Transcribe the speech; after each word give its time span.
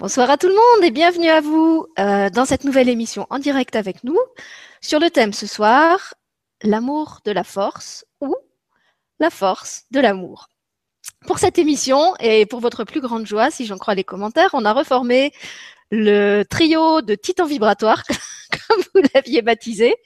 Bonsoir 0.00 0.30
à 0.30 0.38
tout 0.38 0.48
le 0.48 0.54
monde 0.54 0.82
et 0.82 0.90
bienvenue 0.90 1.28
à 1.28 1.42
vous 1.42 1.86
euh, 1.98 2.30
dans 2.30 2.46
cette 2.46 2.64
nouvelle 2.64 2.88
émission 2.88 3.26
en 3.28 3.38
direct 3.38 3.76
avec 3.76 4.02
nous 4.02 4.18
sur 4.80 4.98
le 4.98 5.10
thème 5.10 5.34
ce 5.34 5.46
soir, 5.46 6.14
l'amour 6.62 7.18
de 7.26 7.32
la 7.32 7.44
force 7.44 8.06
ou 8.22 8.34
la 9.18 9.28
force 9.28 9.84
de 9.90 10.00
l'amour. 10.00 10.48
Pour 11.26 11.38
cette 11.38 11.58
émission 11.58 12.14
et 12.18 12.46
pour 12.46 12.60
votre 12.60 12.84
plus 12.84 13.02
grande 13.02 13.26
joie, 13.26 13.50
si 13.50 13.66
j'en 13.66 13.76
crois 13.76 13.94
les 13.94 14.02
commentaires, 14.02 14.48
on 14.54 14.64
a 14.64 14.72
reformé 14.72 15.34
le 15.90 16.44
trio 16.44 17.02
de 17.02 17.14
titans 17.14 17.46
vibratoires, 17.46 18.02
comme 18.68 18.82
vous 18.94 19.02
l'aviez 19.14 19.42
baptisé. 19.42 19.96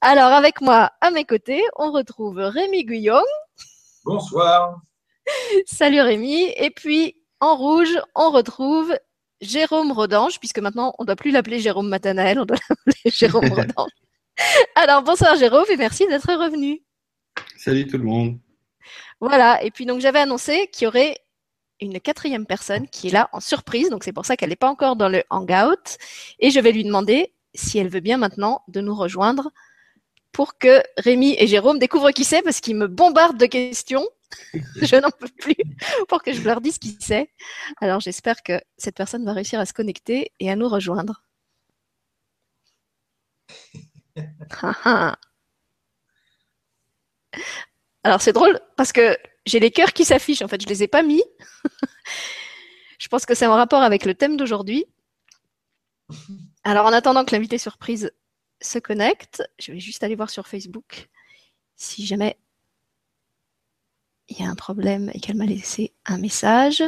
Alors 0.00 0.32
avec 0.32 0.60
moi 0.60 0.90
à 1.00 1.12
mes 1.12 1.24
côtés, 1.24 1.62
on 1.76 1.92
retrouve 1.92 2.38
Rémi 2.38 2.84
Guillaume. 2.84 3.22
Bonsoir. 4.04 4.80
Salut 5.66 6.00
Rémi. 6.00 6.52
Et 6.56 6.70
puis 6.70 7.14
en 7.38 7.54
rouge, 7.54 7.96
on 8.16 8.30
retrouve 8.30 8.92
Jérôme 9.40 9.92
Rodange, 9.92 10.38
puisque 10.38 10.58
maintenant 10.58 10.94
on 10.98 11.02
ne 11.02 11.06
doit 11.06 11.16
plus 11.16 11.30
l'appeler 11.30 11.60
Jérôme 11.60 11.88
Matanael, 11.88 12.38
on 12.38 12.44
doit 12.44 12.58
l'appeler 12.68 12.94
Jérôme 13.10 13.48
Rodange. 13.50 13.90
Alors 14.74 15.02
bonsoir 15.02 15.36
Jérôme 15.36 15.64
et 15.70 15.76
merci 15.76 16.06
d'être 16.06 16.32
revenu. 16.32 16.82
Salut 17.56 17.86
tout 17.86 17.98
le 17.98 18.04
monde. 18.04 18.38
Voilà, 19.20 19.62
et 19.62 19.70
puis 19.70 19.86
donc 19.86 20.00
j'avais 20.00 20.20
annoncé 20.20 20.68
qu'il 20.72 20.84
y 20.84 20.88
aurait 20.88 21.18
une 21.80 22.00
quatrième 22.00 22.46
personne 22.46 22.88
qui 22.88 23.08
est 23.08 23.12
là 23.12 23.28
en 23.32 23.40
surprise, 23.40 23.90
donc 23.90 24.04
c'est 24.04 24.12
pour 24.12 24.24
ça 24.24 24.36
qu'elle 24.36 24.50
n'est 24.50 24.56
pas 24.56 24.70
encore 24.70 24.96
dans 24.96 25.08
le 25.08 25.22
hangout, 25.30 25.98
et 26.38 26.50
je 26.50 26.60
vais 26.60 26.72
lui 26.72 26.84
demander 26.84 27.32
si 27.54 27.78
elle 27.78 27.88
veut 27.88 28.00
bien 28.00 28.18
maintenant 28.18 28.62
de 28.68 28.80
nous 28.80 28.94
rejoindre 28.94 29.50
pour 30.32 30.58
que 30.58 30.82
Rémi 30.98 31.34
et 31.38 31.46
Jérôme 31.46 31.78
découvrent 31.78 32.10
qui 32.10 32.24
c'est, 32.24 32.42
parce 32.42 32.60
qu'ils 32.60 32.76
me 32.76 32.88
bombardent 32.88 33.38
de 33.38 33.46
questions. 33.46 34.06
je 34.82 34.96
n'en 34.96 35.10
peux 35.10 35.28
plus 35.28 35.56
pour 36.08 36.22
que 36.22 36.32
je 36.32 36.42
leur 36.42 36.60
dise 36.60 36.78
qui 36.78 36.96
c'est. 37.00 37.30
Alors 37.80 38.00
j'espère 38.00 38.42
que 38.42 38.60
cette 38.76 38.96
personne 38.96 39.24
va 39.24 39.32
réussir 39.32 39.60
à 39.60 39.66
se 39.66 39.72
connecter 39.72 40.32
et 40.40 40.50
à 40.50 40.56
nous 40.56 40.68
rejoindre. 40.68 41.22
Alors 48.04 48.20
c'est 48.20 48.32
drôle 48.32 48.60
parce 48.76 48.92
que 48.92 49.16
j'ai 49.46 49.60
les 49.60 49.70
cœurs 49.70 49.92
qui 49.92 50.04
s'affichent. 50.04 50.42
En 50.42 50.48
fait, 50.48 50.60
je 50.60 50.66
les 50.68 50.82
ai 50.82 50.88
pas 50.88 51.02
mis. 51.02 51.22
je 52.98 53.08
pense 53.08 53.26
que 53.26 53.34
c'est 53.34 53.46
en 53.46 53.54
rapport 53.54 53.82
avec 53.82 54.04
le 54.04 54.14
thème 54.14 54.36
d'aujourd'hui. 54.36 54.86
Alors 56.64 56.86
en 56.86 56.92
attendant 56.92 57.24
que 57.24 57.34
l'invité 57.34 57.58
surprise 57.58 58.12
se 58.60 58.78
connecte, 58.78 59.42
je 59.58 59.72
vais 59.72 59.80
juste 59.80 60.02
aller 60.02 60.14
voir 60.14 60.30
sur 60.30 60.46
Facebook 60.46 61.08
si 61.76 62.06
jamais 62.06 62.38
il 64.28 64.38
y 64.38 64.42
a 64.44 64.50
un 64.50 64.54
problème 64.54 65.10
et 65.14 65.20
qu'elle 65.20 65.36
m'a 65.36 65.46
laissé 65.46 65.92
un 66.04 66.18
message. 66.18 66.82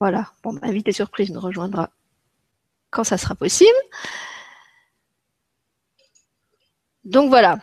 Voilà, 0.00 0.32
bon, 0.42 0.54
ma 0.54 0.66
invité 0.68 0.92
surprise 0.92 1.30
nous 1.30 1.40
rejoindra 1.40 1.90
quand 2.90 3.04
ça 3.04 3.18
sera 3.18 3.34
possible. 3.34 3.70
Donc 7.04 7.30
voilà. 7.30 7.58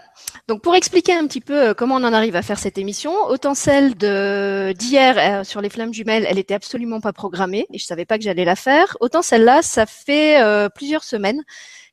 Donc 0.48 0.62
pour 0.62 0.76
expliquer 0.76 1.14
un 1.14 1.28
petit 1.28 1.42
peu 1.42 1.70
euh, 1.70 1.74
comment 1.74 1.96
on 1.96 2.04
en 2.04 2.14
arrive 2.14 2.36
à 2.36 2.42
faire 2.42 2.58
cette 2.58 2.78
émission, 2.78 3.12
autant 3.28 3.54
celle 3.54 3.96
de 3.96 4.74
d'hier 4.74 5.16
euh, 5.18 5.44
sur 5.44 5.62
les 5.62 5.70
flammes 5.70 5.94
jumelles, 5.94 6.26
elle 6.28 6.40
était 6.40 6.54
absolument 6.56 7.02
pas 7.02 7.14
programmée 7.14 7.68
et 7.72 7.78
je 7.78 7.86
savais 7.86 8.06
pas 8.06 8.18
que 8.18 8.24
j'allais 8.24 8.46
la 8.46 8.56
faire. 8.56 8.98
Autant 9.00 9.22
celle-là, 9.22 9.62
ça 9.62 9.86
fait 9.86 10.42
euh, 10.42 10.70
plusieurs 10.70 11.04
semaines 11.04 11.44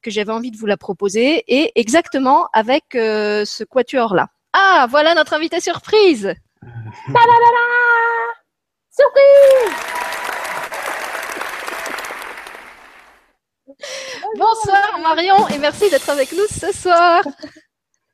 que 0.03 0.11
j'avais 0.11 0.33
envie 0.33 0.51
de 0.51 0.56
vous 0.56 0.67
la 0.67 0.77
proposer 0.77 1.45
et 1.48 1.73
exactement 1.79 2.48
avec 2.52 2.85
ce 2.92 3.64
quatuor 3.64 4.14
là. 4.14 4.29
Ah, 4.52 4.86
voilà 4.90 5.14
notre 5.14 5.33
invité 5.33 5.61
surprise. 5.61 6.35
Surprise 8.90 10.04
Bonsoir 14.36 14.98
Marion 15.02 15.48
et 15.48 15.58
merci 15.58 15.89
d'être 15.91 16.11
avec 16.11 16.33
nous 16.33 16.47
ce 16.48 16.73
soir. 16.73 17.23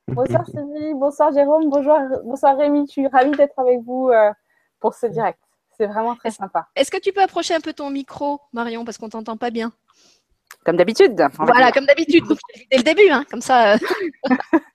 Bonsoir 0.06 0.44
Sylvie, 0.47 0.94
bonsoir 0.94 1.33
Jérôme, 1.33 1.69
bonjour, 1.69 1.99
bonsoir 2.25 2.56
Rémi. 2.56 2.87
Je 2.87 2.93
suis 2.93 3.06
ravie 3.09 3.33
d'être 3.33 3.59
avec 3.59 3.81
vous 3.81 4.09
euh, 4.09 4.31
pour 4.81 4.94
ce 4.94 5.06
direct. 5.06 5.41
C'est 5.77 5.87
vraiment 5.87 6.15
très 6.15 6.31
sympa. 6.31 6.69
Est-ce 6.77 6.91
que 6.91 6.99
tu 6.99 7.12
peux 7.12 7.22
approcher 7.22 7.55
un 7.55 7.61
peu 7.61 7.72
ton 7.72 7.91
micro, 7.91 8.41
Marion, 8.53 8.84
parce 8.84 8.99
qu'on 8.99 9.09
t'entend 9.09 9.37
pas 9.37 9.50
bien? 9.50 9.72
Comme 10.65 10.77
d'habitude. 10.77 11.21
Voilà, 11.38 11.72
comme 11.72 11.87
d'habitude. 11.87 12.25
Dès 12.71 12.77
le 12.77 12.82
début, 12.82 13.09
hein, 13.11 13.25
comme 13.31 13.41
ça. 13.41 13.75
Euh. 13.75 13.78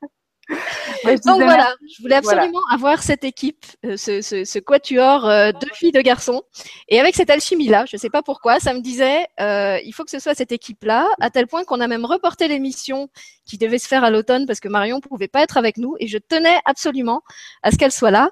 Donc 1.25 1.41
voilà, 1.41 1.75
je 1.87 2.01
voulais 2.01 2.15
absolument 2.15 2.61
avoir 2.71 3.03
cette 3.03 3.23
équipe, 3.23 3.65
euh, 3.85 3.97
ce, 3.97 4.21
ce, 4.21 4.59
quatuor 4.59 5.25
euh, 5.25 5.51
de 5.51 5.67
filles, 5.73 5.91
de 5.91 6.01
garçons. 6.01 6.43
Et 6.89 6.99
avec 6.99 7.15
cette 7.15 7.29
alchimie-là, 7.29 7.85
je 7.87 7.95
ne 7.95 7.99
sais 7.99 8.09
pas 8.09 8.21
pourquoi, 8.21 8.59
ça 8.59 8.73
me 8.73 8.81
disait, 8.81 9.27
euh, 9.39 9.79
il 9.83 9.91
faut 9.93 10.03
que 10.03 10.11
ce 10.11 10.19
soit 10.19 10.35
cette 10.35 10.51
équipe-là, 10.51 11.07
à 11.19 11.29
tel 11.29 11.47
point 11.47 11.63
qu'on 11.63 11.79
a 11.79 11.87
même 11.87 12.05
reporté 12.05 12.47
l'émission 12.47 13.09
qui 13.45 13.57
devait 13.57 13.77
se 13.77 13.87
faire 13.87 14.03
à 14.03 14.09
l'automne 14.09 14.45
parce 14.45 14.59
que 14.59 14.67
Marion 14.67 14.97
ne 14.97 15.01
pouvait 15.01 15.27
pas 15.27 15.41
être 15.41 15.57
avec 15.57 15.77
nous. 15.77 15.95
Et 15.99 16.07
je 16.07 16.17
tenais 16.17 16.59
absolument 16.65 17.21
à 17.63 17.71
ce 17.71 17.77
qu'elle 17.77 17.91
soit 17.91 18.11
là. 18.11 18.29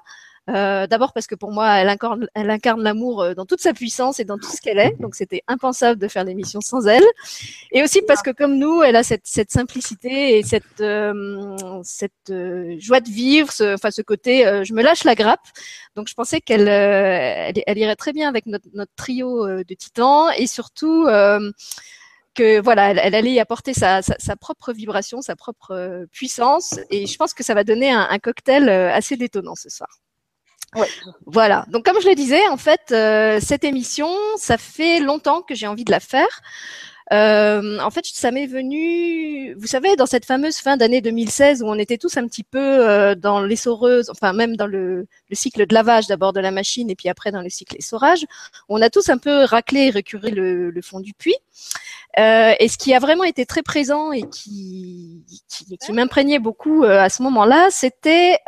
Euh, 0.50 0.86
d'abord 0.86 1.14
parce 1.14 1.26
que 1.26 1.34
pour 1.34 1.52
moi, 1.52 1.78
elle 1.78 1.88
incarne, 1.88 2.26
elle 2.34 2.50
incarne 2.50 2.82
l'amour 2.82 3.22
euh, 3.22 3.34
dans 3.34 3.46
toute 3.46 3.60
sa 3.60 3.72
puissance 3.72 4.20
et 4.20 4.24
dans 4.24 4.36
tout 4.36 4.50
ce 4.50 4.60
qu'elle 4.60 4.78
est. 4.78 4.94
Donc 5.00 5.14
c'était 5.14 5.42
impensable 5.48 5.98
de 5.98 6.06
faire 6.06 6.24
l'émission 6.24 6.60
sans 6.60 6.86
elle. 6.86 7.04
Et 7.72 7.82
aussi 7.82 8.02
parce 8.02 8.20
que 8.20 8.30
comme 8.30 8.58
nous, 8.58 8.82
elle 8.82 8.96
a 8.96 9.02
cette, 9.02 9.26
cette 9.26 9.50
simplicité 9.50 10.38
et 10.38 10.42
cette, 10.42 10.80
euh, 10.80 11.56
cette 11.82 12.32
joie 12.78 13.00
de 13.00 13.08
vivre, 13.08 13.50
ce, 13.50 13.74
enfin 13.74 13.90
ce 13.90 14.02
côté, 14.02 14.44
je 14.64 14.74
me 14.74 14.82
lâche 14.82 15.04
la 15.04 15.14
grappe. 15.14 15.46
Donc 15.96 16.08
je 16.08 16.14
pensais 16.14 16.40
qu'elle 16.40 16.68
elle, 16.68 17.78
irait 17.78 17.96
très 17.96 18.12
bien 18.12 18.28
avec 18.28 18.46
notre, 18.46 18.66
notre 18.74 18.92
trio 18.96 19.46
de 19.46 19.74
titans 19.74 20.30
et 20.36 20.46
surtout 20.46 21.06
que 22.34 22.60
voilà, 22.60 22.90
elle, 22.90 23.14
allait 23.14 23.32
y 23.32 23.40
apporter 23.40 23.72
sa, 23.74 24.02
sa, 24.02 24.16
sa, 24.18 24.36
propre 24.36 24.72
vibration, 24.72 25.22
sa 25.22 25.36
propre 25.36 26.06
puissance, 26.10 26.80
et 26.90 27.06
je 27.06 27.16
pense 27.16 27.32
que 27.32 27.44
ça 27.44 27.54
va 27.54 27.62
donner 27.62 27.92
un, 27.92 28.08
un 28.10 28.18
cocktail 28.18 28.68
assez 28.68 29.16
détonnant 29.16 29.54
ce 29.54 29.68
soir. 29.68 29.88
Voilà. 31.26 31.64
Donc 31.68 31.84
comme 31.84 32.00
je 32.00 32.08
le 32.08 32.14
disais, 32.14 32.46
en 32.48 32.56
fait, 32.56 32.92
euh, 32.92 33.38
cette 33.40 33.64
émission, 33.64 34.08
ça 34.36 34.58
fait 34.58 35.00
longtemps 35.00 35.42
que 35.42 35.54
j'ai 35.54 35.66
envie 35.66 35.84
de 35.84 35.90
la 35.90 36.00
faire. 36.00 36.40
Euh, 37.12 37.78
en 37.80 37.90
fait, 37.90 38.06
ça 38.06 38.30
m'est 38.30 38.46
venu, 38.46 39.54
vous 39.54 39.66
savez, 39.66 39.94
dans 39.94 40.06
cette 40.06 40.24
fameuse 40.24 40.56
fin 40.56 40.78
d'année 40.78 41.02
2016 41.02 41.62
où 41.62 41.66
on 41.66 41.78
était 41.78 41.98
tous 41.98 42.16
un 42.16 42.26
petit 42.26 42.44
peu 42.44 42.58
euh, 42.58 43.14
dans 43.14 43.42
l'essoreuse, 43.42 44.08
enfin 44.08 44.32
même 44.32 44.56
dans 44.56 44.66
le, 44.66 45.06
le 45.28 45.36
cycle 45.36 45.66
de 45.66 45.74
lavage 45.74 46.06
d'abord 46.06 46.32
de 46.32 46.40
la 46.40 46.50
machine 46.50 46.88
et 46.88 46.96
puis 46.96 47.10
après 47.10 47.30
dans 47.30 47.42
le 47.42 47.50
cycle 47.50 47.76
essorage, 47.76 48.24
on 48.70 48.80
a 48.80 48.88
tous 48.88 49.10
un 49.10 49.18
peu 49.18 49.44
raclé 49.44 49.80
et 49.80 49.90
récuré 49.90 50.30
le, 50.30 50.70
le 50.70 50.82
fond 50.82 51.00
du 51.00 51.12
puits. 51.12 51.36
Euh, 52.18 52.54
et 52.58 52.68
ce 52.68 52.78
qui 52.78 52.94
a 52.94 53.00
vraiment 53.00 53.24
été 53.24 53.44
très 53.44 53.62
présent 53.62 54.12
et 54.12 54.22
qui, 54.22 55.24
qui, 55.48 55.76
qui 55.76 55.92
m'imprégnait 55.92 56.38
beaucoup 56.38 56.84
euh, 56.84 57.00
à 57.00 57.10
ce 57.10 57.22
moment-là, 57.22 57.68
c'était 57.70 58.38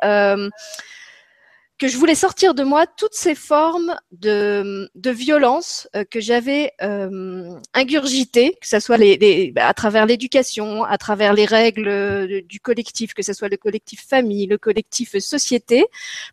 que 1.79 1.89
je 1.89 1.99
voulais 1.99 2.15
sortir 2.15 2.55
de 2.55 2.63
moi 2.63 2.87
toutes 2.87 3.15
ces 3.15 3.35
formes 3.35 3.95
de, 4.11 4.89
de 4.95 5.11
violence 5.11 5.89
euh, 5.95 6.05
que 6.05 6.21
j'avais 6.21 6.73
euh, 6.81 7.51
ingurgitées, 7.75 8.57
que 8.61 8.67
ce 8.67 8.81
soit 8.81 8.97
les, 8.97 9.19
les, 9.19 9.53
à 9.57 9.75
travers 9.75 10.07
l'éducation, 10.07 10.85
à 10.85 10.97
travers 10.97 11.35
les 11.35 11.45
règles 11.45 11.89
euh, 11.89 12.41
du 12.43 12.61
collectif, 12.61 13.13
que 13.13 13.23
ce 13.23 13.35
soit 13.35 13.49
le 13.49 13.59
collectif 13.59 14.07
famille, 14.07 14.47
le 14.47 14.57
collectif 14.57 15.19
société. 15.19 15.85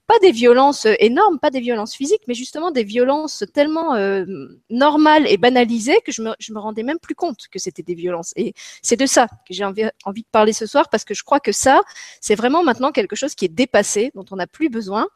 Pas 0.08 0.18
des 0.20 0.32
violences 0.32 0.88
énormes, 1.00 1.40
pas 1.40 1.50
des 1.50 1.60
violences 1.60 1.96
physiques, 1.96 2.24
mais 2.28 2.36
justement 2.36 2.72
des 2.72 2.86
violences 2.86 3.44
tellement 3.54 3.96
euh, 3.96 4.26
normales 4.70 5.28
et 5.28 5.38
banalisées 5.38 6.00
que 6.06 6.14
je 6.14 6.22
me, 6.22 6.34
je 6.40 6.54
me 6.54 6.60
rendais 6.60 6.84
même 6.84 7.00
plus 7.00 7.16
compte 7.16 7.48
que 7.52 7.60
c'était 7.60 7.84
des 7.84 7.96
violences. 7.96 8.32
Et 8.38 8.54
c'est 8.82 8.98
de 8.98 9.06
ça 9.06 9.28
que 9.28 9.54
j'ai 9.54 9.66
envie, 9.66 9.90
envie 10.06 10.22
de 10.22 10.28
parler 10.32 10.54
ce 10.54 10.66
soir, 10.66 10.88
parce 10.90 11.04
que 11.04 11.14
je 11.14 11.24
crois 11.24 11.42
que 11.42 11.52
ça, 11.52 11.82
c'est 12.22 12.36
vraiment 12.36 12.64
maintenant 12.64 12.94
quelque 12.94 13.18
chose 13.18 13.36
qui 13.36 13.44
est 13.44 13.50
dépassé, 13.50 14.12
dont 14.16 14.26
on 14.32 14.38
n'a 14.38 14.48
plus 14.48 14.70
besoin. 14.70 15.08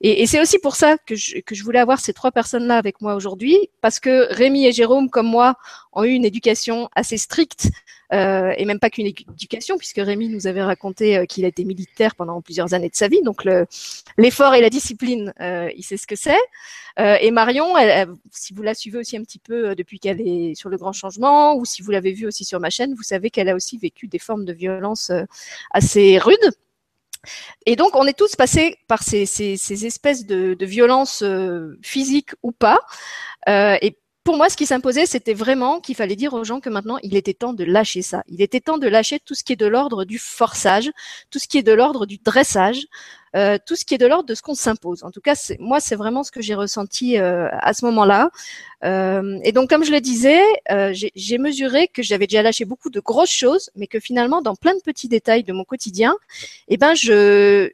Et, 0.00 0.22
et 0.22 0.26
c'est 0.26 0.40
aussi 0.40 0.58
pour 0.58 0.76
ça 0.76 0.96
que 0.98 1.14
je, 1.14 1.40
que 1.40 1.54
je 1.54 1.62
voulais 1.62 1.78
avoir 1.78 2.00
ces 2.00 2.12
trois 2.12 2.30
personnes-là 2.30 2.76
avec 2.76 3.00
moi 3.00 3.14
aujourd'hui, 3.14 3.56
parce 3.80 4.00
que 4.00 4.32
Rémi 4.32 4.66
et 4.66 4.72
Jérôme, 4.72 5.10
comme 5.10 5.26
moi, 5.26 5.56
ont 5.92 6.04
eu 6.04 6.10
une 6.10 6.24
éducation 6.24 6.88
assez 6.94 7.16
stricte, 7.16 7.68
euh, 8.12 8.52
et 8.56 8.64
même 8.64 8.80
pas 8.80 8.90
qu'une 8.90 9.06
éducation, 9.06 9.78
puisque 9.78 9.98
Rémi 9.98 10.28
nous 10.28 10.46
avait 10.46 10.62
raconté 10.62 11.16
euh, 11.16 11.24
qu'il 11.26 11.44
a 11.44 11.48
été 11.48 11.64
militaire 11.64 12.16
pendant 12.16 12.40
plusieurs 12.42 12.74
années 12.74 12.88
de 12.88 12.96
sa 12.96 13.06
vie, 13.06 13.22
donc 13.22 13.44
l'effort 14.18 14.54
et 14.54 14.60
la 14.60 14.70
discipline, 14.70 15.32
euh, 15.40 15.70
il 15.76 15.84
sait 15.84 15.96
ce 15.96 16.06
que 16.06 16.16
c'est. 16.16 16.38
Euh, 16.98 17.16
et 17.20 17.30
Marion, 17.30 17.78
elle, 17.78 18.08
si 18.32 18.52
vous 18.52 18.62
la 18.62 18.74
suivez 18.74 18.98
aussi 18.98 19.16
un 19.16 19.22
petit 19.22 19.38
peu 19.38 19.70
euh, 19.70 19.74
depuis 19.74 20.00
qu'elle 20.00 20.20
est 20.20 20.54
sur 20.54 20.68
le 20.68 20.76
grand 20.76 20.92
changement, 20.92 21.54
ou 21.54 21.64
si 21.64 21.82
vous 21.82 21.90
l'avez 21.92 22.12
vu 22.12 22.26
aussi 22.26 22.44
sur 22.44 22.58
ma 22.58 22.70
chaîne, 22.70 22.94
vous 22.94 23.02
savez 23.02 23.30
qu'elle 23.30 23.48
a 23.48 23.54
aussi 23.54 23.78
vécu 23.78 24.08
des 24.08 24.18
formes 24.18 24.44
de 24.44 24.52
violence 24.52 25.12
assez 25.70 26.18
rudes. 26.18 26.50
Et 27.66 27.76
donc, 27.76 27.94
on 27.94 28.06
est 28.06 28.16
tous 28.16 28.36
passés 28.36 28.78
par 28.88 29.02
ces, 29.02 29.26
ces, 29.26 29.56
ces 29.56 29.86
espèces 29.86 30.26
de, 30.26 30.54
de 30.54 30.66
violences 30.66 31.22
euh, 31.22 31.78
physiques 31.82 32.30
ou 32.42 32.52
pas. 32.52 32.80
Euh, 33.48 33.76
et 33.82 33.98
pour 34.24 34.36
moi, 34.36 34.48
ce 34.50 34.56
qui 34.56 34.66
s'imposait, 34.66 35.06
c'était 35.06 35.34
vraiment 35.34 35.80
qu'il 35.80 35.96
fallait 35.96 36.16
dire 36.16 36.34
aux 36.34 36.44
gens 36.44 36.60
que 36.60 36.68
maintenant, 36.68 36.98
il 37.02 37.16
était 37.16 37.34
temps 37.34 37.52
de 37.52 37.64
lâcher 37.64 38.02
ça. 38.02 38.22
Il 38.28 38.42
était 38.42 38.60
temps 38.60 38.78
de 38.78 38.86
lâcher 38.86 39.18
tout 39.18 39.34
ce 39.34 39.42
qui 39.44 39.54
est 39.54 39.56
de 39.56 39.66
l'ordre 39.66 40.04
du 40.04 40.18
forçage, 40.18 40.90
tout 41.30 41.38
ce 41.38 41.48
qui 41.48 41.58
est 41.58 41.62
de 41.62 41.72
l'ordre 41.72 42.06
du 42.06 42.18
dressage, 42.18 42.86
euh, 43.36 43.58
tout 43.64 43.76
ce 43.76 43.84
qui 43.84 43.94
est 43.94 43.98
de 43.98 44.06
l'ordre 44.06 44.28
de 44.28 44.34
ce 44.34 44.42
qu'on 44.42 44.54
s'impose. 44.54 45.04
En 45.04 45.10
tout 45.10 45.20
cas, 45.20 45.34
moi, 45.58 45.80
c'est 45.80 45.96
vraiment 45.96 46.22
ce 46.22 46.30
que 46.30 46.40
j'ai 46.40 46.54
ressenti 46.54 47.18
euh, 47.18 47.48
à 47.52 47.72
ce 47.72 47.84
moment-là. 47.86 48.30
Euh, 48.84 49.38
et 49.44 49.52
donc, 49.52 49.68
comme 49.68 49.84
je 49.84 49.92
le 49.92 50.00
disais, 50.00 50.42
euh, 50.70 50.92
j'ai 50.92 51.38
mesuré 51.38 51.88
que 51.88 52.02
j'avais 52.02 52.26
déjà 52.26 52.42
lâché 52.42 52.64
beaucoup 52.64 52.90
de 52.90 53.00
grosses 53.00 53.30
choses, 53.30 53.70
mais 53.76 53.86
que 53.86 54.00
finalement, 54.00 54.42
dans 54.42 54.54
plein 54.54 54.74
de 54.74 54.80
petits 54.80 55.08
détails 55.08 55.44
de 55.44 55.52
mon 55.52 55.64
quotidien, 55.64 56.16
eh 56.68 56.76
ben, 56.76 56.94
je 56.94 57.70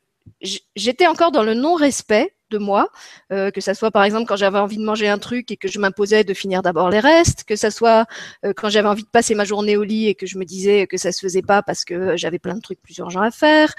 j'étais 0.74 1.06
encore 1.06 1.30
dans 1.30 1.44
le 1.44 1.54
non-respect 1.54 2.34
de 2.50 2.58
moi, 2.58 2.88
euh, 3.32 3.50
que 3.50 3.60
ça 3.60 3.74
soit 3.74 3.90
par 3.90 4.04
exemple 4.04 4.26
quand 4.26 4.36
j'avais 4.36 4.58
envie 4.58 4.76
de 4.76 4.84
manger 4.84 5.08
un 5.08 5.18
truc 5.18 5.50
et 5.50 5.56
que 5.56 5.68
je 5.68 5.78
m'imposais 5.78 6.22
de 6.24 6.34
finir 6.34 6.62
d'abord 6.62 6.90
les 6.90 7.00
restes, 7.00 7.44
que 7.44 7.56
ça 7.56 7.70
soit 7.70 8.06
euh, 8.44 8.52
quand 8.56 8.68
j'avais 8.68 8.88
envie 8.88 9.02
de 9.02 9.08
passer 9.08 9.34
ma 9.34 9.44
journée 9.44 9.76
au 9.76 9.82
lit 9.82 10.08
et 10.08 10.14
que 10.14 10.26
je 10.26 10.38
me 10.38 10.44
disais 10.44 10.86
que 10.86 10.96
ça 10.96 11.12
se 11.12 11.20
faisait 11.20 11.42
pas 11.42 11.62
parce 11.62 11.84
que 11.84 12.16
j'avais 12.16 12.38
plein 12.38 12.54
de 12.54 12.60
trucs 12.60 12.80
plus 12.80 12.96
urgents 12.98 13.22
à 13.22 13.30
faire, 13.30 13.74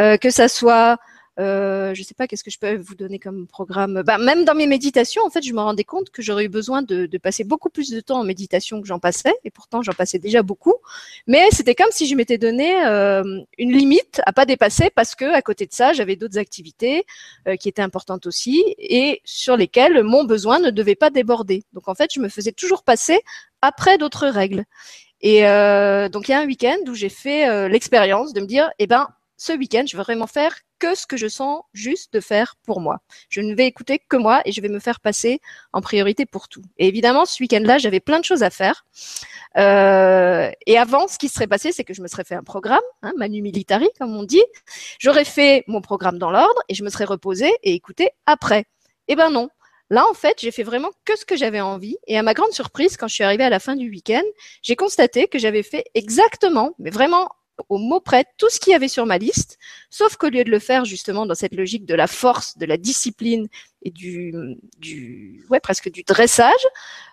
euh, 0.00 0.16
que 0.16 0.30
ça 0.30 0.48
soit 0.48 0.98
euh, 1.38 1.94
je 1.94 2.02
sais 2.02 2.14
pas, 2.14 2.26
qu'est-ce 2.26 2.44
que 2.44 2.50
je 2.50 2.58
peux 2.58 2.76
vous 2.76 2.94
donner 2.94 3.18
comme 3.18 3.46
programme? 3.46 4.02
Bah, 4.02 4.18
Même 4.18 4.44
dans 4.44 4.54
mes 4.54 4.66
méditations, 4.66 5.22
en 5.24 5.30
fait, 5.30 5.42
je 5.42 5.52
me 5.52 5.60
rendais 5.60 5.84
compte 5.84 6.10
que 6.10 6.22
j'aurais 6.22 6.44
eu 6.44 6.48
besoin 6.48 6.82
de, 6.82 7.06
de, 7.06 7.18
passer 7.18 7.44
beaucoup 7.44 7.68
plus 7.68 7.90
de 7.90 8.00
temps 8.00 8.20
en 8.20 8.24
méditation 8.24 8.80
que 8.80 8.86
j'en 8.86 8.98
passais, 8.98 9.34
et 9.44 9.50
pourtant 9.50 9.82
j'en 9.82 9.92
passais 9.92 10.18
déjà 10.18 10.42
beaucoup. 10.42 10.74
Mais 11.26 11.48
c'était 11.52 11.74
comme 11.74 11.90
si 11.90 12.06
je 12.06 12.14
m'étais 12.14 12.38
donné 12.38 12.84
euh, 12.86 13.40
une 13.58 13.72
limite 13.72 14.20
à 14.26 14.32
pas 14.32 14.46
dépasser 14.46 14.90
parce 14.94 15.14
que 15.14 15.24
à 15.24 15.42
côté 15.42 15.66
de 15.66 15.72
ça, 15.72 15.92
j'avais 15.92 16.16
d'autres 16.16 16.38
activités 16.38 17.04
euh, 17.46 17.56
qui 17.56 17.68
étaient 17.68 17.82
importantes 17.82 18.26
aussi 18.26 18.62
et 18.78 19.20
sur 19.24 19.56
lesquelles 19.56 20.02
mon 20.02 20.24
besoin 20.24 20.58
ne 20.58 20.70
devait 20.70 20.94
pas 20.94 21.10
déborder. 21.10 21.62
Donc 21.72 21.88
en 21.88 21.94
fait, 21.94 22.10
je 22.12 22.20
me 22.20 22.28
faisais 22.28 22.52
toujours 22.52 22.82
passer 22.82 23.20
après 23.62 23.98
d'autres 23.98 24.28
règles. 24.28 24.64
Et 25.20 25.46
euh, 25.46 26.08
donc 26.08 26.28
il 26.28 26.32
y 26.32 26.34
a 26.34 26.40
un 26.40 26.46
week-end 26.46 26.76
où 26.86 26.94
j'ai 26.94 27.08
fait 27.08 27.48
euh, 27.48 27.68
l'expérience 27.68 28.32
de 28.32 28.40
me 28.40 28.46
dire, 28.46 28.70
eh 28.78 28.86
ben 28.86 29.08
ce 29.36 29.52
week-end, 29.52 29.84
je 29.86 29.96
vais 29.96 30.02
vraiment 30.02 30.26
faire 30.26 30.56
que 30.78 30.94
ce 30.94 31.06
que 31.06 31.16
je 31.16 31.26
sens 31.28 31.62
juste 31.72 32.12
de 32.12 32.20
faire 32.20 32.56
pour 32.64 32.80
moi. 32.80 33.00
Je 33.28 33.40
ne 33.40 33.54
vais 33.54 33.66
écouter 33.66 33.98
que 33.98 34.16
moi 34.16 34.42
et 34.44 34.52
je 34.52 34.60
vais 34.60 34.68
me 34.68 34.78
faire 34.78 35.00
passer 35.00 35.40
en 35.72 35.80
priorité 35.80 36.26
pour 36.26 36.48
tout. 36.48 36.62
Et 36.78 36.88
évidemment, 36.88 37.24
ce 37.24 37.42
week-end-là, 37.42 37.78
j'avais 37.78 38.00
plein 38.00 38.20
de 38.20 38.24
choses 38.24 38.42
à 38.42 38.50
faire. 38.50 38.84
Euh, 39.56 40.50
et 40.66 40.78
avant, 40.78 41.08
ce 41.08 41.18
qui 41.18 41.28
serait 41.28 41.46
passé, 41.46 41.72
c'est 41.72 41.84
que 41.84 41.94
je 41.94 42.02
me 42.02 42.08
serais 42.08 42.24
fait 42.24 42.34
un 42.34 42.42
programme, 42.42 42.80
hein, 43.02 43.12
manu 43.16 43.42
militari, 43.42 43.88
comme 43.98 44.16
on 44.16 44.24
dit. 44.24 44.44
J'aurais 44.98 45.24
fait 45.24 45.64
mon 45.66 45.80
programme 45.80 46.18
dans 46.18 46.30
l'ordre 46.30 46.62
et 46.68 46.74
je 46.74 46.84
me 46.84 46.90
serais 46.90 47.04
reposée 47.04 47.52
et 47.62 47.74
écouté 47.74 48.10
après. 48.26 48.64
Eh 49.08 49.16
ben 49.16 49.30
non. 49.30 49.48
Là, 49.90 50.06
en 50.06 50.12
fait, 50.12 50.36
j'ai 50.40 50.50
fait 50.50 50.64
vraiment 50.64 50.90
que 51.06 51.16
ce 51.18 51.24
que 51.24 51.34
j'avais 51.34 51.62
envie. 51.62 51.96
Et 52.06 52.18
à 52.18 52.22
ma 52.22 52.34
grande 52.34 52.52
surprise, 52.52 52.98
quand 52.98 53.08
je 53.08 53.14
suis 53.14 53.24
arrivée 53.24 53.44
à 53.44 53.50
la 53.50 53.58
fin 53.58 53.74
du 53.74 53.88
week-end, 53.88 54.22
j'ai 54.62 54.76
constaté 54.76 55.28
que 55.28 55.38
j'avais 55.38 55.62
fait 55.62 55.86
exactement, 55.94 56.74
mais 56.78 56.90
vraiment 56.90 57.30
au 57.68 57.78
mot 57.78 58.00
près 58.00 58.24
tout 58.36 58.48
ce 58.50 58.60
qu'il 58.60 58.72
y 58.72 58.74
avait 58.74 58.88
sur 58.88 59.06
ma 59.06 59.18
liste, 59.18 59.58
sauf 59.90 60.16
qu'au 60.16 60.28
lieu 60.28 60.44
de 60.44 60.50
le 60.50 60.58
faire 60.58 60.84
justement 60.84 61.26
dans 61.26 61.34
cette 61.34 61.54
logique 61.54 61.84
de 61.86 61.94
la 61.94 62.06
force, 62.06 62.56
de 62.58 62.66
la 62.66 62.76
discipline 62.76 63.48
et 63.82 63.90
du, 63.90 64.34
du 64.78 65.44
ouais 65.50 65.60
presque 65.60 65.90
du 65.90 66.02
dressage, 66.02 66.66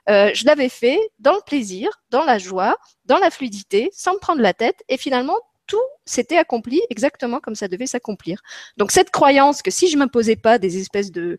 euh, 0.09 0.31
je 0.33 0.45
l'avais 0.45 0.69
fait 0.69 0.99
dans 1.19 1.33
le 1.33 1.41
plaisir, 1.45 1.89
dans 2.09 2.23
la 2.23 2.37
joie, 2.37 2.77
dans 3.05 3.17
la 3.17 3.29
fluidité, 3.29 3.89
sans 3.93 4.13
me 4.13 4.19
prendre 4.19 4.41
la 4.41 4.53
tête, 4.53 4.83
et 4.89 4.97
finalement 4.97 5.37
tout 5.67 5.81
s'était 6.05 6.37
accompli 6.37 6.81
exactement 6.89 7.39
comme 7.39 7.55
ça 7.55 7.67
devait 7.67 7.87
s'accomplir. 7.87 8.41
Donc 8.77 8.91
cette 8.91 9.11
croyance 9.11 9.61
que 9.61 9.71
si 9.71 9.89
je 9.89 9.97
m'imposais 9.97 10.35
pas 10.35 10.59
des 10.59 10.77
espèces 10.77 11.11
de, 11.11 11.37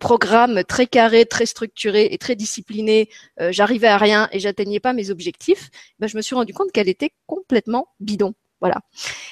programmes 0.00 0.62
très 0.64 0.86
carrés, 0.86 1.26
très 1.26 1.46
structurés 1.46 2.08
et 2.10 2.18
très 2.18 2.36
disciplinés, 2.36 3.08
euh, 3.40 3.50
j'arrivais 3.52 3.88
à 3.88 3.98
rien 3.98 4.28
et 4.32 4.38
j'atteignais 4.38 4.80
pas 4.80 4.92
mes 4.92 5.10
objectifs, 5.10 5.70
ben, 5.98 6.06
je 6.06 6.16
me 6.16 6.22
suis 6.22 6.34
rendu 6.34 6.52
compte 6.52 6.72
qu'elle 6.72 6.88
était 6.88 7.12
complètement 7.26 7.88
bidon. 8.00 8.34
Voilà. 8.60 8.80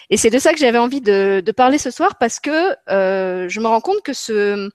Et 0.08 0.16
c'est 0.16 0.30
de 0.30 0.38
ça 0.38 0.52
que 0.52 0.58
j'avais 0.58 0.78
envie 0.78 1.00
de, 1.00 1.42
parler 1.56 1.78
ce 1.78 1.90
soir 1.90 2.16
parce 2.18 2.38
que 2.38 2.76
euh, 2.90 3.48
je 3.48 3.60
me 3.60 3.66
rends 3.66 3.80
compte 3.80 4.02
que 4.02 4.12
ce, 4.12 4.70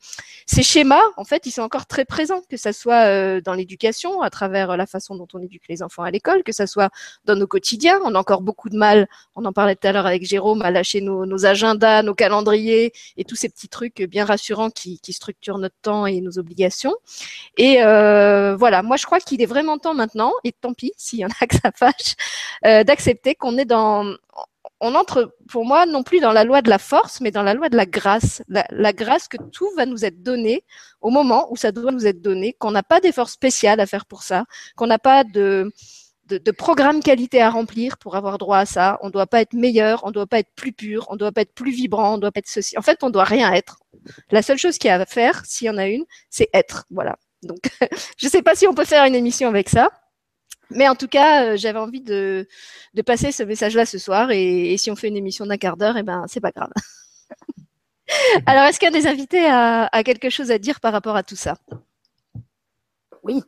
ces 0.45 0.63
schémas, 0.63 1.01
en 1.15 1.23
fait, 1.23 1.45
ils 1.45 1.51
sont 1.51 1.61
encore 1.61 1.85
très 1.85 2.03
présents, 2.03 2.41
que 2.49 2.57
ça 2.57 2.73
soit 2.73 3.05
euh, 3.05 3.39
dans 3.39 3.53
l'éducation, 3.53 4.21
à 4.21 4.29
travers 4.29 4.75
la 4.75 4.85
façon 4.85 5.15
dont 5.15 5.27
on 5.33 5.39
éduque 5.39 5.63
les 5.69 5.81
enfants 5.81 6.03
à 6.03 6.11
l'école, 6.11 6.43
que 6.43 6.51
ça 6.51 6.67
soit 6.67 6.89
dans 7.23 7.35
nos 7.35 7.47
quotidiens. 7.47 7.99
On 8.03 8.15
a 8.15 8.19
encore 8.19 8.41
beaucoup 8.41 8.69
de 8.69 8.75
mal, 8.75 9.07
on 9.35 9.45
en 9.45 9.53
parlait 9.53 9.75
tout 9.75 9.87
à 9.87 9.93
l'heure 9.93 10.05
avec 10.05 10.25
Jérôme, 10.25 10.61
à 10.61 10.71
lâcher 10.71 10.99
nos, 10.99 11.45
agendas, 11.45 12.03
nos 12.03 12.13
calendriers 12.13 12.91
et 13.15 13.23
tous 13.23 13.35
ces 13.35 13.47
petits 13.47 13.69
trucs 13.69 14.01
bien 14.01 14.25
rassurants 14.25 14.69
qui, 14.69 14.99
structurent 15.11 15.57
notre 15.57 15.75
temps 15.81 16.05
et 16.05 16.19
nos 16.21 16.37
obligations. 16.37 16.95
Et 17.57 17.83
euh, 17.83 18.55
voilà, 18.57 18.81
moi 18.81 18.97
je 18.97 19.05
crois 19.05 19.19
qu'il 19.19 19.41
est 19.41 19.45
vraiment 19.45 19.77
temps 19.77 19.93
maintenant, 19.93 20.33
et 20.43 20.51
tant 20.51 20.73
pis 20.73 20.91
s'il 20.97 21.19
y 21.19 21.25
en 21.25 21.29
a 21.39 21.47
que 21.47 21.55
ça 21.55 21.71
fâche, 21.73 22.15
euh, 22.65 22.83
d'accepter 22.83 23.35
qu'on 23.35 23.57
est 23.57 23.65
dans 23.65 24.15
on 24.81 24.95
entre 24.95 25.35
pour 25.47 25.63
moi 25.63 25.85
non 25.85 26.01
plus 26.01 26.19
dans 26.19 26.33
la 26.33 26.43
loi 26.43 26.63
de 26.63 26.69
la 26.69 26.79
force, 26.79 27.21
mais 27.21 27.29
dans 27.29 27.43
la 27.43 27.53
loi 27.53 27.69
de 27.69 27.77
la 27.77 27.85
grâce. 27.85 28.41
La, 28.47 28.93
grâce 28.93 29.27
que 29.27 29.37
tout 29.51 29.69
va 29.77 29.85
nous 29.85 30.03
être 30.03 30.23
donné 30.23 30.65
au 31.01 31.11
moment 31.11 31.47
où 31.51 31.55
ça 31.55 31.71
doit 31.71 31.91
nous 31.91 32.07
être 32.07 32.21
donné, 32.21 32.53
qu'on 32.53 32.71
n'a 32.71 32.83
pas 32.83 32.99
d'effort 32.99 33.29
spécial 33.29 33.79
à 33.79 33.85
faire 33.85 34.05
pour 34.05 34.23
ça, 34.23 34.45
qu'on 34.75 34.87
n'a 34.87 34.97
pas 34.97 35.23
de, 35.23 35.71
de, 36.27 36.51
programme 36.51 37.01
qualité 37.01 37.41
à 37.41 37.51
remplir 37.51 37.97
pour 37.99 38.15
avoir 38.15 38.39
droit 38.39 38.57
à 38.57 38.65
ça. 38.65 38.97
On 39.01 39.07
ne 39.07 39.11
doit 39.11 39.27
pas 39.27 39.41
être 39.41 39.53
meilleur, 39.53 40.03
on 40.03 40.07
ne 40.07 40.13
doit 40.13 40.27
pas 40.27 40.39
être 40.39 40.51
plus 40.55 40.73
pur, 40.73 41.05
on 41.09 41.13
ne 41.13 41.19
doit 41.19 41.31
pas 41.31 41.41
être 41.41 41.53
plus 41.53 41.71
vibrant, 41.71 42.13
on 42.13 42.15
ne 42.15 42.21
doit 42.21 42.31
pas 42.31 42.39
être 42.39 42.49
ceci. 42.49 42.75
En 42.77 42.81
fait, 42.81 43.03
on 43.03 43.07
ne 43.07 43.13
doit 43.13 43.23
rien 43.23 43.53
être. 43.53 43.77
La 44.31 44.41
seule 44.41 44.57
chose 44.57 44.79
qu'il 44.79 44.87
y 44.87 44.91
a 44.91 44.99
à 44.99 45.05
faire, 45.05 45.45
s'il 45.45 45.67
y 45.67 45.69
en 45.69 45.77
a 45.77 45.85
une, 45.85 46.05
c'est 46.31 46.49
être. 46.53 46.85
Voilà. 46.89 47.17
Donc, 47.43 47.59
je 48.17 48.25
ne 48.25 48.31
sais 48.31 48.41
pas 48.41 48.55
si 48.55 48.65
on 48.67 48.73
peut 48.73 48.85
faire 48.85 49.05
une 49.05 49.15
émission 49.15 49.47
avec 49.47 49.69
ça. 49.69 49.91
Mais 50.73 50.87
en 50.87 50.95
tout 50.95 51.07
cas, 51.07 51.45
euh, 51.45 51.57
j'avais 51.57 51.79
envie 51.79 52.01
de, 52.01 52.47
passer 53.05 53.31
ce 53.31 53.43
message-là 53.43 53.85
ce 53.85 53.97
soir. 53.97 54.31
Et, 54.31 54.75
si 54.77 54.91
on 54.91 54.95
fait 54.95 55.07
une 55.07 55.17
émission 55.17 55.45
d'un 55.45 55.57
quart 55.57 55.77
d'heure, 55.77 55.97
eh 55.97 56.03
ben, 56.03 56.25
c'est 56.27 56.39
pas 56.39 56.51
grave. 56.51 56.71
Alors, 58.45 58.63
est-ce 58.63 58.79
qu'il 58.79 58.91
y 58.91 58.95
a 58.95 58.99
des 58.99 59.07
invités 59.07 59.45
à, 59.45 59.89
quelque 60.03 60.29
chose 60.29 60.51
à 60.51 60.57
dire 60.57 60.79
par 60.79 60.91
rapport 60.91 61.15
à 61.15 61.23
tout 61.23 61.35
ça? 61.35 61.55
Oui. 63.23 63.41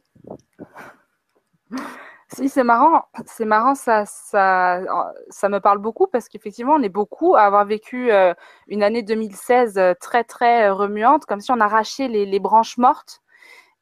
Si, 2.30 2.50
c'est 2.50 2.64
marrant. 2.64 3.06
C'est 3.26 3.46
marrant, 3.46 3.76
ça, 3.76 4.06
ça, 4.06 4.82
ça 5.30 5.50
me 5.50 5.60
parle 5.60 5.80
beaucoup 5.80 6.08
parce 6.08 6.30
qu'effectivement, 6.30 6.74
on 6.74 6.82
est 6.82 6.90
beaucoup 6.90 7.36
à 7.36 7.42
avoir 7.42 7.66
vécu 7.66 8.12
euh, 8.12 8.34
une 8.68 8.84
année 8.84 9.04
2016 9.04 9.78
euh, 9.78 9.94
très, 10.00 10.24
très 10.24 10.70
remuante, 10.70 11.26
comme 11.26 11.42
si 11.42 11.52
on 11.52 11.60
arrachait 11.60 12.08
les 12.08 12.40
branches 12.40 12.78
mortes 12.78 13.23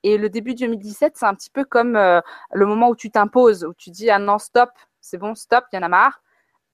et 0.03 0.17
le 0.17 0.29
début 0.29 0.55
2017, 0.55 1.13
c'est 1.15 1.25
un 1.25 1.35
petit 1.35 1.49
peu 1.49 1.63
comme 1.63 1.95
euh, 1.95 2.21
le 2.53 2.65
moment 2.65 2.89
où 2.89 2.95
tu 2.95 3.11
t'imposes, 3.11 3.63
où 3.63 3.73
tu 3.73 3.89
dis 3.89 4.09
ah 4.09 4.19
non 4.19 4.39
stop, 4.39 4.69
c'est 4.99 5.17
bon 5.17 5.35
stop, 5.35 5.65
il 5.71 5.75
y 5.75 5.79
en 5.79 5.83
a 5.83 5.89
marre. 5.89 6.21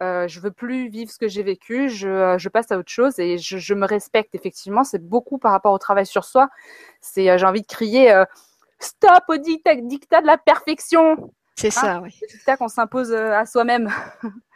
Euh, 0.03 0.27
je 0.27 0.39
veux 0.39 0.51
plus 0.51 0.89
vivre 0.89 1.10
ce 1.10 1.17
que 1.17 1.27
j'ai 1.27 1.41
vécu, 1.41 1.89
je, 1.89 2.07
euh, 2.07 2.38
je, 2.38 2.50
passe 2.50 2.72
à 2.72 2.77
autre 2.77 2.91
chose 2.91 3.17
et 3.17 3.39
je, 3.39 3.57
je 3.57 3.74
me 3.74 3.88
respecte 3.88 4.36
effectivement. 4.36 4.84
C'est 4.84 5.03
beaucoup 5.03 5.39
par 5.39 5.51
rapport 5.51 5.74
au 5.74 5.79
travail 5.79 6.05
sur 6.05 6.24
soi. 6.24 6.50
C'est 7.01 7.31
euh, 7.31 7.38
j'ai 7.39 7.46
envie 7.48 7.62
de 7.62 7.67
crier 7.67 8.12
euh, 8.12 8.24
stop 8.79 9.24
au 9.27 9.38
dictat, 9.38 9.75
dictat 9.75 10.22
de 10.22 10.27
la 10.27 10.38
perfection. 10.38 11.34
C'est 11.55 11.69
hein 11.69 11.81
ça, 11.81 12.01
oui. 12.01 12.15
Le 12.22 12.27
dictat 12.27 12.57
qu'on 12.57 12.67
s'impose 12.67 13.12
à 13.12 13.46
soi-même. 13.48 13.89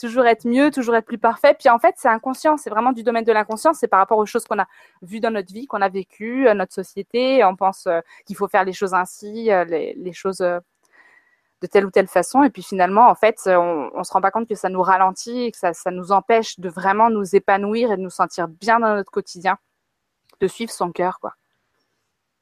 toujours 0.00 0.26
être 0.26 0.46
mieux, 0.46 0.70
toujours 0.70 0.96
être 0.96 1.06
plus 1.06 1.18
parfait. 1.18 1.54
Puis 1.58 1.68
en 1.68 1.78
fait, 1.78 1.94
c'est 1.98 2.08
inconscient, 2.08 2.56
c'est 2.56 2.70
vraiment 2.70 2.92
du 2.92 3.02
domaine 3.02 3.24
de 3.24 3.32
l'inconscient, 3.32 3.74
c'est 3.74 3.88
par 3.88 4.00
rapport 4.00 4.18
aux 4.18 4.26
choses 4.26 4.44
qu'on 4.44 4.58
a 4.58 4.66
vues 5.02 5.20
dans 5.20 5.30
notre 5.30 5.52
vie, 5.52 5.66
qu'on 5.66 5.82
a 5.82 5.88
vécues, 5.88 6.48
euh, 6.48 6.54
notre 6.54 6.72
société. 6.72 7.44
On 7.44 7.56
pense 7.56 7.86
euh, 7.86 8.00
qu'il 8.26 8.36
faut 8.36 8.48
faire 8.48 8.64
les 8.64 8.72
choses 8.72 8.94
ainsi, 8.94 9.50
euh, 9.50 9.64
les, 9.64 9.94
les, 9.94 10.12
choses 10.12 10.38
de 10.38 11.66
telle 11.70 11.86
ou 11.86 11.90
telle 11.90 12.08
façon. 12.08 12.42
Et 12.42 12.50
puis 12.50 12.62
finalement, 12.62 13.08
en 13.08 13.14
fait, 13.14 13.40
on 13.46 13.90
ne 13.96 14.02
se 14.02 14.12
rend 14.12 14.20
pas 14.20 14.30
compte 14.30 14.48
que 14.48 14.54
ça 14.54 14.68
nous 14.68 14.82
ralentit 14.82 15.44
et 15.44 15.52
que 15.52 15.58
ça, 15.58 15.72
ça 15.72 15.90
nous 15.90 16.12
empêche 16.12 16.58
de 16.58 16.68
vraiment 16.68 17.10
nous 17.10 17.36
épanouir 17.36 17.92
et 17.92 17.96
de 17.96 18.02
nous 18.02 18.10
sentir 18.10 18.48
bien 18.48 18.80
dans 18.80 18.94
notre 18.94 19.10
quotidien, 19.10 19.58
de 20.40 20.46
suivre 20.48 20.72
son 20.72 20.92
cœur, 20.92 21.20
quoi. 21.20 21.34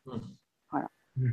Mmh. 0.06 0.18
Voilà. 0.70 0.88
Mmh. 1.16 1.30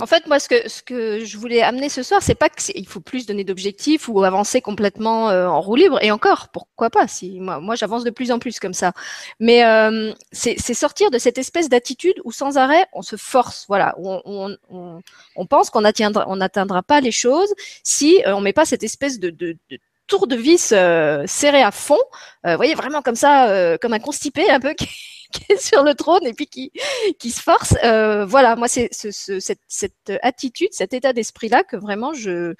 En 0.00 0.06
fait, 0.06 0.26
moi, 0.26 0.38
ce 0.38 0.48
que, 0.48 0.68
ce 0.68 0.82
que 0.82 1.24
je 1.24 1.36
voulais 1.36 1.60
amener 1.62 1.88
ce 1.88 2.02
soir, 2.02 2.22
c'est 2.22 2.34
pas 2.34 2.48
qu'il 2.48 2.86
faut 2.86 3.00
plus 3.00 3.26
donner 3.26 3.44
d'objectifs 3.44 4.08
ou 4.08 4.22
avancer 4.24 4.60
complètement 4.62 5.30
euh, 5.30 5.46
en 5.46 5.60
roue 5.60 5.76
libre. 5.76 5.98
Et 6.02 6.10
encore, 6.10 6.48
pourquoi 6.48 6.88
pas 6.90 7.06
Si 7.06 7.38
moi, 7.38 7.60
moi, 7.60 7.74
j'avance 7.74 8.02
de 8.04 8.10
plus 8.10 8.30
en 8.32 8.38
plus 8.38 8.58
comme 8.60 8.72
ça. 8.72 8.92
Mais 9.40 9.64
euh, 9.64 10.12
c'est 10.32 10.56
sortir 10.74 11.10
de 11.10 11.18
cette 11.18 11.38
espèce 11.38 11.68
d'attitude 11.68 12.14
où 12.24 12.32
sans 12.32 12.56
arrêt 12.56 12.86
on 12.92 13.02
se 13.02 13.16
force. 13.16 13.66
Voilà, 13.68 13.94
on, 13.98 14.22
on, 14.24 14.56
on, 14.70 15.00
on 15.36 15.46
pense 15.46 15.68
qu'on 15.70 15.82
n'atteindra, 15.82 16.24
on 16.28 16.36
n'atteindra 16.36 16.82
pas 16.82 17.00
les 17.00 17.12
choses 17.12 17.52
si 17.84 18.22
euh, 18.26 18.34
on 18.34 18.40
met 18.40 18.54
pas 18.54 18.64
cette 18.64 18.82
espèce 18.82 19.18
de, 19.20 19.30
de, 19.30 19.56
de 19.70 19.78
tour 20.06 20.26
de 20.26 20.36
vis 20.36 20.72
euh, 20.72 21.24
serré 21.26 21.62
à 21.62 21.70
fond. 21.70 21.98
vous 22.44 22.56
voyez, 22.56 22.74
vraiment 22.74 23.02
comme 23.02 23.16
ça, 23.16 23.76
comme 23.80 23.92
un 23.92 23.98
constipé 23.98 24.50
un 24.50 24.60
peu 24.60 24.74
qui 25.30 25.44
est 25.52 25.56
sur 25.60 25.82
le 25.82 25.94
trône 25.94 26.26
et 26.26 26.32
puis 26.32 26.46
qui, 26.46 26.72
qui 27.18 27.30
se 27.30 27.40
force. 27.40 27.74
Euh, 27.84 28.24
voilà, 28.24 28.56
moi, 28.56 28.68
c'est 28.68 28.88
ce, 28.92 29.10
ce, 29.10 29.40
cette, 29.40 29.60
cette, 29.68 30.12
attitude, 30.22 30.68
cet 30.72 30.92
état 30.92 31.12
d'esprit-là 31.12 31.64
que 31.64 31.76
vraiment 31.76 32.12
je, 32.12 32.54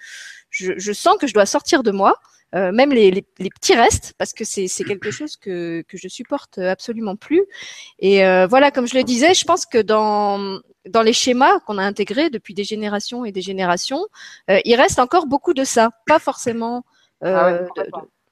je, 0.51 0.73
je, 0.77 0.93
sens 0.93 1.17
que 1.19 1.27
je 1.27 1.35
dois 1.35 1.47
sortir 1.47 1.83
de 1.83 1.91
moi. 1.91 2.17
Euh, 2.57 2.73
même 2.73 2.91
les, 2.91 3.13
les, 3.13 3.25
les, 3.39 3.49
petits 3.49 3.75
restes, 3.75 4.13
parce 4.19 4.33
que 4.33 4.45
c'est 4.45 4.67
quelque 4.83 5.13
chose 5.13 5.37
que, 5.37 5.85
que 5.87 5.97
je 5.97 6.09
supporte 6.09 6.59
absolument 6.59 7.15
plus. 7.15 7.45
Et 8.01 8.27
euh, 8.27 8.49
voilà, 8.49 8.73
comme 8.73 8.89
je 8.89 8.97
le 8.97 9.05
disais, 9.05 9.35
je 9.35 9.45
pense 9.45 9.67
que 9.67 9.79
dans 9.79 10.59
dans 10.89 11.03
les 11.03 11.13
schémas 11.13 11.61
qu'on 11.61 11.79
a 11.79 11.85
intégrés 11.85 12.29
depuis 12.29 12.55
des 12.55 12.65
générations 12.65 13.25
et 13.25 13.31
des 13.31 13.43
générations, 13.43 14.05
il 14.49 14.75
reste 14.75 14.99
encore 14.99 15.27
beaucoup 15.27 15.55
de 15.55 15.63
ça, 15.63 15.91
pas 16.07 16.19
forcément 16.19 16.85
Ah 17.23 17.61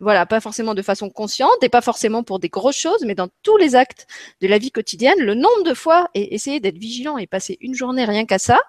voilà, 0.01 0.27
pas 0.27 0.41
forcément 0.41 0.75
de 0.75 0.83
façon 0.83 1.11
consciente 1.11 1.63
et 1.63 1.69
pas 1.69 1.81
forcément 1.81 2.23
pour 2.23 2.39
des 2.39 2.49
grosses 2.49 2.77
choses, 2.77 3.05
mais 3.05 3.17
dans 3.17 3.29
tous 3.43 3.57
les 3.57 3.75
actes 3.75 4.07
de 4.41 4.47
la 4.47 4.59
vie 4.59 4.71
quotidienne, 4.71 5.19
le 5.19 5.35
nombre 5.35 5.65
de 5.65 5.75
fois 5.75 6.09
et 6.15 6.35
essayer 6.35 6.61
d'être 6.61 6.79
vigilant 6.79 7.19
et 7.19 7.27
passer 7.27 7.59
une 7.61 7.75
journée 7.75 8.05
rien 8.05 8.25
qu'à 8.25 8.39
ça 8.39 8.61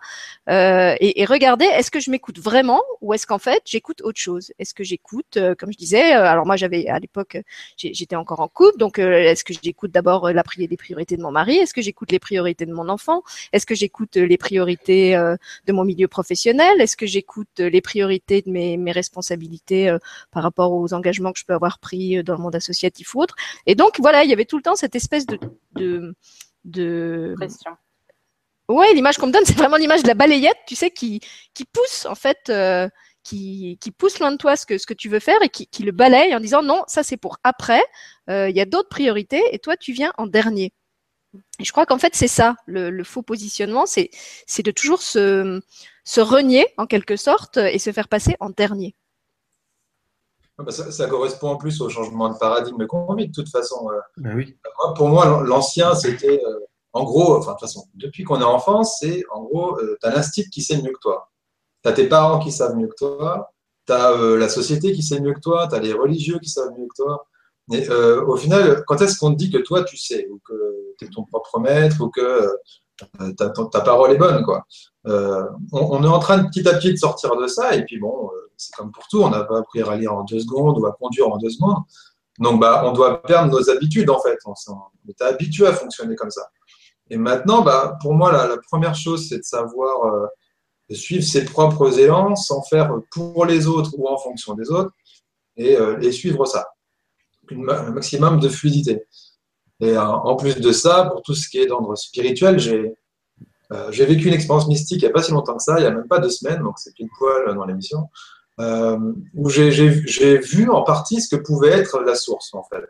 euh, 0.49 0.95
et, 0.99 1.21
et, 1.21 1.25
regarder 1.25 1.65
est-ce 1.65 1.91
que 1.91 1.99
je 1.99 2.09
m'écoute 2.09 2.39
vraiment 2.39 2.81
ou 3.01 3.13
est-ce 3.13 3.27
qu'en 3.27 3.37
fait 3.37 3.61
j'écoute 3.65 4.01
autre 4.01 4.19
chose? 4.19 4.51
Est-ce 4.57 4.73
que 4.73 4.83
j'écoute, 4.83 5.37
euh, 5.37 5.53
comme 5.53 5.71
je 5.71 5.77
disais, 5.77 6.15
euh, 6.15 6.25
alors 6.25 6.47
moi 6.47 6.55
j'avais 6.55 6.87
à 6.87 6.97
l'époque 6.97 7.37
j'étais 7.77 8.15
encore 8.15 8.39
en 8.39 8.47
couple, 8.47 8.79
donc 8.79 8.97
est-ce 8.97 9.43
que 9.43 9.53
j'écoute 9.61 9.91
d'abord 9.91 10.31
la 10.31 10.43
prière 10.43 10.67
des 10.67 10.77
priorités 10.77 11.15
de 11.15 11.21
mon 11.21 11.31
mari? 11.31 11.57
Est-ce 11.57 11.73
que 11.73 11.81
j'écoute 11.81 12.11
les 12.11 12.19
priorités 12.19 12.65
de 12.65 12.73
mon 12.73 12.89
enfant? 12.89 13.21
Est-ce 13.53 13.67
que 13.67 13.75
j'écoute 13.75 14.15
les 14.15 14.37
priorités 14.37 15.13
de 15.13 15.73
mon 15.73 15.85
milieu 15.85 16.07
professionnel? 16.07 16.81
Est-ce 16.81 16.97
que 16.97 17.05
j'écoute 17.05 17.59
les 17.59 17.81
priorités 17.81 18.41
de 18.41 18.49
mes 18.51 18.91
responsabilités 18.91 19.95
par 20.31 20.43
rapport 20.43 20.73
aux 20.73 20.93
engagements 20.93 21.18
que 21.33 21.39
je 21.39 21.45
peux 21.45 21.53
avoir 21.53 21.79
pris 21.79 22.17
euh, 22.17 22.23
dans 22.23 22.33
le 22.33 22.41
monde 22.41 22.55
associatif 22.55 23.15
ou 23.15 23.21
autre. 23.21 23.35
Et 23.65 23.75
donc, 23.75 23.99
voilà, 23.99 24.23
il 24.23 24.29
y 24.29 24.33
avait 24.33 24.45
tout 24.45 24.57
le 24.57 24.63
temps 24.63 24.75
cette 24.75 24.95
espèce 24.95 25.25
de. 25.25 25.39
de, 25.75 26.15
de... 26.65 27.33
Pression. 27.37 27.71
Ouais, 28.67 28.93
l'image 28.93 29.17
qu'on 29.17 29.27
me 29.27 29.31
donne, 29.31 29.45
c'est 29.45 29.57
vraiment 29.57 29.77
l'image 29.77 30.03
de 30.03 30.07
la 30.07 30.13
balayette, 30.13 30.57
tu 30.67 30.75
sais, 30.75 30.91
qui, 30.91 31.21
qui 31.55 31.65
pousse, 31.65 32.05
en 32.05 32.13
fait, 32.13 32.37
euh, 32.49 32.87
qui, 33.23 33.77
qui, 33.81 33.91
pousse 33.91 34.19
loin 34.19 34.31
de 34.31 34.37
toi 34.37 34.55
ce 34.55 34.65
que, 34.65 34.77
ce 34.77 34.85
que 34.85 34.93
tu 34.93 35.09
veux 35.09 35.19
faire 35.19 35.41
et 35.41 35.49
qui, 35.49 35.67
qui 35.67 35.83
le 35.83 35.91
balaye 35.91 36.35
en 36.35 36.39
disant 36.39 36.61
non, 36.61 36.83
ça 36.87 37.03
c'est 37.03 37.17
pour 37.17 37.37
après, 37.43 37.83
euh, 38.29 38.49
il 38.49 38.55
y 38.55 38.61
a 38.61 38.65
d'autres 38.65 38.89
priorités 38.89 39.41
et 39.51 39.59
toi 39.59 39.75
tu 39.75 39.91
viens 39.91 40.13
en 40.17 40.27
dernier. 40.27 40.71
Et 41.59 41.63
je 41.63 41.71
crois 41.71 41.85
qu'en 41.85 41.99
fait, 41.99 42.15
c'est 42.15 42.27
ça, 42.27 42.55
le, 42.65 42.89
le, 42.89 43.03
faux 43.03 43.21
positionnement, 43.21 43.85
c'est 43.85 44.09
de 44.63 44.71
toujours 44.71 45.01
se, 45.01 45.61
se 46.03 46.21
renier 46.21 46.65
en 46.77 46.87
quelque 46.87 47.17
sorte 47.17 47.57
et 47.57 47.77
se 47.77 47.91
faire 47.91 48.07
passer 48.07 48.35
en 48.39 48.49
dernier. 48.49 48.95
Ah 50.59 50.63
bah, 50.63 50.71
ça, 50.73 50.91
ça, 50.91 51.07
correspond 51.07 51.51
en 51.51 51.55
plus 51.55 51.79
au 51.79 51.87
changement 51.87 52.27
de 52.27 52.37
paradigme 52.37 52.85
qu'on 52.85 53.13
vit 53.15 53.29
de 53.29 53.33
toute 53.33 53.49
façon. 53.49 53.89
Euh. 53.91 53.99
Ben 54.17 54.35
oui. 54.35 54.57
Pour 54.97 55.07
moi, 55.07 55.41
l'ancien, 55.45 55.95
c'était 55.95 56.41
euh, 56.45 56.59
en 56.91 57.05
gros, 57.05 57.37
enfin 57.37 57.51
de 57.51 57.57
toute 57.57 57.61
façon, 57.61 57.85
depuis 57.95 58.25
qu'on 58.25 58.41
est 58.41 58.45
enfant, 58.45 58.83
c'est 58.83 59.23
en 59.31 59.43
gros, 59.43 59.79
euh, 59.79 59.97
tu 60.01 60.07
as 60.07 60.13
l'instinct 60.13 60.49
qui 60.51 60.61
sait 60.61 60.81
mieux 60.81 60.91
que 60.91 60.99
toi. 61.01 61.31
Tu 61.83 61.89
as 61.89 61.93
tes 61.93 62.09
parents 62.09 62.39
qui 62.39 62.51
savent 62.51 62.75
mieux 62.75 62.87
que 62.87 62.95
toi, 62.97 63.53
tu 63.87 63.93
as 63.93 64.17
la 64.17 64.49
société 64.49 64.91
qui 64.91 65.01
sait 65.01 65.21
mieux 65.21 65.33
que 65.33 65.39
toi, 65.39 65.67
tu 65.69 65.75
as 65.75 65.79
les 65.79 65.93
religieux 65.93 66.39
qui 66.39 66.49
savent 66.49 66.73
mieux 66.77 66.87
que 66.87 67.03
toi. 67.03 67.25
Mais 67.69 67.87
au 67.89 68.35
final, 68.35 68.83
quand 68.85 68.99
est-ce 68.99 69.17
qu'on 69.17 69.31
te 69.31 69.37
dit 69.37 69.51
que 69.51 69.59
toi 69.59 69.83
tu 69.83 69.95
sais, 69.95 70.27
ou 70.29 70.41
que 70.45 70.95
tu 70.97 71.05
es 71.05 71.07
ton 71.07 71.23
propre 71.23 71.59
maître, 71.59 72.01
ou 72.01 72.09
que 72.09 72.49
ta, 73.37 73.49
ta, 73.49 73.81
parole 73.81 74.11
est 74.11 74.17
bonne, 74.17 74.43
quoi. 74.43 74.65
On, 75.05 75.49
on, 75.71 76.03
est 76.03 76.07
en 76.07 76.19
train 76.19 76.39
de 76.39 76.47
petit 76.49 76.67
à 76.67 76.73
petit 76.73 76.91
de 76.91 76.97
sortir 76.97 77.37
de 77.37 77.47
ça, 77.47 77.75
et 77.75 77.85
puis 77.85 77.97
bon, 77.97 78.29
c'est 78.59 78.75
comme 78.75 78.91
pour 78.91 79.07
tout, 79.07 79.23
on 79.23 79.29
n'a 79.29 79.43
pas 79.43 79.59
appris 79.59 79.81
à 79.81 79.95
lire 79.95 80.13
en 80.13 80.23
deux 80.23 80.39
secondes 80.39 80.77
ou 80.77 80.85
à 80.85 80.91
conduire 80.91 81.29
en 81.29 81.37
deux 81.37 81.49
secondes. 81.49 81.83
Donc, 82.39 82.59
bah, 82.59 82.83
on 82.85 82.93
doit 82.93 83.21
perdre 83.21 83.51
nos 83.51 83.69
habitudes, 83.69 84.09
en 84.09 84.19
fait. 84.21 84.37
On, 84.45 84.53
est 85.07 85.21
habitué 85.21 85.67
à 85.67 85.73
fonctionner 85.73 86.15
comme 86.15 86.31
ça. 86.31 86.47
Et 87.09 87.17
maintenant, 87.17 87.61
bah, 87.61 87.97
pour 88.01 88.13
moi, 88.13 88.31
la, 88.31 88.57
première 88.69 88.95
chose, 88.95 89.27
c'est 89.27 89.39
de 89.39 89.43
savoir 89.43 90.05
euh, 90.05 90.27
suivre 90.91 91.23
ses 91.23 91.43
propres 91.45 91.99
élans 91.99 92.35
sans 92.35 92.61
faire 92.63 92.93
pour 93.11 93.45
les 93.45 93.67
autres 93.67 93.91
ou 93.97 94.07
en 94.07 94.17
fonction 94.17 94.53
des 94.53 94.69
autres 94.69 94.91
et, 95.57 95.75
euh, 95.75 96.11
suivre 96.11 96.45
ça. 96.45 96.67
un 97.51 97.91
maximum 97.91 98.39
de 98.39 98.47
fluidité. 98.47 99.05
Et 99.81 99.91
euh, 99.91 100.01
en 100.01 100.35
plus 100.35 100.59
de 100.59 100.71
ça, 100.71 101.05
pour 101.05 101.21
tout 101.21 101.33
ce 101.33 101.49
qui 101.49 101.59
est 101.59 101.65
d'ordre 101.65 101.95
spirituel, 101.95 102.59
j'ai 102.59 104.05
vécu 104.05 104.27
une 104.27 104.33
expérience 104.33 104.67
mystique 104.67 105.01
il 105.01 105.05
n'y 105.05 105.11
a 105.11 105.13
pas 105.13 105.23
si 105.23 105.31
longtemps 105.31 105.57
que 105.57 105.63
ça, 105.63 105.77
il 105.77 105.81
n'y 105.81 105.87
a 105.87 105.91
même 105.91 106.07
pas 106.07 106.19
deux 106.19 106.29
semaines, 106.29 106.61
donc 106.63 106.79
c'est 106.79 106.97
une 106.99 107.09
poil 107.17 107.53
dans 107.53 107.65
l'émission 107.65 108.09
euh, 108.59 108.97
où 109.35 109.49
j'ai 109.49 110.37
vu 110.37 110.69
en 110.69 110.83
partie 110.83 111.21
ce 111.21 111.35
que 111.35 111.41
pouvait 111.41 111.69
être 111.69 112.01
la 112.01 112.15
source, 112.15 112.53
en 112.53 112.63
fait. 112.63 112.83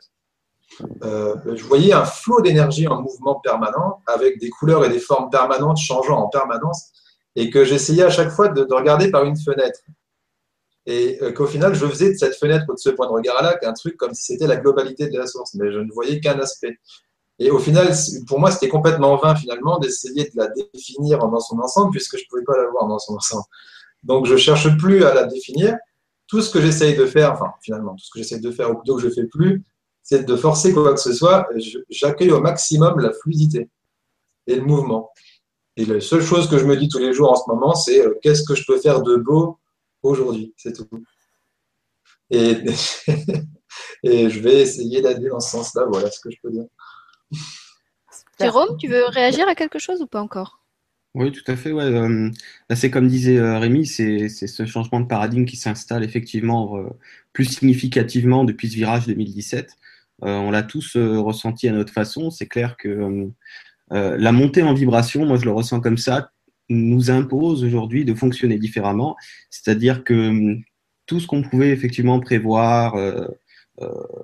Euh, 1.04 1.36
je 1.56 1.64
voyais 1.64 1.94
un 1.94 2.06
flot 2.06 2.42
d'énergie 2.42 2.88
en 2.88 3.02
mouvement 3.02 3.36
permanent, 3.36 4.02
avec 4.08 4.40
des 4.40 4.50
couleurs 4.50 4.86
et 4.86 4.90
des 4.90 5.00
formes 5.00 5.30
permanentes 5.30 5.78
changeant 5.78 6.18
en 6.18 6.28
permanence, 6.28 6.92
et 7.36 7.50
que 7.50 7.64
j'essayais 7.64 8.04
à 8.04 8.10
chaque 8.10 8.32
fois 8.32 8.48
de, 8.48 8.64
de, 8.64 8.74
regarder 8.74 9.12
par 9.12 9.26
une 9.26 9.38
fenêtre. 9.38 9.82
Et 10.86 11.20
euh, 11.22 11.32
qu'au 11.32 11.46
final, 11.46 11.76
je 11.76 11.86
faisais 11.86 12.14
de 12.14 12.18
cette 12.18 12.36
fenêtre 12.36 12.66
ou 12.70 12.74
de 12.74 12.80
ce 12.80 12.90
point 12.90 13.06
de 13.08 13.12
regard-là 13.12 13.58
qu'un 13.58 13.74
truc 13.74 13.98
comme 13.98 14.14
si 14.14 14.34
c'était 14.34 14.48
la 14.48 14.56
globalité 14.56 15.08
de 15.08 15.18
la 15.18 15.28
source, 15.28 15.54
mais 15.54 15.72
je 15.72 15.80
ne 15.80 15.92
voyais 15.92 16.20
qu'un 16.20 16.40
aspect. 16.40 16.80
Et 17.38 17.52
au 17.52 17.60
final, 17.60 17.94
pour 18.28 18.40
moi, 18.40 18.52
c'était 18.52 18.70
complètement 18.70 19.16
vain 19.18 19.36
finalement 19.36 19.80
d'essayer 19.80 20.26
de 20.26 20.32
la 20.36 20.48
définir 20.48 21.20
dans 21.20 21.40
son 21.40 21.60
ensemble, 21.60 21.92
puisque 21.92 22.18
je 22.18 22.24
ne 22.24 22.28
pouvais 22.30 22.44
pas 22.44 22.58
la 22.58 22.70
voir 22.70 22.88
dans 22.88 23.00
son 23.00 23.16
ensemble. 23.16 23.46
Donc, 24.04 24.26
je 24.26 24.38
cherche 24.38 24.78
plus 24.78 25.04
à 25.04 25.14
la 25.14 25.26
définir. 25.26 25.78
Tout 26.28 26.42
ce 26.42 26.50
que 26.52 26.62
j'essaye 26.62 26.96
de 26.96 27.06
faire, 27.06 27.34
enfin, 27.34 27.52
finalement, 27.62 27.96
tout 27.96 28.06
ce 28.06 28.12
que 28.12 28.20
j'essaye 28.20 28.40
de 28.40 28.52
faire, 28.52 28.70
ou 28.72 28.76
plutôt 28.76 28.96
que 28.96 29.02
je 29.02 29.10
fais 29.10 29.26
plus, 29.26 29.64
c'est 30.04 30.26
de 30.26 30.36
forcer 30.36 30.74
quoi 30.74 30.94
que 30.94 31.00
ce 31.00 31.14
soit. 31.14 31.48
J'accueille 31.90 32.32
au 32.32 32.42
maximum 32.42 33.00
la 33.00 33.12
fluidité 33.12 33.70
et 34.48 34.56
le 34.56 34.64
mouvement. 34.64 35.12
Et 35.78 35.86
la 35.86 36.02
seule 36.02 36.22
chose 36.22 36.50
que 36.50 36.58
je 36.58 36.66
me 36.66 36.76
dis 36.76 36.90
tous 36.90 37.00
les 37.00 37.14
jours 37.14 37.32
en 37.32 37.36
ce 37.36 37.44
moment, 37.48 37.74
c'est 37.74 38.06
euh, 38.06 38.18
qu'est-ce 38.22 38.44
que 38.44 38.56
je 38.56 38.66
peux 38.66 38.80
faire 38.80 39.02
de 39.02 39.16
beau 39.16 39.60
aujourd'hui? 40.04 40.54
C'est 40.58 40.74
tout. 40.74 40.88
Et, 42.30 42.58
et 44.04 44.30
je 44.30 44.40
vais 44.40 44.62
essayer 44.62 45.02
d'aller 45.02 45.30
dans 45.30 45.40
ce 45.40 45.52
sens-là. 45.52 45.86
Voilà 45.90 46.12
ce 46.12 46.20
que 46.20 46.32
je 46.32 46.38
peux 46.42 46.52
dire. 46.52 46.66
Jérôme, 48.40 48.78
tu 48.78 48.88
veux 48.88 49.06
réagir 49.06 49.48
à 49.48 49.56
quelque 49.56 49.80
chose 49.80 50.02
ou 50.02 50.08
pas 50.08 50.22
encore? 50.22 50.59
Oui, 51.16 51.32
tout 51.32 51.44
à 51.52 51.56
fait. 51.56 51.72
Ouais. 51.72 51.90
Bah, 52.70 52.76
c'est 52.76 52.92
comme 52.92 53.08
disait 53.08 53.40
Rémi, 53.58 53.86
c'est 53.86 54.30
ce 54.30 54.66
changement 54.66 55.00
de 55.00 55.08
paradigme 55.08 55.46
qui 55.46 55.58
s'installe 55.58 56.04
effectivement 56.04 56.78
plus 57.34 57.46
significativement 57.46 58.44
depuis 58.44 58.70
ce 58.70 58.76
virage 58.76 59.08
2017. 59.08 59.72
on 60.22 60.52
l'a 60.52 60.64
tous 60.64 60.96
ressenti 60.98 61.68
à 61.68 61.72
notre 61.72 61.94
façon. 61.94 62.30
C'est 62.30 62.48
clair 62.48 62.78
que 62.78 63.30
la 63.92 64.32
montée 64.32 64.62
en 64.62 64.74
vibration, 64.74 65.26
moi 65.26 65.38
je 65.38 65.46
le 65.46 65.52
ressens 65.52 65.80
comme 65.82 65.98
ça, 65.98 66.32
nous 66.70 67.10
impose 67.10 67.64
aujourd'hui 67.64 68.06
de 68.06 68.14
fonctionner 68.14 68.60
différemment. 68.60 69.16
C'est-à-dire 69.50 70.04
que 70.04 70.58
tout 71.08 71.20
ce 71.20 71.26
qu'on 71.26 71.42
pouvait 71.42 71.72
effectivement 71.72 72.20
prévoir, 72.20 72.96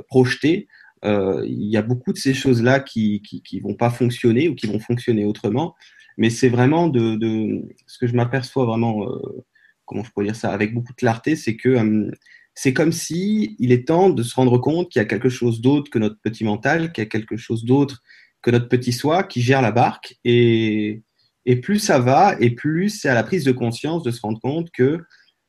projeter, 0.08 0.68
il 1.04 1.70
y 1.70 1.78
a 1.78 1.82
beaucoup 1.82 2.14
de 2.14 2.18
ces 2.20 2.36
choses-là 2.36 2.80
qui, 2.80 3.24
qui, 3.24 3.42
qui 3.42 3.60
vont 3.60 3.74
pas 3.74 3.90
fonctionner 3.90 4.50
ou 4.50 4.56
qui 4.56 4.68
vont 4.68 4.80
fonctionner 4.80 5.26
autrement. 5.26 5.76
Mais 6.18 6.30
c'est 6.30 6.50
vraiment 6.50 6.88
de, 6.88 7.16
de, 7.16 7.64
ce 7.88 7.98
que 7.98 8.08
je 8.08 8.16
m'aperçois 8.16 8.66
vraiment, 8.66 9.08
euh, 9.08 9.44
comment 9.86 10.04
je 10.04 10.12
pourrais 10.12 10.26
dire 10.26 10.36
ça, 10.36 10.52
avec 10.52 10.74
beaucoup 10.74 10.94
de 10.94 10.98
clarté, 10.98 11.36
c'est 11.36 11.56
que 11.56 11.70
euh, 11.70 12.12
c'est 12.54 12.74
comme 12.74 12.92
si 12.92 13.56
il 13.60 13.72
est 13.72 13.88
temps 13.88 14.10
de 14.10 14.24
se 14.24 14.34
rendre 14.36 14.58
compte 14.58 14.90
qu'il 14.90 15.02
y 15.02 15.04
a 15.04 15.08
quelque 15.08 15.30
chose 15.30 15.62
d'autre 15.62 15.92
que 15.92 16.00
notre 16.00 16.20
petit 16.22 16.44
mental, 16.46 16.94
qu'il 16.94 17.04
y 17.04 17.08
a 17.08 17.10
quelque 17.10 17.38
chose 17.38 17.66
d'autre 17.66 18.02
que 18.42 18.52
notre 18.52 18.70
petit 18.70 18.94
soi 18.94 19.24
qui 19.24 19.42
gère 19.42 19.62
la 19.62 19.72
barque. 19.72 20.16
Et, 20.24 21.02
et 21.46 21.56
plus 21.58 21.80
ça 21.80 22.00
va, 22.00 22.36
et 22.40 22.52
plus 22.52 22.90
c'est 22.90 23.10
à 23.10 23.14
la 23.14 23.24
prise 23.24 23.44
de 23.44 23.52
conscience 23.52 24.04
de 24.04 24.12
se 24.12 24.22
rendre 24.22 24.40
compte 24.40 24.70
que 24.72 25.00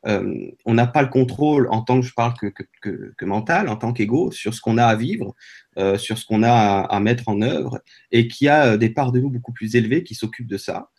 euh, 0.05 0.51
on 0.65 0.73
n'a 0.75 0.87
pas 0.87 1.01
le 1.01 1.07
contrôle 1.07 1.67
en 1.71 1.81
tant 1.81 1.99
que 1.99 2.05
je 2.05 2.13
parle 2.13 2.33
que, 2.35 2.47
que, 2.81 3.25
mental, 3.25 3.67
en 3.67 3.75
tant 3.75 3.93
qu'ego, 3.93 4.31
sur 4.31 4.53
ce 4.53 4.61
qu'on 4.61 4.77
a 4.77 4.85
à 4.85 4.95
vivre, 4.95 5.35
euh, 5.77 5.97
sur 5.97 6.17
ce 6.17 6.25
qu'on 6.25 6.43
a 6.43 6.51
à, 6.51 6.99
mettre 6.99 7.27
en 7.27 7.41
œuvre, 7.41 7.81
et 8.11 8.27
qu'il 8.27 8.45
y 8.45 8.49
a 8.49 8.73
euh, 8.73 8.77
des 8.77 8.89
parts 8.89 9.11
de 9.11 9.19
nous 9.19 9.29
beaucoup 9.29 9.53
plus 9.53 9.75
élevées 9.75 10.03
qui 10.03 10.15
s'occupent 10.15 10.47
de 10.47 10.57
ça, 10.57 10.89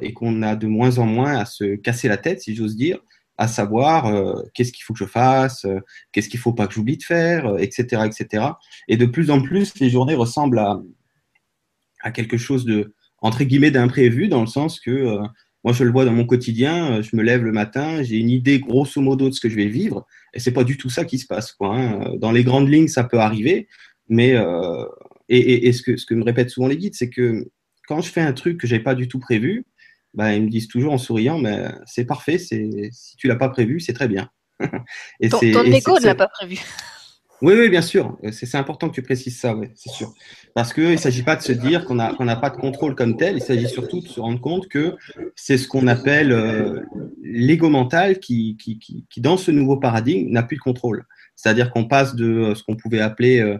et 0.00 0.14
qu'on 0.14 0.40
a 0.40 0.56
de 0.56 0.66
moins 0.66 0.96
en 0.96 1.04
moins 1.04 1.36
à 1.36 1.44
se 1.44 1.76
casser 1.76 2.08
la 2.08 2.16
tête, 2.16 2.40
si 2.40 2.54
j'ose 2.54 2.74
dire, 2.74 3.00
à 3.36 3.46
savoir 3.46 4.42
qu'est-ce 4.54 4.72
qu'il 4.72 4.82
faut 4.82 4.94
que 4.94 4.98
je 4.98 5.04
fasse, 5.04 5.66
qu'est-ce 6.10 6.30
qu'il 6.30 6.40
faut 6.40 6.54
pas 6.54 6.66
que 6.66 6.72
j'oublie 6.72 6.96
de 6.96 7.02
faire, 7.02 7.58
etc., 7.58 8.04
etc. 8.06 8.46
Et 8.88 8.96
de 8.96 9.04
plus 9.04 9.30
en 9.30 9.42
plus, 9.42 9.78
les 9.78 9.90
journées 9.90 10.14
ressemblent 10.14 10.58
à, 10.58 10.80
à 12.00 12.10
quelque 12.12 12.38
chose 12.38 12.64
de 12.64 12.94
entre 13.20 13.44
guillemets 13.44 13.70
d'imprévu, 13.70 14.28
dans 14.28 14.40
le 14.40 14.46
sens 14.46 14.80
que 14.80 15.18
moi, 15.64 15.72
je 15.72 15.84
le 15.84 15.90
vois 15.90 16.04
dans 16.04 16.12
mon 16.12 16.24
quotidien. 16.24 16.92
Euh, 16.92 17.02
je 17.02 17.16
me 17.16 17.22
lève 17.22 17.44
le 17.44 17.52
matin, 17.52 18.02
j'ai 18.02 18.16
une 18.16 18.30
idée 18.30 18.60
grosso 18.60 19.00
modo 19.00 19.28
de 19.28 19.34
ce 19.34 19.40
que 19.40 19.48
je 19.48 19.56
vais 19.56 19.66
vivre, 19.66 20.06
et 20.34 20.40
c'est 20.40 20.52
pas 20.52 20.64
du 20.64 20.76
tout 20.76 20.90
ça 20.90 21.04
qui 21.04 21.18
se 21.18 21.26
passe. 21.26 21.52
Quoi, 21.52 21.76
hein. 21.76 22.12
Dans 22.18 22.32
les 22.32 22.44
grandes 22.44 22.68
lignes, 22.68 22.88
ça 22.88 23.04
peut 23.04 23.18
arriver, 23.18 23.68
mais 24.08 24.34
euh, 24.34 24.84
et, 25.28 25.68
et, 25.68 25.72
ce, 25.72 25.82
que, 25.82 25.96
ce 25.96 26.06
que 26.06 26.14
me 26.14 26.24
répètent 26.24 26.50
souvent 26.50 26.68
les 26.68 26.76
guides, 26.76 26.94
c'est 26.94 27.10
que 27.10 27.50
quand 27.86 28.00
je 28.00 28.10
fais 28.10 28.20
un 28.20 28.32
truc 28.32 28.58
que 28.58 28.66
j'ai 28.66 28.80
pas 28.80 28.94
du 28.94 29.08
tout 29.08 29.18
prévu, 29.18 29.66
bah, 30.14 30.34
ils 30.34 30.42
me 30.42 30.48
disent 30.48 30.68
toujours 30.68 30.92
en 30.92 30.98
souriant, 30.98 31.38
mais 31.38 31.66
c'est 31.86 32.04
parfait. 32.04 32.38
C'est 32.38 32.68
si 32.92 33.16
tu 33.16 33.28
l'as 33.28 33.36
pas 33.36 33.48
prévu, 33.48 33.80
c'est 33.80 33.92
très 33.92 34.08
bien. 34.08 34.30
et 35.20 35.28
ton, 35.28 35.38
ton 35.38 35.62
ne 35.64 36.04
l'a 36.04 36.14
pas 36.14 36.28
prévu. 36.28 36.58
Oui, 37.40 37.54
oui, 37.56 37.68
bien 37.68 37.82
sûr. 37.82 38.18
C'est 38.32 38.56
important 38.56 38.88
que 38.88 38.94
tu 38.94 39.02
précises 39.02 39.38
ça, 39.38 39.54
oui, 39.54 39.68
c'est 39.76 39.92
sûr. 39.92 40.12
Parce 40.54 40.72
qu'il 40.72 40.90
ne 40.90 40.96
s'agit 40.96 41.22
pas 41.22 41.36
de 41.36 41.42
se 41.42 41.52
dire 41.52 41.84
qu'on 41.84 41.94
n'a 41.94 42.36
pas 42.36 42.50
de 42.50 42.56
contrôle 42.56 42.96
comme 42.96 43.16
tel, 43.16 43.36
il 43.36 43.42
s'agit 43.42 43.68
surtout 43.68 44.00
de 44.00 44.08
se 44.08 44.18
rendre 44.18 44.40
compte 44.40 44.68
que 44.68 44.96
c'est 45.36 45.56
ce 45.56 45.68
qu'on 45.68 45.86
appelle 45.86 46.32
euh, 46.32 46.80
l'ego 47.22 47.68
mental 47.68 48.18
qui, 48.18 48.56
qui, 48.56 48.78
qui, 48.78 49.20
dans 49.20 49.36
ce 49.36 49.52
nouveau 49.52 49.76
paradigme, 49.76 50.30
n'a 50.30 50.42
plus 50.42 50.56
de 50.56 50.62
contrôle. 50.62 51.04
C'est-à-dire 51.36 51.70
qu'on 51.70 51.84
passe 51.84 52.16
de 52.16 52.26
euh, 52.26 52.54
ce 52.56 52.64
qu'on 52.64 52.74
pouvait 52.74 53.00
appeler 53.00 53.38
euh, 53.40 53.58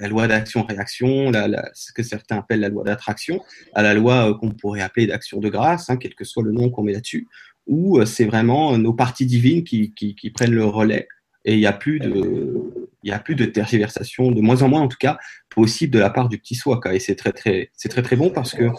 la 0.00 0.08
loi 0.08 0.28
d'action-réaction, 0.28 1.32
ce 1.72 1.92
que 1.92 2.02
certains 2.02 2.38
appellent 2.38 2.60
la 2.60 2.68
loi 2.68 2.84
d'attraction, 2.84 3.40
à 3.74 3.82
la 3.82 3.94
loi 3.94 4.36
qu'on 4.38 4.50
pourrait 4.50 4.82
appeler 4.82 5.06
d'action 5.06 5.40
de 5.40 5.48
grâce, 5.48 5.88
hein, 5.88 5.96
quel 5.96 6.14
que 6.14 6.24
soit 6.24 6.42
le 6.42 6.52
nom 6.52 6.70
qu'on 6.70 6.82
met 6.82 6.92
là-dessus, 6.92 7.28
où 7.66 8.02
c'est 8.06 8.24
vraiment 8.24 8.78
nos 8.78 8.94
parties 8.94 9.26
divines 9.26 9.62
qui, 9.62 9.92
qui 9.92 10.30
prennent 10.30 10.54
le 10.54 10.64
relais 10.64 11.06
et 11.44 11.54
il 11.54 11.58
n'y 11.58 11.66
a 11.66 11.72
plus 11.72 12.00
de 12.00 12.74
il 13.04 13.12
a 13.12 13.18
plus 13.18 13.34
de 13.34 13.44
tergiversation, 13.44 14.32
de 14.32 14.40
moins 14.40 14.62
en 14.62 14.68
moins 14.68 14.80
en 14.80 14.88
tout 14.88 14.96
cas, 14.98 15.18
possible 15.50 15.92
de 15.92 15.98
la 15.98 16.08
part 16.08 16.30
du 16.30 16.38
petit 16.38 16.54
soi. 16.54 16.80
Et 16.90 16.98
c'est 16.98 17.16
très 17.16 17.32
très 17.32 17.70
c'est 17.74 17.90
très 17.90 18.02
très 18.02 18.16
bon 18.16 18.30
parce 18.30 18.54
que 18.54 18.70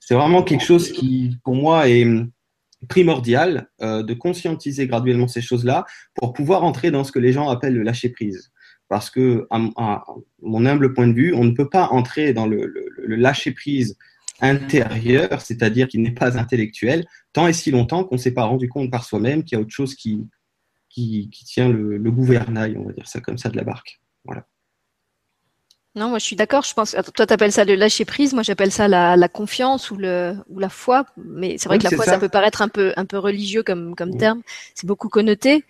c'est 0.00 0.14
vraiment 0.14 0.42
quelque 0.42 0.64
chose 0.64 0.92
qui, 0.92 1.36
pour 1.44 1.54
moi, 1.54 1.88
est 1.88 2.06
primordial 2.88 3.68
euh, 3.82 4.02
de 4.02 4.14
conscientiser 4.14 4.86
graduellement 4.86 5.28
ces 5.28 5.40
choses-là 5.40 5.84
pour 6.14 6.32
pouvoir 6.32 6.64
entrer 6.64 6.90
dans 6.90 7.04
ce 7.04 7.12
que 7.12 7.18
les 7.18 7.32
gens 7.32 7.48
appellent 7.48 7.74
le 7.74 7.82
lâcher 7.82 8.08
prise. 8.08 8.50
Parce 8.88 9.10
que, 9.10 9.46
à, 9.50 10.04
mon 10.42 10.64
humble 10.64 10.94
point 10.94 11.08
de 11.08 11.12
vue, 11.12 11.34
on 11.34 11.44
ne 11.44 11.50
peut 11.50 11.68
pas 11.68 11.88
entrer 11.88 12.32
dans 12.32 12.46
le, 12.46 12.72
le 12.96 13.16
lâcher 13.16 13.50
prise 13.50 13.98
intérieur, 14.40 15.40
c'est-à-dire 15.40 15.88
qui 15.88 15.98
n'est 15.98 16.12
pas 16.12 16.38
intellectuel, 16.38 17.04
tant 17.32 17.48
et 17.48 17.52
si 17.52 17.70
longtemps 17.70 18.04
qu'on 18.04 18.14
ne 18.14 18.20
s'est 18.20 18.34
pas 18.34 18.44
rendu 18.44 18.68
compte 18.68 18.90
par 18.90 19.04
soi-même 19.04 19.42
qu'il 19.42 19.56
y 19.56 19.58
a 19.58 19.62
autre 19.62 19.74
chose 19.74 19.94
qui, 19.94 20.24
qui, 20.96 21.44
tient 21.44 21.68
le, 21.68 22.10
gouvernail, 22.10 22.76
on 22.78 22.86
va 22.86 22.92
dire 22.92 23.06
ça 23.06 23.20
comme 23.20 23.38
ça, 23.38 23.50
de 23.50 23.56
la 23.56 23.64
barque. 23.64 24.00
Voilà. 24.24 24.46
Non, 25.96 26.10
moi 26.10 26.18
je 26.18 26.24
suis 26.24 26.36
d'accord. 26.36 26.62
Je 26.62 26.74
pense. 26.74 26.94
Toi, 27.14 27.26
tu 27.26 27.32
appelles 27.32 27.52
ça 27.52 27.64
le 27.64 27.74
lâcher 27.74 28.04
prise. 28.04 28.34
Moi, 28.34 28.42
j'appelle 28.42 28.70
ça 28.70 28.86
la, 28.86 29.28
confiance 29.28 29.90
ou 29.90 29.96
le 29.96 30.34
ou 30.50 30.58
la 30.58 30.68
foi. 30.68 31.06
Mais 31.16 31.56
c'est 31.58 31.68
vrai 31.68 31.78
que 31.78 31.84
la 31.84 31.90
foi, 31.90 32.04
ça. 32.04 32.18
peut 32.18 32.28
paraître 32.28 32.60
un 32.60 32.68
peu 32.68 32.92
un 32.96 33.06
peu 33.06 33.18
religieux 33.18 33.62
comme 33.62 33.96
comme 33.96 34.18
terme. 34.18 34.42
C'est 34.74 34.86
beaucoup 34.86 35.08
connoté. 35.08 35.64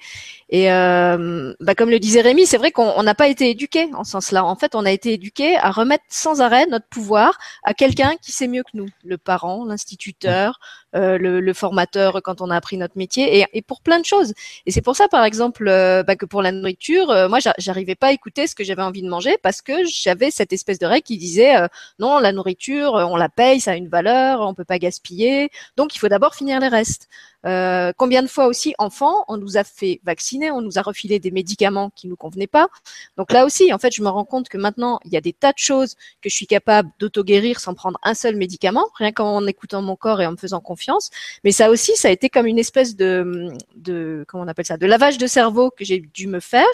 Et 0.48 0.70
euh, 0.72 1.54
bah, 1.60 1.74
comme 1.76 1.90
le 1.90 2.00
disait 2.00 2.20
Rémi, 2.22 2.44
c'est 2.46 2.56
vrai 2.56 2.72
qu'on 2.72 3.02
n'a 3.02 3.14
pas 3.14 3.28
été 3.28 3.50
éduqué 3.50 3.88
en 3.94 4.02
ce 4.02 4.12
sens-là. 4.12 4.44
En 4.44 4.56
fait, 4.56 4.74
on 4.74 4.84
a 4.84 4.90
été 4.90 5.12
éduqué 5.12 5.56
à 5.56 5.70
remettre 5.70 6.04
sans 6.08 6.40
arrêt 6.40 6.66
notre 6.66 6.86
pouvoir 6.86 7.38
à 7.64 7.72
quelqu'un 7.72 8.14
qui 8.20 8.32
sait 8.32 8.48
mieux 8.48 8.62
que 8.62 8.70
nous, 8.74 8.88
le 9.04 9.18
parent, 9.18 9.64
l'instituteur, 9.64 10.58
euh, 10.96 11.18
le, 11.18 11.40
le, 11.40 11.52
formateur 11.52 12.22
quand 12.22 12.40
on 12.40 12.48
a 12.48 12.56
appris 12.56 12.78
notre 12.78 12.96
métier, 12.96 13.38
et, 13.38 13.44
et 13.52 13.60
pour 13.60 13.82
plein 13.82 14.00
de 14.00 14.04
choses. 14.06 14.32
Et 14.64 14.70
c'est 14.70 14.80
pour 14.80 14.96
ça, 14.96 15.08
par 15.08 15.24
exemple, 15.24 15.68
euh, 15.68 16.02
bah, 16.02 16.16
que 16.16 16.24
pour 16.24 16.40
la 16.40 16.52
nourriture, 16.52 17.10
euh, 17.10 17.28
moi, 17.28 17.38
j'arrivais 17.58 17.96
pas 17.96 18.06
à 18.06 18.12
écouter 18.12 18.46
ce 18.46 18.54
que 18.54 18.64
j'avais 18.64 18.82
envie 18.82 19.02
de 19.02 19.08
manger 19.08 19.36
parce 19.42 19.60
que 19.60 19.72
j'avais 19.84 20.15
cette 20.30 20.52
espèce 20.52 20.78
de 20.78 20.86
règle 20.86 21.04
qui 21.04 21.18
disait 21.18 21.56
euh, 21.56 21.68
non, 21.98 22.18
la 22.18 22.32
nourriture, 22.32 22.92
on 22.94 23.16
la 23.16 23.28
paye, 23.28 23.60
ça 23.60 23.72
a 23.72 23.76
une 23.76 23.88
valeur, 23.88 24.40
on 24.40 24.54
peut 24.54 24.64
pas 24.64 24.78
gaspiller, 24.78 25.50
donc 25.76 25.94
il 25.94 25.98
faut 25.98 26.08
d'abord 26.08 26.34
finir 26.34 26.60
les 26.60 26.68
restes. 26.68 27.08
Euh, 27.46 27.92
combien 27.96 28.22
de 28.22 28.26
fois 28.26 28.46
aussi, 28.46 28.74
enfant, 28.78 29.24
on 29.28 29.36
nous 29.36 29.56
a 29.56 29.64
fait 29.64 30.00
vacciner, 30.04 30.50
on 30.50 30.60
nous 30.60 30.78
a 30.78 30.82
refilé 30.82 31.18
des 31.20 31.30
médicaments 31.30 31.90
qui 31.94 32.08
nous 32.08 32.16
convenaient 32.16 32.46
pas. 32.46 32.68
Donc 33.16 33.32
là 33.32 33.44
aussi, 33.44 33.72
en 33.72 33.78
fait, 33.78 33.94
je 33.94 34.02
me 34.02 34.08
rends 34.08 34.24
compte 34.24 34.48
que 34.48 34.58
maintenant, 34.58 34.98
il 35.04 35.12
y 35.12 35.16
a 35.16 35.20
des 35.20 35.32
tas 35.32 35.52
de 35.52 35.58
choses 35.58 35.94
que 36.22 36.28
je 36.28 36.34
suis 36.34 36.46
capable 36.46 36.90
d'auto-guérir 36.98 37.60
sans 37.60 37.74
prendre 37.74 37.98
un 38.02 38.14
seul 38.14 38.36
médicament, 38.36 38.86
rien 38.96 39.12
qu'en 39.12 39.46
écoutant 39.46 39.82
mon 39.82 39.96
corps 39.96 40.20
et 40.20 40.26
en 40.26 40.32
me 40.32 40.36
faisant 40.36 40.60
confiance. 40.60 41.10
Mais 41.44 41.52
ça 41.52 41.70
aussi, 41.70 41.94
ça 41.96 42.08
a 42.08 42.10
été 42.10 42.28
comme 42.28 42.46
une 42.46 42.58
espèce 42.58 42.96
de, 42.96 43.52
de 43.76 44.24
comment 44.26 44.42
on 44.42 44.48
appelle 44.48 44.66
ça, 44.66 44.76
de 44.76 44.86
lavage 44.86 45.18
de 45.18 45.26
cerveau 45.26 45.70
que 45.70 45.84
j'ai 45.84 46.00
dû 46.00 46.26
me 46.26 46.40
faire 46.40 46.64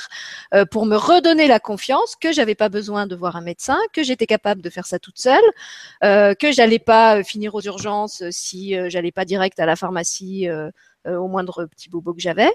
euh, 0.55 0.65
pour 0.65 0.87
me 0.87 0.97
redonner 0.97 1.49
la 1.49 1.61
confiance 1.61 2.17
que 2.17 2.33
j'avais 2.33 2.55
pas 2.55 2.71
besoin 2.71 3.07
de 3.07 3.15
voir 3.15 3.37
un 3.37 3.43
médecin, 3.43 3.79
que 3.93 4.03
j'étais 4.03 4.27
capable 4.27 4.63
de 4.63 4.71
faire 4.71 4.87
ça 4.87 4.99
toute 4.99 5.19
seule, 5.19 5.43
euh, 6.03 6.35
que 6.35 6.51
j'allais 6.51 6.79
pas 6.79 7.23
finir 7.23 7.55
aux 7.55 7.61
urgences 7.61 8.23
si 8.31 8.77
euh, 8.77 8.89
j'allais 8.89 9.13
pas 9.13 9.25
direct 9.27 9.61
à 9.61 9.67
la 9.67 9.77
pharmacie 9.77 10.49
euh, 10.49 10.62
euh, 10.62 10.62
au 11.05 11.27
moindre 11.27 11.65
petit 11.67 11.89
bobo 11.89 12.15
que 12.15 12.21
j'avais. 12.21 12.51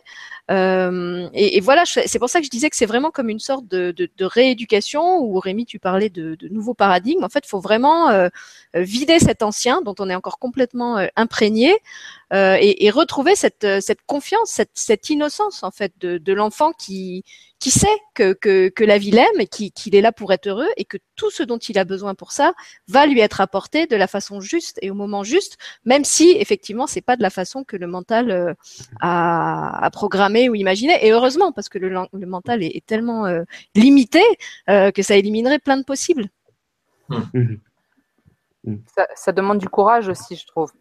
Euh, 0.51 1.27
et, 1.33 1.59
voilà, 1.59 1.83
c'est 1.85 2.17
pour 2.19 2.29
ça 2.29 2.39
que 2.39 2.45
je 2.45 2.49
disais 2.49 2.69
que 2.69 2.77
c'est 2.77 2.85
vraiment 2.85 3.11
comme 3.11 3.29
une 3.29 3.39
sorte 3.39 3.67
de, 3.67 4.09
rééducation 4.21 5.19
où 5.19 5.37
Rémi, 5.39 5.65
tu 5.65 5.79
parlais 5.79 6.09
de, 6.09 6.35
de 6.35 6.47
nouveaux 6.47 6.73
paradigmes. 6.73 7.23
En 7.23 7.29
fait, 7.29 7.43
il 7.45 7.49
faut 7.49 7.59
vraiment 7.59 8.29
vider 8.73 9.19
cet 9.19 9.43
ancien 9.43 9.81
dont 9.81 9.95
on 9.99 10.09
est 10.09 10.15
encore 10.15 10.39
complètement 10.39 11.05
imprégné 11.15 11.75
et, 12.31 12.89
retrouver 12.89 13.35
cette, 13.35 13.65
cette 13.81 14.01
confiance, 14.05 14.49
cette, 14.49 14.71
cette 14.73 15.09
innocence 15.09 15.63
en 15.63 15.71
fait 15.71 15.93
de, 15.99 16.17
de 16.17 16.33
l'enfant 16.33 16.71
qui 16.73 17.23
qui 17.59 17.71
sait 17.71 17.87
que, 18.13 18.33
que, 18.33 18.69
que 18.69 18.83
la 18.83 18.97
vie 18.97 19.11
l'aime 19.11 19.39
et 19.39 19.47
qu'il 19.47 19.95
est 19.95 20.01
là 20.01 20.11
pour 20.11 20.31
être 20.31 20.47
heureux 20.47 20.67
et 20.77 20.85
que 20.85 20.97
tout 21.15 21.31
ce 21.31 21.41
dont 21.41 21.57
il 21.57 21.79
a 21.79 21.85
besoin 21.85 22.13
pour 22.13 22.31
ça 22.31 22.53
va 22.87 23.07
lui 23.07 23.19
être 23.19 23.41
apporté 23.41 23.87
de 23.87 23.95
la 23.95 24.07
façon 24.07 24.41
juste 24.41 24.77
et 24.81 24.91
au 24.91 24.93
moment 24.93 25.23
juste, 25.23 25.57
même 25.83 26.03
si 26.03 26.31
effectivement 26.31 26.85
c'est 26.85 27.01
pas 27.01 27.15
de 27.15 27.23
la 27.23 27.29
façon 27.29 27.63
que 27.63 27.75
le 27.75 27.87
mental 27.87 28.29
euh, 28.29 28.53
a, 29.01 29.85
a, 29.85 29.89
programmé 29.89 30.49
ou 30.49 30.55
imaginé. 30.55 31.05
Et 31.05 31.11
heureusement 31.11 31.51
parce 31.51 31.69
que 31.69 31.79
le, 31.79 31.89
le 31.89 32.27
mental 32.27 32.63
est, 32.63 32.85
tellement 32.85 33.25
euh, 33.25 33.43
limité 33.75 34.21
euh, 34.69 34.91
que 34.91 35.01
ça 35.01 35.15
éliminerait 35.15 35.59
plein 35.59 35.77
de 35.77 35.83
possibles. 35.83 36.27
Mmh. 37.09 37.17
Mmh. 37.33 37.57
Mmh. 38.65 38.75
Ça, 38.95 39.07
ça 39.15 39.31
demande 39.31 39.57
du 39.57 39.67
courage 39.67 40.09
aussi, 40.09 40.35
je 40.35 40.45
trouve. 40.45 40.71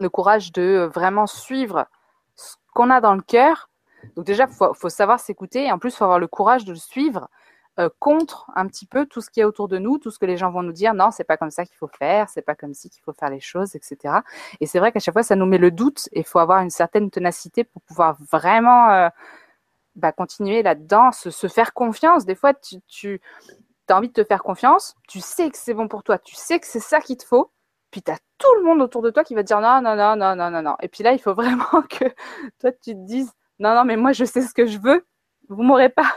Le 0.00 0.08
courage 0.08 0.52
de 0.52 0.90
vraiment 0.92 1.26
suivre 1.26 1.86
ce 2.36 2.56
qu'on 2.74 2.90
a 2.90 3.00
dans 3.00 3.14
le 3.14 3.22
cœur 3.22 3.68
donc 4.16 4.26
déjà, 4.26 4.46
il 4.48 4.74
faut, 4.74 4.88
savoir 4.88 5.20
s'écouter 5.20 5.66
et 5.66 5.72
en 5.72 5.78
plus, 5.78 5.90
il 5.90 5.96
faut 5.96 6.04
avoir 6.04 6.18
le 6.18 6.26
courage 6.26 6.64
de 6.64 6.72
le 6.72 6.78
suivre 6.78 7.28
euh, 7.78 7.88
contre 7.98 8.50
un 8.54 8.66
petit 8.66 8.86
peu 8.86 9.06
tout 9.06 9.20
ce 9.20 9.30
qui 9.30 9.40
est 9.40 9.44
autour 9.44 9.68
de 9.68 9.78
nous, 9.78 9.98
tout 9.98 10.10
ce 10.10 10.18
que 10.18 10.26
les 10.26 10.36
gens 10.36 10.50
vont 10.50 10.62
nous 10.62 10.72
dire. 10.72 10.94
Non, 10.94 11.10
c'est 11.10 11.24
pas 11.24 11.36
comme 11.36 11.50
ça 11.50 11.64
qu'il 11.64 11.76
faut 11.76 11.88
faire, 11.88 12.28
c'est 12.28 12.42
pas 12.42 12.54
comme 12.54 12.74
ci 12.74 12.90
qu'il 12.90 13.02
faut 13.02 13.12
faire 13.12 13.30
les 13.30 13.40
choses, 13.40 13.74
etc. 13.74 14.16
Et 14.60 14.66
c'est 14.66 14.78
vrai 14.78 14.92
qu'à 14.92 15.00
chaque 15.00 15.14
fois, 15.14 15.22
ça 15.22 15.36
nous 15.36 15.46
met 15.46 15.58
le 15.58 15.70
doute 15.70 16.08
et 16.12 16.20
il 16.20 16.26
faut 16.26 16.38
avoir 16.38 16.60
une 16.60 16.70
certaine 16.70 17.10
ténacité 17.10 17.64
pour 17.64 17.80
pouvoir 17.82 18.16
vraiment 18.30 18.90
euh, 18.90 19.08
bah, 19.96 20.12
continuer 20.12 20.62
là-dedans, 20.62 21.12
se, 21.12 21.48
faire 21.48 21.72
confiance. 21.72 22.26
Des 22.26 22.34
fois, 22.34 22.52
tu 22.54 23.20
as 23.88 23.96
envie 23.96 24.08
de 24.08 24.14
te 24.14 24.24
faire 24.24 24.42
confiance, 24.42 24.94
tu 25.08 25.20
sais 25.20 25.50
que 25.50 25.58
c'est 25.58 25.74
bon 25.74 25.86
pour 25.88 26.02
toi, 26.02 26.18
tu 26.18 26.34
sais 26.34 26.58
que 26.58 26.66
c'est 26.66 26.80
ça 26.80 27.00
qu'il 27.00 27.18
te 27.18 27.24
faut, 27.24 27.50
puis 27.92 28.02
tu 28.02 28.10
as 28.10 28.18
tout 28.38 28.52
le 28.56 28.64
monde 28.64 28.80
autour 28.80 29.02
de 29.02 29.10
toi 29.10 29.22
qui 29.22 29.34
va 29.34 29.42
te 29.42 29.46
dire 29.46 29.60
non, 29.60 29.80
non, 29.80 29.94
non, 29.94 30.16
non, 30.16 30.34
non, 30.34 30.50
non, 30.50 30.62
non. 30.62 30.76
Et 30.80 30.88
puis 30.88 31.04
là, 31.04 31.12
il 31.12 31.20
faut 31.20 31.34
vraiment 31.34 31.82
que 31.88 32.06
toi, 32.58 32.72
tu 32.72 32.94
te 32.94 33.06
dises 33.06 33.30
non, 33.60 33.74
non, 33.76 33.84
mais 33.84 33.96
moi, 33.96 34.12
je 34.12 34.24
sais 34.24 34.42
ce 34.42 34.52
que 34.52 34.66
je 34.66 34.78
veux. 34.78 35.06
Vous 35.48 35.62
m'aurez 35.62 35.90
pas. 35.90 36.10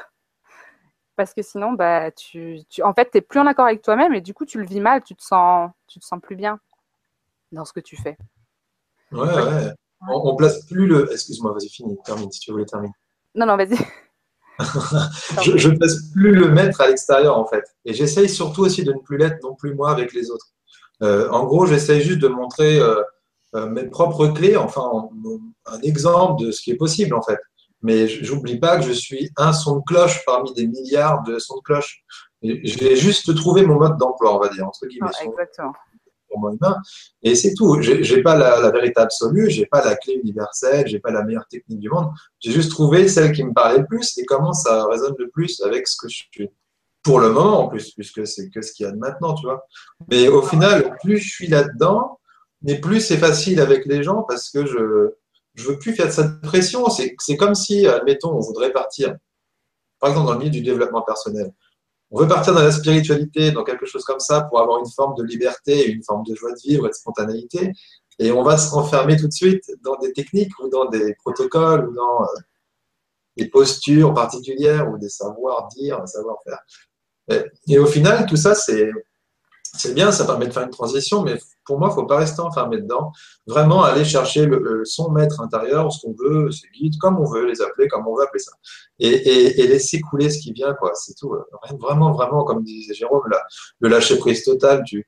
Parce 1.16 1.34
que 1.34 1.42
sinon, 1.44 1.74
bah, 1.74 2.12
tu, 2.12 2.62
tu 2.70 2.82
en 2.82 2.94
fait, 2.94 3.12
tu 3.12 3.18
n'es 3.18 3.22
plus 3.22 3.40
en 3.40 3.46
accord 3.46 3.66
avec 3.66 3.82
toi-même 3.82 4.14
et 4.14 4.22
du 4.22 4.34
coup, 4.34 4.46
tu 4.46 4.60
le 4.60 4.66
vis 4.66 4.80
mal, 4.80 5.04
tu 5.04 5.16
te 5.16 5.24
sens, 5.24 5.70
tu 5.88 6.00
te 6.00 6.06
sens 6.06 6.20
plus 6.22 6.36
bien 6.36 6.60
dans 7.52 7.66
ce 7.66 7.74
que 7.74 7.80
tu 7.80 7.96
fais. 7.98 8.18
Ouais, 9.12 9.28
ouais. 9.28 9.72
On, 10.10 10.32
ne 10.32 10.38
place 10.38 10.66
plus 10.66 10.88
le. 10.88 11.12
Excuse-moi, 11.12 11.54
vas-y, 11.54 11.70
finis, 11.70 11.98
termine 12.04 12.32
si 12.32 12.40
tu 12.40 12.52
voulais 12.52 12.66
terminer. 12.66 12.94
Non, 13.34 13.46
non, 13.46 13.58
vas-y. 13.58 13.78
je 15.44 15.70
ne 15.70 15.78
place 15.78 16.12
plus 16.14 16.34
le 16.34 16.50
mettre 16.50 16.82
à 16.82 16.88
l'extérieur, 16.88 17.38
en 17.38 17.46
fait. 17.46 17.64
Et 17.84 17.94
j'essaye 17.94 18.30
surtout 18.30 18.62
aussi 18.62 18.84
de 18.84 18.94
ne 18.94 19.00
plus 19.00 19.18
l'être 19.18 19.42
non 19.44 19.56
plus 19.56 19.74
moi 19.74 19.92
avec 19.92 20.14
les 20.14 20.32
autres. 20.32 20.55
Euh, 21.02 21.30
en 21.30 21.46
gros, 21.46 21.66
j'essaye 21.66 22.02
juste 22.02 22.20
de 22.20 22.28
montrer. 22.28 22.80
Euh, 22.80 23.02
euh, 23.56 23.68
mes 23.68 23.86
propres 23.86 24.28
clés, 24.28 24.58
enfin 24.58 25.10
un 25.66 25.80
exemple 25.82 26.44
de 26.44 26.52
ce 26.52 26.62
qui 26.62 26.72
est 26.72 26.76
possible 26.76 27.16
en 27.16 27.22
fait. 27.22 27.40
Mais 27.82 28.08
j'oublie 28.08 28.60
pas 28.60 28.78
que 28.78 28.84
je 28.84 28.92
suis 28.92 29.32
un 29.38 29.54
son 29.54 29.78
de 29.78 29.84
cloche 29.86 30.26
parmi 30.26 30.54
des 30.54 30.68
milliards 30.68 31.24
de 31.24 31.40
sons 31.40 31.58
de 31.58 31.62
cloche. 31.62 32.04
Je 32.42 32.78
vais 32.80 32.96
juste 32.96 33.34
trouver 33.36 33.66
mon 33.66 33.80
mode 33.80 33.98
d'emploi, 33.98 34.36
on 34.36 34.40
va 34.40 34.50
dire, 34.50 34.68
entre 34.68 34.86
guillemets. 34.88 35.10
exactement. 35.24 35.74
Pour 36.28 36.40
moi 36.40 36.52
humain. 36.52 36.76
Et 37.22 37.36
c'est 37.36 37.54
tout. 37.54 37.80
J'ai 37.82 38.22
pas 38.24 38.36
la, 38.36 38.60
la, 38.60 38.72
vérité 38.72 39.00
absolue, 39.00 39.50
j'ai 39.50 39.68
pas 39.68 39.86
la 39.86 39.96
clé 39.96 40.16
universelle, 40.16 40.88
j'ai 40.88 41.00
pas 41.00 41.12
la 41.12 41.24
meilleure 41.24 41.48
technique 41.48 41.80
du 41.80 41.90
monde. 41.90 42.10
J'ai 42.40 42.52
juste 42.52 42.72
trouvé 42.72 43.08
celle 43.08 43.32
qui 43.32 43.44
me 43.44 43.54
parlait 43.54 43.78
le 43.78 43.86
plus 43.86 44.18
et 44.18 44.26
comment 44.26 44.54
ça 44.54 44.86
résonne 44.88 45.16
le 45.18 45.30
plus 45.30 45.62
avec 45.62 45.88
ce 45.88 45.96
que 45.98 46.10
je 46.10 46.24
suis. 46.32 46.50
Pour 47.06 47.20
le 47.20 47.30
moment, 47.30 47.66
en 47.66 47.68
plus, 47.70 47.92
puisque 47.92 48.28
c'est 48.28 48.50
que 48.50 48.62
ce 48.62 48.74
qu'il 48.74 48.86
y 48.86 48.90
a 48.90 48.92
de 48.92 48.98
maintenant, 48.98 49.36
tu 49.36 49.46
vois. 49.46 49.66
Mais 50.10 50.28
au 50.28 50.42
final, 50.42 50.98
plus 51.02 51.20
je 51.20 51.30
suis 51.30 51.48
là-dedans, 51.48 52.20
mais 52.64 52.80
plus 52.80 53.00
c'est 53.00 53.18
facile 53.18 53.62
avec 53.62 53.86
les 53.86 54.04
gens 54.04 54.24
parce 54.24 54.50
que 54.50 54.66
je 54.66 55.14
je 55.56 55.70
veux 55.70 55.80
plus 55.80 55.94
faire 55.94 56.08
de 56.08 56.12
cette 56.12 56.42
pression. 56.42 56.90
C'est 56.90 57.38
comme 57.38 57.56
si, 57.56 57.88
admettons, 57.88 58.34
on 58.34 58.40
voudrait 58.40 58.72
partir, 58.72 59.16
par 60.00 60.10
exemple 60.10 60.28
dans 60.28 60.34
le 60.34 60.40
milieu 60.40 60.52
du 60.52 60.62
développement 60.62 61.02
personnel. 61.02 61.54
On 62.12 62.20
veut 62.20 62.28
partir 62.28 62.54
dans 62.54 62.62
la 62.62 62.72
spiritualité, 62.72 63.52
dans 63.52 63.64
quelque 63.64 63.86
chose 63.86 64.04
comme 64.04 64.20
ça, 64.20 64.42
pour 64.42 64.60
avoir 64.60 64.80
une 64.80 64.90
forme 64.90 65.16
de 65.16 65.24
liberté, 65.24 65.90
une 65.90 66.04
forme 66.04 66.24
de 66.24 66.36
joie 66.36 66.52
de 66.52 66.60
vivre 66.60 66.86
et 66.86 66.90
de 66.90 66.94
spontanéité. 66.94 67.72
Et 68.20 68.32
on 68.32 68.44
va 68.44 68.58
se 68.58 68.70
renfermer 68.70 69.18
tout 69.18 69.28
de 69.28 69.34
suite 69.34 69.64
dans 69.84 69.98
des 69.98 70.14
techniques 70.14 70.58
ou 70.60 70.70
dans 70.70 70.86
des 70.86 71.16
protocoles 71.16 71.90
ou 71.90 71.94
dans 71.94 72.22
euh, 72.22 72.40
des 73.38 73.50
postures 73.50 74.14
particulières 74.14 74.90
ou 74.90 74.98
des 74.98 75.10
savoirs 75.10 75.68
dire, 75.70 76.08
savoir 76.08 76.38
faire. 76.44 76.60
Et 77.68 77.80
au 77.80 77.86
final, 77.86 78.26
tout 78.26 78.36
ça, 78.36 78.56
c'est 78.56 78.92
bien, 79.94 80.12
ça 80.12 80.26
permet 80.26 80.48
de 80.48 80.54
faire 80.54 80.64
une 80.64 80.70
transition, 80.70 81.24
mais 81.24 81.38
pour 81.66 81.80
moi, 81.80 81.90
il 81.90 81.92
ne 81.92 81.96
faut 81.96 82.06
pas 82.06 82.18
rester 82.18 82.40
enfermé 82.42 82.78
dedans. 82.78 83.12
Vraiment 83.48 83.84
aller 83.84 84.06
chercher 84.06 84.48
son 84.84 85.12
maître 85.12 85.42
intérieur, 85.42 85.92
ce 85.92 86.02
qu'on 86.02 86.14
veut, 86.14 86.52
ses 86.52 86.68
guides, 86.70 86.98
comme 87.00 87.20
on 87.20 87.26
veut 87.26 87.46
les 87.46 87.62
appeler, 87.62 87.88
comme 87.88 88.08
on 88.08 88.16
veut 88.16 88.24
appeler 88.24 88.42
ça. 88.42 88.52
Et, 89.00 89.68
laisser 89.68 90.00
couler 90.02 90.30
ce 90.30 90.40
qui 90.40 90.54
vient, 90.54 90.74
quoi. 90.74 90.92
C'est 90.94 91.16
tout. 91.16 91.36
Vraiment, 91.80 92.12
vraiment, 92.14 92.44
comme 92.44 92.64
disait 92.64 92.94
Jérôme, 92.94 93.24
le 93.80 93.90
lâcher 93.90 94.18
prise 94.18 94.44
total, 94.44 94.84
tu, 94.86 95.08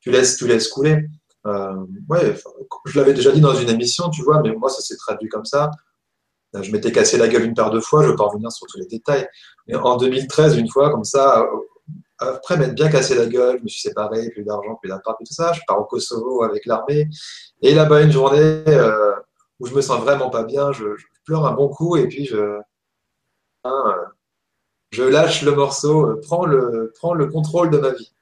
tu, 0.00 0.10
laisses, 0.10 0.36
tu 0.36 0.46
laisses 0.46 0.68
couler. 0.68 1.06
Euh, 1.46 1.76
ouais, 2.08 2.36
je 2.86 2.98
l'avais 2.98 3.14
déjà 3.14 3.30
dit 3.30 3.40
dans 3.40 3.54
une 3.54 3.68
émission, 3.68 4.10
tu 4.10 4.22
vois, 4.22 4.42
mais 4.42 4.52
moi, 4.52 4.70
ça 4.70 4.80
s'est 4.80 4.96
traduit 4.96 5.28
comme 5.28 5.44
ça. 5.44 5.70
Je 6.54 6.72
m'étais 6.72 6.92
cassé 6.92 7.18
la 7.18 7.28
gueule 7.28 7.44
une 7.44 7.54
paire 7.54 7.70
de 7.70 7.80
fois, 7.80 8.02
je 8.02 8.06
ne 8.06 8.12
vais 8.12 8.16
pas 8.16 8.24
revenir 8.24 8.50
sur 8.50 8.66
tous 8.66 8.78
les 8.78 8.86
détails. 8.86 9.28
Mais 9.66 9.74
en 9.74 9.96
2013, 9.96 10.56
une 10.56 10.68
fois, 10.68 10.90
comme 10.90 11.04
ça, 11.04 11.46
après 12.18 12.56
m'être 12.56 12.74
bien 12.74 12.88
cassé 12.88 13.14
la 13.14 13.26
gueule, 13.26 13.58
je 13.58 13.62
me 13.62 13.68
suis 13.68 13.80
séparé, 13.80 14.28
plus 14.30 14.44
d'argent, 14.44 14.74
plus 14.76 14.88
d'appart, 14.88 15.16
tout 15.18 15.32
ça. 15.32 15.52
Je 15.52 15.60
pars 15.66 15.80
au 15.80 15.84
Kosovo 15.84 16.42
avec 16.42 16.66
l'armée. 16.66 17.08
Et 17.62 17.74
là-bas, 17.74 18.02
une 18.02 18.10
journée 18.10 18.64
euh, 18.68 19.14
où 19.60 19.66
je 19.66 19.74
me 19.74 19.80
sens 19.80 20.00
vraiment 20.00 20.30
pas 20.30 20.44
bien, 20.44 20.72
je, 20.72 20.84
pleure 21.24 21.46
un 21.46 21.52
bon 21.52 21.68
coup 21.68 21.96
et 21.96 22.08
puis 22.08 22.24
je, 22.24 22.58
hein, 23.64 23.94
je 24.90 25.02
lâche 25.02 25.42
le 25.42 25.52
morceau, 25.52 26.06
euh, 26.06 26.20
prends 26.24 26.44
le, 26.44 27.26
contrôle 27.26 27.70
de 27.70 27.78
ma 27.78 27.90
vie. 27.90 28.12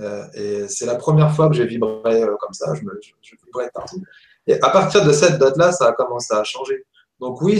Euh, 0.00 0.24
et 0.34 0.68
c'est 0.68 0.86
la 0.86 0.96
première 0.96 1.32
fois 1.34 1.48
que 1.48 1.54
j'ai 1.54 1.66
vibré 1.66 2.22
comme 2.40 2.52
ça, 2.52 2.74
je, 2.74 2.82
me, 2.82 3.00
je, 3.00 3.36
vibrais 3.44 3.70
partout. 3.72 4.02
Et 4.46 4.60
à 4.60 4.70
partir 4.70 5.04
de 5.04 5.12
cette 5.12 5.38
date-là, 5.38 5.72
ça 5.72 5.86
a 5.86 5.92
commencé 5.92 6.34
à 6.34 6.44
changer. 6.44 6.84
Donc 7.24 7.40
oui, 7.40 7.58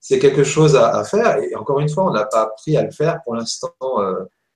c'est 0.00 0.18
quelque 0.20 0.44
chose 0.44 0.76
à, 0.76 1.02
faire. 1.04 1.38
Et 1.38 1.54
encore 1.56 1.80
une 1.80 1.88
fois, 1.88 2.06
on 2.06 2.12
n'a 2.12 2.26
pas 2.26 2.42
appris 2.42 2.76
à 2.76 2.82
le 2.82 2.92
faire 2.92 3.20
pour 3.24 3.34
l'instant 3.34 3.74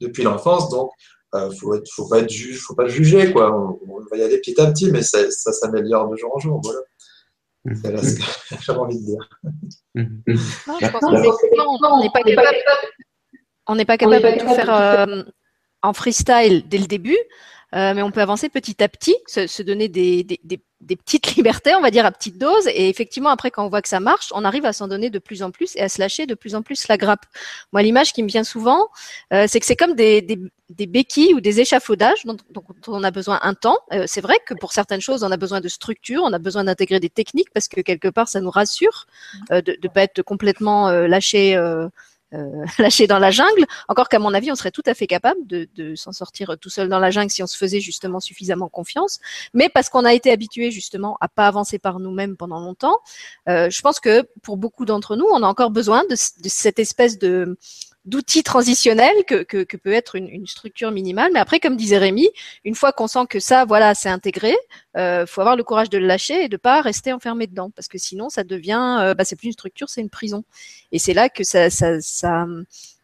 depuis 0.01 0.23
l'enfance. 0.23 0.71
Donc, 0.71 0.91
il 1.35 1.39
euh, 1.39 1.51
faut, 1.51 1.75
faut 1.91 2.09
pas 2.09 2.21
être 2.21 2.33
faut 2.59 2.75
pas 2.75 2.89
juger 2.89 3.33
quoi. 3.33 3.55
On, 3.55 4.01
va 4.11 4.17
y 4.17 4.23
aller 4.23 4.39
petit 4.39 4.59
à 4.61 4.71
petit, 4.71 4.91
mais 4.91 5.03
ça, 5.03 5.31
ça 5.31 5.53
s'améliore 5.53 6.09
de 6.09 6.17
jour 6.17 6.35
en 6.35 6.39
jour. 6.39 6.63
Voilà. 6.63 8.03
C'est 8.03 8.09
ce 8.09 8.17
que 8.17 8.63
j'ai 8.63 8.73
envie 8.73 8.99
de 8.99 9.05
dire. 9.05 9.29
on 9.95 10.01
n'est 12.01 12.11
pas 12.11 12.23
capable, 12.23 12.57
on 13.67 13.75
n'est 13.75 13.85
pas 13.85 13.99
capable 13.99 14.23
de 14.23 14.41
tout 14.41 14.55
faire 14.55 14.75
euh, 14.75 15.23
en 15.83 15.93
freestyle 15.93 16.67
dès 16.69 16.79
le 16.79 16.87
début. 16.87 17.19
Euh, 17.75 17.93
mais 17.95 18.03
on 18.03 18.11
peut 18.11 18.23
avancer 18.23 18.49
petit 18.49 18.83
à 18.83 18.89
petit, 18.89 19.17
se, 19.27 19.47
se 19.47 19.63
donner 19.63 19.89
des, 19.89 20.25
des, 20.25 20.41
des, 20.43 20.61
des, 20.81 20.97
petites 20.97 21.27
libertés, 21.37 21.75
on 21.75 21.83
va 21.83 21.91
dire 21.91 22.07
à 22.07 22.13
petite 22.13 22.39
dose, 22.39 22.67
et 22.69 22.89
effectivement 22.89 23.29
après 23.29 23.51
quand 23.51 23.65
on 23.65 23.69
voit 23.69 23.83
que 23.83 23.89
ça 23.89 24.01
marche, 24.01 24.29
on 24.35 24.45
arrive 24.45 24.65
à 24.65 24.73
s'en 24.73 24.89
donner 24.89 25.11
de 25.11 25.19
plus 25.19 25.43
en 25.43 25.51
plus 25.51 25.77
et 25.77 25.83
à 25.83 25.89
se 25.91 26.01
lâcher 26.01 26.25
de 26.27 26.35
plus 26.35 26.55
en 26.55 26.63
plus 26.63 26.89
la 26.89 26.97
grappe. 26.97 27.27
Moi, 27.73 27.83
l'image 27.83 28.13
qui 28.15 28.23
me 28.23 28.29
vient 28.29 28.45
souvent, 28.45 28.89
euh, 29.35 29.45
c'est 29.49 29.61
que 29.61 29.67
c'est 29.67 29.77
comme 29.77 29.95
des, 29.95 30.23
des, 30.23 30.87
béquilles 30.87 31.35
ou 31.35 31.41
des 31.41 31.61
échafaudages 31.61 32.25
dont, 32.25 32.37
dont, 32.51 32.65
on 32.87 33.05
a 33.05 33.11
besoin 33.11 33.39
un 33.43 33.55
temps. 33.55 33.79
Euh, 33.93 34.05
c'est 34.07 34.21
vrai 34.23 34.37
que 34.47 34.55
pour 34.55 34.73
certaines 34.73 35.01
choses, 35.03 35.23
on 35.23 35.31
a 35.31 35.37
besoin 35.37 35.61
de 35.61 35.69
structure, 35.69 36.23
on 36.25 36.33
a 36.33 36.39
besoin 36.39 36.65
d'intégrer 36.65 37.01
des 37.01 37.11
techniques 37.11 37.51
parce 37.53 37.69
que 37.69 37.83
quelque 37.83 38.09
part, 38.09 38.29
ça 38.29 38.41
nous 38.41 38.51
rassure 38.51 39.07
euh, 39.53 39.61
de 39.61 39.77
ne 39.83 39.89
pas 39.89 40.03
être 40.03 40.23
complètement 40.23 40.91
lâché 40.91 41.57
euh, 42.35 42.65
dans 43.09 43.19
la 43.19 43.31
jungle. 43.31 43.65
Encore 43.89 44.09
qu'à 44.09 44.19
mon 44.19 44.35
avis, 44.35 44.53
on 44.53 44.55
serait 44.55 44.71
tout 44.71 44.83
à 44.87 44.95
fait 44.95 45.07
capable 45.07 45.47
de, 45.47 45.69
de 45.75 45.95
s'en 45.95 46.13
sortir 46.13 46.57
tout 46.61 46.71
seul 46.71 46.89
dans 46.89 46.99
la 46.99 47.11
jungle 47.11 47.31
si 47.31 47.43
on 47.43 47.47
se 47.47 47.57
faisait 47.57 47.81
justement 47.81 48.21
suffisamment 48.21 48.69
confiance. 48.69 49.21
Mais 49.55 49.69
parce 49.69 49.89
qu'on 49.89 50.05
a 50.05 50.13
été 50.13 50.31
habitué 50.31 50.71
justement 50.71 51.17
à 51.21 51.29
pas 51.29 51.47
avancer 51.47 51.79
par 51.79 52.01
nous-mêmes 52.01 52.37
pendant 52.37 52.61
longtemps, 52.61 52.99
euh, 53.49 53.71
je 53.71 53.81
pense 53.81 54.01
que 54.01 54.29
pour 54.43 54.57
beaucoup 54.57 54.85
d'entre 54.85 55.17
nous, 55.17 55.27
on 55.33 55.43
a 55.43 55.47
encore 55.47 55.71
besoin 55.71 56.05
de, 56.05 56.15
de 56.15 56.49
cette 56.49 56.79
espèce 56.79 57.19
de 57.19 57.57
d'outils 58.09 58.43
transitionnels 58.43 59.25
que, 59.27 59.43
que, 59.43 59.63
que, 59.65 59.77
peut 59.77 59.93
être 59.93 60.17
une, 60.17 60.29
une, 60.29 60.47
structure 60.47 60.91
minimale. 60.91 61.31
Mais 61.33 61.41
après, 61.41 61.61
comme 61.61 61.77
disait 61.77 61.99
Rémi, 61.99 62.29
une 62.65 62.75
fois 62.75 62.93
qu'on 62.93 63.07
sent 63.07 63.27
que 63.29 63.41
ça, 63.41 63.65
voilà, 63.65 63.95
c'est 63.95 64.09
intégré, 64.09 64.57
euh, 64.97 65.27
faut 65.27 65.41
avoir 65.41 65.57
le 65.57 65.65
courage 65.65 65.91
de 65.91 65.99
le 65.99 66.07
lâcher 66.07 66.45
et 66.45 66.49
de 66.49 66.57
pas 66.57 66.81
rester 66.81 67.13
enfermé 67.13 67.47
dedans, 67.47 67.71
parce 67.71 67.89
que 67.89 67.99
sinon, 67.99 68.29
ça 68.29 68.45
devient, 68.45 68.99
euh, 69.01 69.15
bah, 69.15 69.25
c'est 69.25 69.37
plus 69.37 69.49
une 69.49 69.53
structure, 69.53 69.89
c'est 69.89 70.01
une 70.01 70.11
prison. 70.11 70.45
Et 70.93 70.99
c'est 70.99 71.15
là 71.15 71.29
que 71.29 71.45
ça, 71.45 71.71
ça, 71.71 72.01
ça, 72.01 72.47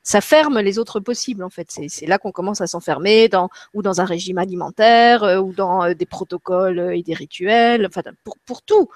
ça 0.05 0.21
ferme 0.21 0.61
les 0.61 0.79
autres 0.79 1.01
possibles 1.01 1.43
en 1.43 1.51
fait. 1.51 1.75
C'est 1.89 2.07
là 2.07 2.19
qu'on 2.19 2.31
commence 2.31 2.61
à 2.61 2.67
s'enfermer 2.67 3.29
dans 3.29 3.49
ou 3.73 3.83
dans 3.83 4.01
un 4.01 4.05
régime 4.05 4.39
alimentaire 4.39 5.25
euh, 5.25 5.39
ou 5.41 5.53
dans 5.53 5.83
euh, 5.83 5.95
des 5.95 6.07
protocoles 6.07 6.95
et 6.95 7.03
des 7.03 7.15
rituels, 7.15 7.87
enfin 7.87 8.03
pour 8.23 8.37
pour 8.45 8.63
tout 8.63 8.89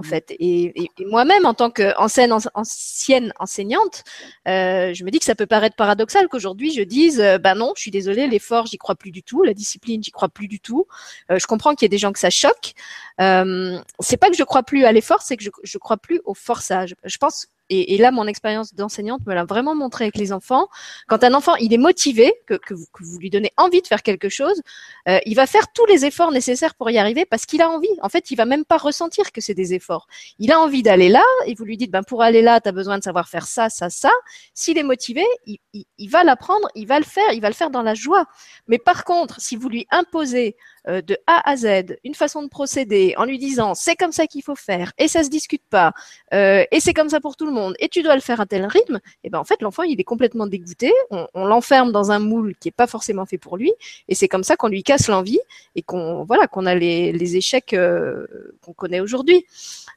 en 0.00 0.02
mmh. 0.02 0.04
fait. 0.04 0.30
Et, 0.38 0.72
et, 0.82 1.04
moi-même, 1.04 1.44
en 1.44 1.54
tant 1.54 1.70
qu'ancienne 1.70 2.32
ancienne 2.54 3.32
enseignante, 3.38 4.02
euh, 4.48 4.94
je 4.94 5.04
me 5.04 5.10
dis 5.10 5.18
que 5.18 5.24
ça 5.26 5.34
peut 5.34 5.46
paraître 5.46 5.76
paradoxal 5.76 6.28
qu'aujourd'hui 6.28 6.72
je 6.72 6.82
dise, 6.82 7.20
euh, 7.20 7.38
ben 7.38 7.54
non, 7.54 7.72
je 7.76 7.82
suis 7.82 7.90
désolée, 7.90 8.26
l'effort, 8.26 8.66
j'y 8.66 8.78
crois 8.78 8.94
plus 8.94 9.10
du 9.10 9.22
tout, 9.22 9.42
la 9.42 9.52
discipline, 9.52 10.02
j'y 10.02 10.10
crois 10.10 10.30
plus 10.30 10.48
du 10.48 10.58
tout. 10.58 10.86
Euh, 11.30 11.38
je 11.38 11.46
comprends 11.46 11.74
qu'il 11.74 11.84
y 11.84 11.86
ait 11.86 11.90
des 11.90 11.98
gens 11.98 12.12
que 12.12 12.18
ça 12.18 12.30
choque. 12.30 12.72
Euh, 13.20 13.78
c'est 13.98 14.16
pas 14.16 14.30
que 14.30 14.36
je 14.36 14.44
crois 14.44 14.62
plus 14.62 14.84
à 14.84 14.92
l'effort, 14.92 15.20
c'est 15.22 15.36
que 15.36 15.44
je, 15.44 15.50
je 15.62 15.78
crois 15.78 15.98
plus 15.98 16.20
au 16.24 16.34
forçage. 16.34 16.94
Je 17.04 17.18
pense 17.18 17.48
et, 17.70 17.96
là, 17.98 18.10
mon 18.10 18.26
expérience 18.26 18.74
d'enseignante 18.74 19.24
me 19.26 19.34
l'a 19.34 19.44
vraiment 19.44 19.74
montré 19.76 20.04
avec 20.04 20.16
les 20.16 20.32
enfants. 20.32 20.68
Quand 21.06 21.22
un 21.22 21.34
enfant, 21.34 21.54
il 21.56 21.72
est 21.72 21.78
motivé, 21.78 22.32
que, 22.46 22.58
vous, 22.74 23.18
lui 23.18 23.30
donnez 23.30 23.52
envie 23.56 23.80
de 23.80 23.86
faire 23.86 24.02
quelque 24.02 24.28
chose, 24.28 24.60
euh, 25.08 25.18
il 25.24 25.36
va 25.36 25.46
faire 25.46 25.72
tous 25.72 25.86
les 25.86 26.04
efforts 26.04 26.32
nécessaires 26.32 26.74
pour 26.74 26.90
y 26.90 26.98
arriver 26.98 27.24
parce 27.24 27.46
qu'il 27.46 27.62
a 27.62 27.70
envie. 27.70 27.88
En 28.02 28.08
fait, 28.08 28.30
il 28.32 28.36
va 28.36 28.44
même 28.44 28.64
pas 28.64 28.76
ressentir 28.76 29.30
que 29.30 29.40
c'est 29.40 29.54
des 29.54 29.72
efforts. 29.72 30.08
Il 30.40 30.50
a 30.50 30.60
envie 30.60 30.82
d'aller 30.82 31.08
là 31.08 31.24
et 31.46 31.54
vous 31.54 31.64
lui 31.64 31.76
dites, 31.76 31.92
ben, 31.92 32.02
pour 32.02 32.22
aller 32.22 32.42
là, 32.42 32.60
tu 32.60 32.68
as 32.68 32.72
besoin 32.72 32.98
de 32.98 33.04
savoir 33.04 33.28
faire 33.28 33.46
ça, 33.46 33.68
ça, 33.70 33.88
ça. 33.88 34.10
S'il 34.52 34.76
est 34.76 34.82
motivé, 34.82 35.24
il 35.46 36.10
va 36.10 36.24
l'apprendre, 36.24 36.68
il 36.74 36.86
va 36.86 36.98
le 36.98 37.04
faire, 37.04 37.32
il 37.32 37.40
va 37.40 37.48
le 37.48 37.54
faire 37.54 37.70
dans 37.70 37.82
la 37.82 37.94
joie. 37.94 38.26
Mais 38.66 38.78
par 38.78 39.04
contre, 39.04 39.40
si 39.40 39.54
vous 39.54 39.68
lui 39.68 39.86
imposez 39.90 40.56
euh, 40.88 41.02
de 41.02 41.18
A 41.26 41.48
à 41.50 41.56
Z 41.56 41.98
une 42.04 42.14
façon 42.14 42.42
de 42.42 42.48
procéder 42.48 43.12
en 43.18 43.24
lui 43.26 43.38
disant 43.38 43.74
c'est 43.74 43.96
comme 43.96 44.12
ça 44.12 44.26
qu'il 44.26 44.42
faut 44.42 44.54
faire 44.54 44.92
et 44.96 45.08
ça 45.08 45.22
se 45.22 45.28
discute 45.28 45.62
pas 45.68 45.92
euh, 46.32 46.64
et 46.70 46.80
c'est 46.80 46.94
comme 46.94 47.10
ça 47.10 47.20
pour 47.20 47.36
tout 47.36 47.44
le 47.44 47.52
monde 47.52 47.59
et 47.78 47.88
tu 47.88 48.02
dois 48.02 48.14
le 48.14 48.20
faire 48.20 48.40
à 48.40 48.46
tel 48.46 48.64
rythme, 48.66 48.96
et 48.96 49.00
eh 49.24 49.30
ben 49.30 49.38
en 49.38 49.44
fait 49.44 49.60
l'enfant 49.62 49.82
il 49.82 50.00
est 50.00 50.04
complètement 50.04 50.46
dégoûté, 50.46 50.92
on, 51.10 51.44
l'enferme 51.44 51.92
dans 51.92 52.10
un 52.10 52.18
moule 52.18 52.54
qui 52.60 52.68
est 52.68 52.76
pas 52.76 52.86
forcément 52.86 53.26
fait 53.26 53.38
pour 53.38 53.56
lui 53.56 53.72
et 54.08 54.14
c'est 54.14 54.28
comme 54.28 54.44
ça 54.44 54.56
qu'on 54.56 54.68
lui 54.68 54.82
casse 54.82 55.08
l'envie 55.08 55.40
et 55.74 55.82
qu'on 55.82 56.24
voilà 56.24 56.46
qu'on 56.46 56.66
a 56.66 56.74
les, 56.74 57.12
les 57.12 57.36
échecs 57.36 57.74
euh, 57.74 58.26
qu'on 58.62 58.72
connaît 58.72 59.00
aujourd'hui. 59.00 59.44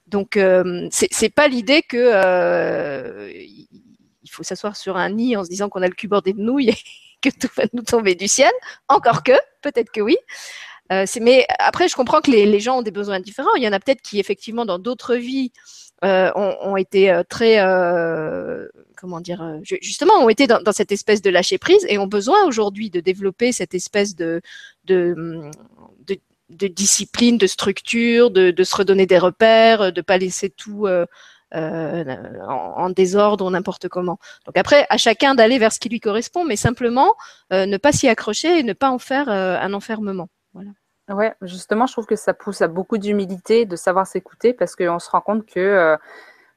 Donc 0.08 0.38
euh, 0.38 0.88
c'est 0.92 1.34
pas 1.34 1.48
l'idée 1.48 1.82
que 1.82 1.98
euh, 1.98 3.32
il 3.32 4.30
faut 4.30 4.44
s'asseoir 4.44 4.76
sur 4.76 4.98
un 4.98 5.10
nid 5.10 5.38
en 5.38 5.44
se 5.44 5.50
disant 5.50 5.70
qu'on 5.70 5.82
a 5.82 5.88
le 5.88 5.94
cul 5.94 6.08
bordé 6.08 6.34
de 6.34 6.42
nouilles 6.42 6.70
et 6.70 6.78
que 7.22 7.30
tout 7.30 7.50
va 7.56 7.64
nous 7.74 7.84
tomber 7.84 8.16
du 8.16 8.28
ciel. 8.28 8.52
Encore 8.88 9.24
que, 9.24 9.34
peut-être 9.62 9.92
que 9.92 10.02
oui. 10.02 10.18
Euh, 10.92 11.06
mais 11.22 11.46
après, 11.60 11.88
je 11.88 11.96
comprends 11.96 12.22
que 12.22 12.32
les, 12.32 12.60
gens 12.60 12.80
ont 12.80 12.82
des 12.82 12.92
besoins 12.92 13.20
différents. 13.20 13.56
Il 13.56 13.64
y 13.64 13.68
en 13.68 13.74
a 13.74 13.80
peut-être 13.80 14.02
qui, 14.02 14.20
effectivement, 14.20 14.66
dans 14.66 14.80
d'autres 14.80 15.16
vies, 15.16 15.52
euh, 16.04 16.32
ont, 16.36 16.76
été 16.76 17.10
euh, 17.10 17.24
très, 17.24 17.58
comment 18.98 19.22
dire, 19.22 19.60
justement, 19.64 20.16
ont 20.16 20.30
été 20.30 20.48
dans, 20.48 20.60
cette 20.74 20.92
espèce 20.92 21.22
de 21.22 21.30
lâcher 21.30 21.58
prise 21.58 21.86
et 21.88 21.98
ont 21.98 22.08
besoin 22.08 22.46
aujourd'hui 22.46 22.90
de 22.90 23.00
développer 23.00 23.52
cette 23.52 23.74
espèce 23.74 24.16
de, 24.16 24.42
de 24.86 26.68
discipline, 26.68 27.38
de 27.38 27.48
structure, 27.48 28.32
de, 28.32 28.64
se 28.64 28.76
redonner 28.76 29.06
des 29.06 29.18
repères, 29.18 29.94
de 29.94 30.02
pas 30.02 30.18
laisser 30.18 30.50
tout 30.50 30.88
en, 31.54 32.90
désordre 32.90 33.46
ou 33.46 33.50
n'importe 33.50 33.88
comment. 33.88 34.20
Donc 34.46 34.58
après, 34.58 34.86
à 34.90 34.98
chacun 34.98 35.36
d'aller 35.36 35.60
vers 35.60 35.72
ce 35.72 35.80
qui 35.80 35.88
lui 35.88 36.02
correspond, 36.02 36.44
mais 36.44 36.58
simplement 36.58 37.16
ne 37.52 37.78
pas 37.78 37.94
s'y 37.94 38.10
accrocher 38.10 38.60
et 38.60 38.64
ne 38.64 38.74
pas 38.74 38.90
en 38.90 39.00
faire 39.00 39.30
un 39.30 39.74
enfermement. 39.74 40.28
Voilà. 40.54 40.70
Ouais, 41.10 41.34
justement, 41.42 41.86
je 41.86 41.92
trouve 41.92 42.06
que 42.06 42.16
ça 42.16 42.34
pousse 42.34 42.62
à 42.62 42.68
beaucoup 42.68 42.98
d'humilité 42.98 43.66
de 43.66 43.76
savoir 43.76 44.08
s'écouter 44.08 44.54
parce 44.54 44.76
qu'on 44.76 45.00
se 45.00 45.10
rend 45.10 45.20
compte 45.20 45.46
que 45.46 45.60
euh, 45.60 45.98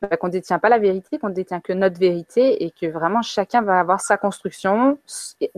bah, 0.03 0.17
qu'on 0.17 0.29
ne 0.29 0.33
détient 0.33 0.59
pas 0.59 0.69
la 0.69 0.79
vérité, 0.79 1.19
qu'on 1.19 1.31
ne 1.31 1.35
détient 1.35 1.61
que 1.61 1.73
notre 1.73 1.99
vérité 1.99 2.65
et 2.65 2.71
que 2.71 2.87
vraiment 2.87 3.23
chacun 3.23 3.63
va 3.63 3.81
avoir 3.81 4.01
sa 4.01 4.17
construction, 4.17 4.99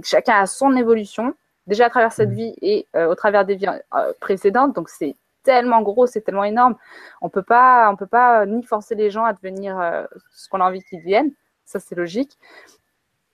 chacun 0.03 0.41
a 0.41 0.47
son 0.47 0.75
évolution, 0.77 1.35
déjà 1.67 1.87
à 1.87 1.91
travers 1.91 2.13
cette 2.13 2.31
mmh. 2.31 2.35
vie 2.35 2.55
et 2.63 2.87
euh, 2.97 3.09
au 3.09 3.15
travers 3.15 3.45
des 3.45 3.57
vies 3.57 3.67
euh, 3.67 4.13
précédentes. 4.21 4.75
Donc 4.75 4.89
c'est 4.89 5.17
tellement 5.43 5.83
gros, 5.83 6.07
c'est 6.07 6.21
tellement 6.23 6.45
énorme. 6.45 6.77
On 7.21 7.29
peut 7.29 7.43
pas, 7.43 7.91
on 7.91 7.97
peut 7.97 8.07
pas 8.07 8.47
ni 8.47 8.63
forcer 8.63 8.95
les 8.95 9.11
gens 9.11 9.25
à 9.25 9.35
devenir 9.35 9.79
euh, 9.79 10.05
ce 10.33 10.49
qu'on 10.49 10.61
a 10.61 10.65
envie 10.65 10.83
qu'ils 10.85 11.01
deviennent, 11.01 11.33
ça 11.65 11.79
c'est 11.79 11.95
logique. 11.95 12.39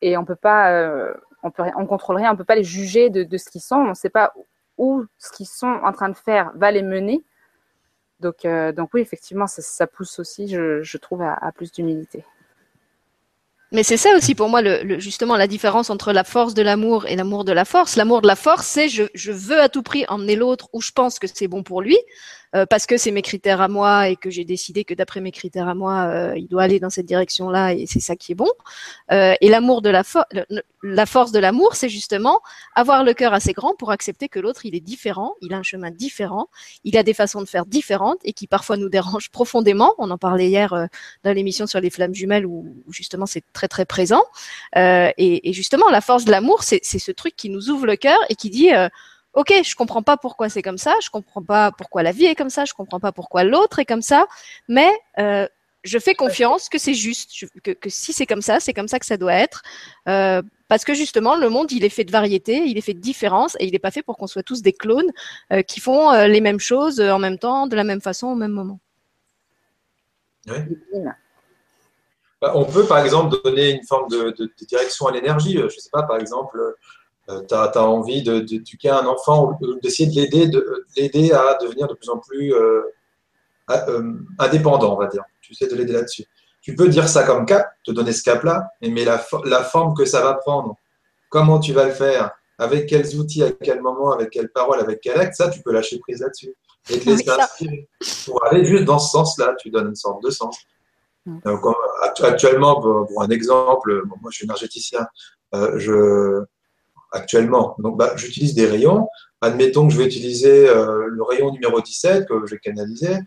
Et 0.00 0.16
on 0.16 0.24
peut 0.24 0.36
pas, 0.36 1.12
on 1.42 1.50
peut, 1.50 1.62
on 1.76 1.86
contrôle 1.86 2.16
rien, 2.16 2.32
on 2.32 2.36
peut 2.36 2.44
pas 2.44 2.56
les 2.56 2.64
juger 2.64 3.08
de, 3.08 3.22
de 3.22 3.36
ce 3.38 3.48
qu'ils 3.48 3.62
sont. 3.62 3.76
On 3.76 3.94
sait 3.94 4.10
pas 4.10 4.34
où 4.78 5.04
ce 5.18 5.30
qu'ils 5.32 5.46
sont 5.46 5.80
en 5.84 5.92
train 5.92 6.08
de 6.08 6.16
faire 6.16 6.52
va 6.54 6.70
les 6.70 6.82
mener. 6.82 7.24
Donc, 8.20 8.44
euh, 8.44 8.72
donc 8.72 8.90
oui, 8.94 9.00
effectivement, 9.00 9.46
ça, 9.46 9.86
pousse 9.86 10.18
aussi, 10.18 10.48
je, 10.48 10.96
trouve, 10.98 11.22
à, 11.22 11.52
plus 11.54 11.72
d'humilité. 11.72 12.24
Mais 13.72 13.82
c'est 13.82 13.96
ça 13.96 14.16
aussi 14.16 14.34
pour 14.34 14.48
moi, 14.48 14.62
justement, 14.98 15.36
la 15.36 15.48
différence 15.48 15.90
entre 15.90 16.12
la 16.12 16.22
force 16.22 16.54
de 16.54 16.62
l'amour 16.62 17.06
et 17.06 17.16
l'amour 17.16 17.44
de 17.44 17.52
la 17.52 17.64
force. 17.64 17.96
L'amour 17.96 18.22
de 18.22 18.28
la 18.28 18.36
force, 18.36 18.66
c'est 18.66 18.88
je, 18.88 19.04
je 19.14 19.32
veux 19.32 19.60
à 19.60 19.68
tout 19.68 19.82
prix 19.82 20.04
emmener 20.08 20.36
l'autre 20.36 20.68
où 20.72 20.80
je 20.80 20.92
pense 20.92 21.18
que 21.18 21.26
c'est 21.26 21.48
bon 21.48 21.64
pour 21.64 21.82
lui. 21.82 21.98
Euh, 22.54 22.66
parce 22.66 22.86
que 22.86 22.96
c'est 22.96 23.10
mes 23.10 23.22
critères 23.22 23.60
à 23.60 23.68
moi 23.68 24.08
et 24.08 24.16
que 24.16 24.30
j'ai 24.30 24.44
décidé 24.44 24.84
que 24.84 24.94
d'après 24.94 25.20
mes 25.20 25.32
critères 25.32 25.68
à 25.68 25.74
moi, 25.74 26.04
euh, 26.04 26.34
il 26.36 26.46
doit 26.46 26.62
aller 26.62 26.78
dans 26.78 26.90
cette 26.90 27.06
direction-là 27.06 27.74
et 27.74 27.86
c'est 27.86 28.00
ça 28.00 28.14
qui 28.14 28.32
est 28.32 28.36
bon. 28.36 28.50
Euh, 29.10 29.34
et 29.40 29.48
l'amour 29.48 29.82
de 29.82 29.90
la, 29.90 30.04
force, 30.04 30.26
la 30.82 31.06
force 31.06 31.32
de 31.32 31.38
l'amour, 31.40 31.74
c'est 31.74 31.88
justement 31.88 32.40
avoir 32.74 33.02
le 33.02 33.12
cœur 33.12 33.34
assez 33.34 33.52
grand 33.52 33.74
pour 33.74 33.90
accepter 33.90 34.28
que 34.28 34.38
l'autre, 34.38 34.66
il 34.66 34.76
est 34.76 34.80
différent, 34.80 35.34
il 35.40 35.52
a 35.52 35.58
un 35.58 35.62
chemin 35.62 35.90
différent, 35.90 36.48
il 36.84 36.96
a 36.96 37.02
des 37.02 37.14
façons 37.14 37.40
de 37.40 37.48
faire 37.48 37.66
différentes 37.66 38.18
et 38.24 38.32
qui 38.32 38.46
parfois 38.46 38.76
nous 38.76 38.88
dérangent 38.88 39.30
profondément. 39.32 39.94
On 39.98 40.10
en 40.10 40.18
parlait 40.18 40.48
hier 40.48 40.88
dans 41.24 41.32
l'émission 41.32 41.66
sur 41.66 41.80
les 41.80 41.90
flammes 41.90 42.14
jumelles 42.14 42.46
où, 42.46 42.66
justement 42.90 43.26
c'est 43.26 43.44
très 43.52 43.68
très 43.68 43.84
présent. 43.84 44.22
Et, 44.76 45.48
et, 45.48 45.52
justement, 45.52 45.90
la 45.90 46.00
force 46.00 46.24
de 46.24 46.30
l'amour, 46.30 46.62
c'est 46.62 46.82
ce 46.82 47.12
truc 47.12 47.34
qui 47.36 47.50
nous 47.50 47.70
ouvre 47.70 47.86
le 47.86 47.96
cœur 47.96 48.18
et 48.28 48.34
qui 48.36 48.50
dit 48.50 48.70
ok, 49.34 49.52
je 49.64 49.74
comprends 49.74 50.02
pas 50.02 50.16
pourquoi 50.16 50.48
c'est 50.48 50.62
comme 50.62 50.78
ça, 50.78 50.94
je 51.02 51.10
comprends 51.10 51.42
pas 51.42 51.72
pourquoi 51.72 52.02
la 52.02 52.12
vie 52.12 52.26
est 52.26 52.34
comme 52.34 52.50
ça, 52.50 52.64
je 52.64 52.74
comprends 52.74 53.00
pas 53.00 53.12
pourquoi 53.12 53.44
l'autre 53.44 53.78
est 53.78 53.84
comme 53.84 54.02
ça, 54.02 54.26
mais 54.68 54.90
euh, 55.18 55.46
je 55.84 55.98
fais 55.98 56.14
confiance 56.14 56.68
que 56.68 56.78
c'est 56.78 56.94
juste, 56.94 57.30
que, 57.62 57.70
que, 57.72 57.90
si 57.90 58.12
c'est 58.12 58.26
comme 58.26 58.42
ça, 58.42 58.58
c'est 58.58 58.72
comme 58.72 58.88
ça 58.88 58.98
que 58.98 59.06
ça 59.06 59.16
doit 59.16 59.34
être. 59.34 59.62
Euh, 60.08 60.42
parce 60.66 60.84
que 60.84 60.94
justement, 60.94 61.36
le 61.36 61.50
monde, 61.50 61.70
il 61.72 61.84
est 61.84 61.90
fait 61.90 62.04
de 62.04 62.10
variété, 62.10 62.64
il 62.64 62.78
est 62.78 62.80
fait 62.80 62.94
de 62.94 63.00
différence, 63.00 63.54
et 63.60 63.66
il 63.66 63.72
n'est 63.72 63.78
pas 63.78 63.90
fait 63.90 64.02
pour 64.02 64.16
qu'on 64.16 64.26
soit 64.26 64.42
tous 64.42 64.62
des 64.62 64.72
clones 64.72 65.12
euh, 65.52 65.62
qui 65.62 65.80
font 65.80 66.10
euh, 66.10 66.26
les 66.26 66.40
mêmes 66.40 66.58
choses 66.58 67.00
en 67.00 67.18
même 67.18 67.38
temps, 67.38 67.66
de 67.66 67.76
la 67.76 67.84
même 67.84 68.00
façon, 68.00 68.28
au 68.28 68.34
même 68.34 68.52
moment. 68.52 68.80
Oui. 70.48 70.54
Bah, 72.40 72.52
on 72.54 72.64
peut, 72.64 72.86
par 72.86 72.98
exemple, 72.98 73.36
donner 73.44 73.70
une 73.70 73.86
forme 73.86 74.08
de, 74.08 74.30
de, 74.30 74.44
de 74.44 74.66
direction 74.66 75.06
à 75.06 75.12
l'énergie. 75.12 75.54
Je 75.54 75.64
ne 75.64 75.68
sais 75.68 75.90
pas, 75.92 76.02
par 76.02 76.18
exemple, 76.18 76.58
euh, 77.30 77.42
tu 77.48 77.54
as, 77.54 77.82
envie 77.82 78.22
d'éduquer 78.22 78.90
un 78.90 79.06
enfant 79.06 79.56
ou 79.60 79.80
d'essayer 79.80 80.08
de 80.08 80.14
l'aider 80.14 80.48
de, 80.48 80.86
l'aider 80.96 81.32
à 81.32 81.56
devenir 81.60 81.88
de 81.88 81.94
plus 81.94 82.10
en 82.10 82.18
plus 82.18 82.54
euh, 82.54 82.82
euh, 83.70 84.12
indépendant, 84.38 84.94
on 84.94 84.98
va 84.98 85.06
dire. 85.06 85.24
Tu 85.40 85.54
sais 85.54 85.66
de 85.66 85.74
l'aider 85.74 85.94
là-dessus. 85.94 86.24
Tu 86.60 86.74
peux 86.74 86.88
dire 86.88 87.08
ça 87.08 87.24
comme 87.24 87.46
cap, 87.46 87.68
te 87.84 87.92
donner 87.92 88.12
ce 88.12 88.22
cap-là, 88.22 88.68
mais 88.82 89.04
la, 89.04 89.24
la 89.44 89.62
forme 89.62 89.94
que 89.94 90.04
ça 90.04 90.22
va 90.22 90.34
prendre, 90.34 90.76
comment 91.28 91.58
tu 91.58 91.72
vas 91.72 91.84
le 91.84 91.92
faire, 91.92 92.30
avec 92.58 92.88
quels 92.88 93.16
outils, 93.16 93.42
à 93.42 93.52
quel 93.52 93.80
moment, 93.80 94.12
avec 94.12 94.30
quelles 94.30 94.50
paroles, 94.50 94.80
avec 94.80 95.00
quel 95.00 95.18
acte, 95.20 95.34
ça, 95.34 95.50
tu 95.50 95.60
peux 95.62 95.72
lâcher 95.72 95.98
prise 95.98 96.20
là-dessus. 96.20 96.54
Et 96.90 97.00
te 97.00 97.08
laisser 97.08 97.28
inspirer. 97.28 97.88
Pour 98.26 98.44
aller 98.46 98.64
juste 98.64 98.84
dans 98.84 98.98
ce 98.98 99.10
sens-là, 99.10 99.54
tu 99.58 99.70
donnes 99.70 99.88
une 99.88 99.94
sorte 99.94 100.22
de 100.22 100.30
sens. 100.30 100.58
Donc, 101.26 101.64
actuellement, 102.22 102.80
pour, 102.80 103.22
un 103.22 103.30
exemple, 103.30 104.02
moi 104.06 104.30
je 104.30 104.36
suis 104.36 104.44
énergéticien, 104.44 105.06
euh, 105.54 105.78
je, 105.78 106.44
actuellement. 107.14 107.76
Donc, 107.78 107.96
bah, 107.96 108.12
j'utilise 108.16 108.54
des 108.54 108.66
rayons. 108.66 109.08
Admettons 109.40 109.86
que 109.86 109.92
je 109.92 109.98
vais 109.98 110.06
utiliser 110.06 110.68
euh, 110.68 111.06
le 111.08 111.22
rayon 111.22 111.52
numéro 111.52 111.80
17 111.80 112.26
que 112.26 112.46
j'ai 112.46 112.58
canalisé. 112.58 113.18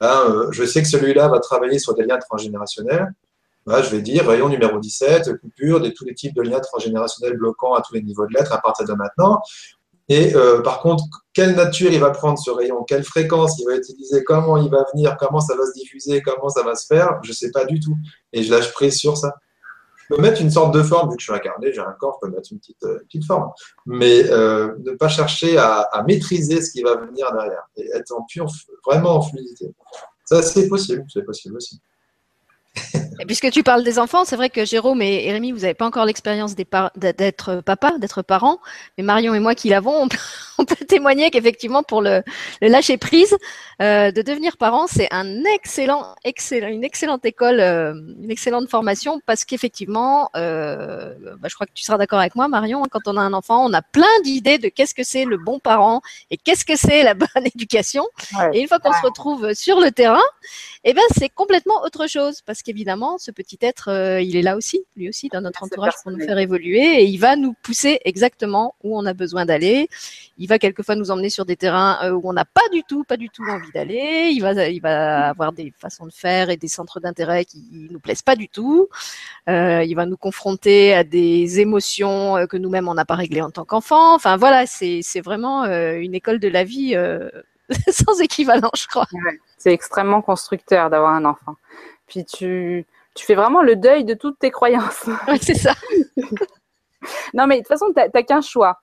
Bah, 0.00 0.24
euh, 0.28 0.48
je 0.52 0.64
sais 0.64 0.82
que 0.82 0.88
celui-là 0.88 1.28
va 1.28 1.40
travailler 1.40 1.78
sur 1.78 1.94
des 1.94 2.04
liens 2.04 2.18
transgénérationnels. 2.18 3.12
Bah, 3.66 3.82
je 3.82 3.90
vais 3.90 4.02
dire 4.02 4.26
rayon 4.26 4.48
numéro 4.48 4.78
17, 4.78 5.40
coupure 5.40 5.80
de 5.80 5.90
tous 5.90 6.04
les 6.04 6.14
types 6.14 6.34
de 6.34 6.42
liens 6.42 6.60
transgénérationnels 6.60 7.36
bloquants 7.36 7.74
à 7.74 7.82
tous 7.82 7.94
les 7.94 8.02
niveaux 8.02 8.26
de 8.26 8.34
lettres 8.34 8.52
à 8.52 8.60
partir 8.60 8.86
de 8.86 8.94
maintenant. 8.94 9.40
Et 10.08 10.34
euh, 10.34 10.60
par 10.60 10.80
contre, 10.80 11.04
quelle 11.32 11.54
nature 11.54 11.92
il 11.92 12.00
va 12.00 12.10
prendre 12.10 12.36
ce 12.36 12.50
rayon, 12.50 12.82
quelle 12.82 13.04
fréquence 13.04 13.60
il 13.60 13.66
va 13.66 13.76
utiliser, 13.76 14.24
comment 14.24 14.56
il 14.56 14.68
va 14.68 14.84
venir, 14.92 15.16
comment 15.20 15.38
ça 15.38 15.54
va 15.54 15.64
se 15.66 15.72
diffuser, 15.72 16.20
comment 16.20 16.48
ça 16.48 16.64
va 16.64 16.74
se 16.74 16.86
faire, 16.86 17.20
je 17.22 17.30
ne 17.30 17.34
sais 17.34 17.52
pas 17.52 17.64
du 17.64 17.78
tout. 17.78 17.96
Et 18.32 18.42
je 18.42 18.50
lâche 18.50 18.72
prise 18.72 18.96
sur 18.96 19.16
ça 19.16 19.34
peux 20.10 20.20
mettre 20.20 20.42
une 20.42 20.50
sorte 20.50 20.74
de 20.74 20.82
forme, 20.82 21.10
vu 21.10 21.16
que 21.16 21.22
je 21.22 21.26
suis 21.26 21.34
incarné, 21.34 21.72
j'ai 21.72 21.80
un 21.80 21.94
corps, 21.98 22.18
je 22.20 22.26
peux 22.26 22.34
mettre 22.34 22.48
une 22.52 22.58
petite, 22.58 22.82
euh, 22.84 22.98
petite 23.04 23.24
forme. 23.24 23.50
Mais 23.86 24.28
euh, 24.30 24.74
ne 24.84 24.92
pas 24.92 25.08
chercher 25.08 25.56
à, 25.56 26.04
maîtriser 26.06 26.60
ce 26.60 26.72
qui 26.72 26.82
va 26.82 26.96
venir 26.96 27.32
derrière 27.32 27.68
et 27.76 27.88
être 27.94 28.12
en 28.12 28.22
pure, 28.22 28.46
vraiment 28.84 29.16
en 29.16 29.22
fluidité. 29.22 29.72
Ça, 30.24 30.42
c'est 30.42 30.68
possible, 30.68 31.04
c'est 31.08 31.22
possible 31.22 31.56
aussi. 31.56 31.80
Puisque 33.26 33.50
tu 33.50 33.62
parles 33.62 33.84
des 33.84 33.98
enfants, 33.98 34.24
c'est 34.24 34.36
vrai 34.36 34.48
que 34.48 34.64
Jérôme 34.64 35.02
et 35.02 35.30
Rémi, 35.30 35.52
vous 35.52 35.60
n'avez 35.60 35.74
pas 35.74 35.86
encore 35.86 36.06
l'expérience 36.06 36.54
d'être 36.54 37.60
papa, 37.60 37.98
d'être 37.98 38.22
parent, 38.22 38.60
mais 38.96 39.04
Marion 39.04 39.34
et 39.34 39.40
moi 39.40 39.54
qui 39.54 39.68
l'avons, 39.68 40.04
on, 40.04 40.08
peut 40.64 40.84
témoigner 40.86 41.30
qu'effectivement 41.30 41.82
pour 41.82 42.02
le, 42.02 42.22
le, 42.60 42.68
lâcher 42.68 42.96
prise, 42.96 43.36
euh, 43.80 44.10
de 44.10 44.22
devenir 44.22 44.56
parent, 44.56 44.86
c'est 44.86 45.08
un 45.10 45.44
excellent, 45.44 46.14
excellent, 46.24 46.68
une 46.68 46.84
excellente 46.84 47.24
école, 47.24 47.60
euh, 47.60 47.94
une 48.22 48.30
excellente 48.30 48.68
formation, 48.68 49.20
parce 49.26 49.44
qu'effectivement, 49.44 50.30
euh, 50.36 51.14
bah, 51.38 51.48
je 51.48 51.54
crois 51.54 51.66
que 51.66 51.72
tu 51.72 51.84
seras 51.84 51.98
d'accord 51.98 52.18
avec 52.18 52.34
moi, 52.34 52.48
Marion, 52.48 52.82
hein, 52.84 52.88
quand 52.90 53.06
on 53.06 53.16
a 53.16 53.20
un 53.20 53.32
enfant, 53.32 53.64
on 53.64 53.72
a 53.72 53.82
plein 53.82 54.20
d'idées 54.24 54.58
de 54.58 54.68
qu'est-ce 54.68 54.94
que 54.94 55.04
c'est 55.04 55.24
le 55.24 55.38
bon 55.38 55.58
parent 55.58 56.02
et 56.30 56.36
qu'est-ce 56.36 56.64
que 56.64 56.76
c'est 56.76 57.02
la 57.02 57.14
bonne 57.14 57.28
éducation. 57.54 58.04
Ouais. 58.38 58.50
Et 58.54 58.60
une 58.60 58.68
fois 58.68 58.78
qu'on 58.78 58.92
se 58.92 59.02
retrouve 59.02 59.54
sur 59.54 59.80
le 59.80 59.90
terrain, 59.90 60.20
eh 60.84 60.94
ben 60.94 61.02
c'est 61.16 61.28
complètement 61.28 61.82
autre 61.82 62.06
chose, 62.06 62.42
parce 62.44 62.62
qu'évidemment 62.62 63.18
ce 63.18 63.30
petit 63.30 63.58
être, 63.60 64.18
il 64.20 64.36
est 64.36 64.42
là 64.42 64.56
aussi, 64.56 64.84
lui 64.96 65.08
aussi, 65.08 65.28
dans 65.28 65.40
notre 65.40 65.62
entourage 65.62 65.92
pour 66.02 66.12
nous 66.12 66.20
faire 66.20 66.38
évoluer 66.38 67.02
et 67.02 67.04
il 67.04 67.18
va 67.18 67.36
nous 67.36 67.54
pousser 67.62 68.00
exactement 68.04 68.74
où 68.82 68.98
on 68.98 69.06
a 69.06 69.12
besoin 69.12 69.44
d'aller. 69.46 69.88
Il 70.38 70.48
va 70.50 70.58
quelquefois 70.58 70.96
nous 70.96 71.10
emmener 71.10 71.30
sur 71.30 71.44
des 71.44 71.56
terrains 71.56 71.98
euh, 72.04 72.12
où 72.12 72.20
on 72.24 72.32
n'a 72.32 72.44
pas 72.44 72.68
du 72.72 72.82
tout, 72.82 73.04
pas 73.04 73.16
du 73.16 73.30
tout 73.30 73.42
envie 73.48 73.70
d'aller. 73.72 74.30
Il 74.32 74.40
va, 74.40 74.68
il 74.68 74.80
va 74.80 75.30
avoir 75.30 75.52
des 75.52 75.72
façons 75.78 76.06
de 76.06 76.12
faire 76.12 76.50
et 76.50 76.56
des 76.56 76.68
centres 76.68 77.00
d'intérêt 77.00 77.44
qui 77.44 77.88
nous 77.90 78.00
plaisent 78.00 78.22
pas 78.22 78.36
du 78.36 78.48
tout. 78.48 78.88
Euh, 79.48 79.82
il 79.82 79.94
va 79.94 80.06
nous 80.06 80.16
confronter 80.16 80.92
à 80.94 81.04
des 81.04 81.60
émotions 81.60 82.36
euh, 82.36 82.46
que 82.46 82.56
nous-mêmes 82.56 82.88
on 82.88 82.94
n'a 82.94 83.04
pas 83.04 83.14
réglées 83.14 83.42
en 83.42 83.50
tant 83.50 83.64
qu'enfant. 83.64 84.14
Enfin 84.14 84.36
voilà, 84.36 84.66
c'est 84.66 85.02
vraiment 85.24 85.64
une 85.64 86.14
école 86.14 86.38
de 86.38 86.48
la 86.48 86.64
vie 86.64 86.94
sans 87.90 88.20
équivalent, 88.20 88.70
je 88.76 88.86
crois. 88.86 89.06
C'est 89.56 89.72
extrêmement 89.72 90.22
constructeur 90.22 90.90
d'avoir 90.90 91.14
un 91.14 91.24
enfant. 91.24 91.56
Puis 92.06 92.24
tu, 92.24 92.86
tu 93.14 93.24
fais 93.24 93.34
vraiment 93.34 93.62
le 93.62 93.76
deuil 93.76 94.04
de 94.04 94.14
toutes 94.14 94.38
tes 94.38 94.50
croyances. 94.50 95.08
Oui, 95.28 95.38
c'est 95.40 95.54
ça. 95.54 95.74
non, 97.34 97.46
mais 97.46 97.56
de 97.56 97.60
toute 97.60 97.68
façon, 97.68 97.86
tu 97.94 98.00
n'as 98.00 98.22
qu'un 98.22 98.40
choix. 98.40 98.80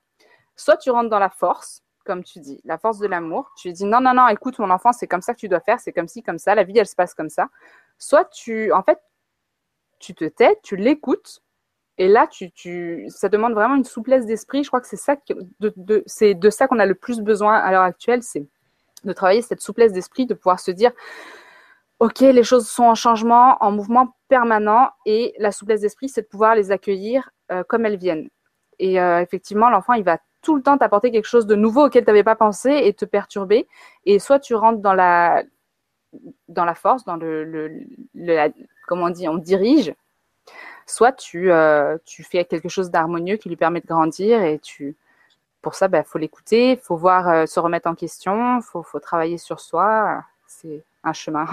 Soit 0.58 0.76
tu 0.76 0.90
rentres 0.90 1.08
dans 1.08 1.20
la 1.20 1.30
force, 1.30 1.82
comme 2.04 2.24
tu 2.24 2.40
dis, 2.40 2.60
la 2.64 2.78
force 2.78 2.98
de 2.98 3.06
l'amour. 3.06 3.52
Tu 3.56 3.72
dis 3.72 3.84
non, 3.84 4.00
non, 4.00 4.12
non, 4.12 4.26
écoute, 4.26 4.58
mon 4.58 4.70
enfant, 4.70 4.92
c'est 4.92 5.06
comme 5.06 5.22
ça 5.22 5.32
que 5.32 5.38
tu 5.38 5.48
dois 5.48 5.60
faire, 5.60 5.78
c'est 5.78 5.92
comme 5.92 6.08
ci, 6.08 6.22
comme 6.22 6.38
ça, 6.38 6.54
la 6.56 6.64
vie, 6.64 6.76
elle 6.76 6.86
se 6.86 6.96
passe 6.96 7.14
comme 7.14 7.30
ça. 7.30 7.48
Soit 7.96 8.24
tu, 8.24 8.72
en 8.72 8.82
fait, 8.82 8.98
tu 10.00 10.14
te 10.14 10.24
tais, 10.24 10.58
tu 10.64 10.74
l'écoutes. 10.76 11.42
Et 11.96 12.08
là, 12.08 12.26
tu, 12.26 12.50
tu, 12.50 13.06
ça 13.08 13.28
demande 13.28 13.54
vraiment 13.54 13.76
une 13.76 13.84
souplesse 13.84 14.26
d'esprit. 14.26 14.64
Je 14.64 14.68
crois 14.68 14.80
que 14.80 14.88
c'est 14.88 14.96
ça, 14.96 15.14
que, 15.16 15.34
de, 15.60 15.72
de, 15.76 16.02
c'est 16.06 16.34
de 16.34 16.50
ça 16.50 16.66
qu'on 16.66 16.80
a 16.80 16.86
le 16.86 16.94
plus 16.96 17.20
besoin 17.20 17.56
à 17.56 17.70
l'heure 17.70 17.82
actuelle, 17.82 18.22
c'est 18.24 18.46
de 19.04 19.12
travailler 19.12 19.42
cette 19.42 19.60
souplesse 19.60 19.92
d'esprit, 19.92 20.26
de 20.26 20.34
pouvoir 20.34 20.58
se 20.58 20.72
dire, 20.72 20.90
OK, 22.00 22.18
les 22.20 22.42
choses 22.42 22.68
sont 22.68 22.84
en 22.84 22.96
changement, 22.96 23.58
en 23.60 23.70
mouvement 23.70 24.16
permanent, 24.28 24.90
et 25.06 25.34
la 25.38 25.52
souplesse 25.52 25.82
d'esprit, 25.82 26.08
c'est 26.08 26.22
de 26.22 26.26
pouvoir 26.26 26.56
les 26.56 26.72
accueillir 26.72 27.30
euh, 27.52 27.62
comme 27.62 27.86
elles 27.86 27.96
viennent. 27.96 28.28
Et 28.80 29.00
euh, 29.00 29.20
effectivement, 29.20 29.70
l'enfant, 29.70 29.94
il 29.94 30.04
va 30.04 30.18
tout 30.48 30.56
le 30.56 30.62
temps 30.62 30.78
t'apporter 30.78 31.10
quelque 31.10 31.26
chose 31.26 31.46
de 31.46 31.54
nouveau 31.54 31.88
auquel 31.88 32.04
tu 32.04 32.10
n'avais 32.10 32.24
pas 32.24 32.34
pensé 32.34 32.70
et 32.70 32.94
te 32.94 33.04
perturber. 33.04 33.68
Et 34.06 34.18
soit 34.18 34.38
tu 34.38 34.54
rentres 34.54 34.80
dans 34.80 34.94
la, 34.94 35.42
dans 36.48 36.64
la 36.64 36.74
force, 36.74 37.04
dans 37.04 37.16
le, 37.16 37.44
le, 37.44 37.70
la, 38.14 38.48
comment 38.86 39.04
on 39.04 39.10
dit, 39.10 39.28
on 39.28 39.36
dirige, 39.36 39.92
soit 40.86 41.12
tu, 41.12 41.52
euh, 41.52 41.98
tu 42.06 42.22
fais 42.22 42.46
quelque 42.46 42.70
chose 42.70 42.90
d'harmonieux 42.90 43.36
qui 43.36 43.50
lui 43.50 43.56
permet 43.56 43.82
de 43.82 43.86
grandir 43.86 44.42
et 44.42 44.58
tu, 44.58 44.96
pour 45.60 45.74
ça, 45.74 45.84
il 45.84 45.90
bah, 45.90 46.02
faut 46.02 46.16
l'écouter, 46.16 46.72
il 46.72 46.78
faut 46.78 46.96
voir 46.96 47.28
euh, 47.28 47.44
se 47.44 47.60
remettre 47.60 47.86
en 47.86 47.94
question, 47.94 48.56
il 48.56 48.62
faut, 48.62 48.82
faut 48.82 49.00
travailler 49.00 49.36
sur 49.36 49.60
soi. 49.60 50.24
C'est 50.46 50.82
un 51.04 51.12
chemin. 51.12 51.46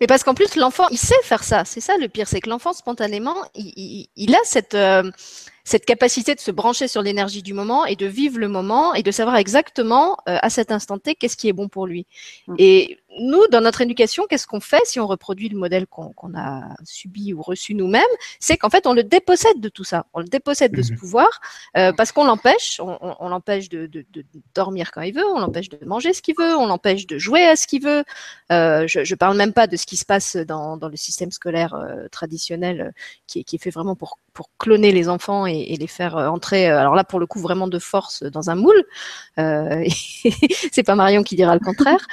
Mais 0.00 0.06
parce 0.06 0.22
qu'en 0.22 0.34
plus, 0.34 0.54
l'enfant, 0.54 0.86
il 0.92 0.98
sait 0.98 1.20
faire 1.24 1.42
ça. 1.42 1.64
C'est 1.64 1.80
ça 1.80 1.96
le 1.98 2.06
pire, 2.06 2.28
c'est 2.28 2.40
que 2.40 2.48
l'enfant, 2.48 2.72
spontanément, 2.72 3.34
il, 3.56 3.72
il, 3.76 4.08
il 4.14 4.36
a 4.36 4.40
cette, 4.44 4.76
euh, 4.76 5.10
cette 5.68 5.84
capacité 5.84 6.34
de 6.34 6.40
se 6.40 6.50
brancher 6.50 6.88
sur 6.88 7.02
l'énergie 7.02 7.42
du 7.42 7.52
moment 7.52 7.84
et 7.84 7.94
de 7.94 8.06
vivre 8.06 8.38
le 8.38 8.48
moment 8.48 8.94
et 8.94 9.02
de 9.02 9.10
savoir 9.10 9.36
exactement 9.36 10.16
euh, 10.26 10.38
à 10.40 10.48
cet 10.48 10.72
instant 10.72 10.98
T 10.98 11.14
qu'est-ce 11.14 11.36
qui 11.36 11.46
est 11.46 11.52
bon 11.52 11.68
pour 11.68 11.86
lui. 11.86 12.06
Mmh. 12.46 12.54
Et 12.58 12.98
nous, 13.20 13.46
dans 13.48 13.60
notre 13.60 13.80
éducation, 13.82 14.24
qu'est-ce 14.28 14.46
qu'on 14.46 14.60
fait 14.60 14.84
si 14.84 14.98
on 15.00 15.06
reproduit 15.06 15.48
le 15.48 15.58
modèle 15.58 15.86
qu'on 15.86 16.12
qu 16.12 16.26
a 16.36 16.74
subi 16.84 17.34
ou 17.34 17.42
reçu 17.42 17.74
nous-mêmes? 17.74 18.02
C'est 18.40 18.56
qu'en 18.56 18.70
fait, 18.70 18.86
on 18.86 18.94
le 18.94 19.02
dépossède 19.02 19.60
de 19.60 19.68
tout 19.68 19.84
ça. 19.84 20.06
On 20.14 20.20
le 20.20 20.26
dépossède 20.26 20.72
de 20.72 20.82
ce 20.82 20.92
pouvoir 20.92 21.28
euh, 21.76 21.92
parce 21.92 22.12
qu'on 22.12 22.24
l'empêche. 22.24 22.80
On, 22.80 22.96
on, 23.00 23.16
on 23.20 23.28
l'empêche 23.28 23.68
de, 23.68 23.86
de, 23.86 24.06
de, 24.10 24.24
dormir 24.54 24.90
quand 24.92 25.02
il 25.02 25.14
veut, 25.14 25.26
on 25.26 25.38
l'empêche 25.38 25.68
de 25.68 25.78
manger 25.84 26.12
ce 26.12 26.22
qu'il 26.22 26.34
veut, 26.38 26.56
on 26.56 26.66
l'empêche 26.66 27.06
de 27.06 27.18
jouer 27.18 27.44
à 27.44 27.56
ce 27.56 27.66
qu'il 27.66 27.82
veut. 27.82 28.04
Euh, 28.52 28.86
je 28.86 29.00
ne 29.00 29.16
parle 29.16 29.36
même 29.36 29.52
pas 29.52 29.66
de 29.66 29.76
ce 29.76 29.84
qui 29.84 29.96
se 29.96 30.04
passe 30.04 30.36
dans, 30.36 30.76
dans 30.76 30.88
le 30.88 30.96
système 30.96 31.30
scolaire 31.30 31.74
traditionnel 32.10 32.94
qui, 33.26 33.40
est, 33.40 33.44
qui 33.44 33.56
est 33.56 33.58
fait 33.58 33.70
vraiment 33.70 33.96
pour, 33.96 34.18
pour 34.32 34.50
cloner 34.58 34.92
les 34.92 35.08
enfants 35.08 35.46
et, 35.46 35.57
et, 35.58 35.76
les 35.76 35.86
faire 35.86 36.16
euh, 36.16 36.28
entrer. 36.28 36.66
Alors 36.66 36.94
là, 36.94 37.04
pour 37.04 37.20
le 37.20 37.26
coup, 37.26 37.40
vraiment 37.40 37.68
de 37.68 37.78
force 37.78 38.22
dans 38.22 38.50
un 38.50 38.54
moule. 38.54 38.84
Euh, 39.38 39.84
c'est 40.72 40.82
pas 40.82 40.94
Marion 40.94 41.22
qui 41.22 41.36
dira 41.36 41.54
le 41.54 41.60
contraire. 41.60 42.06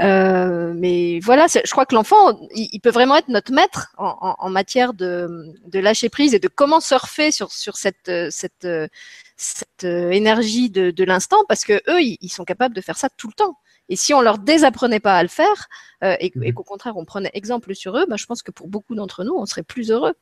Euh, 0.00 0.72
mais 0.76 1.20
voilà, 1.20 1.46
je 1.48 1.70
crois 1.70 1.86
que 1.86 1.94
l'enfant, 1.94 2.38
il, 2.54 2.68
il, 2.72 2.80
peut 2.80 2.90
vraiment 2.90 3.16
être 3.16 3.28
notre 3.28 3.52
maître 3.52 3.92
en, 3.98 4.16
en, 4.20 4.36
en, 4.38 4.50
matière 4.50 4.94
de, 4.94 5.54
de 5.66 5.78
lâcher 5.78 6.08
prise 6.08 6.34
et 6.34 6.38
de 6.38 6.48
comment 6.48 6.80
surfer 6.80 7.30
sur, 7.30 7.52
sur 7.52 7.76
cette, 7.76 8.10
cette, 8.30 8.68
cette 9.36 9.84
énergie 9.84 10.70
de, 10.70 10.90
de 10.90 11.04
l'instant, 11.04 11.44
parce 11.48 11.64
que 11.64 11.74
eux, 11.88 12.00
ils, 12.00 12.18
ils 12.20 12.32
sont 12.32 12.44
capables 12.44 12.74
de 12.74 12.80
faire 12.80 12.96
ça 12.96 13.08
tout 13.16 13.28
le 13.28 13.34
temps. 13.34 13.58
Et 13.88 13.96
si 13.96 14.14
on 14.14 14.20
leur 14.20 14.38
désapprenait 14.38 15.00
pas 15.00 15.16
à 15.16 15.22
le 15.22 15.28
faire, 15.28 15.68
euh, 16.02 16.16
et, 16.20 16.32
et 16.42 16.52
qu'au 16.52 16.62
contraire 16.62 16.96
on 16.96 17.04
prenait 17.04 17.30
exemple 17.34 17.74
sur 17.74 17.96
eux, 17.96 18.06
bah, 18.08 18.16
je 18.16 18.26
pense 18.26 18.42
que 18.42 18.50
pour 18.50 18.68
beaucoup 18.68 18.94
d'entre 18.94 19.24
nous, 19.24 19.34
on 19.34 19.46
serait 19.46 19.62
plus 19.62 19.90
heureux. 19.90 20.14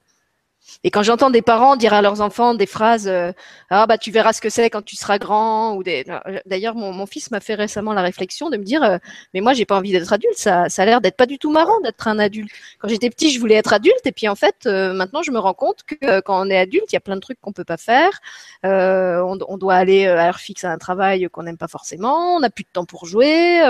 Et 0.84 0.90
quand 0.90 1.02
j'entends 1.02 1.30
des 1.30 1.42
parents 1.42 1.76
dire 1.76 1.92
à 1.94 2.02
leurs 2.02 2.20
enfants 2.20 2.54
des 2.54 2.66
phrases 2.66 3.08
euh, 3.08 3.32
ah 3.70 3.86
bah 3.86 3.98
tu 3.98 4.10
verras 4.10 4.32
ce 4.32 4.40
que 4.40 4.50
c'est 4.50 4.70
quand 4.70 4.82
tu 4.82 4.96
seras 4.96 5.18
grand 5.18 5.74
ou 5.74 5.82
des 5.82 6.04
d'ailleurs 6.46 6.74
mon, 6.74 6.92
mon 6.92 7.06
fils 7.06 7.30
m'a 7.30 7.40
fait 7.40 7.54
récemment 7.54 7.92
la 7.92 8.02
réflexion 8.02 8.50
de 8.50 8.56
me 8.56 8.64
dire 8.64 8.82
euh, 8.82 8.98
mais 9.34 9.40
moi 9.40 9.52
j'ai 9.52 9.64
pas 9.64 9.76
envie 9.76 9.92
d'être 9.92 10.12
adulte 10.12 10.36
ça 10.36 10.68
ça 10.68 10.82
a 10.82 10.86
l'air 10.86 11.00
d'être 11.00 11.16
pas 11.16 11.26
du 11.26 11.38
tout 11.38 11.50
marrant 11.50 11.80
d'être 11.80 12.08
un 12.08 12.18
adulte. 12.18 12.50
Quand 12.78 12.88
j'étais 12.88 13.10
petit 13.10 13.30
je 13.32 13.40
voulais 13.40 13.56
être 13.56 13.72
adulte 13.72 14.06
et 14.06 14.12
puis 14.12 14.28
en 14.28 14.34
fait 14.34 14.66
euh, 14.66 14.92
maintenant 14.92 15.22
je 15.22 15.30
me 15.30 15.38
rends 15.38 15.54
compte 15.54 15.82
que 15.84 15.94
euh, 16.04 16.20
quand 16.20 16.40
on 16.40 16.50
est 16.50 16.58
adulte 16.58 16.86
il 16.90 16.94
y 16.94 16.96
a 16.96 17.00
plein 17.00 17.16
de 17.16 17.20
trucs 17.20 17.40
qu'on 17.40 17.52
peut 17.52 17.64
pas 17.64 17.76
faire. 17.76 18.20
Euh, 18.64 19.20
on, 19.22 19.38
on, 19.48 19.58
doit 19.58 19.74
aller 19.74 20.06
à 20.06 20.26
l'heure 20.26 20.38
fixe 20.38 20.64
à 20.64 20.70
un 20.70 20.78
travail 20.78 21.28
qu'on 21.30 21.42
n'aime 21.42 21.56
pas 21.56 21.68
forcément. 21.68 22.36
On 22.36 22.40
n'a 22.40 22.50
plus 22.50 22.64
de 22.64 22.68
temps 22.72 22.84
pour 22.84 23.06
jouer 23.06 23.60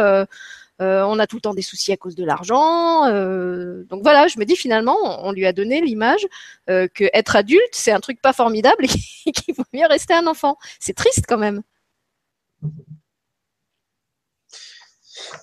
on 0.80 1.18
a 1.18 1.26
tout 1.26 1.37
le 1.37 1.42
temps 1.42 1.54
des 1.54 1.62
soucis 1.62 1.92
à 1.92 1.96
cause 1.96 2.14
de 2.14 2.24
l'argent. 2.24 3.06
donc 3.08 4.02
voilà, 4.02 4.26
je 4.28 4.38
me 4.38 4.44
dis 4.44 4.56
finalement, 4.56 4.96
on, 5.26 5.32
lui 5.32 5.46
a 5.46 5.52
donné 5.52 5.80
l'image 5.80 6.26
que 6.66 7.08
être 7.12 7.37
adulte, 7.37 7.70
c'est 7.72 7.92
un 7.92 8.00
truc 8.00 8.20
pas 8.20 8.32
formidable 8.32 8.85
et 9.26 9.32
qu'il 9.32 9.54
vaut 9.54 9.64
mieux 9.72 9.87
rester 9.87 10.14
un 10.14 10.26
enfant. 10.26 10.56
C'est 10.80 10.94
triste 10.94 11.24
quand 11.28 11.38
même. 11.38 11.62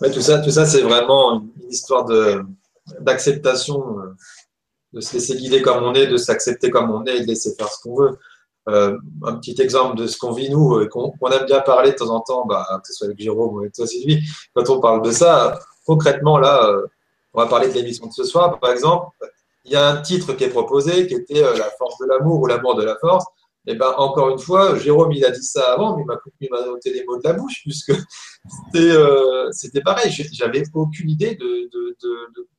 tout 0.01 0.21
ça, 0.21 0.39
tout 0.39 0.51
ça 0.51 0.65
c'est 0.65 0.81
vraiment 0.81 1.41
une 1.61 1.69
histoire 1.69 2.05
d'acceptation, 2.99 3.95
de 4.93 5.01
se 5.01 5.13
laisser 5.13 5.35
guider 5.35 5.61
comme 5.61 5.83
on 5.83 5.93
est, 5.93 6.07
de 6.07 6.17
s'accepter 6.17 6.69
comme 6.69 6.89
on 6.91 7.05
est 7.05 7.17
et 7.17 7.21
de 7.21 7.27
laisser 7.27 7.53
faire 7.55 7.69
ce 7.69 7.81
qu'on 7.81 7.95
veut. 7.95 8.17
Euh, 8.69 8.97
un 9.25 9.35
petit 9.35 9.59
exemple 9.61 9.97
de 9.97 10.07
ce 10.07 10.17
qu'on 10.17 10.31
vit 10.31 10.49
nous, 10.49 10.87
qu'on 10.89 11.31
aime 11.31 11.45
bien 11.45 11.61
parler 11.61 11.91
de 11.91 11.95
temps 11.95 12.09
en 12.09 12.19
temps, 12.19 12.45
bah, 12.45 12.65
que 12.81 12.87
ce 12.87 12.93
soit 12.93 13.07
avec 13.07 13.19
Jérôme 13.19 13.55
ou 13.55 13.59
avec 13.59 13.73
toi 13.73 13.87
Sylvie, 13.87 14.21
quand 14.53 14.69
on 14.69 14.79
parle 14.79 15.01
de 15.01 15.11
ça, 15.11 15.59
concrètement 15.85 16.37
là, 16.37 16.67
euh, 16.67 16.85
on 17.33 17.41
va 17.41 17.47
parler 17.47 17.69
de 17.69 17.73
l'émission 17.73 18.07
de 18.07 18.13
ce 18.13 18.23
soir, 18.23 18.59
par 18.59 18.71
exemple, 18.71 19.07
il 19.65 19.71
y 19.71 19.75
a 19.75 19.87
un 19.87 20.01
titre 20.01 20.33
qui 20.33 20.43
est 20.43 20.49
proposé 20.49 21.07
qui 21.07 21.15
était 21.15 21.43
euh, 21.43 21.57
La 21.57 21.69
force 21.77 21.97
de 21.99 22.05
l'amour 22.07 22.41
ou 22.41 22.47
l'amour 22.47 22.75
de 22.75 22.83
la 22.83 22.95
force. 22.97 23.25
Et 23.67 23.75
ben 23.75 23.93
encore 23.97 24.29
une 24.29 24.39
fois, 24.39 24.77
Jérôme 24.77 25.11
il 25.11 25.23
a 25.25 25.31
dit 25.31 25.43
ça 25.43 25.73
avant, 25.73 25.97
mais 25.97 26.03
il 26.39 26.49
m'a 26.49 26.65
noté 26.65 26.93
les 26.93 27.03
mots 27.03 27.17
de 27.17 27.23
la 27.23 27.33
bouche 27.33 27.61
puisque 27.63 27.91
c'était 29.51 29.81
pareil. 29.81 30.11
J'avais 30.31 30.63
aucune 30.73 31.09
idée 31.09 31.35
de, 31.35 31.69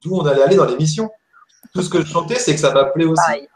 d'où 0.02 0.16
on 0.16 0.26
allait 0.26 0.42
aller 0.42 0.56
dans 0.56 0.66
l'émission. 0.66 1.10
Tout 1.74 1.82
ce 1.82 1.88
que 1.88 2.00
je 2.02 2.06
chantais, 2.06 2.36
c'est 2.36 2.54
que 2.54 2.60
ça 2.60 2.72
m'appelait 2.72 3.06
aussi. 3.06 3.48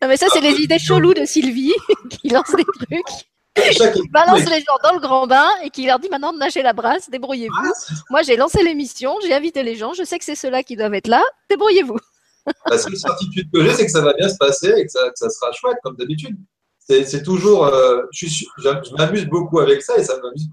Non, 0.00 0.08
mais 0.08 0.16
ça, 0.16 0.26
c'est 0.32 0.40
les 0.40 0.54
idées 0.60 0.78
cheloues 0.78 1.14
de 1.14 1.24
Sylvie 1.24 1.74
qui 2.10 2.28
lance 2.28 2.54
des 2.56 2.64
trucs. 2.64 3.94
qui 3.94 4.08
balance 4.08 4.48
les 4.48 4.60
gens 4.60 4.78
dans 4.82 4.94
le 4.94 5.00
grand 5.00 5.26
bain 5.26 5.48
et 5.62 5.70
qui 5.70 5.86
leur 5.86 5.98
dit 5.98 6.08
maintenant 6.08 6.32
de 6.32 6.38
nager 6.38 6.62
la 6.62 6.72
brasse, 6.72 7.10
débrouillez-vous. 7.10 7.72
Moi, 8.10 8.22
j'ai 8.22 8.36
lancé 8.36 8.62
l'émission, 8.62 9.14
j'ai 9.22 9.34
invité 9.34 9.62
les 9.62 9.76
gens, 9.76 9.92
je 9.92 10.04
sais 10.04 10.18
que 10.18 10.24
c'est 10.24 10.34
ceux-là 10.34 10.62
qui 10.62 10.76
doivent 10.76 10.94
être 10.94 11.08
là, 11.08 11.22
débrouillez-vous. 11.50 11.98
La 12.70 12.76
seule 12.76 12.96
certitude 12.96 13.48
que 13.52 13.62
j'ai, 13.62 13.72
c'est 13.72 13.86
que 13.86 13.92
ça 13.92 14.00
va 14.00 14.14
bien 14.14 14.28
se 14.28 14.36
passer 14.36 14.74
et 14.76 14.84
que 14.84 14.90
ça, 14.90 15.30
sera 15.30 15.52
chouette, 15.52 15.76
comme 15.82 15.96
d'habitude. 15.96 16.36
C'est 16.80 17.22
toujours. 17.22 17.66
Euh, 17.66 18.02
je, 18.10 18.26
je 18.26 18.96
m'amuse 18.96 19.26
beaucoup 19.26 19.60
avec 19.60 19.80
ça 19.82 19.96
et 19.96 20.02
ça 20.02 20.18
m'amuse 20.20 20.50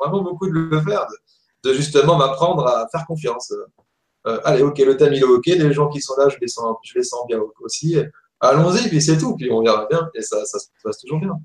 vraiment 0.00 0.22
beaucoup 0.22 0.46
de 0.48 0.52
le 0.54 0.80
faire, 0.80 1.06
de, 1.62 1.74
justement 1.74 2.16
m'apprendre 2.16 2.66
à 2.66 2.88
faire 2.90 3.04
confiance. 3.06 3.52
Euh, 4.26 4.40
allez, 4.44 4.62
ok, 4.62 4.78
le 4.78 4.96
thème 4.96 5.12
il 5.12 5.20
est 5.20 5.24
ok, 5.24 5.46
les 5.46 5.72
gens 5.74 5.88
qui 5.88 6.00
sont 6.00 6.14
là, 6.16 6.28
je 6.30 6.38
les 6.40 6.48
sens, 6.48 6.76
je 6.82 6.94
les 6.94 7.04
sens 7.04 7.20
bien 7.28 7.38
aussi 7.60 7.96
allons-y, 8.40 8.88
puis 8.88 9.00
c'est 9.00 9.18
tout, 9.18 9.36
puis 9.36 9.50
on 9.50 9.62
verra 9.62 9.86
bien, 9.90 10.08
et 10.14 10.22
ça, 10.22 10.44
ça 10.44 10.58
se 10.58 10.66
passe 10.82 10.98
toujours 10.98 11.20
bien. 11.20 11.40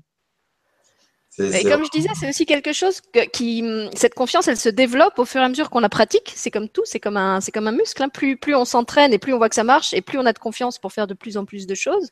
Et 1.38 1.64
comme 1.64 1.82
je 1.82 1.90
disais, 1.90 2.10
c'est 2.14 2.28
aussi 2.28 2.44
quelque 2.44 2.74
chose 2.74 3.00
qui, 3.32 3.64
cette 3.94 4.12
confiance, 4.12 4.48
elle 4.48 4.58
se 4.58 4.68
développe 4.68 5.18
au 5.18 5.24
fur 5.24 5.40
et 5.40 5.44
à 5.44 5.48
mesure 5.48 5.70
qu'on 5.70 5.80
la 5.80 5.88
pratique. 5.88 6.30
C'est 6.34 6.50
comme 6.50 6.68
tout, 6.68 6.82
c'est 6.84 7.00
comme 7.00 7.16
un, 7.16 7.40
c'est 7.40 7.52
comme 7.52 7.66
un 7.66 7.72
muscle. 7.72 8.02
Hein. 8.02 8.10
Plus, 8.10 8.36
plus 8.36 8.54
on 8.54 8.66
s'entraîne 8.66 9.14
et 9.14 9.18
plus 9.18 9.32
on 9.32 9.38
voit 9.38 9.48
que 9.48 9.54
ça 9.54 9.64
marche, 9.64 9.94
et 9.94 10.02
plus 10.02 10.18
on 10.18 10.26
a 10.26 10.34
de 10.34 10.38
confiance 10.38 10.78
pour 10.78 10.92
faire 10.92 11.06
de 11.06 11.14
plus 11.14 11.38
en 11.38 11.46
plus 11.46 11.66
de 11.66 11.74
choses. 11.74 12.10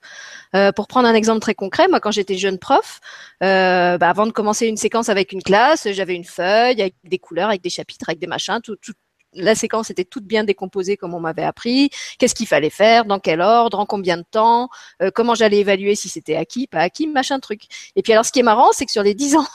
Euh, 0.55 0.73
pour 0.73 0.87
prendre 0.87 1.07
un 1.07 1.15
exemple 1.15 1.41
très 1.41 1.55
concret, 1.55 1.87
moi, 1.89 2.01
quand 2.01 2.13
j'étais 2.13 2.39
jeune 2.39 2.59
prof, 2.59 3.01
euh, 3.43 3.99
bah, 3.99 4.09
avant 4.09 4.27
de 4.27 4.33
commencer 4.33 4.67
une 4.67 4.79
séquence 4.79 5.11
avec 5.11 5.33
une 5.33 5.43
classe, 5.43 5.87
j'avais 5.93 6.15
une 6.15 6.25
feuille 6.25 6.81
avec 6.81 6.95
des 7.05 7.19
couleurs, 7.19 7.51
avec 7.51 7.61
des 7.63 7.71
chapitres, 7.71 8.09
avec 8.09 8.21
des 8.21 8.27
machins, 8.27 8.61
tout, 8.65 8.77
tout, 8.77 8.95
la 9.35 9.55
séquence 9.55 9.91
était 9.91 10.05
toute 10.05 10.25
bien 10.25 10.45
décomposée 10.45 10.97
comme 10.97 11.15
on 11.15 11.21
m'avait 11.21 11.45
appris, 11.45 11.91
qu'est-ce 12.19 12.35
qu'il 12.35 12.47
fallait 12.47 12.71
faire, 12.71 13.05
dans 13.05 13.19
quel 13.19 13.41
ordre, 13.41 13.79
en 13.79 13.87
combien 13.87 14.17
de 14.17 14.25
temps, 14.29 14.69
euh, 15.03 15.11
comment 15.15 15.35
j'allais 15.35 15.59
évaluer 15.59 15.95
si 15.95 16.09
c'était 16.09 16.37
acquis, 16.37 16.67
pas 16.67 16.81
acquis, 16.81 17.07
machin 17.07 17.39
truc. 17.41 17.63
Et 17.97 18.03
puis 18.03 18.13
alors 18.13 18.25
ce 18.25 18.33
qui 18.33 18.41
est 18.41 18.45
marrant, 18.45 18.73
c'est 18.73 18.87
que 18.87 18.93
sur 18.93 19.03
les 19.03 19.15
dix 19.15 19.37
ans 19.37 19.47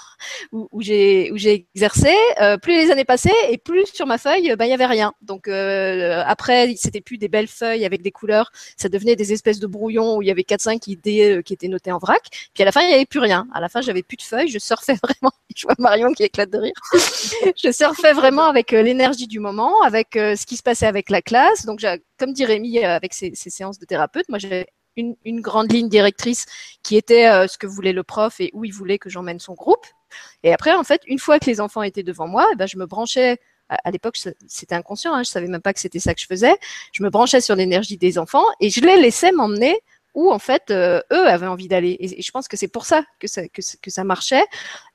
où, 0.51 0.67
où 0.71 0.81
j'ai 0.81 1.67
exercé, 1.73 2.13
euh, 2.41 2.57
plus 2.57 2.73
les 2.73 2.91
années 2.91 3.05
passaient 3.05 3.31
et 3.49 3.57
plus 3.57 3.85
sur 3.93 4.05
ma 4.05 4.17
feuille, 4.17 4.55
bah 4.57 4.65
il 4.65 4.69
y 4.69 4.73
avait 4.73 4.85
rien. 4.85 5.13
Donc 5.21 5.47
euh, 5.47 6.23
après, 6.25 6.73
c'était 6.77 7.01
plus 7.01 7.17
des 7.17 7.27
belles 7.27 7.47
feuilles 7.47 7.85
avec 7.85 8.01
des 8.01 8.11
couleurs, 8.11 8.51
ça 8.77 8.89
devenait 8.89 9.15
des 9.15 9.33
espèces 9.33 9.59
de 9.59 9.67
brouillons 9.67 10.17
où 10.17 10.21
il 10.21 10.27
y 10.27 10.31
avait 10.31 10.43
quatre 10.43 10.61
cinq 10.61 10.87
idées 10.87 11.41
qui 11.45 11.53
étaient 11.53 11.67
notées 11.67 11.91
en 11.91 11.97
vrac. 11.97 12.23
Puis 12.53 12.63
à 12.63 12.65
la 12.65 12.71
fin, 12.71 12.81
il 12.81 12.89
y 12.89 12.93
avait 12.93 13.05
plus 13.05 13.19
rien. 13.19 13.47
À 13.53 13.61
la 13.61 13.69
fin, 13.69 13.81
j'avais 13.81 14.03
plus 14.03 14.17
de 14.17 14.23
feuilles, 14.23 14.49
je 14.49 14.59
surfais 14.59 14.95
vraiment. 15.03 15.31
Je 15.55 15.63
vois 15.67 15.75
Marion 15.79 16.11
qui 16.13 16.23
éclate 16.23 16.49
de 16.49 16.57
rire. 16.57 16.73
je 16.93 17.71
surfais 17.71 18.13
vraiment 18.13 18.45
avec 18.45 18.71
l'énergie 18.71 19.27
du 19.27 19.39
moment 19.39 19.81
avec 19.83 20.15
euh, 20.15 20.35
ce 20.35 20.45
qui 20.45 20.57
se 20.57 20.63
passait 20.63 20.85
avec 20.85 21.09
la 21.09 21.21
classe. 21.21 21.65
Donc, 21.65 21.85
comme 22.17 22.33
dit 22.33 22.45
Rémi, 22.45 22.79
euh, 22.79 22.95
avec 22.95 23.13
ses, 23.13 23.33
séances 23.35 23.79
de 23.79 23.85
thérapeute, 23.85 24.27
moi 24.29 24.39
j'avais 24.39 24.67
une, 24.95 25.41
grande 25.41 25.71
ligne 25.71 25.89
directrice 25.89 26.45
qui 26.83 26.95
était 26.95 27.27
euh, 27.27 27.47
ce 27.47 27.57
que 27.57 27.67
voulait 27.67 27.93
le 27.93 28.03
prof 28.03 28.39
et 28.39 28.49
où 28.53 28.65
il 28.65 28.73
voulait 28.73 28.97
que 28.97 29.09
j'emmène 29.09 29.39
son 29.39 29.53
groupe. 29.53 29.85
Et 30.43 30.53
après, 30.53 30.73
en 30.73 30.83
fait, 30.83 31.01
une 31.07 31.19
fois 31.19 31.39
que 31.39 31.45
les 31.45 31.61
enfants 31.61 31.83
étaient 31.83 32.03
devant 32.03 32.27
moi, 32.27 32.47
eh 32.53 32.55
ben, 32.55 32.67
je 32.67 32.77
me 32.77 32.85
branchais. 32.85 33.39
À, 33.67 33.89
l'époque, 33.89 34.15
c'était 34.47 34.75
inconscient, 34.75 35.11
hein, 35.11 35.23
je 35.23 35.29
savais 35.29 35.47
même 35.47 35.61
pas 35.61 35.73
que 35.73 35.79
c'était 35.79 35.99
ça 35.99 36.13
que 36.13 36.21
je 36.21 36.27
faisais. 36.27 36.55
Je 36.91 37.01
me 37.01 37.09
branchais 37.09 37.41
sur 37.41 37.55
l'énergie 37.55 37.97
des 37.97 38.19
enfants 38.19 38.45
et 38.59 38.69
je 38.69 38.79
les 38.79 39.01
laissais 39.01 39.31
m'emmener 39.31 39.75
où 40.15 40.31
en 40.31 40.39
fait 40.39 40.71
eux 40.71 41.03
avaient 41.11 41.47
envie 41.47 41.67
d'aller. 41.67 41.97
Et, 41.99 42.21
je 42.21 42.31
pense 42.31 42.47
que 42.47 42.57
c'est 42.57 42.67
pour 42.67 42.85
ça 42.85 43.03
que 43.19 43.27
ça, 43.27 43.47
que, 43.47 43.61
ça 43.61 44.03
marchait. 44.03 44.45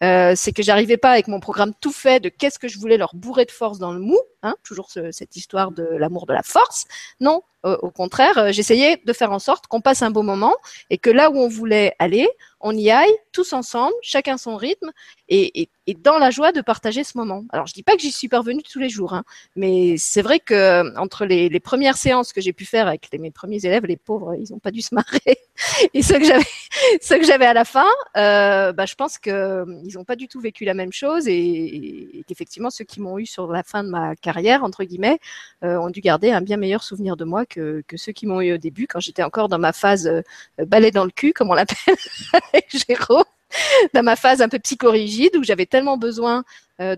c'est 0.00 0.52
que 0.52 0.62
j'arrivais 0.62 0.96
pas 0.96 1.12
avec 1.12 1.28
mon 1.28 1.40
programme 1.40 1.72
tout 1.80 1.92
fait 1.92 2.20
de 2.20 2.28
qu'est-ce 2.28 2.58
que 2.58 2.68
je 2.68 2.78
voulais 2.78 2.96
leur 2.96 3.14
bourrer 3.14 3.44
de 3.44 3.50
force 3.50 3.78
dans 3.78 3.92
le 3.92 4.00
mou. 4.00 4.18
Hein, 4.42 4.54
toujours 4.64 4.90
cette 4.90 5.36
histoire 5.36 5.70
de 5.70 5.82
l'amour 5.82 6.24
de 6.26 6.32
la 6.32 6.42
force. 6.42 6.86
Non, 7.20 7.42
au 7.62 7.90
contraire, 7.90 8.38
euh, 8.38 8.52
j'essayais 8.52 9.02
de 9.04 9.12
faire 9.12 9.32
en 9.32 9.38
sorte 9.38 9.66
qu'on 9.66 9.82
passe 9.82 10.02
un 10.02 10.10
beau 10.10 10.22
moment 10.22 10.56
et 10.88 10.96
que 10.96 11.10
là 11.10 11.30
où 11.30 11.36
on 11.36 11.48
voulait 11.48 11.94
aller, 11.98 12.28
on 12.60 12.74
y 12.74 12.90
aille 12.90 13.14
tous 13.32 13.52
ensemble, 13.52 13.94
chacun 14.00 14.38
son 14.38 14.56
rythme 14.56 14.90
et, 15.28 15.68
dans 15.94 16.18
la 16.18 16.30
joie 16.30 16.52
de 16.52 16.60
partager 16.60 17.04
ce 17.04 17.16
moment. 17.16 17.44
Alors 17.50 17.66
je 17.66 17.74
dis 17.74 17.82
pas 17.82 17.94
que 17.96 18.02
j'y 18.02 18.12
suis 18.12 18.28
parvenue 18.28 18.62
tous 18.62 18.78
les 18.78 18.88
jours, 18.88 19.14
hein, 19.14 19.24
mais 19.56 19.96
c'est 19.98 20.22
vrai 20.22 20.40
que 20.40 20.54
euh, 20.54 20.94
entre 20.96 21.24
les, 21.24 21.60
premières 21.60 21.96
séances 21.96 22.32
que 22.32 22.40
j'ai 22.40 22.52
pu 22.52 22.64
faire 22.64 22.88
avec 22.88 23.08
mes 23.18 23.30
premiers 23.30 23.64
élèves, 23.64 23.84
les 23.84 23.96
pauvres, 23.96 24.34
ils 24.34 24.52
n'ont 24.52 24.58
pas 24.58 24.70
dû 24.70 24.80
se 24.80 24.94
marrer, 24.94 25.38
et 25.94 26.02
ceux 26.02 26.18
que 26.18 26.24
j'avais, 26.24 26.44
ceux 27.00 27.18
que 27.18 27.26
j'avais 27.26 27.46
à 27.46 27.54
la 27.54 27.64
fin, 27.64 27.88
euh, 28.16 28.72
bah, 28.72 28.86
je 28.86 28.94
pense 28.94 29.18
que 29.18 29.64
ils 29.84 29.94
n'ont 29.94 30.04
pas 30.04 30.16
du 30.16 30.28
tout 30.28 30.40
vécu 30.40 30.64
la 30.64 30.74
même 30.74 30.92
chose 30.92 31.28
et, 31.28 32.24
qu'effectivement 32.26 32.70
ceux 32.70 32.84
qui 32.84 33.00
m'ont 33.00 33.18
eu 33.18 33.26
sur 33.26 33.46
la 33.48 33.62
fin 33.62 33.84
de 33.84 33.88
ma 33.88 34.14
carrière 34.16 34.64
entre 34.64 34.84
guillemets 34.84 35.18
ont 35.62 35.90
dû 35.90 36.00
garder 36.00 36.30
un 36.30 36.40
bien 36.40 36.56
meilleur 36.56 36.82
souvenir 36.82 37.16
de 37.16 37.24
moi 37.24 37.44
que, 37.46 37.82
ceux 37.96 38.12
qui 38.12 38.26
m'ont 38.26 38.40
eu 38.40 38.54
au 38.54 38.58
début, 38.58 38.86
quand 38.86 39.00
j'étais 39.00 39.22
encore 39.22 39.48
dans 39.48 39.58
ma 39.58 39.72
phase 39.72 40.06
euh, 40.06 40.22
balai 40.66 40.90
dans 40.90 41.04
le 41.04 41.10
cul, 41.10 41.32
comme 41.32 41.50
on 41.50 41.54
l'appelle 41.54 41.96
avec 42.32 42.68
Jérôme, 42.70 43.24
dans 43.94 44.02
ma 44.02 44.16
phase 44.16 44.40
un 44.40 44.48
peu 44.48 44.58
psychorigide, 44.58 45.36
où 45.36 45.44
j'avais 45.44 45.66
tellement 45.66 45.96
besoin 45.96 46.44
euh, 46.80 46.96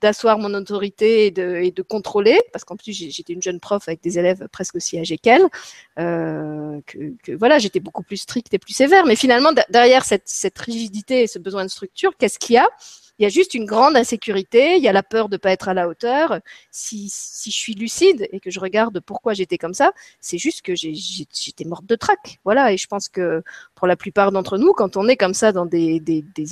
d'asseoir 0.00 0.38
mon 0.38 0.52
autorité 0.54 1.26
et 1.26 1.30
de, 1.30 1.82
contrôler, 1.82 2.40
parce 2.52 2.64
qu'en 2.64 2.76
plus 2.76 2.92
j'étais 2.92 3.32
une 3.32 3.42
jeune 3.42 3.60
prof 3.60 3.86
avec 3.88 4.02
des 4.02 4.18
élèves 4.18 4.46
presque 4.52 4.76
aussi 4.76 4.98
âgés 4.98 5.18
qu'elle, 5.18 5.46
euh, 5.98 6.80
que, 6.86 7.32
voilà, 7.36 7.58
j'étais 7.58 7.80
beaucoup 7.80 8.02
plus 8.02 8.18
stricte 8.18 8.52
et 8.52 8.58
plus 8.58 8.74
sévère. 8.74 9.06
Mais 9.06 9.16
finalement, 9.16 9.52
derrière 9.70 10.04
cette, 10.04 10.28
cette 10.28 10.58
rigidité 10.58 11.22
et 11.22 11.26
ce 11.26 11.38
besoin 11.38 11.64
de 11.64 11.70
structure, 11.70 12.12
qu'est-ce 12.18 12.38
qu'il 12.38 12.54
y 12.54 12.58
a? 12.58 12.68
Il 13.18 13.22
y 13.22 13.26
a 13.26 13.28
juste 13.28 13.54
une 13.54 13.64
grande 13.64 13.96
insécurité, 13.96 14.76
il 14.76 14.82
y 14.82 14.88
a 14.88 14.92
la 14.92 15.04
peur 15.04 15.28
de 15.28 15.36
ne 15.36 15.38
pas 15.38 15.52
être 15.52 15.68
à 15.68 15.74
la 15.74 15.86
hauteur. 15.86 16.40
Si, 16.72 17.08
si 17.08 17.52
je 17.52 17.56
suis 17.56 17.74
lucide 17.74 18.26
et 18.32 18.40
que 18.40 18.50
je 18.50 18.58
regarde 18.58 18.98
pourquoi 19.00 19.34
j'étais 19.34 19.56
comme 19.56 19.74
ça, 19.74 19.92
c'est 20.20 20.38
juste 20.38 20.62
que 20.62 20.74
j'étais 20.74 21.64
morte 21.64 21.86
de 21.86 21.94
trac. 21.94 22.40
Voilà, 22.44 22.72
et 22.72 22.76
je 22.76 22.88
pense 22.88 23.08
que 23.08 23.44
pour 23.84 23.88
la 23.88 23.96
plupart 23.96 24.32
d'entre 24.32 24.56
nous, 24.56 24.72
quand 24.72 24.96
on 24.96 25.08
est 25.08 25.16
comme 25.18 25.34
ça 25.34 25.52
dans 25.52 25.66
des, 25.66 26.00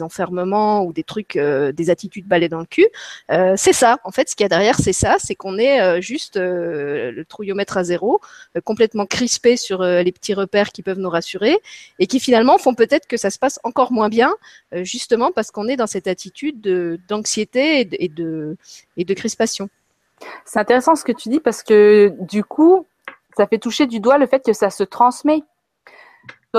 enfermements 0.03 0.85
ou 0.85 0.93
des 0.93 1.03
trucs, 1.03 1.37
euh, 1.37 1.73
des 1.73 1.89
attitudes 1.89 2.29
balais 2.29 2.51
dans 2.51 2.59
le 2.59 2.67
cul, 2.67 2.87
euh, 3.31 3.55
c'est 3.57 3.73
ça. 3.73 4.01
En 4.05 4.11
fait, 4.11 4.29
ce 4.29 4.37
qu'il 4.37 4.45
y 4.45 4.47
a 4.47 4.51
derrière, 4.51 4.79
c'est 4.79 4.93
ça, 4.93 5.17
c'est 5.19 5.35
qu'on 5.35 5.57
est, 5.57 5.81
euh, 5.81 6.03
juste 6.03 6.37
le 6.37 7.25
trouillomètre 7.27 7.79
à 7.79 7.85
zéro, 7.85 8.21
complètement 8.65 9.07
crispé 9.07 9.57
sur 9.57 9.83
les 9.83 10.13
petits 10.13 10.35
repères 10.35 10.73
qui 10.73 10.83
peuvent 10.83 10.99
nous 10.99 11.09
rassurer 11.09 11.59
et 11.99 12.07
qui 12.07 12.21
finalement 12.21 12.59
font 12.59 12.75
peut-être 12.75 13.07
que 13.07 13.17
ça 13.17 13.31
se 13.31 13.39
passe 13.39 13.59
encore 13.65 13.93
moins 13.93 14.11
bien, 14.11 14.35
justement 14.83 15.33
parce 15.33 15.51
qu'on 15.51 15.69
est 15.69 15.77
dans 15.77 15.87
cette 15.87 16.09
attitude 16.09 16.61
d'anxiété 17.09 17.89
et 17.99 18.09
de 18.11 19.15
crispation. 19.15 19.71
C'est 20.45 20.59
intéressant 20.59 20.97
ce 20.97 21.05
que 21.05 21.13
tu 21.13 21.31
dis 21.31 21.41
parce 21.41 21.63
que 21.63 22.13
du 22.21 22.45
coup, 22.45 22.87
ça 23.39 23.47
fait 23.47 23.59
toucher 23.59 23.87
du 23.87 24.01
doigt 24.01 24.19
le 24.19 24.27
fait 24.27 24.45
que 24.45 24.53
ça 24.53 24.69
se 24.69 24.85
transmet. 24.85 25.43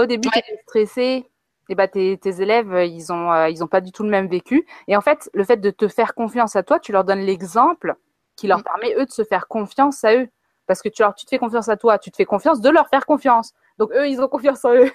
Au 0.02 0.06
début, 0.06 0.30
tu 0.30 0.40
es 0.40 0.58
stressé, 0.64 1.30
et 1.70 1.76
bah, 1.76 1.88
tes, 1.88 2.20
élèves, 2.26 2.86
ils 2.86 3.06
n'ont 3.10 3.32
euh, 3.32 3.50
ils 3.50 3.64
ont 3.64 3.68
pas 3.68 3.82
du 3.82 3.92
tout 3.92 4.04
le 4.04 4.10
même 4.10 4.28
vécu. 4.28 4.66
Et 4.88 4.98
en 4.98 5.02
fait, 5.02 5.30
le 5.34 5.44
fait 5.44 5.58
de 5.58 5.70
te 5.70 5.88
faire 5.88 6.14
confiance 6.14 6.56
à 6.56 6.64
toi, 6.64 6.80
tu 6.80 6.92
leur 6.92 7.04
donnes 7.04 7.22
l'exemple 7.22 7.96
qui 8.36 8.48
leur 8.48 8.60
mm. 8.60 8.64
permet, 8.64 8.96
eux, 8.98 9.06
de 9.06 9.12
se 9.12 9.24
faire 9.24 9.48
confiance 9.48 10.04
à 10.04 10.16
eux. 10.16 10.28
Parce 10.68 10.82
que 10.82 10.90
tu, 10.90 11.02
leur, 11.02 11.14
tu 11.16 11.26
te 11.26 11.30
fais 11.30 11.40
confiance 11.40 11.70
à 11.70 11.78
toi, 11.78 12.00
tu 12.00 12.12
te 12.12 12.16
fais 12.16 12.26
confiance 12.26 12.62
de 12.62 12.70
leur 12.70 12.88
faire 12.90 13.06
confiance. 13.06 13.54
Donc, 13.78 13.92
eux, 13.92 14.08
ils 14.08 14.22
ont 14.22 14.28
confiance 14.28 14.64
en 14.66 14.74
eux. 14.74 14.92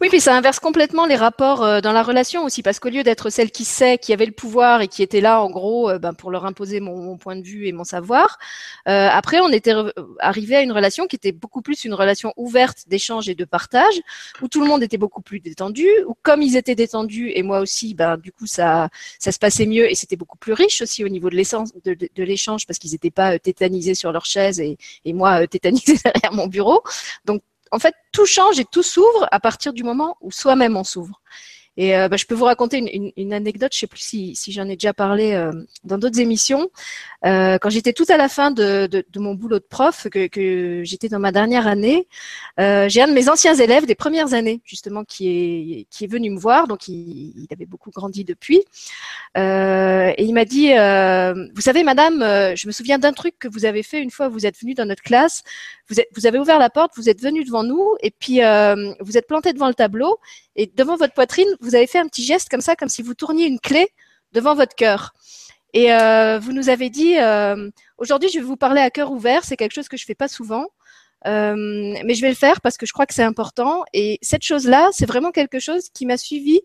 Oui, 0.00 0.08
puis 0.08 0.20
ça 0.20 0.36
inverse 0.36 0.58
complètement 0.60 1.06
les 1.06 1.16
rapports 1.16 1.62
euh, 1.62 1.80
dans 1.80 1.92
la 1.92 2.02
relation 2.02 2.44
aussi, 2.44 2.62
parce 2.62 2.80
qu'au 2.80 2.88
lieu 2.88 3.02
d'être 3.02 3.30
celle 3.30 3.50
qui 3.50 3.64
sait, 3.64 3.98
qui 3.98 4.12
avait 4.12 4.26
le 4.26 4.32
pouvoir 4.32 4.80
et 4.80 4.88
qui 4.88 5.02
était 5.02 5.20
là 5.20 5.42
en 5.42 5.50
gros 5.50 5.90
euh, 5.90 5.98
ben, 5.98 6.14
pour 6.14 6.30
leur 6.30 6.46
imposer 6.46 6.80
mon, 6.80 7.16
point 7.16 7.36
de 7.36 7.42
vue 7.42 7.66
et 7.66 7.72
mon 7.72 7.84
savoir, 7.84 8.38
euh, 8.88 9.08
après 9.10 9.40
on 9.40 9.50
était 9.50 9.72
arrivé 10.18 10.56
à 10.56 10.62
une 10.62 10.72
relation 10.72 11.06
qui 11.06 11.16
était 11.16 11.32
beaucoup 11.32 11.62
plus 11.62 11.84
une 11.84 11.94
relation 11.94 12.32
ouverte 12.36 12.84
d'échange 12.88 13.28
et 13.28 13.34
de 13.34 13.44
partage, 13.44 14.00
où 14.42 14.48
tout 14.48 14.60
le 14.60 14.66
monde 14.66 14.82
était 14.82 14.98
beaucoup 14.98 15.22
plus 15.22 15.40
détendu, 15.40 15.86
où 16.06 16.14
comme 16.22 16.42
ils 16.42 16.56
étaient 16.56 16.74
détendus 16.74 17.30
et 17.34 17.42
moi 17.42 17.60
aussi, 17.60 17.94
ben 17.94 18.16
du 18.16 18.32
coup 18.32 18.46
ça 18.46 18.88
ça 19.18 19.32
se 19.32 19.38
passait 19.38 19.66
mieux 19.66 19.90
et 19.90 19.94
c'était 19.94 20.16
beaucoup 20.16 20.38
plus 20.38 20.52
riche 20.52 20.82
aussi 20.82 21.04
au 21.04 21.08
niveau 21.08 21.30
de 21.30 21.36
l'essence 21.36 21.72
de, 21.84 21.96
l'échange 22.16 22.66
parce 22.66 22.78
qu'ils 22.78 22.92
n'étaient 22.92 23.10
pas 23.10 23.38
tétanisés 23.38 23.94
sur 23.94 24.12
leur 24.12 24.24
chaise 24.24 24.60
et, 24.60 24.78
et 25.04 25.12
moi 25.12 25.46
tétanisée 25.46 25.96
derrière 26.04 26.32
mon 26.32 26.46
bureau. 26.46 26.82
Donc 27.24 27.42
en 27.74 27.80
fait, 27.80 27.96
tout 28.12 28.24
change 28.24 28.60
et 28.60 28.64
tout 28.64 28.84
s'ouvre 28.84 29.26
à 29.32 29.40
partir 29.40 29.72
du 29.72 29.82
moment 29.82 30.16
où 30.20 30.30
soi-même 30.30 30.76
on 30.76 30.84
s'ouvre. 30.84 31.20
Et 31.76 31.96
euh, 31.96 32.08
bah, 32.08 32.16
je 32.16 32.24
peux 32.24 32.34
vous 32.34 32.44
raconter 32.44 32.78
une, 33.16 33.32
anecdote, 33.32 33.72
je 33.72 33.78
ne 33.78 33.80
sais 33.80 33.86
plus 33.86 34.00
si, 34.00 34.52
j'en 34.52 34.68
ai 34.68 34.76
déjà 34.76 34.94
parlé 34.94 35.32
euh, 35.32 35.50
dans 35.82 35.98
d'autres 35.98 36.20
émissions. 36.20 36.68
Euh, 37.24 37.58
quand 37.58 37.70
j'étais 37.70 37.92
tout 37.92 38.04
à 38.08 38.16
la 38.16 38.28
fin 38.28 38.52
de, 38.52 39.04
mon 39.16 39.34
boulot 39.34 39.58
de 39.58 39.64
prof, 39.68 40.06
que, 40.08 40.82
j'étais 40.84 41.08
dans 41.08 41.18
ma 41.18 41.32
dernière 41.32 41.66
année, 41.66 42.06
j'ai 42.58 43.02
un 43.02 43.08
de 43.08 43.12
mes 43.12 43.28
anciens 43.28 43.54
élèves 43.54 43.86
des 43.86 43.96
premières 43.96 44.34
années, 44.34 44.60
justement, 44.64 45.04
qui 45.04 45.28
est, 45.28 45.86
qui 45.90 46.04
est 46.04 46.06
venu 46.06 46.30
me 46.30 46.38
voir. 46.38 46.68
Donc, 46.68 46.86
il, 46.86 47.46
avait 47.50 47.66
beaucoup 47.66 47.90
grandi 47.90 48.24
depuis. 48.24 48.62
et 49.36 50.24
il 50.24 50.32
m'a 50.32 50.44
dit, 50.44 50.68
vous 51.54 51.60
savez, 51.60 51.82
madame, 51.82 52.20
je 52.54 52.66
me 52.66 52.72
souviens 52.72 52.98
d'un 52.98 53.12
truc 53.12 53.36
que 53.38 53.48
vous 53.48 53.64
avez 53.64 53.82
fait 53.82 54.00
une 54.00 54.10
fois, 54.10 54.28
vous 54.28 54.46
êtes 54.46 54.58
venu 54.60 54.74
dans 54.74 54.86
notre 54.86 55.02
classe, 55.02 55.42
vous, 55.88 55.96
vous 56.14 56.26
avez 56.26 56.38
ouvert 56.38 56.58
la 56.58 56.70
porte, 56.70 56.92
vous 56.96 57.08
êtes 57.08 57.20
venu 57.20 57.44
devant 57.44 57.64
nous, 57.64 57.96
et 58.00 58.12
puis 58.12 58.40
vous 59.00 59.18
êtes 59.18 59.26
planté 59.26 59.52
devant 59.52 59.68
le 59.68 59.74
tableau, 59.74 60.18
et 60.56 60.70
devant 60.74 60.96
votre 60.96 61.14
poitrine, 61.14 61.48
vous 61.60 61.74
avez 61.74 61.86
fait 61.86 61.98
un 61.98 62.06
petit 62.06 62.24
geste 62.24 62.48
comme 62.48 62.60
ça, 62.60 62.76
comme 62.76 62.88
si 62.88 63.02
vous 63.02 63.14
tourniez 63.14 63.46
une 63.46 63.60
clé 63.60 63.88
devant 64.32 64.54
votre 64.54 64.74
cœur. 64.74 65.14
Et 65.72 65.92
euh, 65.92 66.38
vous 66.38 66.52
nous 66.52 66.68
avez 66.68 66.88
dit, 66.90 67.18
euh, 67.18 67.70
aujourd'hui, 67.98 68.28
je 68.28 68.38
vais 68.38 68.44
vous 68.44 68.56
parler 68.56 68.80
à 68.80 68.90
cœur 68.90 69.10
ouvert. 69.10 69.44
C'est 69.44 69.56
quelque 69.56 69.74
chose 69.74 69.88
que 69.88 69.96
je 69.96 70.04
fais 70.04 70.14
pas 70.14 70.28
souvent, 70.28 70.68
euh, 71.26 71.54
mais 72.04 72.14
je 72.14 72.20
vais 72.20 72.28
le 72.28 72.36
faire 72.36 72.60
parce 72.60 72.76
que 72.76 72.86
je 72.86 72.92
crois 72.92 73.06
que 73.06 73.14
c'est 73.14 73.24
important. 73.24 73.84
Et 73.92 74.18
cette 74.22 74.44
chose-là, 74.44 74.90
c'est 74.92 75.06
vraiment 75.06 75.32
quelque 75.32 75.58
chose 75.58 75.88
qui 75.92 76.06
m'a 76.06 76.16
suivi 76.16 76.60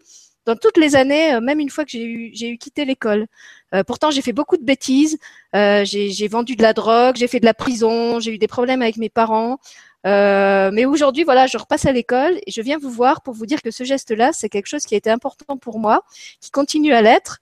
dans 0.49 0.55
toutes 0.55 0.77
les 0.77 0.95
années, 0.95 1.33
euh, 1.35 1.41
même 1.41 1.59
une 1.59 1.69
fois 1.69 1.85
que 1.85 1.91
j'ai 1.91 2.03
eu, 2.03 2.31
j'ai 2.33 2.49
eu 2.49 2.57
quitté 2.57 2.85
l'école. 2.85 3.27
Euh, 3.75 3.83
pourtant, 3.83 4.09
j'ai 4.09 4.21
fait 4.21 4.33
beaucoup 4.33 4.57
de 4.57 4.63
bêtises. 4.63 5.17
Euh, 5.55 5.85
j'ai, 5.85 6.09
j'ai 6.09 6.27
vendu 6.27 6.55
de 6.55 6.63
la 6.63 6.73
drogue, 6.73 7.15
j'ai 7.17 7.27
fait 7.27 7.39
de 7.39 7.45
la 7.45 7.53
prison, 7.53 8.19
j'ai 8.19 8.33
eu 8.33 8.37
des 8.37 8.47
problèmes 8.47 8.81
avec 8.81 8.97
mes 8.97 9.09
parents. 9.09 9.59
Euh, 10.07 10.71
mais 10.71 10.85
aujourd'hui, 10.85 11.23
voilà, 11.23 11.47
je 11.47 11.57
repasse 11.57 11.85
à 11.85 11.91
l'école 11.91 12.39
et 12.45 12.51
je 12.51 12.61
viens 12.61 12.77
vous 12.77 12.89
voir 12.89 13.21
pour 13.21 13.33
vous 13.33 13.45
dire 13.45 13.61
que 13.61 13.71
ce 13.71 13.83
geste-là, 13.83 14.31
c'est 14.33 14.49
quelque 14.49 14.67
chose 14.67 14.83
qui 14.83 14.95
a 14.95 14.97
été 14.97 15.09
important 15.09 15.57
pour 15.57 15.79
moi, 15.79 16.03
qui 16.39 16.51
continue 16.51 16.93
à 16.93 17.01
l'être. 17.01 17.39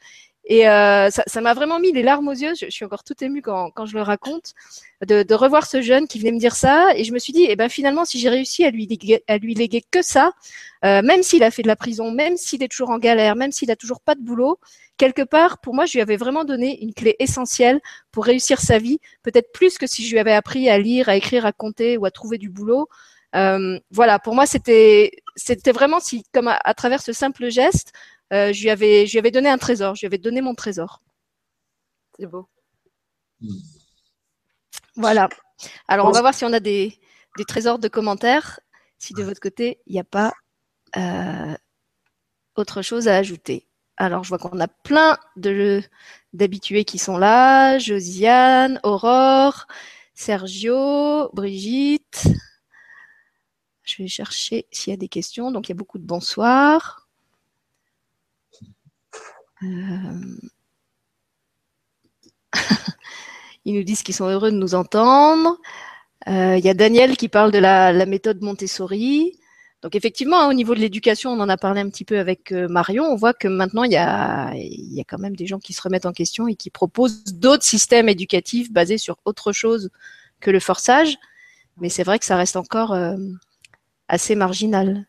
Et 0.49 0.67
euh, 0.69 1.09
ça 1.09 1.41
m'a 1.41 1.53
vraiment 1.53 1.77
mis 1.77 1.91
les 1.91 2.03
larmes 2.03 2.29
aux 2.29 2.33
yeux. 2.33 2.53
Je, 2.59 2.69
suis 2.69 2.85
encore 2.85 3.03
tout 3.03 3.21
émue 3.21 3.41
quand, 3.41 3.69
quand 3.71 3.85
je 3.85 3.95
le 3.95 4.01
raconte, 4.01 4.53
de, 5.05 5.21
de, 5.23 5.33
revoir 5.35 5.67
ce 5.67 5.81
jeune 5.81 6.07
qui 6.07 6.19
venait 6.19 6.31
me 6.31 6.39
dire 6.39 6.55
ça. 6.55 6.87
Et 6.95 7.03
je 7.03 7.11
me 7.11 7.19
suis 7.19 7.33
dit, 7.33 7.45
eh 7.49 7.57
ben 7.57 7.67
finalement, 7.67 8.05
si 8.05 8.17
j'ai 8.17 8.29
réussi 8.29 8.63
à 8.63 8.71
lui 8.71 8.87
léguer, 8.87 9.23
à 9.27 9.37
lui 9.37 9.53
léguer 9.53 9.83
que 9.91 10.01
ça, 10.01 10.31
euh, 10.85 11.01
même 11.01 11.21
s'il 11.21 11.43
a 11.43 11.51
fait 11.51 11.63
de 11.63 11.67
la 11.67 11.75
prison, 11.75 12.11
même 12.11 12.37
s'il 12.37 12.63
est 12.63 12.69
toujours 12.69 12.91
en 12.91 12.97
galère, 12.97 13.35
même 13.35 13.51
s'il 13.51 13.69
a 13.71 13.75
toujours 13.75 13.99
pas 13.99 14.15
de 14.15 14.21
boulot, 14.21 14.57
quelque 14.95 15.21
part, 15.21 15.59
pour 15.59 15.73
moi, 15.73 15.85
je 15.85 15.93
lui 15.93 16.01
avais 16.01 16.17
vraiment 16.17 16.45
donné 16.45 16.81
une 16.81 16.93
clé 16.93 17.17
essentielle 17.19 17.81
pour 18.11 18.23
réussir 18.23 18.61
sa 18.61 18.77
vie, 18.77 18.99
peut-être 19.23 19.51
plus 19.51 19.77
que 19.77 19.85
si 19.85 20.05
je 20.05 20.11
lui 20.13 20.19
avais 20.19 20.33
appris 20.33 20.69
à 20.69 20.77
lire, 20.77 21.09
à 21.09 21.17
écrire, 21.17 21.45
à 21.45 21.51
compter 21.51 21.97
ou 21.97 22.05
à 22.05 22.11
trouver 22.11 22.37
du 22.37 22.49
boulot. 22.49 22.87
Euh, 23.35 23.79
voilà, 23.91 24.19
pour 24.19 24.33
moi, 24.33 24.45
c'était 24.45 25.11
c'était 25.35 25.71
vraiment 25.71 25.99
si, 25.99 26.23
comme 26.33 26.47
à, 26.47 26.73
travers 26.73 27.01
ce 27.01 27.13
simple 27.13 27.49
geste, 27.49 27.93
euh, 28.33 28.51
je 28.53 28.61
lui 28.61 28.69
avais 28.69 29.07
je 29.07 29.13
lui 29.13 29.19
avais 29.19 29.31
donné 29.31 29.49
un 29.49 29.57
trésor, 29.57 29.95
je 29.95 30.01
lui 30.01 30.07
avais 30.07 30.17
donné 30.17 30.41
mon 30.41 30.55
trésor. 30.55 31.01
C'est 32.17 32.25
beau. 32.25 32.47
Voilà. 34.95 35.29
Alors, 35.87 36.07
on 36.07 36.11
va 36.11 36.21
voir 36.21 36.33
si 36.33 36.43
on 36.45 36.53
a 36.53 36.59
des, 36.59 36.99
des 37.37 37.45
trésors 37.45 37.79
de 37.79 37.87
commentaires. 37.87 38.59
Si 38.97 39.13
de 39.13 39.23
votre 39.23 39.39
côté, 39.39 39.79
il 39.85 39.93
n'y 39.93 39.99
a 39.99 40.03
pas 40.03 40.33
euh, 40.97 41.55
autre 42.55 42.81
chose 42.81 43.07
à 43.07 43.15
ajouter. 43.15 43.67
Alors, 43.97 44.23
je 44.23 44.29
vois 44.29 44.37
qu'on 44.37 44.59
a 44.59 44.67
plein 44.67 45.17
de 45.35 45.81
d'habitués 46.33 46.85
qui 46.85 46.97
sont 46.97 47.17
là. 47.17 47.79
Josiane, 47.79 48.79
Aurore, 48.83 49.67
Sergio, 50.13 51.29
Brigitte. 51.33 52.27
Je 53.83 54.03
vais 54.03 54.07
chercher 54.07 54.67
s'il 54.71 54.91
y 54.91 54.93
a 54.93 54.97
des 54.97 55.07
questions. 55.07 55.51
Donc, 55.51 55.67
il 55.67 55.71
y 55.71 55.73
a 55.73 55.75
beaucoup 55.75 55.99
de 55.99 56.05
bonsoir. 56.05 57.06
Euh, 59.63 60.37
ils 63.65 63.75
nous 63.75 63.83
disent 63.83 64.03
qu'ils 64.03 64.15
sont 64.15 64.27
heureux 64.27 64.51
de 64.51 64.57
nous 64.57 64.75
entendre. 64.75 65.57
Euh, 66.27 66.57
il 66.57 66.65
y 66.65 66.69
a 66.69 66.73
Daniel 66.73 67.17
qui 67.17 67.29
parle 67.29 67.51
de 67.51 67.59
la, 67.59 68.05
méthode 68.05 68.41
Montessori. 68.41 69.39
Donc 69.81 69.95
effectivement, 69.95 70.41
hein, 70.41 70.49
au 70.49 70.53
niveau 70.53 70.75
de 70.75 70.79
l'éducation, 70.79 71.31
on 71.31 71.39
en 71.39 71.49
a 71.49 71.57
parlé 71.57 71.81
un 71.81 71.89
petit 71.89 72.05
peu 72.05 72.19
avec 72.19 72.51
euh, 72.51 72.67
Marion. 72.67 73.05
On 73.05 73.15
voit 73.15 73.33
que 73.33 73.47
maintenant, 73.47 73.83
il 73.83 73.91
y 73.91 73.97
a, 73.97 74.53
quand 75.07 75.19
même 75.19 75.35
des 75.35 75.47
gens 75.47 75.59
qui 75.59 75.73
se 75.73 75.81
remettent 75.81 76.05
en 76.05 76.13
question 76.13 76.47
et 76.47 76.55
qui 76.55 76.69
proposent 76.69 77.23
d'autres 77.25 77.63
systèmes 77.63 78.09
éducatifs 78.09 78.71
basés 78.71 78.97
sur 78.97 79.17
autre 79.25 79.51
chose 79.51 79.89
que 80.39 80.51
le 80.51 80.59
forçage. 80.59 81.15
Mais 81.79 81.89
c'est 81.89 82.03
vrai 82.03 82.19
que 82.19 82.25
ça 82.25 82.35
reste 82.35 82.55
encore 82.55 82.97
assez 84.07 84.35
marginal. 84.35 85.05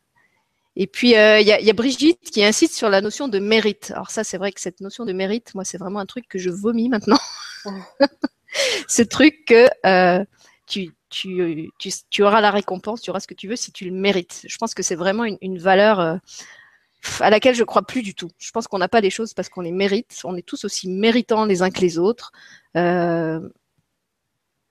Et 0.81 0.87
puis, 0.87 1.17
euh, 1.17 1.41
il 1.41 1.47
y, 1.47 1.53
a, 1.53 1.73
Brigitte 1.73 2.31
qui 2.31 2.45
insiste 2.45 2.75
sur 2.75 2.89
la 2.89 3.01
notion 3.01 3.27
de 3.27 3.41
mérite. 3.41 3.91
Alors 3.91 4.13
ça, 4.13 4.23
c'est 4.23 4.39
vrai 4.39 4.53
que 4.53 4.61
cette 4.61 4.81
notion 4.81 5.05
de 5.05 5.13
mérite, 5.13 5.53
moi, 5.57 5.65
c'est 5.65 5.77
vraiment 5.77 5.99
un 5.99 6.07
truc 6.07 6.29
que 6.29 6.39
je 6.39 6.51
vomis 6.51 6.89
maintenant. 6.89 7.19
Ce 8.89 9.03
truc 9.03 9.45
que 9.45 9.67
tu, 10.67 10.95
tu, 11.11 11.71
tu, 12.11 12.23
auras 12.23 12.41
la 12.41 12.53
récompense, 12.53 13.03
tu 13.03 13.11
auras 13.11 13.19
ce 13.21 13.27
que 13.27 13.35
tu 13.35 13.49
veux 13.49 13.57
si 13.57 13.73
tu 13.73 13.87
le 13.87 13.91
mérites. 13.91 14.43
Je 14.47 14.57
pense 14.57 14.73
que 14.73 14.85
c'est 14.85 14.95
vraiment 14.95 15.25
une, 15.25 15.59
valeur 15.59 15.99
euh, 15.99 16.17
à 17.19 17.31
laquelle 17.31 17.57
je 17.57 17.65
crois 17.65 17.83
plus 17.83 18.03
du 18.03 18.15
tout. 18.15 18.31
Je 18.39 18.51
pense 18.53 18.69
qu'on 18.69 18.79
n'a 18.79 18.89
pas 18.89 19.01
les 19.01 19.11
choses 19.11 19.35
parce 19.35 19.49
qu'on 19.49 19.63
les 19.63 19.73
mérite. 19.73 20.17
On 20.25 20.37
est 20.37 20.47
tous 20.47 20.65
aussi 20.65 20.89
méritants 20.89 21.45
les 21.45 21.63
uns 21.63 21.71
que 21.71 21.81
les 21.81 21.99
autres. 21.99 22.31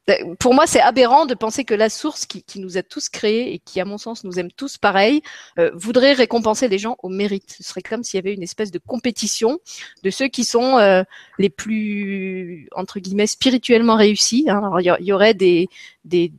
Euh, 0.09 0.35
pour 0.39 0.53
moi, 0.53 0.67
c'est 0.67 0.79
aberrant 0.79 1.25
de 1.25 1.33
penser 1.33 1.65
que 1.65 1.73
la 1.73 1.89
source 1.89 2.25
qui, 2.25 2.43
nous 2.59 2.77
a 2.77 2.83
tous 2.83 3.09
créés 3.09 3.53
et 3.53 3.59
qui, 3.59 3.79
à 3.79 3.85
mon 3.85 3.97
sens, 3.97 4.23
nous 4.23 4.39
aime 4.39 4.51
tous 4.51 4.77
pareil, 4.77 5.21
euh, 5.59 5.71
voudrait 5.73 6.13
récompenser 6.13 6.67
les 6.67 6.77
gens 6.77 6.95
au 7.03 7.09
mérite. 7.09 7.55
Ce 7.57 7.63
serait 7.63 7.81
comme 7.81 8.03
s'il 8.03 8.17
y 8.17 8.19
avait 8.19 8.33
une 8.33 8.43
espèce 8.43 8.71
de 8.71 8.79
compétition 8.79 9.59
de 10.03 10.09
ceux 10.09 10.27
qui 10.27 10.43
sont 10.43 10.77
euh, 10.77 11.03
les 11.39 11.49
plus, 11.49 12.69
entre 12.75 12.99
guillemets, 12.99 13.27
spirituellement 13.27 13.95
réussis. 13.95 14.45
Hein. 14.49 14.59
Alors, 14.59 14.79
il 14.79 15.05
y, 15.05 15.11
aurait 15.11 15.33
des, 15.33 15.67
des, 16.05 16.31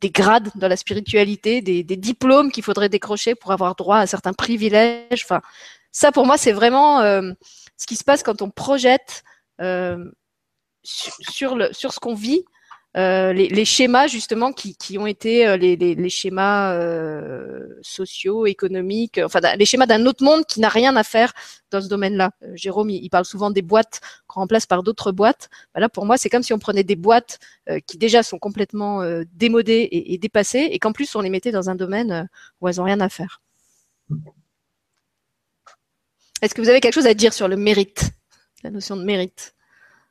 des 0.00 0.10
grades 0.10 0.50
dans 0.54 0.68
la 0.68 0.76
spiritualité, 0.76 1.62
des, 1.62 1.82
des 1.82 1.96
diplômes 1.96 2.52
qu'il 2.52 2.62
faudrait 2.62 2.88
décrocher 2.88 3.34
pour 3.34 3.50
avoir 3.50 3.74
droit 3.74 3.98
à 3.98 4.06
certains 4.06 4.32
privilèges. 4.32 5.24
Enfin, 5.24 5.40
ça, 5.90 6.12
pour 6.12 6.26
moi, 6.26 6.36
c'est 6.38 6.52
vraiment 6.52 7.00
euh, 7.00 7.32
ce 7.76 7.86
qui 7.86 7.96
se 7.96 8.04
passe 8.04 8.22
quand 8.22 8.42
on 8.42 8.50
projette 8.50 9.24
sur, 10.84 11.56
le, 11.56 11.72
sur 11.72 11.92
ce 11.92 11.98
qu'on 11.98 12.14
vit 12.14 12.44
euh, 12.96 13.34
les, 13.34 13.64
schémas 13.66 14.06
justement 14.06 14.52
qui, 14.52 14.96
ont 14.96 15.06
été 15.06 15.46
euh, 15.46 15.58
les, 15.58 16.08
schémas 16.08 16.72
euh, 16.72 17.66
sociaux, 17.82 18.46
économiques, 18.46 19.20
enfin 19.22 19.40
les 19.56 19.66
schémas 19.66 19.84
d'un 19.84 20.06
autre 20.06 20.24
monde 20.24 20.46
qui 20.46 20.60
n'a 20.60 20.70
rien 20.70 20.96
à 20.96 21.02
faire 21.02 21.34
dans 21.70 21.82
ce 21.82 21.88
domaine-là. 21.88 22.30
Jérôme, 22.54 22.88
il, 22.88 23.10
parle 23.10 23.26
souvent 23.26 23.50
des 23.50 23.60
boîtes 23.60 24.00
qu'on 24.26 24.40
remplace 24.40 24.64
par 24.64 24.82
d'autres 24.82 25.12
boîtes. 25.12 25.50
Bah 25.74 25.80
là, 25.80 25.90
pour 25.90 26.06
moi, 26.06 26.16
c'est 26.16 26.30
comme 26.30 26.42
si 26.42 26.54
on 26.54 26.58
prenait 26.58 26.84
des 26.84 26.96
boîtes 26.96 27.38
qui 27.86 27.98
déjà 27.98 28.22
sont 28.22 28.38
complètement 28.38 29.02
démodées 29.34 29.88
et, 29.90 30.16
dépassées, 30.16 30.68
et 30.70 30.78
qu'en 30.78 30.92
plus 30.92 31.14
on 31.16 31.20
les 31.20 31.30
mettait 31.30 31.52
dans 31.52 31.68
un 31.68 31.74
domaine 31.74 32.28
où 32.60 32.68
elles 32.68 32.76
n'ont 32.76 32.84
rien 32.84 33.00
à 33.00 33.10
faire. 33.10 33.42
Est-ce 36.40 36.54
que 36.54 36.62
vous 36.62 36.68
avez 36.68 36.80
quelque 36.80 36.94
chose 36.94 37.06
à 37.06 37.14
dire 37.14 37.34
sur 37.34 37.48
le 37.48 37.56
mérite, 37.56 38.10
la 38.62 38.70
notion 38.70 38.96
de 38.96 39.04
mérite? 39.04 39.54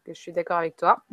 Je 0.07 0.13
suis 0.13 0.33
d'accord 0.33 0.57
avec 0.57 0.75
toi. 0.75 1.03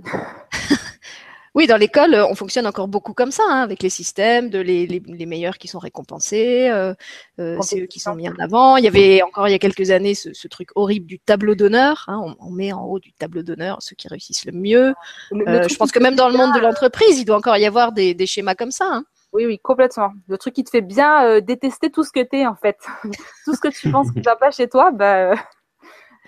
Oui, 1.54 1.66
dans 1.66 1.76
l'école, 1.76 2.14
on 2.14 2.34
fonctionne 2.34 2.66
encore 2.66 2.88
beaucoup 2.88 3.12
comme 3.12 3.30
ça, 3.30 3.42
hein, 3.46 3.60
avec 3.60 3.82
les 3.82 3.90
systèmes, 3.90 4.48
de 4.48 4.58
les, 4.58 4.86
les, 4.86 5.26
meilleurs 5.26 5.58
qui 5.58 5.68
sont 5.68 5.78
récompensés, 5.78 6.70
euh, 6.70 6.94
euh, 7.38 7.58
c'est 7.60 7.82
eux 7.82 7.86
qui 7.86 8.00
sont 8.00 8.14
mis 8.14 8.26
en 8.26 8.34
avant. 8.38 8.78
Il 8.78 8.84
y 8.84 8.88
avait 8.88 9.20
encore 9.22 9.48
il 9.48 9.52
y 9.52 9.54
a 9.54 9.58
quelques 9.58 9.90
années 9.90 10.14
ce, 10.14 10.32
ce 10.32 10.48
truc 10.48 10.70
horrible 10.76 11.06
du 11.06 11.18
tableau 11.18 11.54
d'honneur. 11.54 12.04
Hein, 12.08 12.34
on, 12.40 12.50
met 12.50 12.72
en 12.72 12.84
haut 12.84 12.98
du 12.98 13.12
tableau 13.12 13.42
d'honneur 13.42 13.82
ceux 13.82 13.94
qui 13.94 14.08
réussissent 14.08 14.46
le 14.46 14.52
mieux. 14.52 14.94
Euh, 15.32 15.68
je 15.68 15.76
pense 15.76 15.92
que 15.92 15.98
même 15.98 16.16
dans 16.16 16.28
le 16.28 16.36
monde 16.38 16.54
de 16.54 16.60
l'entreprise, 16.60 17.18
il 17.18 17.26
doit 17.26 17.36
encore 17.36 17.58
y 17.58 17.66
avoir 17.66 17.92
des, 17.92 18.14
des 18.14 18.26
schémas 18.26 18.54
comme 18.54 18.70
ça. 18.70 18.86
Hein. 18.90 19.04
Oui, 19.34 19.44
oui, 19.44 19.58
complètement. 19.58 20.12
Le 20.28 20.38
truc 20.38 20.54
qui 20.54 20.64
te 20.64 20.70
fait 20.70 20.80
bien 20.80 21.40
détester 21.40 21.90
tout 21.90 22.04
ce 22.04 22.12
que 22.12 22.20
tu 22.20 22.38
es, 22.38 22.46
en 22.46 22.56
fait. 22.56 22.78
tout 23.44 23.54
ce 23.54 23.60
que 23.60 23.68
tu 23.68 23.90
penses 23.90 24.10
qui 24.10 24.18
ne 24.18 24.24
va 24.24 24.36
pas 24.36 24.50
chez 24.50 24.68
toi, 24.68 24.90
bah, 24.90 25.34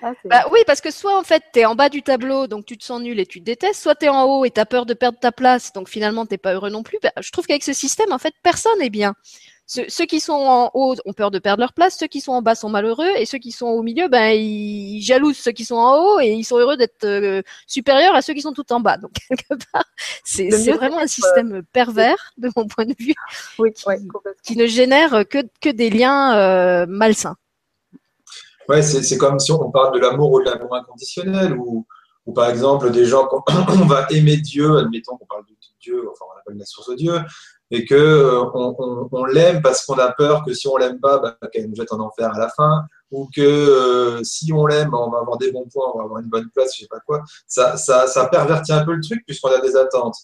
ah, 0.06 0.12
bah, 0.26 0.44
oui, 0.52 0.60
parce 0.66 0.82
que 0.82 0.90
soit 0.90 1.18
en 1.18 1.22
fait 1.22 1.42
tu 1.54 1.60
es 1.60 1.64
en 1.64 1.74
bas 1.74 1.88
du 1.88 2.02
tableau, 2.02 2.46
donc 2.46 2.66
tu 2.66 2.76
te 2.76 2.84
sens 2.84 3.00
nul 3.00 3.18
et 3.18 3.24
tu 3.24 3.40
te 3.40 3.44
détestes, 3.44 3.80
soit 3.80 3.94
tu 3.94 4.04
es 4.04 4.08
en 4.10 4.24
haut 4.24 4.44
et 4.44 4.50
tu 4.50 4.60
as 4.60 4.66
peur 4.66 4.84
de 4.84 4.92
perdre 4.92 5.18
ta 5.18 5.32
place, 5.32 5.72
donc 5.72 5.88
finalement 5.88 6.26
t'es 6.26 6.36
pas 6.36 6.52
heureux 6.52 6.68
non 6.68 6.82
plus. 6.82 6.98
Bah, 7.02 7.12
je 7.18 7.30
trouve 7.30 7.46
qu'avec 7.46 7.62
ce 7.62 7.72
système, 7.72 8.12
en 8.12 8.18
fait, 8.18 8.34
personne 8.42 8.78
n'est 8.80 8.90
bien. 8.90 9.14
ceux, 9.66 10.04
qui 10.04 10.20
sont 10.20 10.34
en 10.34 10.70
haut 10.74 10.94
ont 11.06 11.14
peur 11.14 11.30
de 11.30 11.38
perdre 11.38 11.60
leur 11.60 11.72
place, 11.72 11.96
ceux 11.98 12.06
qui 12.06 12.20
sont 12.20 12.32
en 12.32 12.42
bas 12.42 12.54
sont 12.54 12.68
malheureux, 12.68 13.08
et 13.16 13.24
ceux 13.24 13.38
qui 13.38 13.50
sont 13.50 13.68
au 13.68 13.82
milieu, 13.82 14.08
ben 14.08 14.32
ils 14.32 15.00
jalousent 15.00 15.38
ceux 15.38 15.52
qui 15.52 15.64
sont 15.64 15.76
en 15.76 15.96
haut 15.96 16.20
et 16.20 16.32
ils 16.32 16.44
sont 16.44 16.58
heureux 16.58 16.76
d'être 16.76 17.04
euh, 17.04 17.40
supérieurs 17.66 18.14
à 18.14 18.20
ceux 18.20 18.34
qui 18.34 18.42
sont 18.42 18.52
tout 18.52 18.70
en 18.74 18.80
bas. 18.80 18.98
Donc 18.98 19.12
quelque 19.28 19.64
part, 19.72 19.86
c'est 20.22 20.50
vraiment 20.50 20.98
un 20.98 21.06
système 21.06 21.62
pervers 21.72 22.34
de 22.36 22.50
mon 22.56 22.66
point 22.66 22.84
de 22.84 22.94
vue, 22.98 23.14
qui, 24.42 24.58
ne 24.58 24.66
génère 24.66 25.24
que, 25.30 25.38
que 25.62 25.70
des 25.70 25.88
liens 25.88 26.36
euh, 26.36 26.84
malsains. 26.86 27.36
Ouais, 28.68 28.82
c'est 28.82 29.18
comme 29.18 29.38
si 29.38 29.52
on 29.52 29.70
parle 29.70 29.94
de 29.94 30.00
l'amour 30.00 30.32
ou 30.32 30.40
de 30.40 30.46
l'amour 30.46 30.74
inconditionnel, 30.74 31.56
ou, 31.56 31.86
ou 32.26 32.32
par 32.32 32.48
exemple 32.48 32.90
des 32.90 33.04
gens 33.04 33.28
on 33.68 33.86
va 33.86 34.06
aimer 34.10 34.36
Dieu, 34.38 34.78
admettons 34.78 35.16
qu'on 35.16 35.26
parle 35.26 35.44
de 35.46 35.54
Dieu, 35.80 36.08
enfin 36.10 36.24
on 36.34 36.38
appelle 36.40 36.58
la 36.58 36.64
source 36.64 36.88
de 36.90 36.94
Dieu, 36.94 37.18
et 37.70 37.84
que 37.84 37.94
euh, 37.94 38.44
on, 38.54 39.08
on, 39.10 39.24
l'aime 39.24 39.60
parce 39.62 39.84
qu'on 39.84 39.98
a 39.98 40.12
peur 40.12 40.44
que 40.44 40.52
si 40.54 40.68
on 40.68 40.76
l'aime 40.76 41.00
pas, 41.00 41.18
bah, 41.18 41.36
qu'elle 41.52 41.68
nous 41.68 41.76
jette 41.76 41.92
en 41.92 42.00
enfer 42.00 42.32
à 42.34 42.38
la 42.38 42.48
fin, 42.48 42.84
ou 43.10 43.28
que 43.34 43.40
euh, 43.40 44.22
si 44.22 44.52
on 44.52 44.66
l'aime, 44.66 44.94
on 44.94 45.10
va 45.10 45.18
avoir 45.18 45.38
des 45.38 45.52
bons 45.52 45.66
points, 45.72 45.90
on 45.94 45.98
va 45.98 46.04
avoir 46.04 46.20
une 46.20 46.28
bonne 46.28 46.48
place, 46.54 46.74
je 46.74 46.82
sais 46.82 46.88
pas 46.88 47.00
quoi. 47.00 47.22
Ça, 47.46 47.76
ça, 47.76 48.06
ça 48.06 48.26
pervertit 48.26 48.72
un 48.72 48.84
peu 48.84 48.94
le 48.94 49.02
truc 49.02 49.22
puisqu'on 49.26 49.50
a 49.50 49.60
des 49.60 49.76
attentes. 49.76 50.16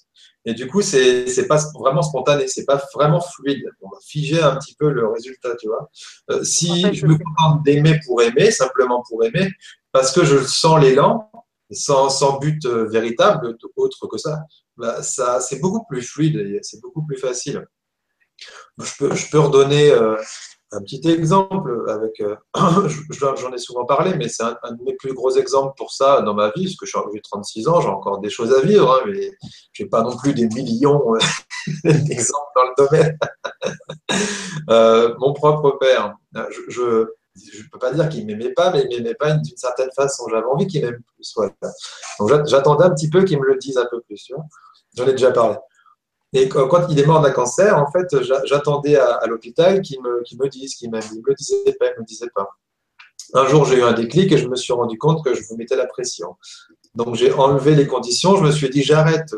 Et 0.47 0.55
du 0.55 0.67
coup, 0.67 0.81
c'est 0.81 1.27
c'est 1.27 1.47
pas 1.47 1.59
vraiment 1.79 2.03
spontané, 2.03 2.49
c'est 2.49 2.65
pas 2.65 2.83
vraiment 2.95 3.21
fluide. 3.21 3.65
On 3.83 3.89
va 3.89 3.99
figer 4.03 4.41
un 4.41 4.57
petit 4.57 4.75
peu 4.75 4.91
le 4.91 5.07
résultat, 5.09 5.55
tu 5.57 5.69
vois. 5.69 5.91
Euh, 6.31 6.43
si 6.45 6.95
je 6.95 7.07
me 7.07 7.17
contente 7.19 7.63
d'aimer 7.63 8.01
pour 8.07 8.23
aimer, 8.23 8.51
simplement 8.51 9.03
pour 9.09 9.23
aimer, 9.25 9.51
parce 9.93 10.13
que 10.13 10.25
je 10.25 10.39
sens 10.39 10.81
l'élan, 10.81 11.31
sans, 11.71 12.09
sans 12.09 12.39
but 12.39 12.67
véritable 12.67 13.57
autre 13.77 14.07
que 14.07 14.19
ça, 14.19 14.39
bah, 14.77 15.03
ça, 15.03 15.41
c'est 15.41 15.61
beaucoup 15.61 15.85
plus 15.85 16.03
fluide 16.03 16.59
c'est 16.63 16.81
beaucoup 16.81 17.05
plus 17.05 17.19
facile. 17.19 17.67
Je 18.79 18.93
peux, 18.99 19.15
je 19.15 19.31
peux 19.31 19.39
redonner 19.39 19.91
euh, 19.91 20.17
un 20.73 20.81
petit 20.83 21.01
exemple 21.09 21.85
avec, 21.89 22.21
euh, 22.21 22.37
j'en 23.11 23.53
ai 23.53 23.59
souvent 23.59 23.85
parlé, 23.85 24.15
mais 24.15 24.29
c'est 24.29 24.45
un, 24.45 24.73
de 24.73 24.83
mes 24.85 24.95
plus 24.95 25.13
gros 25.15 25.37
exemples 25.37 25.75
pour 25.77 25.93
ça 25.93 26.23
dans 26.23 26.35
ma 26.35 26.51
vie, 26.51 26.65
parce 26.65 26.77
que 26.77 26.87
j'ai 26.87 27.21
36 27.21 27.69
ans, 27.69 27.81
j'ai 27.81 27.89
encore 27.89 28.21
des 28.21 28.31
choses 28.31 28.55
à 28.55 28.61
vivre, 28.61 28.93
hein, 28.93 29.01
mais 29.07 29.33
je 29.73 29.83
n'ai 29.83 29.89
pas 29.89 30.03
non 30.03 30.17
plus 30.17 30.33
des 30.33 30.47
millions 30.49 31.15
euh, 31.15 31.19
d'exemples 31.85 32.51
dans 32.55 32.63
le 32.65 32.75
domaine. 32.87 33.19
mon 35.19 35.33
propre 35.33 35.73
père, 35.81 36.15
je 36.69 36.83
ne 36.83 37.69
peux 37.73 37.79
pas 37.79 37.93
dire 37.93 38.09
qu'il 38.09 38.27
m'aimait 38.27 38.53
pas, 38.53 38.71
mais 38.71 38.87
il 38.89 38.97
m'aimait 38.97 39.15
pas 39.15 39.33
d'une 39.33 39.57
certaine 39.57 39.91
façon. 39.95 40.29
J'avais 40.31 40.47
envie 40.47 40.67
qu'il 40.67 40.85
m'aime 40.85 41.03
plus. 41.17 41.35
Donc 42.19 42.47
j'attendais 42.47 42.85
un 42.85 42.91
petit 42.91 43.11
peu 43.11 43.25
qu'il 43.25 43.41
me 43.41 43.47
le 43.47 43.57
dise 43.57 43.77
un 43.77 43.87
peu 43.91 44.01
plus. 44.03 44.31
J'en 44.97 45.07
ai 45.07 45.13
déjà 45.13 45.33
parlé. 45.33 45.57
Et 46.33 46.49
quand 46.49 46.87
il 46.89 46.99
est 46.99 47.07
mort 47.07 47.21
d'un 47.21 47.33
cancer, 47.33 47.77
en 47.77 47.91
fait, 47.91 48.07
j'attendais 48.45 48.97
à, 48.97 49.27
l'hôpital 49.27 49.83
qu'il 49.83 50.01
me, 50.01 50.23
qu 50.23 50.37
me 50.37 50.49
dise 50.49 50.75
qu'il 50.75 50.91
m'aime. 50.91 51.03
Il 51.11 51.17
ne 51.17 51.23
me 51.23 51.27
le 51.27 51.35
disait 51.35 51.77
pas, 51.79 51.87
me 51.87 52.29
pas. 52.35 52.51
Un 53.35 53.47
jour, 53.47 53.65
j'ai 53.65 53.79
eu 53.79 53.83
un 53.83 53.93
déclic 53.93 54.31
et 54.33 54.39
je 54.39 54.47
me 54.49 54.57
suis 54.57 54.73
rendu 54.73 54.97
compte 54.97 55.25
que 55.25 55.35
je 55.35 55.43
vous 55.49 55.57
mettais 55.57 55.77
la 55.77 55.87
pression. 55.87 56.37
Donc, 56.95 57.17
j'ai 57.17 57.33
enlevé 57.33 57.75
les 57.75 57.87
conditions. 57.87 58.37
Je 58.37 58.45
me 58.45 58.53
suis 58.53 58.71
dit, 58.71 58.83
j'arrête 58.83 59.35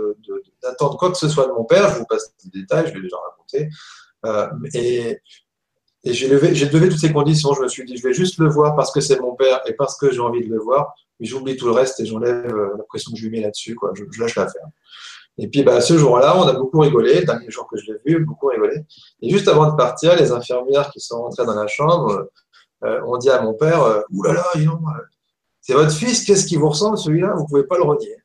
d'attendre 0.62 0.99
quoi 0.99 1.11
que 1.11 1.16
ce 1.16 1.28
soit 1.28 1.47
de 1.47 1.53
mon 1.53 1.64
père. 1.64 1.88
Je 1.90 1.99
vous 1.99 2.07
passe 2.07 2.34
des 2.45 2.61
détails, 2.61 2.88
je 2.88 2.95
l'ai 2.95 3.03
déjà 3.03 3.16
raconté. 3.16 3.68
Euh, 4.26 4.49
et, 4.74 5.18
et 6.05 6.12
j'ai 6.12 6.28
levé, 6.28 6.49
levé 6.51 6.88
toutes 6.90 7.01
ces 7.01 7.12
conditions. 7.12 7.55
Je 7.55 7.62
me 7.62 7.68
suis 7.68 7.84
dit, 7.84 7.97
je 7.97 8.03
vais 8.03 8.14
juste 8.14 8.38
le 8.38 8.49
voir 8.49 8.76
parce 8.76 8.93
que 8.93 9.01
c'est 9.01 9.18
mon 9.18 9.34
père 9.34 9.61
et 9.66 9.72
parce 9.72 9.97
que 9.97 10.11
j'ai 10.11 10.20
envie 10.20 10.45
de 10.45 10.51
le 10.51 10.59
voir. 10.59 10.95
Mais 11.20 11.26
j'oublie 11.26 11.57
tout 11.57 11.66
le 11.66 11.72
reste 11.72 12.01
et 12.01 12.07
j'enlève 12.07 12.55
euh, 12.55 12.74
la 12.76 12.84
pression 12.84 13.12
que 13.12 13.18
je 13.18 13.24
lui 13.24 13.30
mets 13.30 13.40
là-dessus. 13.40 13.78
Je, 13.95 14.05
je 14.11 14.20
lâche 14.20 14.34
l'affaire. 14.34 14.66
Et 15.39 15.49
puis, 15.49 15.62
bah, 15.62 15.80
ce 15.80 15.97
jour-là, 15.97 16.37
on 16.37 16.43
a 16.43 16.53
beaucoup 16.53 16.80
rigolé. 16.80 17.20
Le 17.20 17.26
dernier 17.26 17.51
jour 17.51 17.66
que 17.68 17.78
je 17.78 17.91
l'ai 17.91 17.99
vu, 18.05 18.24
beaucoup 18.24 18.49
rigolé. 18.49 18.85
Et 19.22 19.30
juste 19.30 19.49
avant 19.49 19.70
de 19.70 19.76
partir, 19.76 20.14
les 20.16 20.30
infirmières 20.30 20.91
qui 20.91 21.01
sont 21.01 21.22
rentrées 21.22 21.47
dans 21.47 21.55
la 21.55 21.66
chambre 21.66 22.28
euh, 22.85 23.01
ont 23.07 23.16
dit 23.16 23.30
à 23.30 23.41
mon 23.41 23.55
père, 23.55 23.83
euh, 23.83 24.03
Ouh 24.11 24.22
là 24.24 24.35
là, 24.35 24.45
c'est 25.61 25.74
votre 25.74 25.93
fils, 25.93 26.24
qu'est-ce 26.24 26.47
qui 26.47 26.57
vous 26.57 26.68
ressemble 26.68 26.99
celui-là? 26.99 27.35
Vous 27.37 27.47
pouvez 27.47 27.64
pas 27.64 27.76
le 27.76 27.85
renier. 27.85 28.16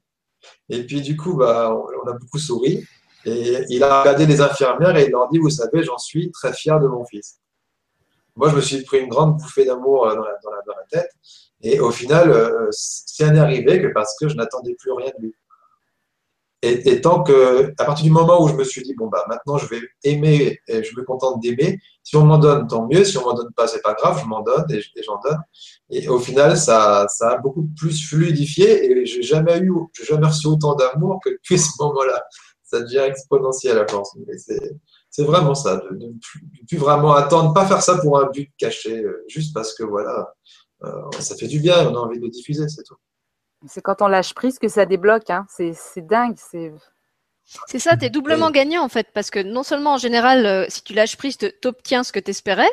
Et 0.70 0.84
puis, 0.84 1.01
du 1.01 1.16
coup, 1.16 1.36
bah, 1.36 1.74
on 1.74 2.10
a 2.10 2.14
beaucoup 2.14 2.39
souri. 2.39 2.84
Et 3.26 3.64
il 3.70 3.84
a 3.84 4.01
regardé 4.01 4.26
les 4.26 4.41
infirmières 4.41 4.95
et 4.97 5.05
il 5.05 5.12
leur 5.12 5.30
dit, 5.30 5.38
vous 5.38 5.49
savez, 5.49 5.84
j'en 5.84 5.97
suis 5.97 6.32
très 6.32 6.53
fier 6.53 6.80
de 6.80 6.88
mon 6.88 7.05
fils 7.05 7.39
moi, 8.38 8.49
je 8.51 8.55
me 8.55 8.62
suis 8.62 8.84
pris 8.84 8.99
une 8.99 9.10
grande 9.10 9.38
bouffée 9.38 9.66
d'amour 9.66 10.08
euh, 10.08 10.16
dans 10.16 10.24
la, 10.24 10.32
dans, 10.43 10.51
dans 10.66 10.74
la, 10.78 10.86
tête. 10.89 11.12
Et 11.62 11.80
au 11.80 11.91
final, 11.91 12.30
euh, 12.30 12.68
c'est 12.72 13.36
arrivé 13.36 13.82
que 13.82 13.88
parce 13.88 14.16
que 14.20 14.30
je 14.30 14.36
n'attendais 14.36 14.76
plus 14.76 14.91
rien 14.91 15.12
de 15.18 15.24
lui. 15.26 15.36
Et, 16.64 16.89
et, 16.89 17.01
tant 17.01 17.22
que, 17.22 17.72
à 17.78 17.86
partir 17.86 18.03
du 18.03 18.10
moment 18.10 18.43
où 18.43 18.47
je 18.47 18.55
me 18.55 18.64
suis 18.64 18.82
dit, 18.82 18.95
bon, 18.95 19.08
bah, 19.08 19.24
maintenant, 19.30 19.58
je 19.58 19.68
vais 19.68 19.80
aimer 20.03 20.60
et 20.68 20.84
je 20.84 20.97
me 20.97 21.03
contente 21.03 21.39
d'aimer. 21.39 21.80
Si 22.03 22.16
on 22.16 22.26
m'en 22.26 22.39
donne, 22.39 22.68
tant 22.68 22.88
mieux. 22.88 23.03
Si 23.03 23.16
on 23.18 23.26
m'en 23.26 23.34
donne 23.34 23.51
pas, 23.55 23.68
c'est 23.68 23.82
pas 23.82 23.93
grave, 23.93 24.20
je 24.22 24.28
m'en 24.28 24.41
donne 24.41 24.66
et, 24.72 24.82
j'en 25.03 25.20
donne. 25.20 25.39
Et 25.91 26.08
au 26.08 26.20
final, 26.20 26.58
ça, 26.58 27.05
ça 27.10 27.32
a 27.32 27.38
beaucoup 27.38 27.70
plus 27.78 28.08
fluidifié 28.08 28.86
et 28.86 29.05
j'ai 29.05 29.22
jamais 29.22 29.60
eu, 29.60 29.72
j'ai 29.93 30.05
jamais 30.05 30.28
reçu 30.28 30.47
autant 30.47 30.74
d'amour 30.74 31.20
que 31.24 31.30
depuis 31.32 31.60
ce 31.60 31.70
moment-là. 31.80 32.24
Ça 32.64 32.82
devient 32.82 33.05
exponentiel 33.08 33.78
à 33.78 33.88
force. 33.88 34.18
C'est 35.10 35.24
vraiment 35.24 35.55
ça, 35.55 35.78
de 35.78 35.95
ne 35.95 36.12
plus, 36.68 36.78
vraiment 36.78 37.14
attendre, 37.14 37.53
pas 37.53 37.66
faire 37.66 37.82
ça 37.82 37.97
pour 37.97 38.20
un 38.20 38.30
but 38.30 38.51
caché, 38.58 39.03
euh, 39.03 39.24
juste 39.28 39.53
parce 39.53 39.74
que 39.74 39.84
voilà, 39.84 40.34
euh, 40.84 40.89
ça 41.20 41.36
fait 41.36 41.47
du 41.47 41.60
bien, 41.60 41.88
on 41.89 41.95
a 41.95 41.99
envie 41.99 42.20
de 42.20 42.28
diffuser, 42.28 42.68
c'est 42.68 42.84
tout. 42.84 42.97
C'est 43.68 43.82
quand 43.82 44.01
on 44.01 44.07
lâche 44.07 44.34
prise 44.34 44.59
que 44.59 44.68
ça 44.68 44.86
débloque, 44.86 45.30
hein. 45.30 45.45
c'est 45.49 45.76
dingue. 46.05 46.36
C'est 46.38 46.72
c'est 47.68 47.80
ça, 47.80 47.95
tu 47.95 48.03
es 48.03 48.09
doublement 48.09 48.51
gagnant 48.51 48.84
en 48.84 48.89
fait, 48.89 49.07
parce 49.13 49.30
que 49.30 49.39
non 49.39 49.63
seulement 49.63 49.93
en 49.93 49.97
général, 49.97 50.45
euh, 50.45 50.65
si 50.68 50.84
tu 50.84 50.93
lâches 50.93 51.15
prise, 51.15 51.38
tu 51.38 51.49
obtiens 51.63 52.03
ce 52.03 52.11
que 52.11 52.20
tu 52.20 52.32
espérais, 52.32 52.70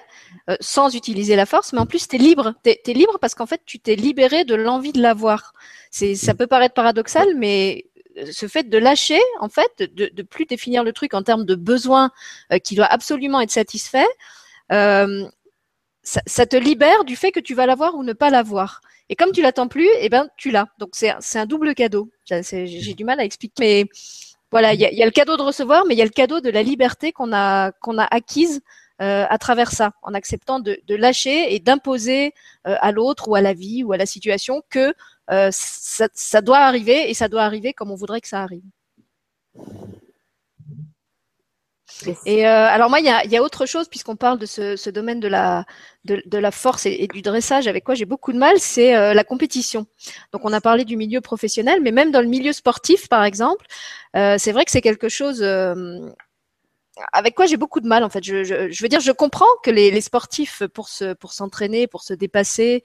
sans 0.59 0.97
utiliser 0.97 1.36
la 1.36 1.47
force, 1.47 1.72
mais 1.72 1.78
en 1.78 1.86
plus 1.86 2.09
tu 2.09 2.16
es 2.16 2.18
libre. 2.18 2.55
Tu 2.64 2.70
es, 2.70 2.92
libre 2.92 3.18
parce 3.20 3.36
qu'en 3.36 3.47
fait, 3.47 3.61
tu 3.64 3.78
t'es 3.78 3.95
libéré 3.95 4.45
de 4.45 4.57
l'envie 4.57 4.92
de 4.92 5.01
l'avoir. 5.01 5.53
Ça 5.92 6.34
peut 6.34 6.49
paraître 6.49 6.74
paradoxal, 6.74 7.36
mais 7.36 7.86
ce 8.30 8.49
fait 8.49 8.68
de 8.68 8.78
lâcher, 8.78 9.20
en 9.40 9.49
fait, 9.49 9.70
de, 9.78 10.11
de 10.12 10.22
plus 10.22 10.47
définir 10.47 10.84
le 10.84 10.92
truc 10.92 11.14
en 11.14 11.22
termes 11.22 11.45
de 11.45 11.55
besoin 11.55 12.11
euh, 12.53 12.59
qui 12.59 12.74
doit 12.74 12.86
absolument 12.86 13.40
être 13.40 13.51
satisfait, 13.51 14.07
euh, 14.72 15.26
ça, 16.03 16.20
ça, 16.26 16.47
te 16.47 16.57
libère 16.57 17.05
du 17.05 17.16
fait 17.16 17.32
que 17.32 17.40
tu 17.40 17.55
vas 17.55 17.66
l'avoir 17.66 17.95
ou 17.95 18.03
ne 18.03 18.12
pas 18.12 18.30
l'avoir. 18.30 18.80
Et 19.09 19.17
comme 19.17 19.33
tu 19.33 19.43
l'attends 19.43 19.69
plus, 19.69 19.89
eh 20.01 20.09
ben 20.09 20.29
tu 20.37 20.51
l'as. 20.51 20.69
Donc 20.79 20.91
c'est 20.95 21.39
un 21.39 21.47
double 21.47 21.75
cadeau. 21.75 22.11
J'ai 22.25 22.95
du 22.95 23.05
mal 23.05 23.21
à 23.21 23.25
expliquer, 23.25 23.55
mais 23.61 23.85
voilà, 24.51 24.73
il 24.73 24.81
y 24.81 25.03
a, 25.03 25.05
le 25.05 25.11
cadeau 25.11 25.37
de 25.37 25.43
recevoir, 25.43 25.85
mais 25.87 25.95
il 25.95 25.99
y 25.99 26.03
a 26.03 26.07
le 26.07 26.11
cadeau 26.11 26.41
de 26.41 26.51
la 26.51 26.63
liberté 26.63 27.13
qu'on 27.13 27.33
a 27.33 27.73
qu'on 27.73 27.99
a 27.99 28.05
acquise 28.05 28.63
euh, 29.03 29.27
à 29.29 29.39
travers 29.39 29.73
ça, 29.73 29.93
en 30.03 30.15
acceptant 30.15 30.61
de, 30.61 30.79
lâcher 30.89 31.53
et 31.53 31.59
d'imposer 31.59 32.33
euh, 32.69 32.77
à 32.81 32.93
l'autre 32.93 33.29
ou 33.29 33.35
à 33.35 33.41
la 33.41 33.53
vie 33.53 33.83
ou 33.83 33.93
à 33.93 33.97
la 33.97 34.07
situation 34.07 34.63
que 34.71 34.95
euh, 35.33 35.49
ça, 35.51 36.41
doit 36.41 36.61
arriver 36.61 37.11
et 37.11 37.15
ça 37.15 37.27
doit 37.27 37.43
arriver 37.43 37.73
comme 37.73 37.91
on 37.91 37.97
voudrait 37.97 38.21
que 38.21 38.29
ça 38.29 38.43
arrive. 38.43 38.63
Et 42.27 42.47
euh, 42.47 42.67
alors 42.69 42.91
moi, 42.91 43.01
il 43.01 43.07
y 43.07 43.09
a, 43.09 43.25
y 43.25 43.37
a, 43.37 43.43
autre 43.43 43.67
chose 43.67 43.89
puisqu'on 43.89 44.17
parle 44.17 44.39
de 44.39 44.47
ce, 44.47 44.77
ce, 44.77 44.91
domaine 44.91 45.21
de 45.21 45.29
la 45.29 45.65
de, 46.05 46.23
de 46.27 46.39
la 46.39 46.51
force 46.51 46.87
et, 46.87 47.09
du 47.13 47.23
dressage, 47.23 47.67
avec 47.67 47.85
quoi 47.85 47.95
j'ai 47.95 48.05
beaucoup 48.05 48.33
de 48.33 48.39
mal, 48.39 48.59
c'est 48.59 48.97
euh, 48.97 49.15
la 49.15 49.25
compétition. 49.25 49.87
Donc 50.33 50.43
on 50.45 50.53
a 50.53 50.61
parlé 50.61 50.85
du 50.85 50.97
milieu 50.97 51.21
professionnel, 51.21 51.81
mais 51.83 51.93
même 51.93 52.11
dans 52.11 52.21
le 52.21 52.27
milieu 52.27 52.53
sportif, 52.53 53.09
par 53.09 53.25
exemple, 53.25 53.67
euh, 54.17 54.37
c'est 54.39 54.53
vrai 54.53 54.65
que 54.65 54.71
c'est 54.71 54.83
quelque 54.83 55.09
chose 55.09 55.43
avec 57.12 57.34
quoi 57.34 57.47
j'ai 57.47 57.57
beaucoup 57.57 57.80
de 57.80 57.88
mal 57.88 58.05
en 58.05 58.09
fait. 58.09 58.22
Je, 58.22 58.45
je, 58.45 58.70
je, 58.70 58.82
veux 58.82 58.88
dire, 58.88 59.01
je 59.01 59.12
comprends 59.12 59.47
que 59.62 59.70
les, 59.70 59.90
les 59.90 60.01
sportifs 60.01 60.62
pour 60.72 60.88
se 60.88 61.14
pour 61.14 61.32
s'entraîner, 61.32 61.86
pour 61.86 62.03
se 62.03 62.14
dépasser, 62.14 62.84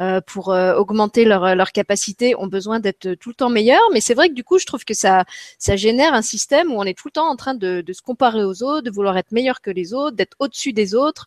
euh, 0.00 0.20
pour 0.20 0.50
euh, 0.50 0.74
augmenter 0.74 1.24
leur 1.24 1.54
leur 1.54 1.72
capacité, 1.72 2.34
ont 2.36 2.46
besoin 2.46 2.80
d'être 2.80 3.14
tout 3.14 3.28
le 3.30 3.34
temps 3.34 3.50
meilleurs. 3.50 3.88
Mais 3.92 4.00
c'est 4.00 4.14
vrai 4.14 4.28
que 4.28 4.34
du 4.34 4.44
coup, 4.44 4.58
je 4.58 4.66
trouve 4.66 4.84
que 4.84 4.94
ça 4.94 5.24
ça 5.58 5.76
génère 5.76 6.14
un 6.14 6.22
système 6.22 6.72
où 6.72 6.76
on 6.80 6.84
est 6.84 6.96
tout 6.96 7.08
le 7.08 7.12
temps 7.12 7.28
en 7.28 7.36
train 7.36 7.54
de, 7.54 7.82
de 7.82 7.92
se 7.92 8.02
comparer 8.02 8.44
aux 8.44 8.62
autres, 8.62 8.82
de 8.82 8.90
vouloir 8.90 9.16
être 9.18 9.32
meilleur 9.32 9.60
que 9.60 9.70
les 9.70 9.92
autres, 9.92 10.16
d'être 10.16 10.36
au-dessus 10.38 10.72
des 10.72 10.94
autres. 10.94 11.26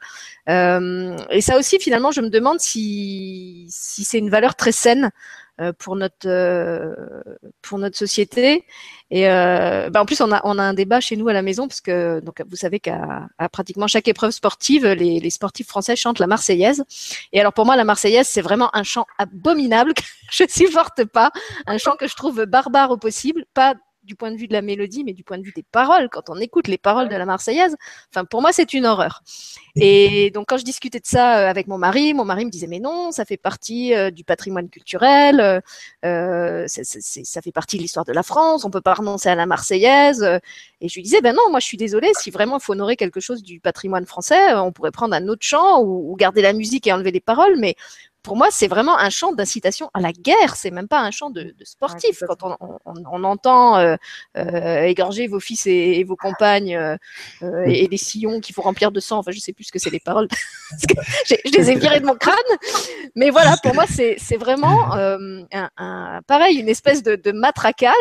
Euh, 0.50 1.16
et 1.30 1.42
ça 1.42 1.58
aussi, 1.58 1.80
finalement, 1.80 2.12
je 2.12 2.22
me 2.22 2.30
demande 2.30 2.60
si 2.60 3.68
si 3.70 4.04
c'est 4.04 4.18
une 4.18 4.30
valeur 4.30 4.56
très 4.56 4.72
saine 4.72 5.06
euh, 5.06 5.10
pour 5.78 5.96
notre 5.96 6.28
euh, 6.28 6.96
pour 7.62 7.78
notre 7.78 7.98
société. 7.98 8.66
Et 9.12 9.30
euh, 9.30 9.90
bah 9.90 10.02
en 10.02 10.06
plus, 10.06 10.20
on 10.22 10.32
a 10.32 10.42
on 10.44 10.58
a 10.58 10.64
un 10.64 10.74
débat 10.74 11.00
chez 11.00 11.16
nous 11.16 11.28
à 11.28 11.34
la 11.34 11.42
maison 11.42 11.68
parce 11.68 11.82
que 11.82 12.20
donc 12.22 12.42
vous 12.48 12.56
savez 12.56 12.80
qu'à 12.80 13.28
pratiquement 13.52 13.88
chaque 13.88 14.08
épreuve 14.08 14.32
sportive, 14.32 14.88
les, 14.88 15.20
les 15.20 15.30
sportifs 15.30 15.68
français 15.68 15.96
chantent 15.96 16.20
la 16.20 16.28
Marseillaise. 16.28 16.84
Et 17.32 17.40
alors 17.40 17.54
pour 17.54 17.66
moi, 17.66 17.76
la 17.76 17.84
Marseillaise, 17.84 18.28
c'est 18.28 18.42
vraiment 18.42 18.76
un 18.76 18.84
chant 18.84 19.06
abominable 19.18 19.94
que 19.94 20.04
je 20.32 20.46
supporte 20.50 21.06
pas, 21.06 21.32
un 21.68 21.78
chant 21.78 21.96
que 21.96 22.08
je 22.08 22.16
trouve 22.16 22.46
barbare 22.46 22.92
au 22.92 22.98
possible, 22.98 23.46
pas 23.54 23.76
du 24.04 24.16
point 24.16 24.32
de 24.32 24.38
vue 24.38 24.48
de 24.48 24.54
la 24.54 24.62
mélodie, 24.62 25.04
mais 25.04 25.14
du 25.14 25.24
point 25.24 25.38
de 25.38 25.44
vue 25.44 25.54
des 25.56 25.64
paroles. 25.64 26.10
Quand 26.10 26.30
on 26.30 26.38
écoute 26.38 26.68
les 26.68 26.78
paroles 26.78 27.10
de 27.10 27.16
la 27.16 27.26
Marseillaise, 27.26 27.76
enfin, 28.12 28.26
pour 28.26 28.42
moi, 28.42 28.52
c'est 28.52 28.74
une 28.74 28.86
horreur. 28.86 29.22
Et 29.76 30.32
donc, 30.32 30.48
quand 30.48 30.58
je 30.58 30.64
discutais 30.64 31.00
de 31.00 31.06
ça 31.06 31.40
euh, 31.40 31.50
avec 31.50 31.68
mon 31.68 31.78
mari, 31.78 32.14
mon 32.14 32.26
mari 32.26 32.46
me 32.46 32.52
disait, 32.52 32.68
mais 32.68 32.80
non, 32.80 33.12
ça 33.12 33.26
fait 33.26 33.38
partie 33.38 33.94
euh, 33.94 34.12
du 34.12 34.24
patrimoine 34.24 34.70
culturel, 34.70 35.62
euh, 36.06 36.68
ça 36.68 37.42
fait 37.42 37.52
partie 37.52 37.78
de 37.78 37.82
l'histoire 37.82 38.06
de 38.06 38.14
la 38.14 38.24
France, 38.24 38.66
on 38.66 38.70
peut 38.70 38.82
pas 38.82 38.94
renoncer 38.94 39.30
à 39.30 39.36
la 39.36 39.46
Marseillaise. 39.46 40.24
Et 40.82 40.90
je 40.90 40.96
lui 40.96 41.04
disais, 41.04 41.22
ben 41.22 41.36
non, 41.36 41.50
moi, 41.50 41.60
je 41.60 41.66
suis 41.66 41.78
désolée, 41.78 42.12
si 42.20 42.30
vraiment 42.30 42.58
il 42.58 42.64
faut 42.64 42.74
honorer 42.74 42.96
quelque 42.96 43.20
chose 43.20 43.42
du 43.42 43.60
patrimoine 43.60 44.06
français, 44.06 44.54
on 44.56 44.72
pourrait 44.72 44.92
prendre 44.92 45.16
un 45.16 45.28
autre 45.28 45.44
chant 45.44 45.82
ou, 45.82 46.12
ou 46.12 46.16
garder 46.16 46.42
la 46.42 46.54
musique 46.54 46.88
et 46.88 46.94
enlever 46.94 47.12
les 47.12 47.22
paroles, 47.22 47.56
mais 47.58 47.76
pour 48.24 48.38
moi, 48.38 48.48
c'est 48.52 48.68
vraiment 48.68 48.98
un 48.98 49.10
chant 49.10 49.34
d'incitation 49.34 49.92
à 49.94 50.00
la 50.00 50.14
guerre. 50.14 50.56
C'est 50.56 50.72
même 50.72 50.88
pas 50.88 51.02
un 51.02 51.12
chant 51.12 51.30
de, 51.30 51.44
de 51.44 51.66
sportif. 51.66 52.24
Quand 52.26 52.44
on, 52.44 52.56
on, 52.86 52.94
on 53.12 53.24
entend 53.26 53.78
euh, 53.78 53.96
euh, 54.38 54.84
égorger 54.84 55.28
vos 55.28 55.42
fils 55.42 55.68
et, 55.68 56.00
et 56.00 56.04
vos 56.06 56.16
compagnes 56.16 56.76
euh, 56.76 56.96
euh 57.44 57.66
et, 57.68 57.84
et, 57.84 57.88
les 57.88 57.98
sillons 57.98 58.40
qu'il 58.40 58.56
faut 58.56 58.62
remplir 58.62 58.92
de 58.92 59.00
sang. 59.02 59.20
Enfin, 59.20 59.32
je 59.32 59.40
sais 59.40 59.52
plus 59.52 59.66
ce 59.66 59.72
que 59.74 59.80
c'est 59.80 59.90
les 59.90 60.00
paroles. 60.00 60.30
je 61.28 61.36
les 61.58 61.70
ai 61.70 61.76
virés 61.76 62.00
de 62.00 62.06
mon 62.06 62.16
crâne. 62.16 62.36
Mais 63.16 63.30
voilà, 63.30 63.58
pour 63.62 63.76
moi, 63.76 63.86
c'est 63.88 64.38
vraiment 64.38 64.96
euh, 64.96 65.42
un, 65.52 65.70
un, 65.78 66.22
pareil, 66.26 66.58
une 66.58 66.70
espèce 66.70 67.04
de, 67.04 67.16
de 67.16 67.32
matraqual 67.34 67.94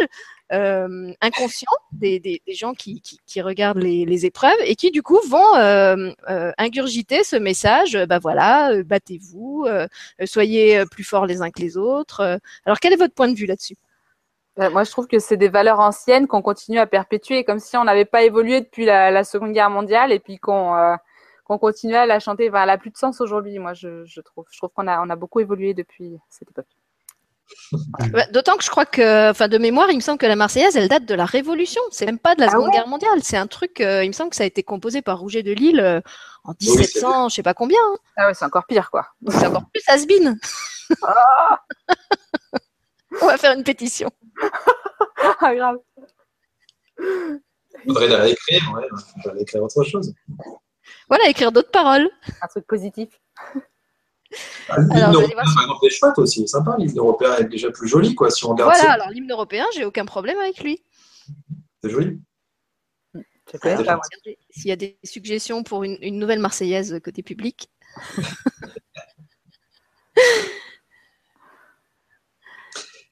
euh, 0.52 1.12
inconscient 1.20 1.70
des, 1.92 2.42
gens 2.48 2.74
qui, 2.74 3.00
regardent 3.40 3.82
les, 3.82 4.26
épreuves 4.26 4.58
et 4.64 4.76
qui 4.76 4.90
du 4.90 5.02
coup 5.02 5.18
vont 5.28 5.56
euh, 5.56 6.10
euh, 6.28 6.52
ingurgiter 6.58 7.24
ce 7.24 7.36
message. 7.36 7.98
Bah 8.08 8.18
voilà, 8.18 8.72
euh, 8.72 8.82
battez-vous, 8.82 9.64
euh, 9.66 9.86
soyez 10.24 10.84
plus 10.86 11.04
forts 11.04 11.26
les 11.26 11.42
uns 11.42 11.50
que 11.50 11.60
les 11.60 11.76
autres. 11.76 12.38
Alors 12.66 12.80
quel 12.80 12.92
est 12.92 12.96
votre 12.96 13.14
point 13.14 13.28
de 13.28 13.36
vue 13.36 13.46
là-dessus? 13.46 13.76
Moi, 14.58 14.84
je 14.84 14.90
trouve 14.90 15.06
que 15.06 15.18
c'est 15.18 15.38
des 15.38 15.48
valeurs 15.48 15.80
anciennes 15.80 16.26
qu'on 16.26 16.42
continue 16.42 16.78
à 16.78 16.86
perpétuer, 16.86 17.42
comme 17.42 17.58
si 17.58 17.74
on 17.78 17.84
n'avait 17.84 18.04
pas 18.04 18.22
évolué 18.22 18.60
depuis 18.60 18.84
la, 18.84 19.24
Seconde 19.24 19.52
Guerre 19.52 19.70
mondiale 19.70 20.12
et 20.12 20.18
puis 20.18 20.38
qu'on 20.38 20.98
continuait 21.46 21.96
à 21.96 22.06
la 22.06 22.20
chanter. 22.20 22.50
Enfin, 22.50 22.64
elle 22.64 22.70
a 22.70 22.76
plus 22.76 22.90
de 22.90 22.98
sens 22.98 23.22
aujourd'hui. 23.22 23.58
Moi, 23.58 23.72
je, 23.72 24.20
trouve. 24.20 24.44
Je 24.50 24.58
trouve 24.58 24.70
qu'on 24.74 24.86
a 24.88 25.00
on 25.02 25.08
a 25.08 25.16
beaucoup 25.16 25.40
évolué 25.40 25.72
depuis 25.72 26.18
cette 26.28 26.50
époque. 26.50 26.66
D'autant 28.32 28.56
que 28.56 28.64
je 28.64 28.70
crois 28.70 28.86
que, 28.86 29.30
enfin, 29.30 29.48
de 29.48 29.58
mémoire, 29.58 29.90
il 29.90 29.96
me 29.96 30.00
semble 30.00 30.18
que 30.18 30.26
la 30.26 30.36
Marseillaise, 30.36 30.76
elle 30.76 30.88
date 30.88 31.04
de 31.04 31.14
la 31.14 31.24
Révolution. 31.24 31.82
C'est 31.90 32.06
même 32.06 32.18
pas 32.18 32.34
de 32.34 32.40
la 32.40 32.48
Seconde 32.48 32.64
ah 32.64 32.68
ouais 32.68 32.72
Guerre 32.72 32.88
mondiale. 32.88 33.20
C'est 33.22 33.36
un 33.36 33.46
truc, 33.46 33.80
euh, 33.80 34.04
il 34.04 34.08
me 34.08 34.12
semble 34.12 34.30
que 34.30 34.36
ça 34.36 34.44
a 34.44 34.46
été 34.46 34.62
composé 34.62 35.02
par 35.02 35.18
Rouget 35.18 35.42
de 35.42 35.52
Lille 35.52 35.80
euh, 35.80 36.00
en 36.44 36.54
1700, 36.60 37.24
oui, 37.24 37.30
je 37.30 37.34
sais 37.34 37.42
pas 37.42 37.54
combien. 37.54 37.80
Hein. 37.80 37.96
Ah 38.16 38.26
ouais, 38.26 38.34
c'est 38.34 38.44
encore 38.44 38.66
pire, 38.66 38.90
quoi. 38.90 39.06
C'est 39.28 39.46
encore 39.46 39.64
plus 39.72 39.82
Asbin. 39.88 40.36
Ah 41.02 41.60
On 43.20 43.26
va 43.26 43.36
faire 43.36 43.52
une 43.52 43.64
pétition. 43.64 44.10
ah, 45.40 45.54
grave. 45.54 45.76
Faudrait 47.86 48.08
la 48.08 48.18
réécrire, 48.18 48.72
ouais. 48.74 48.88
Faudrait 49.22 49.42
écrire 49.42 49.62
autre 49.62 49.82
chose. 49.84 50.14
Voilà, 51.08 51.28
écrire 51.28 51.52
d'autres 51.52 51.70
paroles. 51.70 52.08
Un 52.40 52.46
truc 52.48 52.66
positif. 52.66 53.08
Ah, 54.68 54.80
l'hymne 54.80 55.14
européen, 55.14 55.36
par 55.36 55.62
exemple, 55.62 55.86
est 55.86 55.90
chouette 55.90 56.18
aussi, 56.18 56.46
sympa. 56.48 56.76
L'hymne 56.78 56.98
européen 56.98 57.36
est 57.36 57.44
déjà 57.44 57.70
plus 57.70 57.88
joli, 57.88 58.14
quoi, 58.14 58.30
si 58.30 58.44
on 58.44 58.50
regarde 58.50 58.70
Voilà, 58.70 58.84
ça. 58.84 58.92
alors 58.92 59.10
l'hymne 59.10 59.30
européen, 59.30 59.66
j'ai 59.74 59.84
aucun 59.84 60.04
problème 60.04 60.38
avec 60.38 60.62
lui. 60.62 60.82
C'est 61.82 61.90
joli. 61.90 62.20
S'il 64.50 64.68
y 64.68 64.72
a 64.72 64.76
des 64.76 64.98
suggestions 65.04 65.62
pour 65.62 65.84
une, 65.84 65.98
une, 66.00 66.18
nouvelle 66.18 66.38
Marseillaise 66.38 66.98
côté 67.04 67.22
public. 67.22 67.68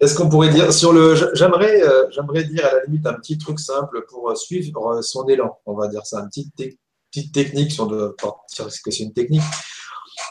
Est-ce 0.00 0.14
qu'on 0.14 0.30
pourrait 0.30 0.48
dire 0.48 0.72
sur 0.72 0.94
le. 0.94 1.14
J'aimerais, 1.34 1.82
euh, 1.82 2.08
j'aimerais 2.10 2.44
dire 2.44 2.64
à 2.64 2.72
la 2.72 2.84
limite 2.84 3.06
un 3.06 3.12
petit 3.14 3.36
truc 3.36 3.60
simple 3.60 4.06
pour 4.08 4.34
suivre 4.34 5.02
son 5.02 5.28
élan. 5.28 5.58
On 5.66 5.74
va 5.74 5.88
dire 5.88 6.06
ça, 6.06 6.20
une 6.20 6.28
petite, 6.28 6.56
te 6.56 6.62
petite 7.10 7.34
technique, 7.34 7.72
si 7.72 7.80
on 7.82 7.86
doit 7.86 8.14
dire 8.56 8.66
que 8.82 8.90
c'est 8.90 9.02
une 9.02 9.12
technique. 9.12 9.42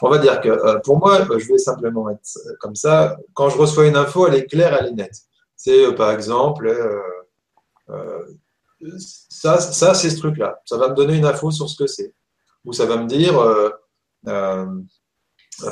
On 0.02 0.08
va 0.08 0.18
dire 0.18 0.40
que 0.40 0.48
euh, 0.48 0.78
pour 0.80 0.98
moi, 0.98 1.26
je 1.38 1.46
vais 1.46 1.58
simplement 1.58 2.08
être 2.10 2.20
euh, 2.46 2.54
comme 2.60 2.74
ça. 2.74 3.16
Quand 3.34 3.50
je 3.50 3.58
reçois 3.58 3.86
une 3.86 3.96
info, 3.96 4.26
elle 4.26 4.34
est 4.34 4.46
claire, 4.46 4.76
elle 4.78 4.88
est 4.88 4.92
nette. 4.92 5.16
C'est 5.56 5.84
euh, 5.84 5.92
par 5.92 6.10
exemple, 6.10 6.66
euh, 7.90 8.24
ça, 9.28 9.60
ça 9.60 9.94
c'est 9.94 10.10
ce 10.10 10.16
truc-là. 10.18 10.60
Ça 10.64 10.78
va 10.78 10.88
me 10.88 10.94
donner 10.94 11.16
une 11.16 11.26
info 11.26 11.50
sur 11.50 11.68
ce 11.68 11.76
que 11.76 11.86
c'est. 11.86 12.14
Ou 12.64 12.72
ça 12.72 12.86
va 12.86 12.96
me 12.96 13.06
dire, 13.06 13.38
euh, 13.38 14.66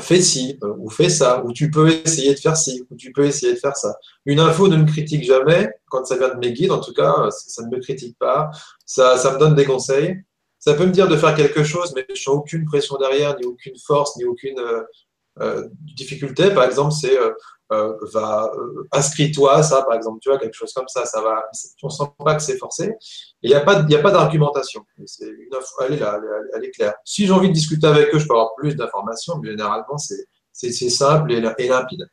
fais 0.00 0.20
ci, 0.20 0.58
ou 0.62 0.90
fais 0.90 1.08
ça, 1.08 1.42
ou 1.44 1.52
tu 1.52 1.70
peux 1.70 1.88
essayer 1.88 2.34
de 2.34 2.38
faire 2.38 2.56
ci, 2.56 2.86
ou 2.90 2.96
tu 2.96 3.12
peux 3.12 3.24
essayer 3.24 3.54
de 3.54 3.58
faire 3.58 3.76
ça. 3.76 3.96
Une 4.26 4.40
info 4.40 4.68
ne 4.68 4.76
me 4.76 4.86
critique 4.86 5.24
jamais, 5.24 5.70
quand 5.88 6.04
ça 6.04 6.18
vient 6.18 6.34
de 6.34 6.38
mes 6.38 6.52
guides, 6.52 6.72
en 6.72 6.80
tout 6.80 6.92
cas, 6.92 7.28
ça 7.30 7.62
ne 7.62 7.68
me 7.68 7.80
critique 7.80 8.18
pas. 8.18 8.50
Ça 8.84 9.14
me 9.32 9.38
donne 9.38 9.54
des 9.54 9.64
conseils. 9.64 10.22
Ça 10.68 10.74
peut 10.74 10.84
me 10.84 10.92
dire 10.92 11.08
de 11.08 11.16
faire 11.16 11.34
quelque 11.34 11.64
chose, 11.64 11.94
mais 11.96 12.04
je 12.14 12.28
n'ai 12.28 12.36
aucune 12.36 12.66
pression 12.66 12.98
derrière, 12.98 13.38
ni 13.38 13.46
aucune 13.46 13.78
force, 13.78 14.18
ni 14.18 14.26
aucune 14.26 14.58
euh, 14.58 14.82
euh, 15.40 15.66
difficulté. 15.96 16.50
Par 16.50 16.64
exemple, 16.64 16.92
c'est 16.92 17.18
euh, 17.72 17.94
va 18.12 18.52
inscris-toi, 18.92 19.62
ça, 19.62 19.80
par 19.80 19.94
exemple, 19.94 20.18
tu 20.20 20.28
vois, 20.28 20.38
quelque 20.38 20.52
chose 20.52 20.74
comme 20.74 20.86
ça. 20.86 21.06
Ça 21.06 21.22
va. 21.22 21.42
On 21.82 21.88
sent 21.88 22.04
pas 22.22 22.34
que 22.34 22.42
c'est 22.42 22.58
forcé. 22.58 22.92
Il 23.40 23.48
n'y 23.48 23.56
a 23.56 23.60
pas, 23.60 23.76
d'argumentation. 24.10 24.84
C'est 25.06 25.24
une 25.24 25.48
elle 25.80 25.94
est 25.94 25.96
là, 25.96 26.20
elle, 26.54 26.64
est 26.66 26.70
claire. 26.70 26.92
Si 27.02 27.26
j'ai 27.26 27.32
envie 27.32 27.48
de 27.48 27.54
discuter 27.54 27.86
avec 27.86 28.14
eux, 28.14 28.18
je 28.18 28.26
peux 28.26 28.34
avoir 28.34 28.54
plus 28.54 28.76
d'informations, 28.76 29.38
mais 29.38 29.48
généralement 29.48 29.96
c'est 29.96 30.70
simple 30.90 31.32
et, 31.32 31.42
et, 31.56 31.68
limpide. 31.68 32.10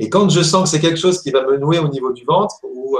Et 0.00 0.10
quand 0.10 0.28
je 0.30 0.42
sens 0.42 0.64
que 0.64 0.68
c'est 0.76 0.80
quelque 0.80 0.98
chose 0.98 1.22
qui 1.22 1.30
va 1.30 1.46
me 1.46 1.56
nouer 1.58 1.78
au 1.78 1.86
niveau 1.86 2.12
du 2.12 2.24
ventre 2.24 2.56
ou 2.64 2.98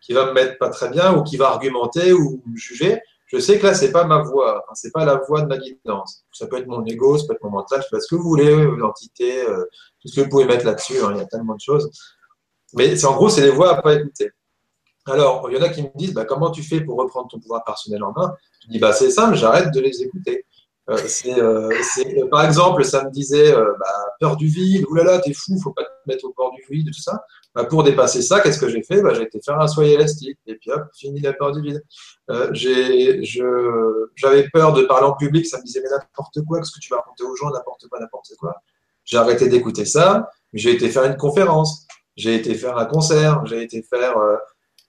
qui 0.00 0.12
va 0.12 0.26
me 0.26 0.32
mettre 0.32 0.58
pas 0.58 0.70
très 0.70 0.90
bien 0.90 1.16
ou 1.16 1.22
qui 1.22 1.36
va 1.36 1.50
argumenter 1.50 2.12
ou 2.12 2.42
me 2.44 2.56
juger, 2.56 3.00
je 3.28 3.38
sais 3.38 3.58
que 3.58 3.66
là, 3.66 3.74
c'est 3.74 3.92
pas 3.92 4.04
ma 4.04 4.22
voix, 4.22 4.62
enfin, 4.64 4.74
c'est 4.74 4.90
pas 4.90 5.04
la 5.04 5.16
voix 5.16 5.42
de 5.42 5.46
ma 5.46 5.58
guidance. 5.58 6.24
Ça 6.32 6.46
peut 6.46 6.56
être 6.56 6.66
mon 6.66 6.84
ego, 6.86 7.18
ça 7.18 7.26
peut 7.26 7.34
être 7.34 7.42
mon 7.42 7.50
mental, 7.50 7.80
je 7.80 7.84
sais 7.84 7.90
pas 7.90 8.00
ce 8.00 8.08
que 8.08 8.16
vous 8.16 8.28
voulez, 8.28 8.54
l'entité, 8.76 9.46
euh, 9.46 9.64
tout 10.00 10.08
ce 10.08 10.16
que 10.16 10.20
vous 10.22 10.30
pouvez 10.30 10.46
mettre 10.46 10.64
là-dessus, 10.64 10.98
hein, 11.02 11.10
il 11.12 11.18
y 11.18 11.20
a 11.20 11.26
tellement 11.26 11.54
de 11.54 11.60
choses. 11.60 11.90
Mais 12.74 12.96
c'est 12.96 13.06
en 13.06 13.16
gros, 13.16 13.28
c'est 13.28 13.42
les 13.42 13.50
voix 13.50 13.76
à 13.76 13.82
pas 13.82 13.94
écouter. 13.94 14.30
Alors, 15.06 15.48
il 15.50 15.56
y 15.56 15.60
en 15.60 15.62
a 15.62 15.68
qui 15.68 15.82
me 15.82 15.90
disent, 15.94 16.12
bah, 16.12 16.24
comment 16.24 16.50
tu 16.50 16.62
fais 16.62 16.80
pour 16.80 16.98
reprendre 16.98 17.28
ton 17.28 17.38
pouvoir 17.38 17.64
personnel 17.64 18.02
en 18.02 18.12
main? 18.12 18.34
Je 18.62 18.68
dis, 18.68 18.78
bah, 18.78 18.92
c'est 18.92 19.10
simple, 19.10 19.36
j'arrête 19.36 19.72
de 19.72 19.80
les 19.80 20.02
écouter. 20.02 20.44
Euh, 20.90 20.96
euh, 21.26 22.28
par 22.30 22.46
exemple, 22.46 22.82
ça 22.84 23.04
me 23.04 23.10
disait, 23.10 23.54
euh, 23.54 23.74
bah, 23.78 24.14
peur 24.20 24.36
du 24.36 24.46
vide, 24.46 24.86
oulala, 24.88 25.18
t'es 25.18 25.34
fou, 25.34 25.58
faut 25.62 25.72
pas 25.72 25.84
te 25.84 25.90
mettre 26.06 26.24
au 26.24 26.32
bord 26.34 26.50
du 26.52 26.62
vide, 26.70 26.86
tout 26.86 27.00
ça. 27.00 27.22
Bah, 27.54 27.64
pour 27.64 27.82
dépasser 27.82 28.22
ça, 28.22 28.40
qu'est-ce 28.40 28.58
que 28.58 28.68
j'ai 28.68 28.82
fait? 28.82 29.02
Bah, 29.02 29.12
J'ai 29.12 29.24
été 29.24 29.38
faire 29.44 29.60
un 29.60 29.66
soyer 29.66 29.94
élastique, 29.94 30.38
et 30.46 30.54
puis 30.54 30.70
hop, 30.70 30.84
fini 30.96 31.20
la 31.20 31.34
peur 31.34 31.52
du 31.52 31.60
vide. 31.60 31.84
J'avais 32.54 34.48
peur 34.50 34.72
de 34.72 34.82
parler 34.84 35.06
en 35.06 35.14
public, 35.14 35.46
ça 35.46 35.58
me 35.58 35.64
disait, 35.64 35.82
mais 35.82 35.90
n'importe 35.90 36.42
quoi, 36.46 36.58
qu'est-ce 36.58 36.72
que 36.72 36.80
tu 36.80 36.90
vas 36.90 36.96
raconter 36.96 37.24
aux 37.24 37.36
gens, 37.36 37.50
n'importe 37.50 37.86
quoi, 37.88 38.00
n'importe 38.00 38.32
quoi. 38.38 38.54
J'ai 39.04 39.18
arrêté 39.18 39.48
d'écouter 39.48 39.84
ça, 39.84 40.30
j'ai 40.54 40.72
été 40.72 40.88
faire 40.88 41.04
une 41.04 41.16
conférence, 41.16 41.86
j'ai 42.16 42.34
été 42.34 42.54
faire 42.54 42.78
un 42.78 42.86
concert, 42.86 43.44
j'ai 43.44 43.62
été 43.62 43.82
faire 43.82 44.14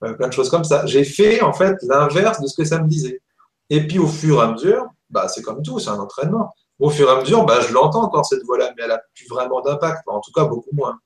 plein 0.00 0.28
de 0.28 0.32
choses 0.32 0.48
comme 0.48 0.64
ça. 0.64 0.86
J'ai 0.86 1.04
fait, 1.04 1.42
en 1.42 1.52
fait, 1.52 1.76
l'inverse 1.82 2.40
de 2.40 2.46
ce 2.46 2.56
que 2.56 2.64
ça 2.64 2.82
me 2.82 2.88
disait. 2.88 3.20
Et 3.68 3.86
puis, 3.86 3.98
au 3.98 4.06
fur 4.06 4.38
et 4.38 4.42
à 4.42 4.52
mesure, 4.52 4.88
bah, 5.10 5.28
c'est 5.28 5.42
comme 5.42 5.62
tout, 5.62 5.78
c'est 5.78 5.90
un 5.90 5.98
entraînement. 5.98 6.54
Au 6.78 6.90
fur 6.90 7.08
et 7.08 7.12
à 7.12 7.20
mesure, 7.20 7.44
bah, 7.44 7.60
je 7.60 7.72
l'entends 7.72 8.02
encore 8.02 8.24
cette 8.24 8.44
voix-là, 8.44 8.72
mais 8.76 8.84
elle 8.84 8.90
n'a 8.90 9.00
plus 9.14 9.26
vraiment 9.28 9.60
d'impact, 9.60 10.02
en 10.06 10.20
tout 10.20 10.32
cas 10.32 10.44
beaucoup 10.44 10.70
moins. 10.72 10.98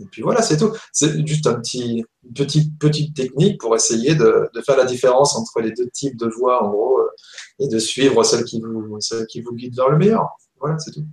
Et 0.00 0.06
puis 0.06 0.22
voilà, 0.22 0.42
c'est 0.42 0.56
tout. 0.56 0.72
C'est 0.92 1.26
juste 1.26 1.46
un 1.46 1.54
petit, 1.54 2.04
une 2.24 2.32
petite, 2.32 2.78
petite 2.78 3.16
technique 3.16 3.60
pour 3.60 3.74
essayer 3.74 4.14
de, 4.14 4.48
faire 4.64 4.76
la 4.76 4.84
différence 4.84 5.36
entre 5.36 5.60
les 5.60 5.72
deux 5.72 5.88
types 5.90 6.16
de 6.16 6.26
voix, 6.26 6.62
en 6.62 6.70
gros, 6.70 7.00
euh, 7.00 7.10
et 7.58 7.68
de 7.68 7.78
suivre 7.78 8.22
celle 8.22 8.44
qui 8.44 8.60
vous, 8.60 8.96
celle 9.00 9.26
qui 9.26 9.40
vous 9.40 9.54
guide 9.54 9.74
vers 9.76 9.88
le 9.88 9.98
meilleur. 9.98 10.28
Voilà, 10.60 10.78
c'est 10.78 10.92
tout. 10.92 11.04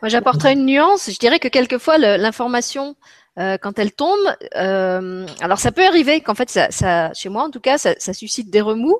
Moi, 0.00 0.08
j'apporterais 0.08 0.54
une 0.54 0.64
nuance. 0.64 1.10
Je 1.10 1.18
dirais 1.18 1.38
que 1.38 1.48
quelquefois, 1.48 1.98
l'information 1.98 2.96
euh, 3.38 3.58
quand 3.58 3.78
elle 3.78 3.92
tombe, 3.92 4.34
euh, 4.56 5.26
alors 5.40 5.58
ça 5.58 5.70
peut 5.70 5.84
arriver 5.86 6.20
qu'en 6.22 6.34
fait, 6.34 6.48
ça, 6.50 6.70
ça, 6.70 7.12
chez 7.12 7.28
moi 7.28 7.42
en 7.44 7.50
tout 7.50 7.60
cas, 7.60 7.76
ça, 7.76 7.94
ça 7.98 8.14
suscite 8.14 8.50
des 8.50 8.62
remous, 8.62 8.98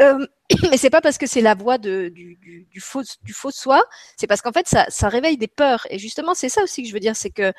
euh, 0.00 0.24
mais 0.70 0.76
c'est 0.76 0.90
pas 0.90 1.00
parce 1.00 1.18
que 1.18 1.26
c'est 1.26 1.40
la 1.40 1.54
voix 1.54 1.78
de, 1.78 2.08
du, 2.08 2.38
du, 2.70 2.80
faux 2.80 3.02
du 3.22 3.32
faux 3.32 3.50
soi, 3.50 3.82
c'est 4.16 4.26
parce 4.26 4.40
qu'en 4.40 4.52
fait 4.52 4.68
ça, 4.68 4.86
ça 4.88 5.08
réveille 5.08 5.36
des 5.36 5.48
peurs. 5.48 5.86
Et 5.90 5.98
justement, 5.98 6.34
c'est 6.34 6.48
ça 6.48 6.62
aussi 6.62 6.82
que 6.82 6.88
je 6.88 6.94
veux 6.94 7.00
dire, 7.00 7.16
c'est 7.16 7.30
que 7.30 7.52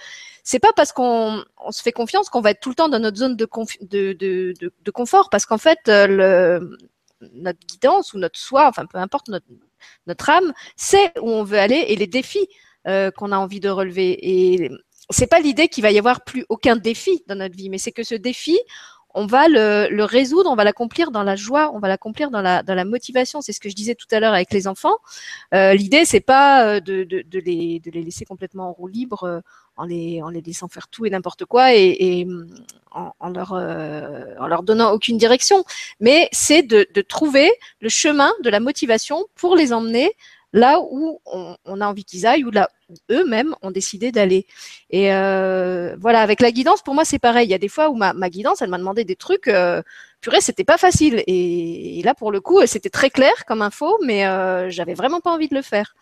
c'est 0.43 0.59
pas 0.59 0.71
parce 0.73 0.93
qu'on 0.93 1.43
on 1.57 1.71
se 1.71 1.81
fait 1.81 1.91
confiance 1.91 2.29
qu'on 2.29 2.41
va 2.41 2.51
être 2.51 2.61
tout 2.61 2.69
le 2.69 2.75
temps 2.75 2.89
dans 2.89 2.99
notre 2.99 3.17
zone 3.17 3.35
de, 3.35 3.47
de, 3.81 4.13
de, 4.13 4.53
de, 4.59 4.91
confort, 4.91 5.29
parce 5.29 5.45
qu'en 5.45 5.57
fait, 5.57 5.79
euh, 5.89 6.07
le, 6.07 6.77
notre 7.33 7.59
guidance 7.67 8.13
ou 8.13 8.17
notre 8.17 8.39
soi, 8.39 8.67
enfin 8.67 8.85
peu 8.85 8.97
importe 8.97 9.27
notre, 9.27 9.45
notre 10.07 10.29
âme, 10.29 10.53
c'est 10.75 11.17
où 11.19 11.29
on 11.29 11.43
veut 11.43 11.59
aller 11.59 11.85
et 11.87 11.95
les 11.95 12.07
défis 12.07 12.47
euh, 12.87 13.11
qu'on 13.11 13.31
a 13.31 13.37
envie 13.37 13.59
de 13.59 13.69
relever. 13.69 14.17
Et 14.21 14.69
c'est 15.09 15.27
pas 15.27 15.39
l'idée 15.39 15.67
qu'il 15.67 15.83
va 15.83 15.91
y 15.91 15.97
avoir 15.97 16.23
plus 16.23 16.45
aucun 16.49 16.75
défi 16.75 17.23
dans 17.27 17.35
notre 17.35 17.55
vie, 17.55 17.69
mais 17.69 17.77
c'est 17.77 17.91
que 17.91 18.03
ce 18.03 18.15
défi, 18.15 18.57
on 19.13 19.25
va 19.25 19.47
le, 19.47 20.03
résoudre, 20.03 20.49
on 20.49 20.55
va 20.55 20.63
l'accomplir 20.63 21.11
dans 21.11 21.23
la 21.23 21.35
joie, 21.35 21.71
on 21.73 21.79
va 21.79 21.87
l'accomplir 21.87 22.31
dans 22.31 22.41
la, 22.41 22.63
dans 22.63 22.73
la 22.75 22.85
motivation. 22.85 23.41
C'est 23.41 23.53
ce 23.53 23.59
que 23.59 23.69
je 23.69 23.75
disais 23.75 23.95
tout 23.95 24.07
à 24.11 24.19
l'heure 24.19 24.33
avec 24.33 24.51
les 24.51 24.67
enfants. 24.67 24.97
Euh, 25.53 25.73
L'idée, 25.73 26.05
c'est 26.05 26.19
pas 26.19 26.65
euh, 26.65 26.79
de, 26.79 27.03
de, 27.03 27.21
de, 27.21 27.39
les, 27.39 27.79
de 27.79 27.91
les 27.91 28.01
laisser 28.01 28.25
complètement 28.25 28.69
en 28.69 28.73
roue 28.73 28.87
libre 28.87 29.23
euh, 29.23 29.39
en, 29.77 29.85
les, 29.85 30.21
en 30.21 30.29
les 30.29 30.41
laissant 30.41 30.67
faire 30.67 30.87
tout 30.87 31.05
et 31.05 31.09
n'importe 31.09 31.45
quoi 31.45 31.75
et, 31.75 31.95
et 31.99 32.27
en, 32.91 33.13
en, 33.19 33.29
leur, 33.29 33.53
euh, 33.53 34.33
en 34.39 34.47
leur 34.47 34.63
donnant 34.63 34.91
aucune 34.91 35.17
direction. 35.17 35.63
Mais 35.99 36.27
c'est 36.31 36.63
de, 36.63 36.87
de 36.93 37.01
trouver 37.01 37.51
le 37.81 37.89
chemin 37.89 38.31
de 38.43 38.49
la 38.49 38.59
motivation 38.59 39.25
pour 39.35 39.55
les 39.55 39.73
emmener 39.73 40.11
là 40.53 40.79
où 40.79 41.19
on, 41.25 41.55
on 41.65 41.81
a 41.81 41.87
envie 41.87 42.05
qu'ils 42.05 42.25
aillent 42.25 42.45
ou 42.45 42.51
là 42.51 42.69
eux-mêmes 43.09 43.55
ont 43.61 43.71
décidé 43.71 44.11
d'aller. 44.11 44.45
Et 44.89 45.13
euh, 45.13 45.95
voilà, 45.99 46.21
avec 46.21 46.41
la 46.41 46.51
guidance, 46.51 46.81
pour 46.81 46.93
moi, 46.93 47.05
c'est 47.05 47.19
pareil. 47.19 47.47
Il 47.47 47.51
y 47.51 47.55
a 47.55 47.59
des 47.59 47.69
fois 47.69 47.89
où 47.89 47.95
ma, 47.95 48.13
guidance, 48.29 48.61
elle 48.61 48.69
m'a 48.69 48.77
demandé 48.77 49.03
des 49.03 49.15
trucs, 49.15 49.47
euh, 49.47 49.81
purée, 50.21 50.41
c'était 50.41 50.63
pas 50.63 50.77
facile. 50.77 51.23
Et, 51.27 52.01
là, 52.03 52.15
pour 52.15 52.31
le 52.31 52.41
coup, 52.41 52.65
c'était 52.65 52.89
très 52.89 53.09
clair 53.09 53.45
comme 53.45 53.61
info, 53.61 53.99
mais 54.03 54.25
euh, 54.25 54.69
j'avais 54.69 54.93
vraiment 54.93 55.19
pas 55.19 55.31
envie 55.31 55.49
de 55.49 55.55
le 55.55 55.61
faire. 55.61 55.95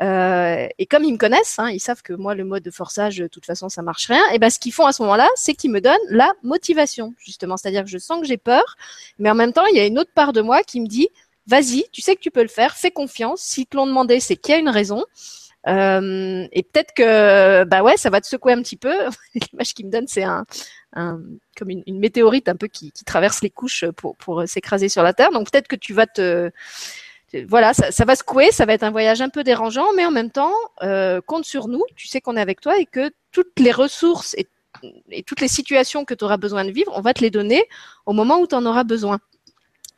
Euh, 0.00 0.68
et 0.78 0.86
comme 0.86 1.04
ils 1.04 1.12
me 1.12 1.18
connaissent, 1.18 1.58
hein, 1.58 1.70
ils 1.70 1.80
savent 1.80 2.02
que 2.02 2.12
moi, 2.12 2.34
le 2.34 2.44
mode 2.44 2.62
de 2.62 2.70
forçage, 2.70 3.18
de 3.18 3.26
toute 3.26 3.46
façon, 3.46 3.68
ça 3.68 3.82
marche 3.82 4.06
rien. 4.06 4.22
Et 4.32 4.38
ben, 4.38 4.50
ce 4.50 4.58
qu'ils 4.58 4.72
font 4.72 4.86
à 4.86 4.92
ce 4.92 5.02
moment-là, 5.02 5.28
c'est 5.34 5.54
qu'ils 5.54 5.70
me 5.70 5.80
donnent 5.80 5.96
la 6.08 6.32
motivation, 6.42 7.14
justement. 7.18 7.56
C'est-à-dire 7.56 7.84
que 7.84 7.90
je 7.90 7.98
sens 7.98 8.20
que 8.20 8.26
j'ai 8.26 8.36
peur, 8.36 8.76
mais 9.18 9.30
en 9.30 9.34
même 9.34 9.52
temps, 9.52 9.66
il 9.66 9.76
y 9.76 9.80
a 9.80 9.86
une 9.86 9.98
autre 9.98 10.12
part 10.14 10.32
de 10.32 10.40
moi 10.40 10.62
qui 10.62 10.80
me 10.80 10.86
dit, 10.86 11.08
vas-y, 11.46 11.84
tu 11.92 12.00
sais 12.00 12.14
que 12.14 12.20
tu 12.20 12.30
peux 12.30 12.42
le 12.42 12.48
faire, 12.48 12.76
fais 12.76 12.90
confiance. 12.90 13.40
Si 13.40 13.66
te 13.66 13.76
l'ont 13.76 13.86
demandé, 13.86 14.20
c'est 14.20 14.36
qu'il 14.36 14.52
y 14.52 14.56
a 14.56 14.60
une 14.60 14.68
raison. 14.68 15.04
Euh, 15.68 16.46
et 16.52 16.62
peut-être 16.62 16.94
que 16.94 17.64
bah 17.64 17.82
ouais, 17.82 17.96
ça 17.96 18.10
va 18.10 18.20
te 18.20 18.26
secouer 18.26 18.52
un 18.52 18.62
petit 18.62 18.76
peu. 18.76 18.94
L'image 19.34 19.74
qui 19.74 19.84
me 19.84 19.90
donne, 19.90 20.06
c'est 20.06 20.24
un, 20.24 20.44
comme 20.94 21.70
une, 21.70 21.98
météorite 21.98 22.48
un 22.48 22.56
peu 22.56 22.68
qui, 22.68 22.92
traverse 23.04 23.42
les 23.42 23.50
couches 23.50 23.84
pour, 23.96 24.42
s'écraser 24.46 24.88
sur 24.88 25.02
la 25.02 25.12
Terre. 25.12 25.30
Donc 25.30 25.50
peut-être 25.50 25.68
que 25.68 25.76
tu 25.76 25.92
vas 25.92 26.06
te 26.06 26.50
voilà, 27.46 27.74
ça, 27.74 27.90
ça, 27.90 28.06
va 28.06 28.16
secouer, 28.16 28.50
ça 28.52 28.64
va 28.64 28.72
être 28.72 28.84
un 28.84 28.90
voyage 28.90 29.20
un 29.20 29.28
peu 29.28 29.44
dérangeant, 29.44 29.92
mais 29.94 30.06
en 30.06 30.10
même 30.10 30.30
temps, 30.30 30.54
euh, 30.82 31.20
compte 31.20 31.44
sur 31.44 31.68
nous. 31.68 31.82
Tu 31.94 32.06
sais 32.06 32.22
qu'on 32.22 32.38
est 32.38 32.40
avec 32.40 32.60
toi 32.60 32.78
et 32.78 32.86
que 32.86 33.10
toutes 33.32 33.58
les 33.58 33.70
ressources 33.72 34.34
et, 34.38 34.48
et 35.10 35.22
toutes 35.22 35.42
les 35.42 35.48
situations 35.48 36.06
que 36.06 36.14
tu 36.14 36.24
auras 36.24 36.38
besoin 36.38 36.64
de 36.64 36.70
vivre, 36.70 36.90
on 36.94 37.02
va 37.02 37.12
te 37.12 37.20
les 37.20 37.30
donner 37.30 37.62
au 38.06 38.14
moment 38.14 38.38
où 38.38 38.46
tu 38.46 38.54
en 38.54 38.64
auras 38.64 38.84
besoin. 38.84 39.18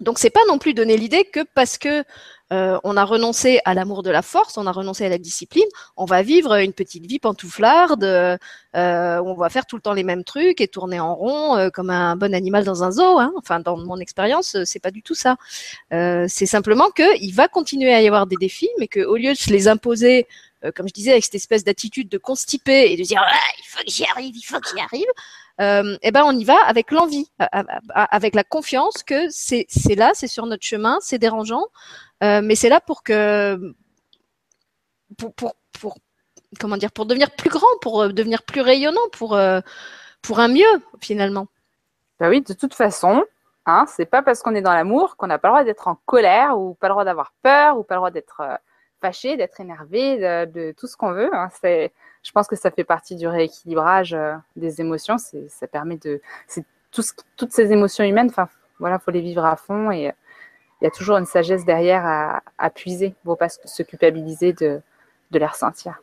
Donc 0.01 0.19
c'est 0.19 0.31
pas 0.31 0.41
non 0.49 0.59
plus 0.59 0.75
donner 0.75 0.97
l'idée 0.97 1.25
que 1.25 1.41
parce 1.55 1.79
que 1.79 2.05
euh, 2.53 2.79
on 2.85 2.97
a 2.97 3.05
renoncé 3.05 3.61
à 3.65 3.75
l'amour 3.75 4.03
de 4.03 4.11
la 4.11 4.23
force, 4.23 4.59
on 4.59 4.67
a 4.67 4.73
renoncé 4.73 5.05
à 5.05 5.09
la 5.09 5.19
discipline, 5.19 5.69
on 5.97 6.05
va 6.05 6.23
vivre 6.23 6.55
une 6.55 6.73
petite 6.73 7.07
vie 7.07 7.19
pantouflarde, 7.19 8.39
euh, 8.77 9.19
où 9.19 9.29
on 9.29 9.35
va 9.35 9.49
faire 9.49 9.67
tout 9.67 9.75
le 9.75 9.83
temps 9.83 9.95
les 9.95 10.05
mêmes 10.05 10.23
trucs 10.23 10.61
et 10.61 10.69
tourner 10.69 11.01
en 11.01 11.15
rond 11.15 11.57
euh, 11.57 11.71
comme 11.71 11.91
un 11.91 12.15
bon 12.15 12.33
animal 12.33 12.65
dans 12.65 12.85
un 12.85 12.93
zoo. 12.93 13.19
Hein. 13.19 13.33
Enfin, 13.37 13.59
dans 13.59 13.77
mon 13.77 13.99
expérience, 13.99 14.57
c'est 14.65 14.79
pas 14.79 14.93
du 14.93 15.03
tout 15.03 15.17
ça. 15.17 15.37
Euh, 15.93 16.27
c'est 16.29 16.47
simplement 16.47 16.91
que 16.91 17.21
il 17.21 17.33
va 17.33 17.49
continuer 17.49 17.93
à 17.93 18.01
y 18.01 18.07
avoir 18.07 18.27
des 18.29 18.37
défis, 18.37 18.71
mais 18.79 18.87
que 18.87 19.01
au 19.01 19.17
lieu 19.17 19.33
de 19.33 19.39
se 19.39 19.51
les 19.51 19.67
imposer 19.67 20.27
euh, 20.65 20.73
comme 20.73 20.87
je 20.89 20.93
disais, 20.93 21.13
avec 21.13 21.25
cette 21.25 21.35
espèce 21.35 21.65
d'attitude 21.65 22.09
de 22.09 22.19
constipé 22.19 22.93
et 22.93 22.97
de 22.97 23.03
dire 23.03 23.23
ah, 23.25 23.35
il 23.59 23.65
faut 23.67 23.83
que 23.83 23.91
j'y 23.91 24.05
arrive, 24.05 24.37
il 24.37 24.43
faut 24.43 24.61
que 24.61 24.69
j'y 24.69 24.81
arrive, 24.81 25.07
euh, 25.61 25.97
eh 26.03 26.11
ben 26.11 26.23
on 26.25 26.33
y 26.33 26.45
va 26.45 26.59
avec 26.67 26.91
l'envie, 26.91 27.31
avec 27.95 28.35
la 28.35 28.45
confiance 28.45 29.03
que 29.03 29.29
c'est 29.31 29.67
là, 29.97 30.11
c'est 30.15 30.27
sur 30.27 30.45
notre 30.47 30.65
chemin, 30.65 30.99
c'est 31.01 31.19
dérangeant, 31.19 31.65
euh, 32.23 32.43
mais 32.43 32.57
c'est 32.57 32.69
là 32.69 32.81
pour 32.81 33.03
que 33.03 33.75
pour, 35.17 35.35
pour, 35.35 35.55
pour 35.81 35.97
comment 36.59 36.77
dire 36.77 36.93
pour 36.93 37.07
devenir 37.07 37.31
plus 37.31 37.51
grand, 37.51 37.79
pour 37.81 38.13
devenir 38.13 38.43
plus 38.43 38.61
rayonnant, 38.61 39.09
pour 39.13 39.39
pour 40.23 40.41
un 40.41 40.49
mieux 40.49 40.83
finalement. 41.01 41.47
Bah 42.19 42.29
oui, 42.29 42.43
de 42.43 42.53
toute 42.53 42.75
façon, 42.75 43.25
hein, 43.65 43.87
c'est 43.89 44.05
pas 44.05 44.21
parce 44.21 44.43
qu'on 44.43 44.55
est 44.55 44.61
dans 44.61 44.75
l'amour 44.75 45.17
qu'on 45.17 45.29
n'a 45.29 45.39
pas 45.39 45.49
le 45.49 45.53
droit 45.53 45.65
d'être 45.65 45.89
en 45.89 45.95
colère 46.05 46.59
ou 46.59 46.75
pas 46.75 46.89
le 46.89 46.93
droit 46.93 47.05
d'avoir 47.05 47.33
peur 47.43 47.79
ou 47.79 47.83
pas 47.83 47.95
le 47.95 48.01
droit 48.01 48.11
d'être 48.11 48.43
fâché, 49.01 49.37
d'être 49.37 49.61
énervé, 49.61 50.19
de, 50.47 50.73
tout 50.73 50.87
ce 50.87 50.97
qu'on 50.97 51.13
veut. 51.13 51.31
Hein. 51.35 51.49
Je 51.63 52.33
pense 52.33 52.47
que 52.47 52.57
ça 52.57 52.71
fait 52.71 52.85
partie 52.85 53.17
du 53.17 53.27
rééquilibrage 53.27 54.15
euh, 54.15 54.35
des 54.57 54.81
émotions. 54.81 55.17
Ça 55.19 55.67
permet 55.67 55.97
de, 55.97 56.21
c'est 56.47 56.65
tout 56.91 57.03
ce, 57.03 57.13
toutes 57.37 57.53
ces 57.53 57.73
émotions 57.73 58.05
humaines. 58.05 58.29
Enfin, 58.31 58.49
voilà, 58.79 58.99
faut 58.99 59.11
les 59.11 59.21
vivre 59.21 59.45
à 59.45 59.57
fond 59.57 59.91
et 59.91 60.13
il 60.81 60.85
y 60.85 60.87
a 60.87 60.91
toujours 60.91 61.17
une 61.17 61.27
sagesse 61.27 61.65
derrière 61.65 62.05
à, 62.05 62.43
à 62.59 62.71
puiser. 62.71 63.15
Faut 63.25 63.37
pas 63.37 63.49
se 63.49 63.83
culpabiliser 63.83 64.53
de 64.53 64.83
les 65.31 65.47
ressentir. 65.47 66.01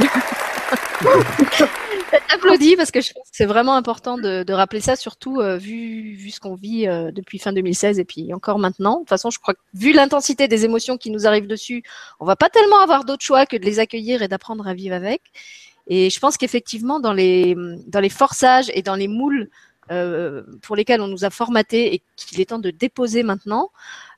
Applaudis 2.34 2.76
parce 2.76 2.90
que 2.90 3.00
je 3.00 3.12
pense 3.12 3.24
que 3.24 3.36
c'est 3.36 3.46
vraiment 3.46 3.74
important 3.74 4.16
de, 4.16 4.42
de, 4.42 4.52
rappeler 4.52 4.80
ça, 4.80 4.96
surtout 4.96 5.40
euh, 5.40 5.56
vu, 5.56 6.14
vu 6.14 6.30
ce 6.30 6.40
qu'on 6.40 6.54
vit 6.54 6.86
euh, 6.86 7.10
depuis 7.10 7.38
fin 7.38 7.52
2016 7.52 7.98
et 7.98 8.04
puis 8.04 8.32
encore 8.32 8.58
maintenant. 8.58 8.94
De 8.94 8.98
toute 9.00 9.08
façon, 9.08 9.30
je 9.30 9.38
crois 9.38 9.54
que 9.54 9.60
vu 9.74 9.92
l'intensité 9.92 10.48
des 10.48 10.64
émotions 10.64 10.96
qui 10.96 11.10
nous 11.10 11.26
arrivent 11.26 11.46
dessus, 11.46 11.82
on 12.20 12.24
va 12.24 12.36
pas 12.36 12.48
tellement 12.48 12.80
avoir 12.80 13.04
d'autre 13.04 13.24
choix 13.24 13.46
que 13.46 13.56
de 13.56 13.64
les 13.64 13.78
accueillir 13.78 14.22
et 14.22 14.28
d'apprendre 14.28 14.66
à 14.66 14.74
vivre 14.74 14.94
avec. 14.94 15.22
Et 15.86 16.10
je 16.10 16.20
pense 16.20 16.36
qu'effectivement, 16.36 17.00
dans 17.00 17.12
les, 17.12 17.56
dans 17.86 18.00
les 18.00 18.08
forçages 18.08 18.70
et 18.74 18.82
dans 18.82 18.94
les 18.94 19.08
moules 19.08 19.50
euh, 19.90 20.42
pour 20.62 20.76
lesquels 20.76 21.00
on 21.00 21.08
nous 21.08 21.24
a 21.24 21.30
formaté 21.30 21.94
et 21.94 22.02
qu'il 22.16 22.40
est 22.40 22.46
temps 22.46 22.58
de 22.58 22.70
déposer 22.70 23.22
maintenant, 23.22 23.70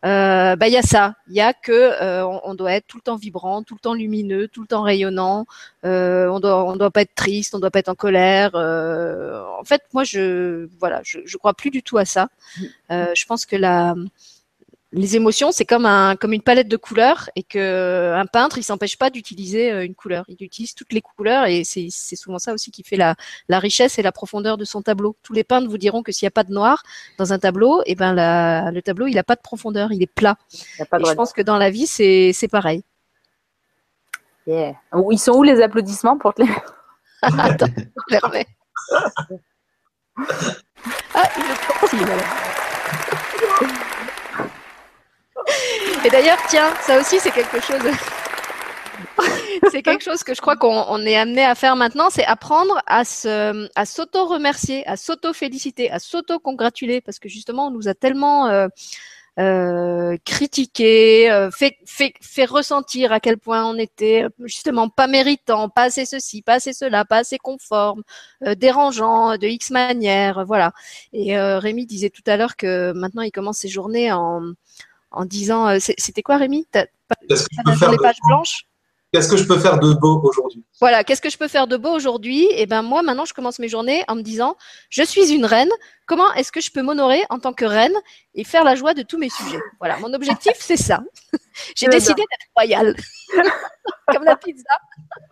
euh, 0.05 0.57
bah 0.57 0.67
il 0.69 0.73
y 0.73 0.77
a 0.77 0.83
ça, 0.83 1.15
il 1.29 1.35
y 1.35 1.41
a 1.41 1.53
que 1.53 1.73
euh, 1.73 2.27
on, 2.27 2.41
on, 2.45 2.55
doit 2.55 2.73
être 2.73 2.87
tout 2.89 2.97
le 2.97 3.03
temps 3.03 3.17
vibrant, 3.17 3.63
tout 3.63 3.75
le 3.75 3.81
temps 3.81 3.95
lumineux, 3.95 4.49
tout 4.49 4.63
le 4.63 4.67
temps 4.67 4.83
rayonnant. 4.83 5.47
Euh, 5.85 6.27
on 6.29 6.41
doit 6.41 6.65
on 6.65 6.77
doit 6.77 6.91
pas 6.91 7.03
être 7.03 7.15
triste, 7.15 7.55
on 7.55 7.61
doit 7.61 7.71
pas 7.71 7.79
être 7.79 7.89
en 7.89 7.95
colère. 7.95 8.51
Euh, 8.55 9.45
en 9.61 9.65
fait, 9.65 9.83
moi 9.93 10.03
je 10.05 10.69
voilà, 10.81 11.01
je, 11.05 11.21
je 11.25 11.37
crois 11.37 11.55
plus 11.55 11.71
du 11.71 11.83
tout 11.83 11.99
à 11.99 12.05
ça. 12.05 12.29
Je 12.91 13.25
pense 13.27 13.47
que 13.47 13.57
la 13.57 13.95
les 14.93 15.17
émotions, 15.17 15.53
c'est 15.53 15.65
comme 15.65 15.87
un 15.87 16.17
comme 16.17 16.35
une 16.35 16.43
palette 16.43 16.69
de 16.69 16.77
couleurs 16.77 17.31
et 17.35 17.43
que 17.43 18.13
un 18.15 18.27
peintre, 18.27 18.59
il 18.59 18.63
s'empêche 18.63 18.99
pas 18.99 19.09
d'utiliser 19.09 19.73
euh, 19.73 19.87
une 19.87 19.95
couleur. 19.95 20.25
Il 20.29 20.37
utilise 20.41 20.75
toutes 20.75 20.93
les 20.93 21.01
couleurs 21.01 21.47
et 21.47 21.65
c'est 21.65 21.89
souvent 21.91 22.39
ça 22.39 22.53
aussi 22.53 22.71
qui 22.71 22.83
fait 22.83 22.97
la 22.97 23.15
la 23.49 23.59
richesse 23.59 23.99
et 23.99 24.03
la 24.03 24.13
profondeur 24.13 24.59
de 24.59 24.67
son 24.67 24.83
tableau. 24.83 25.17
Tous 25.23 25.33
les 25.33 25.45
peintres 25.45 25.69
vous 25.69 25.79
diront 25.79 26.03
que 26.03 26.13
s'il 26.13 26.27
n'y 26.27 26.29
a 26.29 26.33
pas 26.33 26.45
de 26.45 26.53
noir 26.53 26.83
dans 27.19 27.33
un 27.33 27.39
tableau, 27.39 27.81
et 27.81 27.93
eh 27.93 27.95
ben 27.95 28.13
la, 28.13 28.71
le 28.71 28.83
tableau 28.83 29.07
il 29.07 29.19
a 29.19 29.25
pas 29.25 29.35
de 29.35 29.41
profondeur, 29.41 29.93
il 29.93 30.03
est 30.03 30.07
plat. 30.07 30.37
Il 30.53 30.83
et 30.83 30.87
je 31.07 31.15
pense 31.15 31.33
que 31.33 31.43
dans 31.43 31.57
la 31.57 31.71
vie 31.71 31.87
c'est 31.87 32.33
c'est 32.35 32.49
pareil. 32.49 32.83
Yeah. 34.47 34.75
Ils 35.11 35.19
sont 35.19 35.33
où 35.33 35.43
les 35.43 35.63
applaudissements 35.63 36.19
pour 36.19 36.35
te 36.35 36.43
les 36.43 36.51
Attends, 37.23 37.67
je 37.77 38.15
les 38.15 38.19
remets. 38.19 38.47
ah, 41.15 41.29
il 41.93 42.03
est. 42.03 43.92
Et 46.05 46.11
d'ailleurs, 46.11 46.39
tiens, 46.49 46.73
ça 46.81 46.99
aussi, 46.99 47.19
c'est 47.21 47.31
quelque 47.31 47.61
chose. 47.61 47.83
c'est 49.71 49.83
quelque 49.83 50.03
chose 50.03 50.23
que 50.23 50.35
je 50.35 50.41
crois 50.41 50.57
qu'on 50.57 51.01
est 51.07 51.17
amené 51.17 51.45
à 51.45 51.55
faire 51.55 51.77
maintenant, 51.77 52.11
c'est 52.11 52.25
apprendre 52.25 52.81
à 52.87 53.05
se, 53.05 53.69
à 53.75 53.85
s'auto 53.85 54.27
remercier, 54.27 54.87
à 54.87 54.97
s'auto 54.97 55.33
féliciter, 55.33 55.91
à 55.91 55.99
s'auto 55.99 56.39
congratuler, 56.39 57.01
parce 57.01 57.19
que 57.19 57.29
justement, 57.29 57.69
on 57.69 57.71
nous 57.71 57.89
a 57.89 57.95
tellement 57.95 58.49
euh, 58.49 58.69
euh, 59.39 60.19
critiqué, 60.27 61.31
euh, 61.33 61.51
fait, 61.51 61.79
ressentir 62.45 63.13
à 63.13 63.21
quel 63.21 63.39
point 63.39 63.65
on 63.65 63.79
était 63.79 64.27
justement 64.41 64.91
pas 64.91 65.07
méritant, 65.07 65.71
pas 65.71 65.85
assez 65.85 66.05
ceci, 66.05 66.43
pas 66.43 66.55
assez 66.55 66.75
cela, 66.75 67.07
pas 67.07 67.19
assez 67.19 67.39
conforme, 67.39 68.03
euh, 68.45 68.55
dérangeant 68.55 69.39
de 69.39 69.47
X 69.47 69.71
manière, 69.71 70.45
voilà. 70.45 70.73
Et 71.15 71.39
Rémi 71.39 71.87
disait 71.87 72.11
tout 72.11 72.23
à 72.27 72.37
l'heure 72.37 72.57
que 72.57 72.93
maintenant 72.93 73.23
il 73.23 73.33
commence 73.33 73.59
ses 73.59 73.69
journées 73.69 74.13
en 74.13 74.43
en 75.13 75.25
disant 75.25 75.69
euh, 75.69 75.79
c'était 75.81 76.23
quoi 76.23 76.37
Rémi? 76.37 76.67
T'as 76.71 76.87
pas 77.09 77.17
les 77.29 77.99
pages 77.99 78.19
blanches? 78.27 78.67
Qu'est-ce 79.13 79.29
que 79.29 79.37
je 79.37 79.45
peux 79.45 79.59
faire 79.59 79.79
de 79.79 79.93
beau 79.93 80.23
aujourd'hui? 80.25 80.65
Voilà, 80.81 81.05
qu'est-ce 81.05 81.21
que 81.21 81.29
je 81.29 81.37
peux 81.37 81.49
faire 81.49 81.67
de 81.67 81.77
beau 81.77 81.91
aujourd'hui? 81.91 82.45
Et 82.45 82.63
eh 82.63 82.67
ben 82.67 82.81
moi 82.81 83.03
maintenant 83.03 83.27
je 83.27 83.35
commence 83.35 83.59
mes 83.59 83.69
journées 83.69 84.03
en 84.09 84.15
me 84.15 84.23
disant 84.23 84.57
je 84.89 85.03
suis 85.03 85.33
une 85.33 85.45
reine. 85.45 85.69
Comment 86.07 86.33
est-ce 86.33 86.51
que 86.51 86.63
je 86.63 86.71
peux 86.71 86.81
m'honorer 86.81 87.23
en 87.29 87.39
tant 87.39 87.53
que 87.53 87.67
reine 87.67 87.93
et 88.35 88.43
faire 88.43 88.65
la 88.65 88.75
joie 88.75 88.95
de 88.95 89.03
tous 89.03 89.19
mes 89.19 89.29
sujets? 89.29 89.61
Voilà, 89.81 89.99
mon 89.99 90.15
objectif 90.15 90.55
c'est 90.59 90.79
ça. 90.79 91.03
J'ai 91.77 91.89
décidé 91.89 92.23
d'être 92.23 92.49
royale, 92.57 92.97
comme 94.09 94.25
la 94.25 94.37
pizza. 94.37 94.65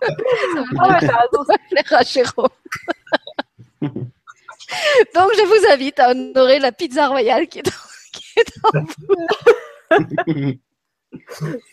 ça 0.02 0.08
va 0.82 0.98
plaire 1.70 1.92
à 1.92 2.04
Donc 5.14 5.30
je 5.36 5.46
vous 5.46 5.72
invite 5.72 5.98
à 5.98 6.10
honorer 6.10 6.58
la 6.58 6.70
pizza 6.70 7.08
royale 7.08 7.48
qui 7.48 7.60
est 7.60 7.62
dans, 7.62 7.89
qui 8.12 8.24
est 8.36 8.52
vous. 8.62 10.58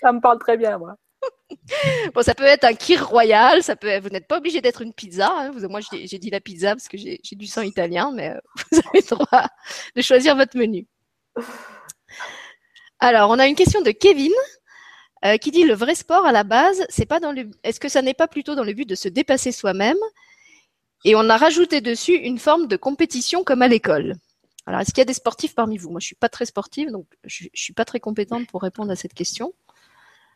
ça 0.02 0.12
me 0.12 0.20
parle 0.20 0.40
très 0.40 0.58
bien, 0.58 0.78
moi. 0.78 0.96
Bon, 2.14 2.22
ça 2.22 2.36
peut 2.36 2.44
être 2.44 2.66
un 2.66 2.74
kir 2.74 3.08
royal, 3.08 3.64
ça 3.64 3.76
peut. 3.76 4.00
Vous 4.00 4.10
n'êtes 4.10 4.28
pas 4.28 4.38
obligé 4.38 4.62
d'être 4.62 4.82
une 4.82 4.94
pizza. 4.94 5.30
Hein. 5.32 5.52
Moi, 5.70 5.80
j'ai 5.92 6.20
dit 6.20 6.30
la 6.30 6.40
pizza 6.40 6.76
parce 6.76 6.88
que 6.88 6.98
j'ai 6.98 7.20
du 7.34 7.48
sang 7.48 7.62
italien, 7.62 8.12
mais 8.14 8.30
euh, 8.30 8.40
vous 8.72 8.80
avez 8.80 9.00
le 9.00 9.16
droit 9.16 9.48
de 9.96 10.02
choisir 10.02 10.36
votre 10.36 10.58
menu. 10.58 10.88
Alors, 13.00 13.30
on 13.30 13.40
a 13.40 13.48
une 13.48 13.56
question 13.56 13.82
de 13.82 13.92
Kevin 13.92 14.32
euh, 15.26 15.38
qui 15.38 15.52
dit 15.52 15.64
le 15.64 15.74
vrai 15.74 15.96
sport 15.96 16.26
à 16.26 16.32
la 16.32 16.44
base, 16.44 16.86
c'est 16.90 17.06
pas 17.06 17.20
dans 17.20 17.32
le. 17.32 17.50
Est-ce 17.64 17.80
que 17.80 17.90
ça 17.90 18.02
n'est 18.02 18.14
pas 18.14 18.28
plutôt 18.28 18.56
dans 18.56 18.64
le 18.64 18.74
but 18.74 18.88
de 18.88 18.96
se 18.96 19.08
dépasser 19.08 19.52
soi-même? 19.52 19.98
Et 21.06 21.16
on 21.16 21.30
a 21.30 21.38
rajouté 21.38 21.82
dessus 21.82 22.16
une 22.16 22.40
forme 22.40 22.68
de 22.68 22.76
compétition 22.76 23.44
comme 23.44 23.62
à 23.62 23.68
l'école. 23.68 24.16
Alors, 24.68 24.82
est-ce 24.82 24.90
qu'il 24.92 25.00
y 25.00 25.02
a 25.02 25.06
des 25.06 25.14
sportifs 25.14 25.56
parmi 25.56 25.78
vous? 25.78 25.90
Moi, 25.90 26.02
je 26.02 26.08
suis 26.08 26.16
pas 26.16 26.28
très 26.28 26.46
sportive, 26.46 26.92
donc 26.92 27.06
je, 27.24 27.46
ne 27.46 27.50
suis 27.54 27.74
pas 27.74 27.86
très 27.86 28.02
compétente 28.02 28.48
pour 28.48 28.62
répondre 28.62 28.92
à 28.92 28.98
cette 28.98 29.14
question. 29.14 29.54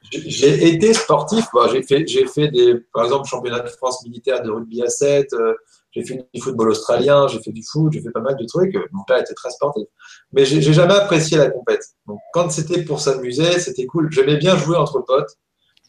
J'ai 0.09 0.69
été 0.69 0.93
sportif. 0.93 1.45
j'ai 1.71 1.83
fait, 1.83 2.07
j'ai 2.07 2.25
fait 2.25 2.47
des, 2.47 2.75
par 2.93 3.03
exemple, 3.03 3.27
championnat 3.27 3.59
de 3.59 3.67
France 3.67 4.03
militaire 4.05 4.41
de 4.41 4.49
rugby 4.49 4.81
à 4.81 4.87
7. 4.87 5.33
Euh, 5.33 5.53
j'ai 5.91 6.05
fait 6.05 6.25
du 6.33 6.41
football 6.41 6.69
australien. 6.69 7.27
J'ai 7.27 7.39
fait 7.41 7.51
du 7.51 7.61
foot. 7.61 7.91
J'ai 7.91 8.01
fait 8.01 8.09
pas 8.09 8.21
mal 8.21 8.37
de 8.37 8.45
trucs. 8.45 8.73
Mon 8.93 9.03
père 9.03 9.19
était 9.19 9.33
très 9.33 9.51
sportif. 9.51 9.85
Mais 10.31 10.45
j'ai, 10.45 10.61
j'ai 10.61 10.73
jamais 10.73 10.93
apprécié 10.93 11.37
la 11.37 11.51
compète. 11.51 11.83
Donc, 12.07 12.19
quand 12.33 12.49
c'était 12.49 12.83
pour 12.83 13.01
s'amuser, 13.01 13.59
c'était 13.59 13.85
cool. 13.85 14.11
J'aimais 14.11 14.37
bien 14.37 14.57
jouer 14.57 14.77
entre 14.77 15.01
potes. 15.01 15.37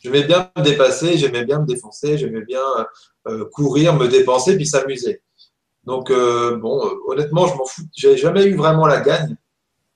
J'aimais 0.03 0.25
bien 0.25 0.51
me 0.57 0.63
dépasser. 0.63 1.17
J'aimais 1.17 1.45
bien 1.45 1.61
me 1.61 1.67
défoncer. 1.67 2.19
J'aimais 2.19 2.45
bien 2.45 2.65
euh, 3.29 3.47
courir, 3.53 3.95
me 3.95 4.09
dépenser, 4.09 4.57
puis 4.57 4.67
s'amuser. 4.67 5.23
Donc, 5.85 6.11
euh, 6.11 6.57
bon, 6.57 6.81
honnêtement, 7.07 7.47
je 7.47 7.55
m'en 7.57 7.65
fous. 7.65 7.83
J'ai 7.95 8.17
jamais 8.17 8.45
eu 8.45 8.55
vraiment 8.55 8.87
la 8.87 9.01
gagne, 9.01 9.37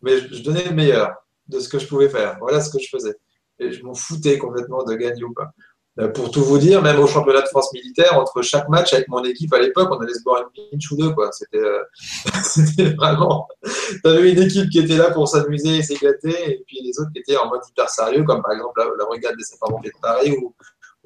mais 0.02 0.18
je, 0.18 0.42
donnais 0.42 0.64
le 0.64 0.74
meilleur 0.74 1.14
de 1.48 1.60
ce 1.60 1.68
que 1.68 1.78
je 1.78 1.86
pouvais 1.86 2.08
faire. 2.08 2.36
Voilà 2.40 2.60
ce 2.60 2.70
que 2.70 2.82
je 2.82 2.88
faisais 2.88 3.14
et 3.58 3.72
je 3.72 3.84
m'en 3.84 3.94
foutais 3.94 4.38
complètement 4.38 4.84
de 4.84 4.94
gagner 4.94 5.24
ou 5.24 5.32
pas. 5.32 5.50
Euh, 5.98 6.08
pour 6.08 6.30
tout 6.30 6.44
vous 6.44 6.58
dire, 6.58 6.82
même 6.82 6.98
au 6.98 7.06
championnat 7.06 7.40
de 7.40 7.46
France 7.46 7.72
militaire, 7.72 8.18
entre 8.18 8.42
chaque 8.42 8.68
match 8.68 8.92
avec 8.92 9.08
mon 9.08 9.24
équipe 9.24 9.52
à 9.54 9.58
l'époque, 9.58 9.88
on 9.90 9.98
allait 9.98 10.12
se 10.12 10.22
boire 10.22 10.42
une 10.42 10.70
pinch 10.70 10.90
ou 10.92 10.96
deux. 10.96 11.14
C'était, 11.32 11.56
euh, 11.56 12.94
vraiment. 12.98 13.48
Tu 13.64 14.00
avais 14.04 14.30
une 14.30 14.42
équipe 14.42 14.68
qui 14.68 14.80
était 14.80 14.98
là 14.98 15.10
pour 15.10 15.26
s'amuser 15.26 15.78
et 15.78 15.82
s'éclater, 15.82 16.50
et 16.50 16.64
puis 16.66 16.80
les 16.82 17.00
autres 17.00 17.12
qui 17.14 17.20
étaient 17.20 17.38
en 17.38 17.48
mode 17.48 17.62
hyper 17.70 17.88
sérieux, 17.88 18.24
comme 18.24 18.42
par 18.42 18.52
exemple 18.52 18.78
la, 18.78 19.06
brigade 19.06 19.36
des 19.38 19.44
sapeurs-pompiers 19.44 19.92
de 19.92 20.00
Paris 20.02 20.32
ou, 20.32 20.54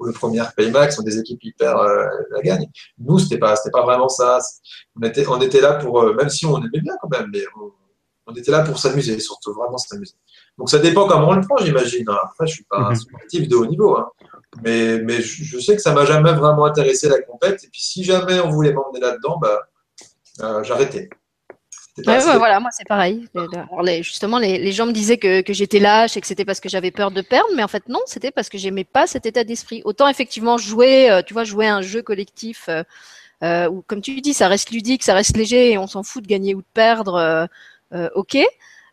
ou 0.01 0.05
le 0.05 0.13
premier 0.13 0.41
Paymax, 0.57 0.95
sont 0.95 1.03
des 1.03 1.19
équipes 1.19 1.43
hyper 1.43 1.77
euh, 1.77 2.05
la 2.31 2.41
gagne. 2.41 2.67
Nous, 2.97 3.19
c'était 3.19 3.37
pas, 3.37 3.55
c'était 3.55 3.71
pas 3.71 3.83
vraiment 3.83 4.09
ça. 4.09 4.39
On 4.99 5.03
était, 5.03 5.25
on 5.27 5.39
était 5.39 5.61
là 5.61 5.75
pour, 5.75 6.03
même 6.15 6.29
si 6.29 6.45
on 6.45 6.57
aimait 6.57 6.81
bien 6.81 6.95
quand 7.01 7.09
même, 7.09 7.29
mais 7.31 7.43
on, 7.59 7.71
on 8.27 8.33
était 8.35 8.51
là 8.51 8.61
pour 8.61 8.79
s'amuser, 8.79 9.19
surtout 9.19 9.53
vraiment 9.53 9.77
s'amuser. 9.77 10.15
Donc 10.57 10.69
ça 10.69 10.79
dépend 10.79 11.07
comment 11.07 11.29
on 11.29 11.33
le 11.33 11.41
prend, 11.41 11.57
j'imagine. 11.57 12.05
Après, 12.09 12.47
je 12.47 12.53
suis 12.53 12.63
pas 12.65 12.77
un 12.77 12.89
mhm. 12.89 12.95
sportif 12.95 13.47
de 13.47 13.55
haut 13.55 13.65
niveau, 13.65 13.97
hein. 13.97 14.09
mais, 14.63 14.99
mais 14.99 15.21
je, 15.21 15.59
sais 15.59 15.75
que 15.75 15.81
ça 15.81 15.93
m'a 15.93 16.05
jamais 16.05 16.33
vraiment 16.33 16.65
intéressé 16.65 17.09
la 17.09 17.21
compète. 17.21 17.63
Et 17.63 17.67
puis 17.67 17.81
si 17.81 18.03
jamais 18.03 18.39
on 18.39 18.49
voulait 18.49 18.73
m'emmener 18.73 18.99
là-dedans, 18.99 19.37
bah, 19.39 19.67
euh, 20.41 20.63
j'arrêtais. 20.63 21.09
Voilà, 21.97 22.59
moi 22.59 22.69
c'est 22.71 22.87
pareil. 22.87 23.27
justement, 24.01 24.37
les, 24.39 24.71
gens 24.71 24.85
me 24.85 24.91
disaient 24.91 25.17
que, 25.17 25.43
j'étais 25.53 25.79
lâche 25.79 26.17
et 26.17 26.21
que 26.21 26.27
c'était 26.27 26.45
parce 26.45 26.59
que 26.59 26.69
j'avais 26.69 26.91
peur 26.91 27.11
de 27.11 27.21
perdre, 27.21 27.49
mais 27.55 27.63
en 27.63 27.67
fait 27.67 27.87
non, 27.89 27.99
c'était 28.05 28.31
parce 28.31 28.49
que 28.49 28.57
j'aimais 28.57 28.83
pas 28.83 29.07
cet 29.07 29.25
état 29.25 29.43
d'esprit. 29.43 29.81
Autant 29.85 30.07
effectivement 30.07 30.57
jouer, 30.57 31.09
euh, 31.11 31.21
tu 31.21 31.33
vois, 31.33 31.43
jouer 31.43 31.67
un 31.67 31.81
jeu 31.81 32.01
collectif 32.01 32.69
euh, 33.43 33.69
où, 33.69 33.81
comme 33.81 34.01
tu 34.01 34.21
dis, 34.21 34.33
ça 34.33 34.47
reste 34.47 34.71
ludique, 34.71 35.03
ça 35.03 35.13
reste 35.13 35.35
léger 35.35 35.71
et 35.71 35.77
on 35.77 35.87
s'en 35.87 36.03
fout 36.03 36.23
de 36.23 36.27
gagner 36.27 36.55
ou 36.55 36.61
de 36.61 36.67
perdre. 36.73 37.47
ok. 38.15 38.37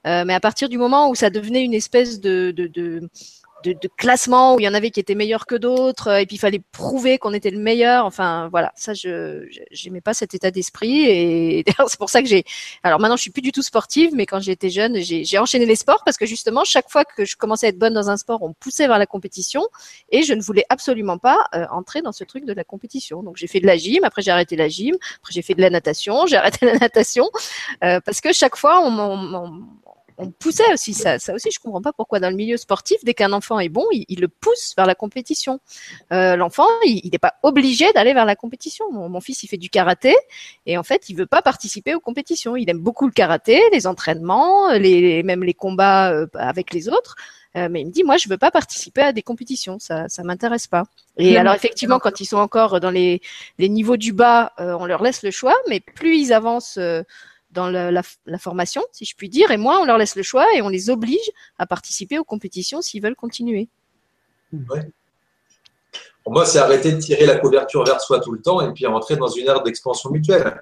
Euh, 0.06 0.24
mais 0.24 0.34
à 0.34 0.40
partir 0.40 0.68
du 0.68 0.78
moment 0.78 1.10
où 1.10 1.14
ça 1.14 1.28
devenait 1.28 1.64
une 1.64 1.74
espèce 1.74 2.20
de, 2.20 2.52
de, 2.52 2.66
de 2.66 3.08
de, 3.64 3.72
de, 3.72 3.88
classement 3.96 4.54
où 4.54 4.60
il 4.60 4.64
y 4.64 4.68
en 4.68 4.74
avait 4.74 4.90
qui 4.90 5.00
étaient 5.00 5.14
meilleurs 5.14 5.46
que 5.46 5.54
d'autres 5.54 6.20
et 6.20 6.26
puis 6.26 6.36
il 6.36 6.38
fallait 6.38 6.62
prouver 6.72 7.18
qu'on 7.18 7.32
était 7.32 7.50
le 7.50 7.58
meilleur. 7.58 8.04
Enfin 8.06 8.48
voilà, 8.50 8.72
ça 8.76 8.94
je 8.94 9.46
j'aimais 9.70 10.00
pas 10.00 10.14
cet 10.14 10.34
état 10.34 10.50
d'esprit 10.50 11.04
et 11.06 11.64
c'est 11.88 11.98
pour 11.98 12.10
ça 12.10 12.22
que 12.22 12.28
j'ai. 12.28 12.44
Alors 12.82 13.00
maintenant 13.00 13.16
je 13.16 13.22
suis 13.22 13.30
plus 13.30 13.42
du 13.42 13.52
tout 13.52 13.62
sportive, 13.62 14.10
mais 14.14 14.26
quand 14.26 14.40
j'étais 14.40 14.70
jeune 14.70 14.96
j'ai 15.00 15.38
enchaîné 15.38 15.66
les 15.66 15.76
sports 15.76 16.02
parce 16.04 16.16
que 16.16 16.26
justement 16.26 16.64
chaque 16.64 16.90
fois 16.90 17.04
que 17.04 17.24
je 17.24 17.36
commençais 17.36 17.66
à 17.66 17.68
être 17.70 17.78
bonne 17.78 17.94
dans 17.94 18.10
un 18.10 18.16
sport, 18.16 18.42
on 18.42 18.48
me 18.48 18.54
poussait 18.54 18.86
vers 18.86 18.98
la 18.98 19.06
compétition 19.06 19.66
et 20.10 20.22
je 20.22 20.34
ne 20.34 20.42
voulais 20.42 20.64
absolument 20.68 21.18
pas 21.18 21.46
euh, 21.54 21.66
entrer 21.70 22.02
dans 22.02 22.12
ce 22.12 22.24
truc 22.24 22.44
de 22.44 22.52
la 22.52 22.64
compétition. 22.64 23.22
Donc 23.22 23.36
j'ai 23.36 23.46
fait 23.46 23.60
de 23.60 23.66
la 23.66 23.76
gym, 23.76 24.04
après 24.04 24.22
j'ai 24.22 24.30
arrêté 24.30 24.56
la 24.56 24.68
gym, 24.68 24.96
après 25.20 25.32
j'ai 25.32 25.42
fait 25.42 25.54
de 25.54 25.60
la 25.60 25.70
natation, 25.70 26.26
j'ai 26.26 26.36
arrêté 26.36 26.66
la 26.66 26.78
natation 26.78 27.28
euh, 27.84 28.00
parce 28.04 28.20
que 28.20 28.32
chaque 28.32 28.56
fois 28.56 28.80
on, 28.80 28.98
on, 28.98 29.34
on 29.34 29.87
poussait 30.26 30.72
aussi 30.72 30.94
ça. 30.94 31.18
Ça 31.18 31.34
aussi, 31.34 31.50
je 31.50 31.60
comprends 31.60 31.82
pas 31.82 31.92
pourquoi 31.92 32.20
dans 32.20 32.30
le 32.30 32.36
milieu 32.36 32.56
sportif, 32.56 32.98
dès 33.04 33.14
qu'un 33.14 33.32
enfant 33.32 33.58
est 33.60 33.68
bon, 33.68 33.86
il, 33.92 34.20
le 34.20 34.28
pousse 34.28 34.74
vers 34.76 34.86
la 34.86 34.94
compétition. 34.94 35.60
Euh, 36.12 36.36
l'enfant, 36.36 36.66
il 36.84 37.08
n'est 37.10 37.18
pas 37.18 37.34
obligé 37.42 37.92
d'aller 37.92 38.14
vers 38.14 38.24
la 38.24 38.36
compétition. 38.36 38.90
Mon, 38.90 39.20
fils, 39.20 39.42
il 39.42 39.48
fait 39.48 39.56
du 39.56 39.70
karaté 39.70 40.14
et 40.66 40.76
en 40.76 40.82
fait, 40.82 41.08
il 41.08 41.16
veut 41.16 41.26
pas 41.26 41.42
participer 41.42 41.94
aux 41.94 42.00
compétitions. 42.00 42.56
Il 42.56 42.68
aime 42.68 42.80
beaucoup 42.80 43.06
le 43.06 43.12
karaté, 43.12 43.60
les 43.72 43.86
entraînements, 43.86 44.72
les, 44.72 45.22
même 45.22 45.44
les 45.44 45.54
combats 45.54 46.10
euh, 46.12 46.26
avec 46.34 46.72
les 46.72 46.88
autres. 46.88 47.14
Euh, 47.56 47.68
mais 47.70 47.80
il 47.80 47.86
me 47.86 47.92
dit, 47.92 48.04
moi, 48.04 48.16
je 48.16 48.28
veux 48.28 48.36
pas 48.36 48.50
participer 48.50 49.00
à 49.00 49.12
des 49.12 49.22
compétitions, 49.22 49.78
ça, 49.78 50.08
ça 50.08 50.22
m'intéresse 50.22 50.66
pas. 50.66 50.84
Et 51.16 51.36
alors, 51.38 51.54
effectivement, 51.54 51.98
quand 51.98 52.20
ils 52.20 52.26
sont 52.26 52.36
encore 52.36 52.78
dans 52.78 52.90
les, 52.90 53.22
les 53.58 53.68
niveaux 53.68 53.96
du 53.96 54.12
bas, 54.12 54.52
on 54.58 54.84
leur 54.84 55.02
laisse 55.02 55.22
le 55.22 55.30
choix, 55.30 55.56
mais 55.68 55.80
plus 55.80 56.18
ils 56.18 56.32
avancent 56.32 56.78
dans 57.50 57.70
la, 57.70 58.38
formation, 58.38 58.82
si 58.92 59.04
je 59.04 59.16
puis 59.16 59.28
dire, 59.28 59.50
et 59.50 59.56
moi, 59.56 59.80
on 59.80 59.84
leur 59.84 59.98
laisse 59.98 60.16
le 60.16 60.22
choix 60.22 60.46
et 60.54 60.62
on 60.62 60.68
les 60.68 60.90
oblige 60.90 61.30
à 61.58 61.66
participer 61.66 62.18
aux 62.18 62.24
compétitions 62.24 62.82
s'ils 62.82 63.02
veulent 63.02 63.16
continuer. 63.16 63.68
Pour 66.24 66.32
moi, 66.32 66.44
c'est 66.44 66.58
arrêter 66.58 66.92
de 66.92 66.98
tirer 66.98 67.26
la 67.26 67.38
couverture 67.38 67.84
vers 67.84 68.00
soi 68.00 68.20
tout 68.20 68.32
le 68.32 68.42
temps 68.42 68.60
et 68.60 68.72
puis 68.72 68.86
rentrer 68.86 69.16
dans 69.16 69.28
une 69.28 69.46
ère 69.46 69.62
d'expansion 69.62 70.10
mutuelle. 70.10 70.60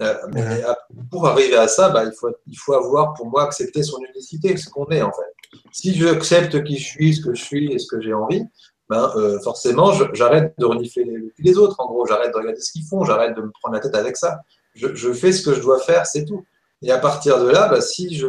Euh, 0.00 0.14
mais 0.32 0.62
pour 1.10 1.26
arriver 1.26 1.56
à 1.56 1.66
ça, 1.66 1.88
bah, 1.88 2.04
il, 2.04 2.12
faut, 2.12 2.28
il 2.46 2.56
faut 2.56 2.74
avoir, 2.74 3.14
pour 3.14 3.26
moi, 3.26 3.42
accepter 3.42 3.82
son 3.82 3.98
unicité, 4.14 4.56
ce 4.56 4.70
qu'on 4.70 4.86
est 4.86 5.02
en 5.02 5.10
fait. 5.10 5.58
Si 5.72 5.94
j'accepte 5.94 6.62
qui 6.62 6.76
je 6.78 6.84
suis, 6.84 7.14
ce 7.16 7.24
que 7.24 7.34
je 7.34 7.42
suis 7.42 7.72
et 7.72 7.78
ce 7.80 7.88
que 7.88 8.00
j'ai 8.00 8.12
envie, 8.12 8.44
ben, 8.88 9.10
euh, 9.16 9.40
forcément, 9.40 9.92
j'arrête 10.14 10.54
de 10.56 10.64
renifler 10.64 11.04
les, 11.04 11.32
les, 11.36 11.58
autres. 11.58 11.76
En 11.80 11.86
gros, 11.86 12.06
j'arrête 12.06 12.32
de 12.32 12.36
regarder 12.36 12.60
ce 12.60 12.70
qu'ils 12.70 12.84
font, 12.84 13.04
j'arrête 13.04 13.34
de 13.34 13.42
me 13.42 13.50
prendre 13.50 13.74
la 13.74 13.80
tête 13.80 13.94
avec 13.96 14.16
ça 14.16 14.40
je, 14.78 15.12
fais 15.12 15.32
ce 15.32 15.42
que 15.42 15.54
je 15.54 15.60
dois 15.60 15.80
faire, 15.80 16.06
c'est 16.06 16.24
tout. 16.24 16.44
Et 16.82 16.92
à 16.92 16.98
partir 16.98 17.42
de 17.42 17.48
là, 17.48 17.68
bah, 17.68 17.80
si 17.80 18.14
je, 18.14 18.26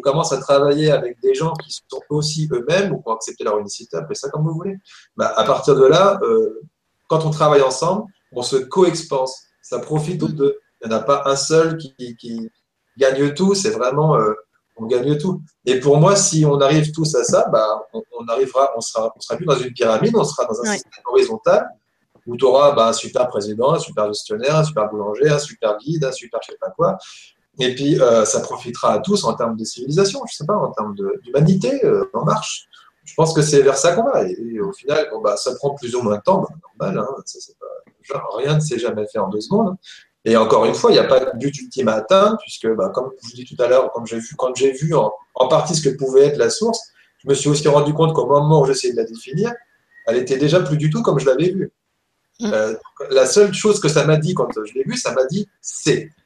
commence 0.00 0.32
à 0.32 0.38
travailler 0.38 0.90
avec 0.90 1.20
des 1.20 1.34
gens 1.34 1.52
qui 1.54 1.72
sont 1.88 2.00
aussi 2.10 2.48
eux-mêmes 2.52 2.92
ou 2.92 2.96
qui 3.00 3.08
ont 3.08 3.14
accepté 3.14 3.44
leur 3.44 3.58
unicité, 3.58 3.96
appelez 3.96 4.16
ça 4.16 4.28
comme 4.30 4.44
vous 4.44 4.54
voulez, 4.54 4.76
bah, 5.16 5.32
à 5.36 5.44
partir 5.44 5.76
de 5.76 5.84
là, 5.84 6.18
euh, 6.22 6.60
quand 7.08 7.24
on 7.24 7.30
travaille 7.30 7.62
ensemble, 7.62 8.04
on 8.32 8.42
se 8.42 8.56
co-expanse. 8.56 9.44
Ça 9.60 9.78
profite 9.78 10.22
aux 10.22 10.28
deux. 10.28 10.58
Il 10.82 10.88
n'y 10.88 10.94
en 10.94 10.98
a 10.98 11.02
pas 11.02 11.22
un 11.26 11.36
seul 11.36 11.76
qui, 11.76 12.50
gagne 12.98 13.32
tout, 13.34 13.54
c'est 13.54 13.70
vraiment 13.70 14.16
euh, 14.16 14.34
on 14.76 14.86
gagne 14.86 15.16
tout. 15.16 15.40
Et 15.64 15.78
pour 15.78 15.98
moi, 15.98 16.16
si 16.16 16.44
on 16.44 16.60
arrive 16.60 16.90
tous 16.92 17.14
à 17.14 17.22
ça, 17.22 17.48
bah, 17.52 17.86
on, 17.92 18.26
arrivera, 18.28 18.72
on 18.76 18.80
sera, 18.80 19.12
on 19.14 19.20
sera 19.20 19.36
plus 19.36 19.46
dans 19.46 19.58
une 19.58 19.72
pyramide, 19.72 20.16
on 20.16 20.24
sera 20.24 20.44
dans 20.44 20.60
un 20.60 20.72
système 20.72 21.04
horizontal 21.06 21.68
où 22.26 22.36
tu 22.36 22.44
auras 22.44 22.72
bah, 22.72 22.88
un 22.88 22.92
super 22.92 23.28
président, 23.28 23.72
un 23.72 23.78
super 23.78 24.06
gestionnaire, 24.08 24.56
un 24.56 24.64
super 24.64 24.88
boulanger, 24.88 25.28
un 25.28 25.38
super 25.38 25.76
guide, 25.78 26.04
un 26.04 26.12
super 26.12 26.40
je 26.42 26.52
sais 26.52 26.58
pas 26.60 26.70
quoi. 26.70 26.98
Et 27.58 27.74
puis, 27.74 28.00
euh, 28.00 28.24
ça 28.24 28.40
profitera 28.40 28.94
à 28.94 28.98
tous 29.00 29.24
en 29.24 29.34
termes 29.34 29.56
de 29.56 29.64
civilisation, 29.64 30.20
je 30.30 30.36
sais 30.36 30.46
pas, 30.46 30.56
en 30.56 30.70
termes 30.72 30.94
d'humanité, 31.22 31.84
euh, 31.84 32.04
en 32.14 32.24
marche. 32.24 32.66
Je 33.04 33.14
pense 33.14 33.34
que 33.34 33.42
c'est 33.42 33.62
vers 33.62 33.76
ça 33.76 33.92
qu'on 33.92 34.04
va. 34.04 34.26
Et, 34.26 34.60
au 34.60 34.72
final, 34.72 35.08
bon, 35.12 35.20
bah, 35.20 35.36
ça 35.36 35.54
prend 35.56 35.74
plus 35.74 35.94
ou 35.94 36.02
moins 36.02 36.16
de 36.16 36.22
temps, 36.22 36.46
bah, 36.78 36.90
normal. 36.90 37.06
Hein, 37.06 37.22
ça, 37.26 37.52
pas, 38.10 38.24
rien 38.36 38.54
ne 38.54 38.60
s'est 38.60 38.78
jamais 38.78 39.06
fait 39.06 39.18
en 39.18 39.28
deux 39.28 39.40
secondes. 39.40 39.76
Et 40.24 40.36
encore 40.36 40.64
une 40.64 40.74
fois, 40.74 40.90
il 40.90 40.94
n'y 40.94 41.00
a 41.00 41.04
pas 41.04 41.20
de 41.20 41.38
but 41.38 41.54
ultime 41.58 41.88
à 41.88 41.94
atteindre, 41.94 42.38
puisque, 42.40 42.68
bah, 42.74 42.90
comme 42.94 43.10
je 43.20 43.28
vous 43.28 43.34
dis 43.34 43.44
tout 43.44 43.60
à 43.62 43.68
l'heure, 43.68 43.90
quand 43.92 44.06
j'ai 44.06 44.18
vu, 44.18 44.34
quand 44.36 44.56
vu 44.56 44.94
en, 44.94 45.12
en, 45.34 45.48
partie 45.48 45.74
ce 45.74 45.82
que 45.82 45.94
pouvait 45.94 46.26
être 46.26 46.38
la 46.38 46.48
source, 46.48 46.80
je 47.18 47.28
me 47.28 47.34
suis 47.34 47.50
aussi 47.50 47.68
rendu 47.68 47.92
compte 47.92 48.14
qu'au 48.14 48.26
moment 48.26 48.62
où 48.62 48.66
j'essayais 48.66 48.94
de 48.94 48.98
la 48.98 49.04
définir, 49.04 49.52
elle 50.06 50.16
était 50.16 50.38
déjà 50.38 50.60
plus 50.60 50.76
du 50.76 50.90
tout 50.90 51.02
comme 51.02 51.18
je 51.18 51.26
l'avais 51.26 51.50
vue. 51.50 51.72
Mm. 52.40 52.50
Euh, 52.52 52.74
la 53.10 53.26
seule 53.26 53.52
chose 53.52 53.80
que 53.80 53.88
ça 53.88 54.04
m'a 54.04 54.16
dit 54.16 54.34
quand 54.34 54.48
je 54.52 54.74
l'ai 54.74 54.84
vu, 54.84 54.96
ça 54.96 55.12
m'a 55.12 55.24
dit 55.26 55.48
c'est. 55.60 56.10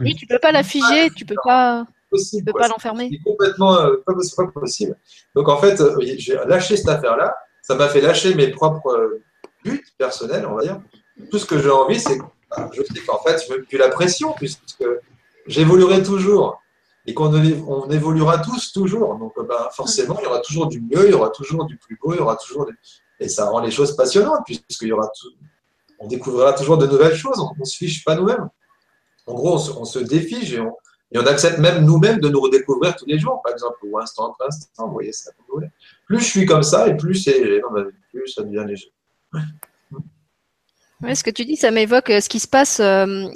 Oui, 0.00 0.16
tu 0.16 0.26
peux 0.26 0.38
pas 0.40 0.50
la 0.50 0.64
figer, 0.64 1.08
tu 1.16 1.24
peux 1.24 1.36
pas. 1.44 1.86
tu 2.12 2.42
peux 2.44 2.52
pas 2.52 2.66
l'enfermer. 2.68 3.08
C'est 3.10 3.22
complètement 3.22 3.78
euh, 3.78 3.96
pas, 4.04 4.14
possible. 4.52 4.96
Donc 5.36 5.48
en 5.48 5.58
fait, 5.58 5.80
euh, 5.80 5.96
j'ai 6.00 6.34
lâché 6.46 6.76
cette 6.76 6.88
affaire-là. 6.88 7.36
Ça 7.62 7.76
m'a 7.76 7.88
fait 7.88 8.00
lâcher 8.00 8.34
mes 8.34 8.48
propres 8.48 9.20
buts 9.64 9.84
personnels, 9.96 10.44
on 10.46 10.56
va 10.56 10.62
dire. 10.62 10.80
Tout 11.30 11.38
ce 11.38 11.46
que 11.46 11.60
j'ai 11.60 11.70
envie, 11.70 12.00
c'est 12.00 12.18
bah, 12.50 12.68
je 12.72 12.82
sais 12.82 13.00
qu'en 13.06 13.22
fait, 13.22 13.44
je 13.46 13.54
veux 13.54 13.62
plus 13.62 13.78
la 13.78 13.88
pression 13.88 14.32
puisque 14.32 14.84
j'évoluerai 15.46 16.02
toujours 16.02 16.60
et 17.06 17.14
qu'on 17.14 17.32
on 17.34 17.90
évoluera 17.90 18.38
tous 18.38 18.72
toujours. 18.72 19.16
Donc 19.16 19.34
bah, 19.48 19.70
forcément, 19.72 20.16
il 20.20 20.24
y 20.24 20.26
aura 20.26 20.40
toujours 20.40 20.66
du 20.66 20.80
mieux, 20.80 21.06
il 21.06 21.10
y 21.10 21.14
aura 21.14 21.30
toujours 21.30 21.64
du 21.64 21.76
plus 21.76 21.98
beau, 22.00 22.12
il 22.12 22.18
y 22.18 22.20
aura 22.20 22.36
toujours 22.36 22.66
des 22.66 22.72
et 23.22 23.28
ça 23.28 23.48
rend 23.48 23.60
les 23.60 23.70
choses 23.70 23.96
passionnantes, 23.96 24.40
puisqu'il 24.44 24.88
y 24.88 24.92
aura 24.92 25.08
tout, 25.18 25.32
on 25.98 26.08
découvrira 26.08 26.52
toujours 26.52 26.78
de 26.78 26.86
nouvelles 26.86 27.14
choses, 27.14 27.38
on 27.38 27.52
ne 27.58 27.64
se 27.64 27.76
fiche 27.76 28.04
pas 28.04 28.16
nous-mêmes. 28.16 28.48
En 29.26 29.34
gros, 29.34 29.56
on 29.78 29.84
se, 29.84 30.00
défige 30.00 30.54
et 30.54 30.60
on, 30.60 30.74
on, 31.14 31.26
accepte 31.26 31.58
même 31.58 31.84
nous-mêmes 31.84 32.18
de 32.18 32.28
nous 32.28 32.40
redécouvrir 32.40 32.96
tous 32.96 33.06
les 33.06 33.18
jours, 33.18 33.40
par 33.42 33.52
exemple, 33.52 33.78
ou 33.84 33.98
instant 33.98 34.32
après 34.32 34.46
instant, 34.46 34.86
vous 34.88 34.92
voyez 34.92 35.12
ça 35.12 35.30
vous. 35.48 35.60
Plus 36.06 36.18
je 36.18 36.24
suis 36.24 36.46
comme 36.46 36.64
ça, 36.64 36.88
et 36.88 36.96
plus 36.96 37.14
c'est 37.14 37.60
plus 38.10 38.28
ça 38.28 38.42
devient 38.42 38.64
léger. 38.66 38.92
Ouais, 41.02 41.14
ce 41.14 41.24
que 41.24 41.30
tu 41.30 41.44
dis, 41.44 41.56
ça 41.56 41.70
m'évoque 41.70 42.08
ce 42.08 42.28
qui 42.28 42.38
se 42.38 42.48
passe 42.48 42.76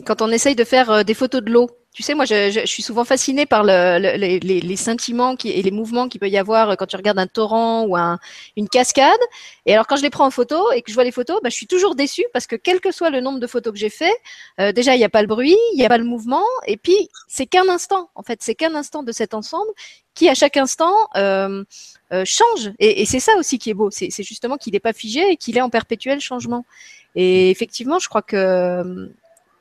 quand 0.07 0.23
on 0.23 0.31
essaye 0.31 0.55
de 0.55 0.64
faire 0.64 1.05
des 1.05 1.14
photos 1.14 1.43
de 1.43 1.51
l'eau. 1.51 1.69
Tu 1.97 2.03
sais, 2.03 2.12
moi, 2.12 2.27
je, 2.27 2.51
je, 2.51 2.67
suis 2.67 2.83
souvent 2.83 3.07
fascinée 3.07 3.47
par 3.47 3.64
le, 3.64 3.99
les, 4.19 4.39
les, 4.39 4.61
les, 4.61 4.77
sentiments 4.77 5.35
qui, 5.35 5.49
et 5.49 5.62
les 5.62 5.71
mouvements 5.71 6.09
qu'il 6.09 6.21
peut 6.21 6.29
y 6.29 6.37
avoir 6.37 6.77
quand 6.77 6.85
tu 6.85 6.95
regardes 6.95 7.19
un 7.19 7.27
torrent 7.27 7.87
ou 7.87 7.97
un, 7.97 8.19
une 8.55 8.69
cascade. 8.69 9.19
Et 9.64 9.73
alors, 9.73 9.87
quand 9.87 9.97
je 9.97 10.03
les 10.03 10.11
prends 10.11 10.27
en 10.27 10.31
photo 10.31 10.71
et 10.73 10.83
que 10.83 10.91
je 10.91 10.95
vois 10.95 11.05
les 11.05 11.11
photos, 11.11 11.41
bah, 11.43 11.49
je 11.49 11.55
suis 11.55 11.67
toujours 11.67 11.95
déçue 11.95 12.27
parce 12.35 12.47
que 12.47 12.55
quel 12.55 12.81
que 12.81 12.93
soit 12.93 13.09
le 13.09 13.23
nombre 13.23 13.41
de 13.41 13.47
photos 13.47 13.73
que 13.73 13.79
j'ai 13.79 13.89
fait, 13.89 14.12
euh, 14.61 14.73
déjà, 14.73 14.95
il 14.95 14.99
n'y 14.99 15.07
a 15.07 15.09
pas 15.09 15.23
le 15.23 15.27
bruit, 15.27 15.57
il 15.73 15.79
n'y 15.79 15.87
a 15.87 15.89
pas 15.89 15.97
le 15.97 16.05
mouvement. 16.05 16.45
Et 16.67 16.77
puis, 16.77 17.09
c'est 17.29 17.47
qu'un 17.47 17.67
instant. 17.71 18.11
En 18.14 18.23
fait, 18.23 18.41
c'est 18.43 18.55
qu'un 18.55 18.75
instant 18.75 19.03
de 19.03 19.12
cet 19.12 19.33
ensemble 19.33 19.71
qui, 20.14 20.29
à 20.29 20.35
chaque 20.35 20.59
instant, 20.59 20.95
euh, 21.17 21.64
euh, 22.12 22.25
change. 22.27 22.73
Et, 22.79 23.01
et 23.01 23.07
c'est 23.07 23.21
ça 23.21 23.37
aussi 23.39 23.59
qui 23.59 23.71
est 23.71 23.75
beau. 23.75 23.91
C'est 23.91 24.11
justement 24.23 24.59
qu'il 24.59 24.75
n'est 24.75 24.81
pas 24.81 24.93
figé 24.93 25.31
et 25.31 25.39
qu'il 25.39 25.57
est 25.57 25.62
en 25.62 25.71
perpétuel 25.71 26.21
changement. 26.21 26.67
Et 27.17 27.51
effectivement, 27.51 27.99
je 27.99 28.09
crois 28.09 28.23
que 28.23 29.11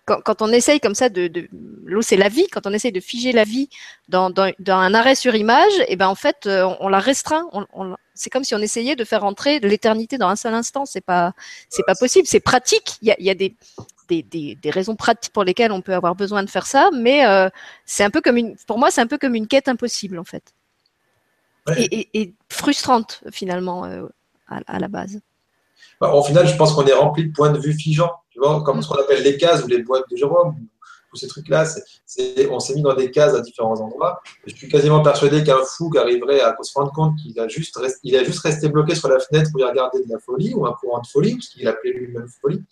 quand, 0.05 0.21
quand, 0.21 0.41
on 0.41 0.49
essaye 0.49 0.79
comme 0.79 0.93
ça 0.93 1.09
de, 1.09 1.27
de 1.27 1.47
l'eau 1.83 2.01
c'est 2.01 2.17
la 2.17 2.29
vie, 2.29 2.47
quand 2.51 2.67
on 2.67 2.73
essaye 2.73 2.91
de 2.91 2.99
figer 2.99 3.31
la 3.31 3.43
vie 3.43 3.69
dans, 4.07 4.29
dans, 4.29 4.53
dans 4.59 4.77
un 4.77 4.93
arrêt 4.93 5.15
sur 5.15 5.33
image, 5.35 5.73
et 5.79 5.85
eh 5.89 5.95
ben 5.95 6.07
en 6.07 6.15
fait 6.15 6.45
euh, 6.45 6.63
on, 6.63 6.77
on 6.81 6.87
la 6.89 6.99
restreint. 6.99 7.47
On, 7.53 7.65
on, 7.73 7.95
c'est 8.13 8.29
comme 8.29 8.43
si 8.43 8.53
on 8.53 8.59
essayait 8.59 8.95
de 8.95 9.03
faire 9.03 9.23
entrer 9.23 9.59
l'éternité 9.59 10.17
dans 10.17 10.27
un 10.27 10.35
seul 10.35 10.53
instant. 10.53 10.85
C'est 10.85 11.01
pas 11.01 11.33
c'est 11.69 11.85
pas 11.85 11.95
possible. 11.95 12.27
C'est 12.27 12.39
pratique. 12.39 12.97
Il 13.01 13.07
y 13.07 13.11
a, 13.11 13.15
y 13.19 13.29
a 13.29 13.33
des, 13.33 13.55
des, 14.09 14.21
des, 14.21 14.55
des, 14.55 14.69
raisons 14.69 14.95
pratiques 14.95 15.33
pour 15.33 15.43
lesquelles 15.43 15.71
on 15.71 15.81
peut 15.81 15.95
avoir 15.95 16.15
besoin 16.15 16.43
de 16.43 16.49
faire 16.49 16.67
ça, 16.67 16.89
mais 16.93 17.25
euh, 17.25 17.49
c'est 17.85 18.03
un 18.03 18.11
peu 18.11 18.21
comme 18.21 18.37
une 18.37 18.55
pour 18.67 18.77
moi 18.77 18.91
c'est 18.91 19.01
un 19.01 19.07
peu 19.07 19.17
comme 19.17 19.33
une 19.33 19.47
quête 19.47 19.67
impossible 19.67 20.19
en 20.19 20.23
fait 20.23 20.53
ouais. 21.67 21.81
et, 21.81 21.99
et, 21.99 22.21
et, 22.21 22.33
frustrante 22.49 23.23
finalement 23.31 23.85
euh, 23.85 24.05
à, 24.47 24.59
à 24.67 24.79
la 24.79 24.87
base. 24.87 25.21
Bah, 26.01 26.13
au 26.13 26.23
final, 26.23 26.47
je 26.47 26.55
pense 26.55 26.73
qu'on 26.73 26.85
est 26.85 26.93
rempli 26.93 27.27
de 27.27 27.33
points 27.33 27.51
de 27.51 27.59
vue 27.59 27.73
figeants. 27.73 28.11
Tu 28.29 28.39
vois, 28.39 28.63
comme 28.63 28.81
ce 28.81 28.89
qu'on 28.89 28.95
appelle 28.95 29.23
les 29.23 29.37
cases 29.37 29.63
ou 29.63 29.67
les 29.67 29.81
boîtes 29.81 30.09
de 30.11 30.17
Jérôme, 30.17 30.55
tous 31.09 31.17
ces 31.17 31.27
trucs-là, 31.27 31.65
on 32.51 32.59
s'est 32.59 32.75
mis 32.75 32.81
dans 32.81 32.93
des 32.93 33.09
cases 33.09 33.33
à 33.33 33.41
différents 33.41 33.79
endroits. 33.79 34.19
Je 34.45 34.53
suis 34.53 34.67
quasiment 34.67 35.01
persuadé 35.01 35.43
qu'un 35.43 35.63
fou 35.63 35.89
qui 35.89 35.97
arriverait 35.97 36.41
à 36.41 36.55
se 36.61 36.73
rendre 36.73 36.91
compte 36.91 37.15
qu'il 37.17 37.39
a 37.39 37.47
juste, 37.47 37.79
il 38.03 38.15
a 38.15 38.23
juste 38.23 38.39
resté 38.39 38.67
bloqué 38.67 38.95
sur 38.95 39.07
la 39.07 39.19
fenêtre 39.19 39.51
pour 39.51 39.61
y 39.61 39.63
regarder 39.63 40.03
de 40.03 40.11
la 40.11 40.19
folie 40.19 40.53
ou 40.53 40.65
un 40.65 40.73
courant 40.73 40.99
de 40.99 41.07
folie, 41.07 41.35
parce 41.35 41.47
qu'il 41.47 41.67
appelait 41.67 41.93
lui-même 41.93 42.27
folie, 42.41 42.63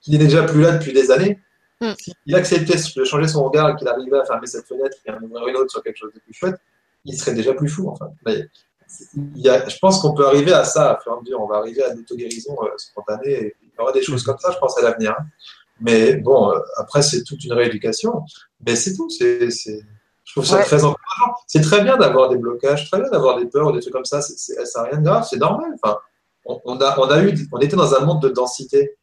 qu'il 0.00 0.18
n'est 0.18 0.24
déjà 0.24 0.42
plus 0.42 0.60
là 0.60 0.72
depuis 0.72 0.92
des 0.92 1.10
années. 1.10 1.38
Mm. 1.80 1.92
S'il 1.98 2.34
acceptait 2.34 2.76
de 2.96 3.04
changer 3.04 3.28
son 3.28 3.44
regard 3.44 3.70
et 3.70 3.76
qu'il 3.76 3.88
arrivait 3.88 4.18
à 4.18 4.24
fermer 4.24 4.46
cette 4.46 4.66
fenêtre 4.66 4.96
et 5.06 5.10
à 5.10 5.16
en 5.16 5.22
ouvrir 5.22 5.46
une 5.48 5.56
autre 5.56 5.70
sur 5.70 5.82
quelque 5.82 5.96
chose 5.96 6.12
de 6.12 6.20
plus 6.20 6.34
chouette, 6.34 6.56
il 7.04 7.16
serait 7.16 7.34
déjà 7.34 7.54
plus 7.54 7.68
fou. 7.68 7.88
Enfin. 7.88 8.10
Mais 8.26 8.48
il 9.16 9.42
y 9.42 9.48
a, 9.48 9.68
je 9.68 9.78
pense 9.78 10.00
qu'on 10.00 10.14
peut 10.14 10.26
arriver 10.26 10.52
à 10.52 10.64
ça, 10.64 10.92
à 10.92 11.00
faire 11.00 11.20
dire, 11.22 11.40
on 11.40 11.46
va 11.46 11.56
arriver 11.56 11.82
à 11.82 11.94
l'auto-guérison 11.94 12.56
euh, 12.62 12.68
spontanée. 12.76 13.32
Et 13.32 13.56
il 13.62 13.70
y 13.78 13.80
aura 13.80 13.92
des 13.92 14.02
choses 14.02 14.22
comme 14.22 14.38
ça, 14.38 14.50
je 14.50 14.58
pense, 14.58 14.78
à 14.78 14.82
l'avenir. 14.82 15.14
Hein. 15.18 15.24
Mais 15.80 16.16
bon, 16.16 16.52
euh, 16.52 16.58
après, 16.76 17.02
c'est 17.02 17.22
toute 17.24 17.44
une 17.44 17.52
rééducation. 17.52 18.22
Mais 18.66 18.76
c'est 18.76 18.94
tout. 18.94 19.10
C'est, 19.10 19.50
c'est, 19.50 19.80
je 20.24 20.32
trouve 20.32 20.44
ça 20.44 20.56
ouais. 20.56 20.64
très 20.64 20.84
encourageant. 20.84 21.34
C'est 21.46 21.60
très 21.60 21.82
bien 21.82 21.96
d'avoir 21.96 22.28
des 22.28 22.36
blocages, 22.36 22.90
très 22.90 23.00
bien 23.00 23.10
d'avoir 23.10 23.38
des 23.38 23.46
peurs 23.46 23.68
ou 23.68 23.72
des 23.72 23.80
trucs 23.80 23.92
comme 23.92 24.04
ça. 24.04 24.20
C'est, 24.22 24.38
c'est, 24.38 24.64
ça 24.64 24.82
n'a 24.82 24.88
rien 24.90 24.98
de 24.98 25.04
grave, 25.04 25.26
c'est 25.28 25.38
normal. 25.38 25.70
Enfin, 25.82 25.98
on, 26.46 26.60
on, 26.64 26.80
a, 26.80 26.98
on, 26.98 27.10
a 27.10 27.22
eu, 27.22 27.34
on 27.52 27.58
était 27.58 27.76
dans 27.76 27.94
un 27.94 28.04
monde 28.04 28.22
de 28.22 28.28
densité. 28.28 28.96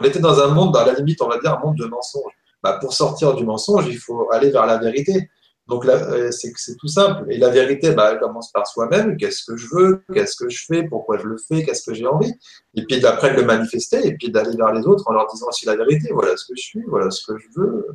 On 0.00 0.04
était 0.04 0.20
dans 0.20 0.40
un 0.40 0.48
monde, 0.48 0.76
à 0.76 0.84
la 0.84 0.94
limite, 0.94 1.20
on 1.20 1.28
va 1.28 1.38
dire, 1.38 1.54
un 1.54 1.60
monde 1.60 1.76
de 1.76 1.86
mensonges. 1.86 2.32
Bah, 2.62 2.78
pour 2.80 2.94
sortir 2.94 3.34
du 3.34 3.44
mensonge, 3.44 3.86
il 3.88 3.98
faut 3.98 4.30
aller 4.32 4.50
vers 4.50 4.64
la 4.64 4.78
vérité. 4.78 5.28
Donc 5.66 5.86
euh, 5.86 6.30
c'est 6.30 6.76
tout 6.78 6.88
simple. 6.88 7.24
Et 7.30 7.38
la 7.38 7.48
vérité, 7.48 7.92
bah, 7.92 8.10
elle 8.12 8.18
commence 8.18 8.52
par 8.52 8.66
soi-même. 8.66 9.16
Qu'est-ce 9.16 9.44
que 9.44 9.56
je 9.56 9.66
veux? 9.72 10.04
Qu'est-ce 10.12 10.36
que 10.36 10.48
je 10.50 10.64
fais? 10.66 10.82
Pourquoi 10.82 11.16
je 11.18 11.26
le 11.26 11.36
fais? 11.38 11.64
Qu'est-ce 11.64 11.88
que 11.90 11.94
j'ai 11.94 12.06
envie? 12.06 12.34
Et 12.74 12.84
puis 12.84 13.00
d'après 13.00 13.32
le 13.34 13.44
manifester, 13.44 14.06
et 14.06 14.14
puis 14.14 14.30
d'aller 14.30 14.56
vers 14.56 14.72
les 14.72 14.86
autres 14.86 15.04
en 15.06 15.12
leur 15.12 15.26
disant 15.28 15.46
aussi 15.48 15.64
la 15.64 15.76
vérité. 15.76 16.10
Voilà 16.12 16.36
ce 16.36 16.46
que 16.46 16.54
je 16.56 16.62
suis, 16.62 16.82
voilà 16.86 17.10
ce 17.10 17.26
que 17.26 17.38
je 17.38 17.46
veux. 17.56 17.86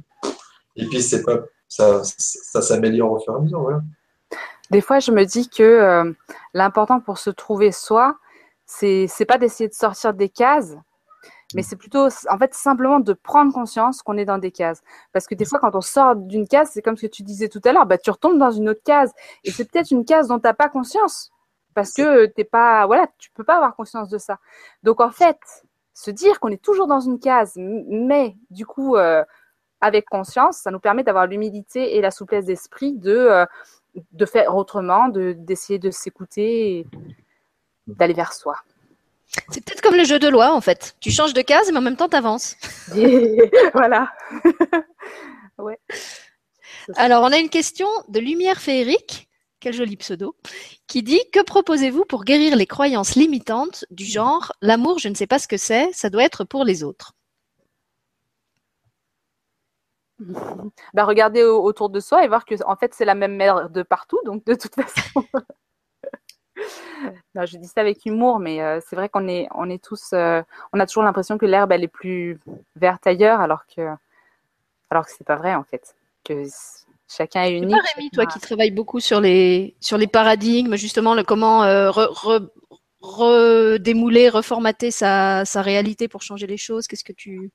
Et 0.76 0.86
puis 0.88 1.02
c'est 1.02 1.24
pas 1.24 1.40
ça, 1.68 2.02
ça 2.04 2.62
s'améliore 2.62 3.12
au 3.12 3.20
fur 3.20 3.34
et 3.34 3.38
à 3.38 3.40
mesure. 3.40 3.82
Des 4.72 4.82
fois, 4.82 5.00
je 5.00 5.12
me 5.12 5.24
dis 5.26 5.50
que 5.50 5.64
euh, 5.64 6.12
l'important 6.54 7.00
pour 7.00 7.18
se 7.18 7.30
trouver 7.30 7.72
soi, 7.72 8.18
c'est 8.66 9.26
pas 9.28 9.38
d'essayer 9.38 9.68
de 9.68 9.74
sortir 9.74 10.14
des 10.14 10.30
cases, 10.30 10.76
mais 11.56 11.64
c'est 11.64 11.76
plutôt 11.76 12.08
en 12.30 12.38
fait 12.38 12.54
simplement 12.54 13.00
de 13.00 13.14
prendre 13.14 13.52
conscience 13.54 14.02
qu'on 14.02 14.18
est 14.18 14.26
dans 14.26 14.38
des 14.38 14.52
cases. 14.52 14.82
Parce 15.14 15.28
que 15.28 15.36
des 15.36 15.46
fois, 15.46 15.60
quand 15.60 15.76
on 15.76 15.82
sort 15.82 16.16
d'une 16.16 16.48
case, 16.48 16.70
c'est 16.74 16.82
comme 16.82 16.96
ce 16.96 17.08
que 17.08 17.12
tu 17.12 17.24
disais 17.24 17.50
tout 17.50 17.62
à 17.66 17.74
l'heure, 17.74 17.86
bah, 17.86 17.98
tu 17.98 18.12
retombes 18.12 18.38
dans 18.38 18.52
une 18.52 18.70
autre 18.70 18.84
case. 18.84 19.12
Et 19.44 19.52
c'est 19.52 19.70
peut-être 19.70 19.92
une 19.92 20.06
case 20.06 20.28
dont 20.28 20.38
tu 20.38 20.44
n'as 20.44 20.54
pas 20.54 20.70
conscience. 20.70 21.32
Parce 21.74 21.94
que 21.94 22.28
t'es 22.28 22.44
pas, 22.44 22.86
voilà, 22.86 23.08
tu 23.18 23.32
peux 23.32 23.44
pas 23.44 23.56
avoir 23.56 23.76
conscience 23.76 24.10
de 24.10 24.18
ça. 24.18 24.40
Donc 24.84 25.02
en 25.02 25.12
fait, 25.12 25.40
se 25.94 26.12
dire 26.12 26.40
qu'on 26.40 26.50
est 26.50 26.62
toujours 26.62 26.88
dans 26.88 27.00
une 27.00 27.20
case, 27.20 27.54
mais 27.58 28.36
du 28.50 28.66
coup, 28.66 28.96
euh, 28.96 29.24
avec 29.82 30.06
conscience, 30.06 30.58
ça 30.58 30.72
nous 30.72 30.80
permet 30.80 31.04
d'avoir 31.04 31.26
l'humilité 31.28 31.96
et 31.96 32.02
la 32.02 32.12
souplesse 32.12 32.46
d'esprit 32.46 32.94
de, 32.94 33.12
euh, 33.16 33.46
de 34.12 34.26
faire 34.26 34.56
autrement, 34.56 35.10
d'essayer 35.10 35.80
de, 35.80 35.88
de 35.88 35.92
s'écouter 35.92 36.80
et 36.80 36.88
d'aller 37.88 38.14
vers 38.14 38.34
soi. 38.34 38.56
C'est 39.50 39.64
peut-être 39.64 39.82
comme 39.82 39.96
le 39.96 40.04
jeu 40.04 40.20
de 40.20 40.28
loi, 40.28 40.54
en 40.54 40.62
fait. 40.62 40.96
Tu 41.00 41.12
changes 41.12 41.34
de 41.34 41.42
case, 41.42 41.72
mais 41.72 41.78
en 41.78 41.82
même 41.82 41.96
temps, 41.96 42.10
tu 42.10 42.16
avances. 42.16 42.56
voilà. 43.74 44.12
ouais. 45.58 45.80
Alors, 46.96 47.24
on 47.24 47.32
a 47.32 47.38
une 47.38 47.50
question 47.50 47.88
de 48.08 48.20
Lumière 48.20 48.60
Féerique, 48.60 49.30
quel 49.60 49.74
joli 49.74 49.98
pseudo, 49.98 50.36
qui 50.88 51.04
dit 51.04 51.22
Que 51.32 51.44
proposez-vous 51.44 52.06
pour 52.06 52.24
guérir 52.24 52.56
les 52.56 52.66
croyances 52.66 53.16
limitantes 53.16 53.86
du 53.92 54.06
genre 54.06 54.54
l'amour, 54.62 55.00
je 55.00 55.10
ne 55.10 55.16
sais 55.16 55.28
pas 55.28 55.40
ce 55.40 55.48
que 55.48 55.58
c'est, 55.58 55.92
ça 55.94 56.10
doit 56.10 56.24
être 56.24 56.44
pour 56.44 56.64
les 56.64 56.84
autres 56.84 57.14
bah, 60.94 61.06
Regardez 61.06 61.44
autour 61.44 61.90
de 61.90 62.00
soi 62.00 62.24
et 62.24 62.28
voir 62.28 62.46
que 62.46 62.56
en 62.66 62.76
fait 62.76 62.94
c'est 62.94 63.06
la 63.06 63.16
même 63.16 63.36
mère 63.36 63.70
de 63.70 63.84
partout, 63.84 64.20
donc 64.26 64.44
de 64.46 64.56
toute 64.56 64.76
façon. 64.76 65.24
non, 67.36 67.46
je 67.46 67.58
dis 67.58 67.68
ça 67.68 67.82
avec 67.82 68.06
humour, 68.06 68.40
mais 68.40 68.62
euh, 68.62 68.80
c'est 68.86 68.96
vrai 68.96 69.10
qu'on 69.10 69.28
est, 69.28 69.48
on 69.56 69.70
est 69.70 69.84
tous, 69.84 70.12
euh, 70.14 70.42
on 70.74 70.80
a 70.80 70.86
toujours 70.86 71.04
l'impression 71.04 71.38
que 71.38 71.46
l'herbe 71.46 71.72
elle 71.72 71.84
est 71.84 71.88
plus 71.88 72.40
verte 72.76 73.06
ailleurs, 73.08 73.42
alors 73.42 73.66
que, 73.66 73.82
alors 74.90 75.06
que 75.06 75.12
c'est 75.18 75.26
pas 75.26 75.36
vrai 75.36 75.56
en 75.56 75.64
fait. 75.64 75.96
Que 76.24 76.44
chacun 77.08 77.44
est 77.44 77.58
unique. 77.58 77.72
Pas 77.72 77.84
Rémi, 77.96 78.10
toi 78.12 78.26
qui 78.26 78.40
travailles 78.40 78.72
beaucoup 78.72 79.00
sur 79.00 79.22
les, 79.22 79.76
sur 79.80 79.98
les 79.98 80.08
paradigmes, 80.08 80.76
justement, 80.76 81.16
le 81.16 81.24
comment 81.24 81.64
euh, 81.64 81.92
re, 81.92 82.10
re, 82.12 82.50
redémouler, 83.02 84.30
reformater 84.30 84.92
sa, 84.92 85.46
sa 85.46 85.62
réalité 85.62 86.08
pour 86.08 86.22
changer 86.22 86.48
les 86.48 86.58
choses. 86.58 86.88
Qu'est-ce 86.88 87.04
que 87.06 87.14
tu, 87.14 87.52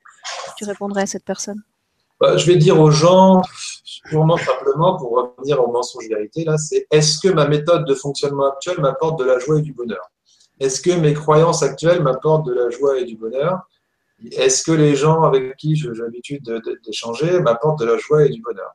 tu 0.57 0.65
répondrais 0.65 1.03
à 1.03 1.07
cette 1.07 1.25
personne? 1.25 1.63
Bah, 2.25 2.37
Je 2.37 2.47
vais 2.47 2.57
dire 2.57 2.81
aux 2.81 2.91
gens, 2.91 3.43
purement 4.05 4.37
simplement, 4.37 4.97
pour 4.97 5.11
revenir 5.11 5.63
au 5.63 5.71
mensonge 5.71 6.09
vérité, 6.09 6.45
là, 6.45 6.57
c'est 6.59 6.87
est-ce 6.91 7.19
que 7.19 7.29
ma 7.29 7.47
méthode 7.47 7.85
de 7.85 7.95
fonctionnement 7.95 8.51
actuelle 8.51 8.81
m'apporte 8.81 9.19
de 9.19 9.25
la 9.25 9.39
joie 9.39 9.59
et 9.59 9.63
du 9.63 9.73
bonheur? 9.73 10.11
Est-ce 10.61 10.81
que 10.81 10.93
mes 10.93 11.15
croyances 11.15 11.63
actuelles 11.63 12.03
m'apportent 12.03 12.47
de 12.47 12.55
la 12.55 12.71
joie 12.71 12.99
et 12.99 13.05
du 13.05 13.17
bonheur? 13.17 13.61
Est-ce 14.33 14.63
que 14.63 14.73
les 14.73 14.95
gens 14.95 15.23
avec 15.23 15.57
qui 15.57 15.77
j'ai 15.77 15.91
l'habitude 15.93 16.43
d'échanger 16.87 17.41
m'apportent 17.41 17.81
de 17.81 17.87
la 17.87 17.99
joie 17.99 18.25
et 18.25 18.31
du 18.31 18.41
bonheur? 18.41 18.73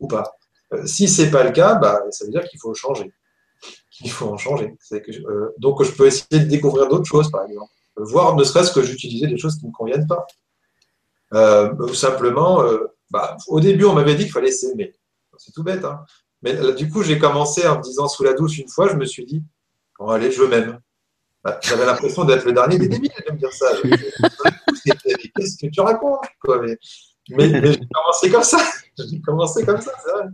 Ou 0.00 0.08
pas? 0.08 0.24
Euh, 0.74 0.84
Si 0.86 1.08
ce 1.08 1.22
n'est 1.22 1.30
pas 1.30 1.44
le 1.44 1.52
cas, 1.52 1.76
bah, 1.76 2.02
ça 2.10 2.24
veut 2.24 2.32
dire 2.32 2.44
qu'il 2.48 2.58
faut 2.58 2.74
changer. 2.74 3.12
Il 4.02 4.10
faut 4.10 4.26
en 4.28 4.36
changer. 4.36 4.76
Euh, 4.92 5.50
donc, 5.58 5.82
je 5.82 5.92
peux 5.92 6.06
essayer 6.06 6.40
de 6.44 6.48
découvrir 6.48 6.88
d'autres 6.88 7.04
choses, 7.04 7.30
par 7.30 7.44
exemple. 7.44 7.70
Voir 7.96 8.34
ne 8.34 8.44
serait-ce 8.44 8.72
que 8.72 8.82
j'utilisais 8.82 9.26
des 9.26 9.36
choses 9.36 9.56
qui 9.56 9.66
ne 9.66 9.70
me 9.70 9.74
conviennent 9.74 10.06
pas. 10.06 10.26
Euh, 11.34 11.92
simplement, 11.92 12.62
euh, 12.62 12.86
bah, 13.10 13.36
au 13.48 13.60
début, 13.60 13.84
on 13.84 13.94
m'avait 13.94 14.14
dit 14.14 14.24
qu'il 14.24 14.32
fallait 14.32 14.50
s'aimer. 14.50 14.94
C'est 15.38 15.52
tout 15.52 15.62
bête. 15.62 15.84
Hein 15.84 16.04
Mais 16.42 16.54
du 16.74 16.90
coup, 16.90 17.02
j'ai 17.02 17.18
commencé 17.18 17.66
en 17.66 17.78
me 17.78 17.82
disant 17.82 18.08
sous 18.08 18.24
la 18.24 18.34
douche 18.34 18.58
une 18.58 18.68
fois, 18.68 18.88
je 18.88 18.96
me 18.96 19.04
suis 19.04 19.24
dit, 19.24 19.42
bon, 19.98 20.08
allez, 20.08 20.30
je 20.30 20.42
m'aime. 20.42 20.80
Bah, 21.42 21.58
J'avais 21.62 21.86
l'impression 21.86 22.24
d'être 22.24 22.44
le 22.44 22.52
dernier 22.52 22.78
des 22.78 22.88
débiles 22.88 23.10
de 23.26 23.32
me 23.32 23.38
dire 23.38 23.52
ça. 23.52 23.66
Qu'est-ce 25.36 25.56
que 25.56 25.70
tu 25.70 25.80
racontes 25.80 26.20
quoi 26.42 26.60
mais, 26.60 26.76
mais, 27.30 27.60
mais 27.60 27.72
j'ai 27.72 27.88
commencé 27.92 28.30
comme 28.30 28.42
ça. 28.42 28.58
J'ai 28.98 29.20
commencé 29.20 29.64
comme 29.64 29.80
ça, 29.80 29.92
c'est 30.04 30.12
vrai. 30.12 30.24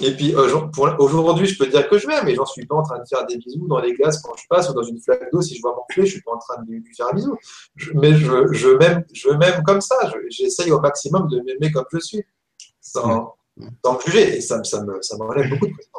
Et 0.00 0.12
puis 0.12 0.34
aujourd'hui, 0.34 1.46
je 1.46 1.58
peux 1.58 1.66
dire 1.66 1.88
que 1.88 1.98
je 1.98 2.06
m'aime, 2.06 2.24
mais 2.24 2.34
j'en 2.34 2.46
suis 2.46 2.64
pas 2.64 2.76
en 2.76 2.82
train 2.82 2.98
de 2.98 3.04
faire 3.06 3.26
des 3.26 3.36
bisous 3.36 3.66
dans 3.68 3.78
les 3.78 3.92
glaces 3.92 4.22
quand 4.22 4.34
je 4.36 4.44
passe 4.48 4.70
ou 4.70 4.74
dans 4.74 4.82
une 4.82 4.98
flaque 5.00 5.30
d'eau 5.32 5.42
si 5.42 5.54
je 5.54 5.60
vois 5.60 5.74
mon 5.76 5.84
clé, 5.88 6.06
je 6.06 6.12
suis 6.12 6.22
pas 6.22 6.32
en 6.32 6.38
train 6.38 6.62
de 6.62 6.70
lui 6.70 6.82
faire 6.96 7.08
un 7.12 7.14
bisou. 7.14 7.36
Je, 7.76 7.92
mais 7.94 8.14
je, 8.14 8.52
je 8.52 8.68
m'aime, 8.70 9.04
je 9.12 9.28
m'aime 9.30 9.62
comme 9.64 9.80
ça. 9.80 9.96
J'essaye 10.30 10.70
au 10.72 10.80
maximum 10.80 11.28
de 11.28 11.40
m'aimer 11.42 11.70
comme 11.70 11.84
je 11.92 11.98
suis, 11.98 12.22
sans, 12.80 13.34
sans 13.84 13.94
me 13.94 14.00
juger. 14.00 14.38
Et 14.38 14.40
ça, 14.40 14.64
ça 14.64 14.82
me, 14.82 15.00
ça 15.02 15.16
m'enlève 15.18 15.50
beaucoup 15.50 15.66
de 15.66 15.72
pression. 15.72 15.92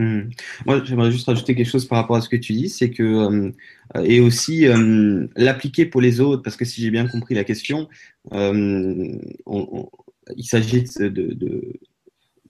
Mmh. 0.00 0.30
Moi, 0.64 0.82
j'aimerais 0.84 1.10
juste 1.10 1.26
rajouter 1.26 1.54
quelque 1.54 1.68
chose 1.68 1.84
par 1.84 1.98
rapport 1.98 2.16
à 2.16 2.22
ce 2.22 2.28
que 2.28 2.36
tu 2.36 2.54
dis, 2.54 2.70
c'est 2.70 2.90
que 2.90 3.02
euh, 3.02 3.50
et 4.02 4.20
aussi 4.20 4.66
euh, 4.66 5.26
l'appliquer 5.36 5.84
pour 5.84 6.00
les 6.00 6.20
autres, 6.20 6.42
parce 6.42 6.56
que 6.56 6.64
si 6.64 6.80
j'ai 6.80 6.90
bien 6.90 7.06
compris 7.06 7.34
la 7.34 7.44
question, 7.44 7.86
euh, 8.32 9.12
on, 9.44 9.68
on, 9.72 9.90
il 10.36 10.44
s'agit 10.44 10.84
de, 10.84 11.08
de, 11.08 11.72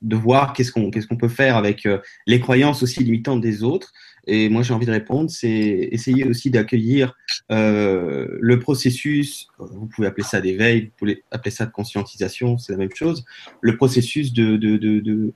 de 0.03 0.16
voir 0.16 0.53
qu'est-ce 0.53 0.72
qu'on 0.72 0.90
qu'est-ce 0.90 1.07
qu'on 1.07 1.16
peut 1.16 1.28
faire 1.28 1.57
avec 1.57 1.86
euh, 1.86 1.98
les 2.26 2.40
croyances 2.40 2.82
aussi 2.82 3.03
limitantes 3.05 3.40
des 3.40 3.62
autres. 3.62 3.92
Et 4.26 4.48
moi, 4.48 4.62
j'ai 4.62 4.74
envie 4.74 4.86
de 4.86 4.92
répondre, 4.92 5.30
c'est 5.30 5.88
essayer 5.92 6.24
aussi 6.24 6.51
d'accueillir 6.51 7.14
euh, 7.51 8.28
le 8.40 8.59
processus, 8.59 9.48
vous 9.59 9.86
pouvez 9.86 10.07
appeler 10.07 10.24
ça 10.24 10.40
d'éveil, 10.40 10.86
vous 10.86 10.92
pouvez 10.98 11.24
appeler 11.30 11.51
ça 11.51 11.66
de 11.66 11.72
conscientisation, 11.72 12.59
c'est 12.59 12.72
la 12.72 12.78
même 12.78 12.94
chose, 12.94 13.24
le 13.62 13.76
processus 13.76 14.32
de, 14.32 14.57
de, 14.57 14.76
de, 14.76 15.32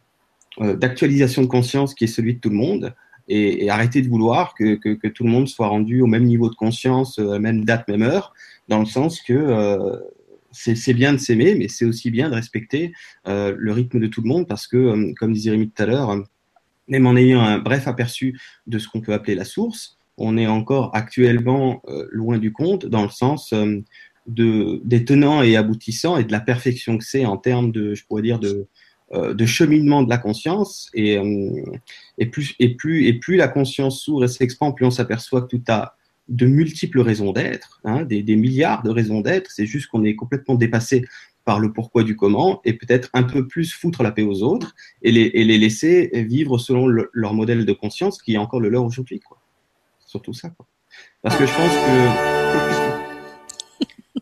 euh, 0.60 0.76
d'actualisation 0.76 1.42
de 1.42 1.46
conscience 1.46 1.94
qui 1.94 2.04
est 2.04 2.08
celui 2.08 2.34
de 2.34 2.40
tout 2.40 2.50
le 2.50 2.56
monde, 2.56 2.94
et, 3.28 3.70
arrêter 3.70 4.02
de 4.02 4.08
vouloir 4.08 4.54
que, 4.54 4.74
que, 4.74 4.90
que, 4.90 5.08
tout 5.08 5.24
le 5.24 5.30
monde 5.30 5.48
soit 5.48 5.68
rendu 5.68 6.02
au 6.02 6.06
même 6.06 6.24
niveau 6.24 6.50
de 6.50 6.54
conscience, 6.54 7.18
euh, 7.18 7.38
même 7.38 7.64
date, 7.64 7.88
même 7.88 8.02
heure, 8.02 8.34
dans 8.68 8.78
le 8.78 8.86
sens 8.86 9.20
que 9.22 9.32
euh, 9.32 9.96
c'est 10.54 10.94
bien 10.94 11.12
de 11.12 11.18
s'aimer, 11.18 11.54
mais 11.54 11.68
c'est 11.68 11.84
aussi 11.84 12.10
bien 12.10 12.30
de 12.30 12.34
respecter 12.34 12.92
euh, 13.26 13.54
le 13.58 13.72
rythme 13.72 14.00
de 14.00 14.06
tout 14.06 14.22
le 14.22 14.28
monde, 14.28 14.46
parce 14.46 14.66
que, 14.66 14.76
euh, 14.76 15.12
comme 15.18 15.32
disait 15.32 15.50
Rémi 15.50 15.68
tout 15.68 15.82
à 15.82 15.86
l'heure, 15.86 16.24
même 16.88 17.06
en 17.06 17.16
ayant 17.16 17.40
un 17.40 17.58
bref 17.58 17.88
aperçu 17.88 18.38
de 18.66 18.78
ce 18.78 18.88
qu'on 18.88 19.00
peut 19.00 19.12
appeler 19.12 19.34
la 19.34 19.44
source, 19.44 19.98
on 20.16 20.36
est 20.36 20.46
encore 20.46 20.94
actuellement 20.94 21.82
euh, 21.88 22.06
loin 22.10 22.38
du 22.38 22.52
compte 22.52 22.86
dans 22.86 23.02
le 23.02 23.08
sens 23.08 23.52
euh, 23.52 23.80
de, 24.26 24.80
des 24.84 25.04
tenants 25.04 25.42
et 25.42 25.56
aboutissants 25.56 26.16
et 26.16 26.24
de 26.24 26.32
la 26.32 26.40
perfection 26.40 26.98
que 26.98 27.04
c'est 27.04 27.26
en 27.26 27.36
termes 27.36 27.72
de, 27.72 27.94
je 27.94 28.04
pourrais 28.06 28.22
dire, 28.22 28.38
de, 28.38 28.66
euh, 29.12 29.46
cheminement 29.46 30.02
de 30.02 30.10
la 30.10 30.18
conscience. 30.18 30.88
Et, 30.94 31.18
et, 32.18 32.26
plus, 32.26 32.54
et, 32.58 32.74
plus, 32.74 33.06
et 33.06 33.14
plus 33.14 33.36
la 33.36 33.48
conscience 33.48 34.02
s'ouvre 34.02 34.24
et 34.24 34.28
s'expand, 34.28 34.72
plus 34.72 34.86
on 34.86 34.90
s'aperçoit 34.90 35.42
que 35.42 35.56
tout 35.56 35.62
a 35.68 35.96
de 36.28 36.46
multiples 36.46 37.00
raisons 37.00 37.32
d'être, 37.32 37.80
hein, 37.84 38.04
des, 38.04 38.36
milliards 38.36 38.82
de 38.82 38.90
raisons 38.90 39.20
d'être. 39.20 39.50
C'est 39.50 39.66
juste 39.66 39.88
qu'on 39.88 40.04
est 40.04 40.14
complètement 40.14 40.54
dépassé 40.54 41.04
par 41.44 41.60
le 41.60 41.72
pourquoi 41.72 42.04
du 42.04 42.16
comment 42.16 42.60
et 42.64 42.72
peut-être 42.72 43.10
un 43.12 43.22
peu 43.22 43.46
plus 43.46 43.72
foutre 43.72 44.02
la 44.02 44.12
paix 44.12 44.22
aux 44.22 44.42
autres 44.42 44.74
et 45.02 45.12
les, 45.12 45.44
laisser 45.58 46.10
vivre 46.26 46.56
selon 46.58 46.86
le, 46.86 47.10
leur 47.12 47.34
modèle 47.34 47.66
de 47.66 47.72
conscience 47.72 48.22
qui 48.22 48.34
est 48.34 48.38
encore 48.38 48.60
le 48.60 48.70
leur 48.70 48.84
aujourd'hui. 48.84 49.20
Quoi. 49.20 49.38
Surtout 50.06 50.32
ça. 50.32 50.48
Quoi. 50.50 50.66
Parce 51.22 51.36
que 51.36 51.44
je 51.44 51.52
pense 51.52 51.72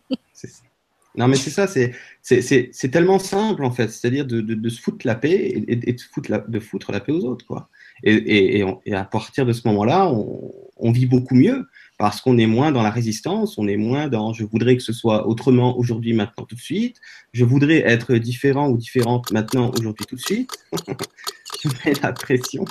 que. 0.09 0.15
non, 1.17 1.29
mais 1.29 1.37
c'est 1.37 1.49
ça, 1.49 1.67
c'est 1.67 2.91
tellement 2.91 3.19
simple 3.19 3.63
en 3.63 3.71
fait, 3.71 3.87
c'est-à-dire 3.89 4.25
de, 4.25 4.69
se 4.69 4.81
foutre 4.81 5.07
la 5.07 5.15
paix 5.15 5.53
et, 5.67 5.93
de, 5.93 6.01
foutre 6.01 6.29
la, 6.29 6.39
de 6.39 6.59
foutre 6.59 6.91
la 6.91 6.99
paix 6.99 7.13
aux 7.13 7.23
autres. 7.23 7.45
Quoi. 7.45 7.69
Et, 8.03 8.65
à 8.91 9.05
partir 9.05 9.45
de 9.45 9.53
ce 9.53 9.65
moment-là, 9.69 10.11
on 10.11 10.91
vit 10.91 11.05
beaucoup 11.05 11.35
mieux 11.35 11.65
parce 12.03 12.19
qu'on 12.19 12.37
est 12.37 12.47
moins 12.47 12.73
dans 12.73 12.83
la 12.83 12.89
résistance, 12.89 13.57
on 13.57 13.65
est 13.65 13.77
moins 13.77 14.09
dans 14.09 14.33
je 14.33 14.43
voudrais 14.43 14.75
que 14.75 14.83
ce 14.83 14.91
soit 14.91 15.25
autrement 15.25 15.77
aujourd'hui, 15.77 16.11
maintenant, 16.11 16.43
tout 16.43 16.55
de 16.55 16.59
suite, 16.59 16.99
je 17.31 17.45
voudrais 17.45 17.77
être 17.77 18.15
différent 18.15 18.67
ou 18.67 18.75
différente 18.75 19.31
maintenant, 19.31 19.71
aujourd'hui, 19.79 20.05
tout 20.05 20.17
de 20.17 20.21
suite. 20.21 20.51
je 21.63 21.69
mets 21.69 21.93
la 22.03 22.11
pression. 22.11 22.65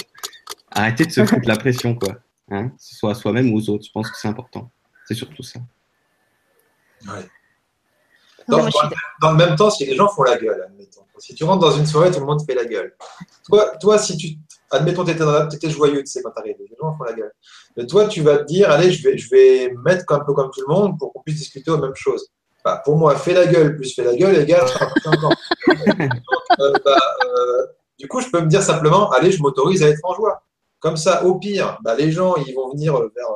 Arrêtez 0.71 1.07
de 1.07 1.13
se 1.13 1.25
foutre 1.25 1.49
la 1.49 1.57
pression, 1.57 1.95
quoi. 1.95 2.19
Hein, 2.51 2.69
que 2.69 2.75
ce 2.79 2.95
soit 2.95 3.13
à 3.13 3.15
soi-même 3.15 3.51
ou 3.55 3.57
aux 3.57 3.71
autres, 3.71 3.87
je 3.87 3.91
pense 3.91 4.11
que 4.11 4.19
c'est 4.19 4.29
important. 4.29 4.71
C'est 5.07 5.15
surtout 5.15 5.43
ça. 5.43 5.61
Dans, 8.49 8.59
dans, 8.59 8.71
dans, 9.21 9.31
le 9.33 9.37
même 9.37 9.57
temps, 9.57 9.71
si 9.71 9.87
les 9.87 9.95
gens 9.95 10.09
font 10.09 10.23
la 10.23 10.37
gueule, 10.37 10.63
admettons. 10.67 11.03
Si 11.19 11.35
tu 11.35 11.45
rentres 11.45 11.61
dans 11.61 11.71
une 11.71 11.87
soirée, 11.87 12.11
tout 12.11 12.21
le 12.21 12.27
monde 12.27 12.43
fait 12.45 12.55
la 12.55 12.65
gueule. 12.65 12.97
Toi, 13.47 13.73
toi 13.81 13.99
si 13.99 14.17
tu, 14.17 14.39
admettons, 14.71 15.05
tu 15.05 15.13
étais, 15.13 15.25
étais, 15.53 15.71
joyeux, 15.71 16.01
tu 16.01 16.11
sais, 16.11 16.23
quand 16.23 16.31
t'arrives, 16.31 16.57
les 16.59 16.67
gens 16.81 16.97
font 16.97 17.05
la 17.05 17.13
gueule. 17.13 17.33
Mais 17.77 17.87
toi, 17.87 18.09
tu 18.09 18.23
vas 18.23 18.39
te 18.39 18.45
dire, 18.45 18.71
allez, 18.71 18.91
je 18.91 19.03
vais, 19.03 19.17
je 19.17 19.31
vais 19.31 19.73
mettre 19.85 20.05
un 20.13 20.21
peu 20.21 20.33
comme 20.33 20.51
tout 20.51 20.63
le 20.67 20.73
monde 20.73 20.99
pour 20.99 21.13
qu'on 21.13 21.21
puisse 21.21 21.39
discuter 21.39 21.71
aux 21.71 21.79
mêmes 21.79 21.95
choses. 21.95 22.29
Bah, 22.65 22.81
pour 22.85 22.97
moi, 22.97 23.15
fais 23.17 23.35
la 23.35 23.47
gueule 23.47 23.77
plus 23.77 23.95
fais 23.95 24.05
la 24.05 24.15
gueule 24.15 24.37
égale 24.37 24.67
encore. 25.07 25.33
euh, 25.69 26.73
bah, 26.85 26.97
euh, 27.25 27.67
du 27.99 28.09
coup, 28.09 28.21
je 28.21 28.29
peux 28.29 28.41
me 28.41 28.47
dire 28.47 28.63
simplement, 28.63 29.11
allez, 29.11 29.33
je 29.33 29.43
m'autorise 29.43 29.83
à 29.83 29.89
être 29.89 30.01
en 30.05 30.15
joie. 30.15 30.43
Comme 30.81 30.97
ça, 30.97 31.25
au 31.25 31.37
pire, 31.37 31.79
bah, 31.83 31.95
les 31.95 32.11
gens, 32.11 32.35
ils 32.37 32.55
vont 32.55 32.71
venir 32.71 32.95
vers, 32.95 33.29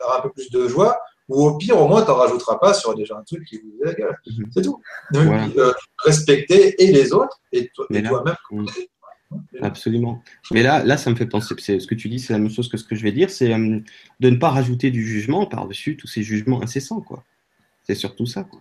vers 0.00 0.16
un 0.16 0.20
peu 0.20 0.30
plus 0.30 0.50
de 0.50 0.66
joie 0.68 0.98
ou 1.28 1.46
au 1.46 1.56
pire, 1.56 1.80
au 1.80 1.88
moins, 1.88 2.02
tu 2.02 2.08
n'en 2.08 2.16
rajouteras 2.16 2.56
pas 2.58 2.72
sur 2.74 2.94
déjà 2.94 3.16
un 3.18 3.22
truc 3.22 3.44
qui 3.44 3.58
vous 3.58 3.70
dit 3.70 3.78
la 3.84 3.92
gueule. 3.92 4.16
Mmh. 4.26 4.44
C'est 4.52 4.62
tout. 4.62 4.80
Donc, 5.12 5.24
voilà. 5.24 5.48
euh, 5.56 5.72
respecter 6.04 6.82
et 6.82 6.92
les 6.92 7.12
autres 7.12 7.40
et 7.52 7.68
toi-même. 7.74 8.08
Toi. 8.08 8.64
Absolument. 9.60 10.22
Mais 10.52 10.62
là, 10.62 10.82
là, 10.84 10.96
ça 10.96 11.10
me 11.10 11.16
fait 11.16 11.26
penser, 11.26 11.54
ce 11.58 11.86
que 11.86 11.94
tu 11.94 12.08
dis, 12.08 12.18
c'est 12.18 12.32
la 12.32 12.38
même 12.38 12.50
chose 12.50 12.68
que 12.68 12.78
ce 12.78 12.84
que 12.84 12.94
je 12.96 13.02
vais 13.02 13.12
dire, 13.12 13.28
c'est 13.28 13.52
euh, 13.52 13.80
de 14.20 14.30
ne 14.30 14.36
pas 14.36 14.48
rajouter 14.50 14.90
du 14.90 15.06
jugement 15.06 15.44
par-dessus 15.46 15.96
tous 15.96 16.06
ces 16.06 16.22
jugements 16.22 16.62
incessants. 16.62 17.02
quoi. 17.02 17.24
C'est 17.82 17.94
surtout 17.94 18.26
ça. 18.26 18.44
Quoi. 18.44 18.60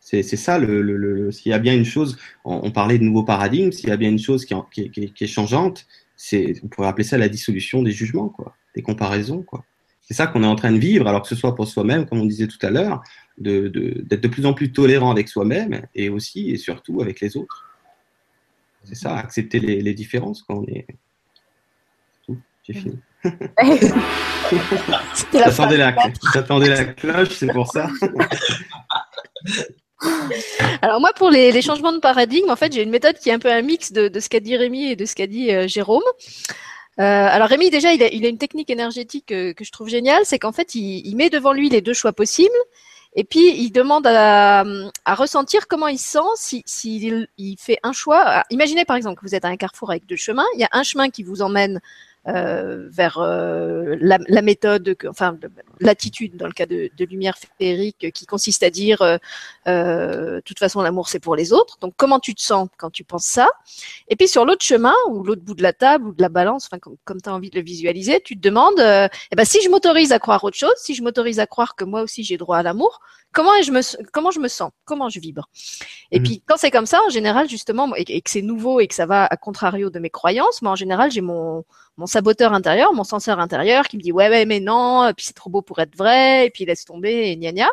C'est, 0.00 0.22
c'est 0.22 0.36
ça, 0.36 0.58
le, 0.58 0.82
le, 0.82 0.96
le, 0.96 1.32
s'il 1.32 1.50
y 1.50 1.54
a 1.54 1.58
bien 1.58 1.74
une 1.74 1.84
chose, 1.84 2.18
on, 2.44 2.60
on, 2.64 2.70
parlait 2.70 2.98
de 2.98 3.04
nouveaux 3.04 3.24
paradigmes, 3.24 3.72
s'il 3.72 3.88
y 3.88 3.92
a 3.92 3.96
bien 3.96 4.10
une 4.10 4.18
chose 4.18 4.44
qui, 4.44 4.54
qui, 4.70 4.90
qui, 4.90 5.12
qui 5.12 5.24
est 5.24 5.26
changeante, 5.26 5.86
c'est, 6.16 6.54
on 6.62 6.68
pourrait 6.68 6.88
appeler 6.88 7.04
ça 7.04 7.18
la 7.18 7.28
dissolution 7.28 7.82
des 7.82 7.92
jugements, 7.92 8.28
quoi, 8.28 8.54
des 8.74 8.82
comparaisons. 8.82 9.42
Quoi. 9.42 9.64
C'est 10.06 10.14
ça 10.14 10.28
qu'on 10.28 10.44
est 10.44 10.46
en 10.46 10.54
train 10.54 10.70
de 10.70 10.78
vivre, 10.78 11.08
alors 11.08 11.22
que 11.22 11.28
ce 11.28 11.34
soit 11.34 11.56
pour 11.56 11.66
soi-même, 11.66 12.06
comme 12.06 12.20
on 12.20 12.26
disait 12.26 12.46
tout 12.46 12.64
à 12.64 12.70
l'heure, 12.70 13.02
de, 13.38 13.66
de, 13.66 14.02
d'être 14.02 14.20
de 14.22 14.28
plus 14.28 14.46
en 14.46 14.54
plus 14.54 14.70
tolérant 14.72 15.10
avec 15.10 15.28
soi-même 15.28 15.84
et 15.96 16.08
aussi 16.08 16.50
et 16.50 16.56
surtout 16.56 17.02
avec 17.02 17.20
les 17.20 17.36
autres. 17.36 17.64
C'est 18.84 18.94
ça, 18.94 19.16
accepter 19.16 19.58
les, 19.58 19.82
les 19.82 19.94
différences 19.94 20.44
quand 20.44 20.58
on 20.58 20.66
est. 20.66 20.86
Tout, 22.24 22.38
j'ai 22.62 22.74
fini. 22.74 22.98
J'attendais 25.32 25.76
la, 25.76 25.90
la 25.90 26.84
cloche, 26.84 27.30
c'est 27.30 27.52
pour 27.52 27.66
ça. 27.66 27.90
Alors 30.82 31.00
moi, 31.00 31.10
pour 31.16 31.30
les, 31.30 31.50
les, 31.50 31.62
changements 31.62 31.92
de 31.92 31.98
paradigme, 31.98 32.50
en 32.50 32.56
fait, 32.56 32.72
j'ai 32.72 32.84
une 32.84 32.90
méthode 32.90 33.18
qui 33.18 33.30
est 33.30 33.32
un 33.32 33.40
peu 33.40 33.50
un 33.50 33.62
mix 33.62 33.92
de, 33.92 34.06
de 34.06 34.20
ce 34.20 34.28
qu'a 34.28 34.38
dit 34.38 34.56
Rémi 34.56 34.84
et 34.84 34.96
de 34.96 35.04
ce 35.04 35.16
qu'a 35.16 35.26
dit 35.26 35.50
euh, 35.52 35.66
Jérôme. 35.66 36.04
Euh, 36.98 37.02
alors 37.02 37.48
Rémi, 37.48 37.70
déjà, 37.70 37.92
il 37.92 38.02
a, 38.02 38.08
il 38.08 38.24
a, 38.24 38.28
une 38.28 38.38
technique 38.38 38.70
énergétique 38.70 39.30
euh, 39.32 39.52
que 39.52 39.64
je 39.64 39.72
trouve 39.72 39.88
géniale, 39.88 40.22
c'est 40.24 40.38
qu'en 40.38 40.52
fait, 40.52 40.74
il, 40.74 41.06
il, 41.06 41.14
met 41.16 41.28
devant 41.28 41.52
lui 41.52 41.68
les 41.68 41.82
deux 41.82 41.92
choix 41.92 42.12
possibles, 42.12 42.56
et 43.14 43.24
puis 43.24 43.54
il 43.56 43.70
demande 43.70 44.06
à, 44.06 44.64
à 45.04 45.14
ressentir 45.14 45.68
comment 45.68 45.88
il 45.88 45.98
se 45.98 46.12
sent 46.12 46.18
si, 46.36 46.62
si 46.66 47.26
il, 47.36 47.56
fait 47.58 47.78
un 47.82 47.92
choix. 47.92 48.44
Imaginez 48.50 48.84
par 48.84 48.96
exemple 48.96 49.20
que 49.20 49.26
vous 49.26 49.34
êtes 49.34 49.44
à 49.44 49.48
un 49.48 49.56
carrefour 49.56 49.90
avec 49.90 50.06
deux 50.06 50.16
chemins, 50.16 50.46
il 50.54 50.60
y 50.60 50.64
a 50.64 50.68
un 50.72 50.82
chemin 50.82 51.10
qui 51.10 51.22
vous 51.22 51.42
emmène 51.42 51.80
vers 52.26 53.18
euh, 53.18 53.96
la, 54.00 54.18
la, 54.26 54.42
méthode, 54.42 54.94
que, 54.94 55.06
enfin 55.06 55.38
l'attitude 55.80 56.36
dans 56.36 56.46
le 56.46 56.52
cas 56.52 56.66
de, 56.66 56.90
de, 56.96 57.04
lumière 57.04 57.36
féerique 57.58 58.10
qui 58.12 58.26
consiste 58.26 58.62
à 58.62 58.70
dire, 58.70 59.00
euh, 59.02 59.18
de 59.66 60.40
toute 60.44 60.58
façon 60.58 60.82
l'amour 60.82 61.08
c'est 61.08 61.20
pour 61.20 61.36
les 61.36 61.52
autres. 61.52 61.78
Donc 61.80 61.94
comment 61.96 62.18
tu 62.18 62.34
te 62.34 62.42
sens 62.42 62.68
quand 62.78 62.90
tu 62.90 63.04
penses 63.04 63.26
ça? 63.26 63.48
Et 64.08 64.16
puis 64.16 64.26
sur 64.28 64.44
l'autre 64.44 64.64
chemin 64.64 64.94
ou 65.08 65.22
l'autre 65.22 65.42
bout 65.42 65.54
de 65.54 65.62
la 65.62 65.72
table 65.72 66.08
ou 66.08 66.12
de 66.12 66.22
la 66.22 66.28
balance, 66.28 66.66
enfin 66.66 66.78
comme, 66.78 66.96
comme 67.04 67.20
tu 67.20 67.28
as 67.28 67.34
envie 67.34 67.50
de 67.50 67.56
le 67.56 67.64
visualiser, 67.64 68.20
tu 68.20 68.36
te 68.36 68.40
demandes, 68.40 68.80
eh 68.80 69.36
ben 69.36 69.44
si 69.44 69.62
je 69.62 69.68
m'autorise 69.68 70.12
à 70.12 70.18
croire 70.18 70.42
autre 70.42 70.56
chose, 70.56 70.74
si 70.78 70.94
je 70.94 71.02
m'autorise 71.02 71.38
à 71.38 71.46
croire 71.46 71.76
que 71.76 71.84
moi 71.84 72.02
aussi 72.02 72.24
j'ai 72.24 72.36
droit 72.36 72.58
à 72.58 72.62
l'amour, 72.62 73.00
comment 73.32 73.60
je 73.62 73.70
me 73.70 73.80
comment 74.10 74.30
je 74.30 74.40
me 74.40 74.48
sens, 74.48 74.70
comment 74.84 75.08
je 75.08 75.20
vibre? 75.20 75.48
Et 76.10 76.18
mmh. 76.18 76.22
puis 76.22 76.42
quand 76.46 76.56
c'est 76.56 76.70
comme 76.70 76.86
ça, 76.86 77.00
en 77.06 77.10
général 77.10 77.48
justement, 77.48 77.94
et, 77.96 78.04
et 78.08 78.20
que 78.20 78.30
c'est 78.30 78.42
nouveau 78.42 78.80
et 78.80 78.88
que 78.88 78.94
ça 78.94 79.06
va 79.06 79.26
à 79.26 79.36
contrario 79.36 79.90
de 79.90 79.98
mes 79.98 80.10
croyances, 80.10 80.62
moi 80.62 80.72
en 80.72 80.76
général 80.76 81.10
j'ai 81.10 81.20
mon 81.20 81.64
mon 81.96 82.06
saboteur 82.06 82.52
intérieur, 82.52 82.92
mon 82.92 83.04
censeur 83.04 83.40
intérieur 83.40 83.88
qui 83.88 83.96
me 83.96 84.02
dit 84.02 84.12
ouais 84.12 84.28
ouais 84.28 84.44
mais 84.46 84.60
non, 84.60 85.10
puis 85.16 85.26
c'est 85.26 85.32
trop 85.32 85.50
beau 85.50 85.62
pour 85.62 85.78
être 85.80 85.96
vrai, 85.96 86.46
et 86.46 86.50
puis 86.50 86.64
laisse 86.64 86.84
tomber 86.84 87.30
et 87.30 87.36
gna 87.36 87.52
gna. 87.52 87.70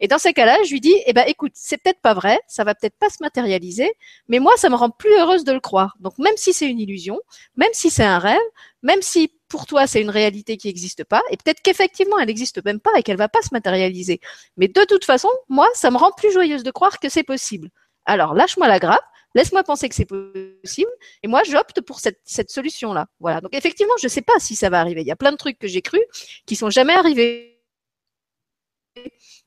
Et 0.00 0.08
dans 0.08 0.18
ces 0.18 0.32
cas-là, 0.32 0.58
je 0.64 0.70
lui 0.72 0.80
dis 0.80 0.94
eh 1.06 1.12
ben 1.12 1.24
écoute, 1.26 1.52
c'est 1.54 1.78
peut-être 1.78 2.00
pas 2.00 2.14
vrai, 2.14 2.40
ça 2.46 2.64
va 2.64 2.74
peut-être 2.74 2.96
pas 2.98 3.10
se 3.10 3.18
matérialiser, 3.20 3.92
mais 4.28 4.38
moi 4.38 4.52
ça 4.56 4.68
me 4.68 4.74
rend 4.76 4.90
plus 4.90 5.12
heureuse 5.14 5.44
de 5.44 5.52
le 5.52 5.60
croire. 5.60 5.96
Donc 6.00 6.18
même 6.18 6.36
si 6.36 6.52
c'est 6.52 6.68
une 6.68 6.80
illusion, 6.80 7.20
même 7.56 7.70
si 7.72 7.90
c'est 7.90 8.04
un 8.04 8.18
rêve, 8.18 8.38
même 8.82 9.02
si 9.02 9.32
pour 9.48 9.66
toi 9.66 9.86
c'est 9.86 10.00
une 10.00 10.10
réalité 10.10 10.56
qui 10.56 10.68
n'existe 10.68 11.04
pas, 11.04 11.22
et 11.30 11.36
peut-être 11.36 11.62
qu'effectivement 11.62 12.18
elle 12.18 12.26
n'existe 12.26 12.64
même 12.64 12.80
pas 12.80 12.90
et 12.98 13.02
qu'elle 13.02 13.16
va 13.16 13.28
pas 13.28 13.42
se 13.42 13.50
matérialiser, 13.52 14.20
mais 14.56 14.68
de 14.68 14.84
toute 14.84 15.04
façon, 15.04 15.28
moi 15.48 15.68
ça 15.74 15.90
me 15.90 15.96
rend 15.96 16.12
plus 16.12 16.32
joyeuse 16.32 16.62
de 16.62 16.70
croire 16.70 17.00
que 17.00 17.08
c'est 17.08 17.22
possible. 17.22 17.70
Alors 18.04 18.34
lâche-moi 18.34 18.68
la 18.68 18.78
grappe 18.78 19.04
Laisse-moi 19.34 19.62
penser 19.64 19.88
que 19.88 19.94
c'est 19.94 20.04
possible. 20.04 20.90
Et 21.22 21.28
moi, 21.28 21.42
j'opte 21.44 21.80
pour 21.80 22.00
cette, 22.00 22.20
cette 22.24 22.50
solution-là. 22.50 23.06
Voilà. 23.20 23.40
Donc, 23.40 23.54
effectivement, 23.54 23.94
je 24.00 24.06
ne 24.06 24.10
sais 24.10 24.20
pas 24.22 24.38
si 24.38 24.54
ça 24.56 24.68
va 24.68 24.80
arriver. 24.80 25.00
Il 25.00 25.06
y 25.06 25.12
a 25.12 25.16
plein 25.16 25.32
de 25.32 25.36
trucs 25.36 25.58
que 25.58 25.68
j'ai 25.68 25.82
cru 25.82 26.00
qui 26.44 26.54
sont 26.56 26.70
jamais 26.70 26.92
arrivés. 26.92 27.58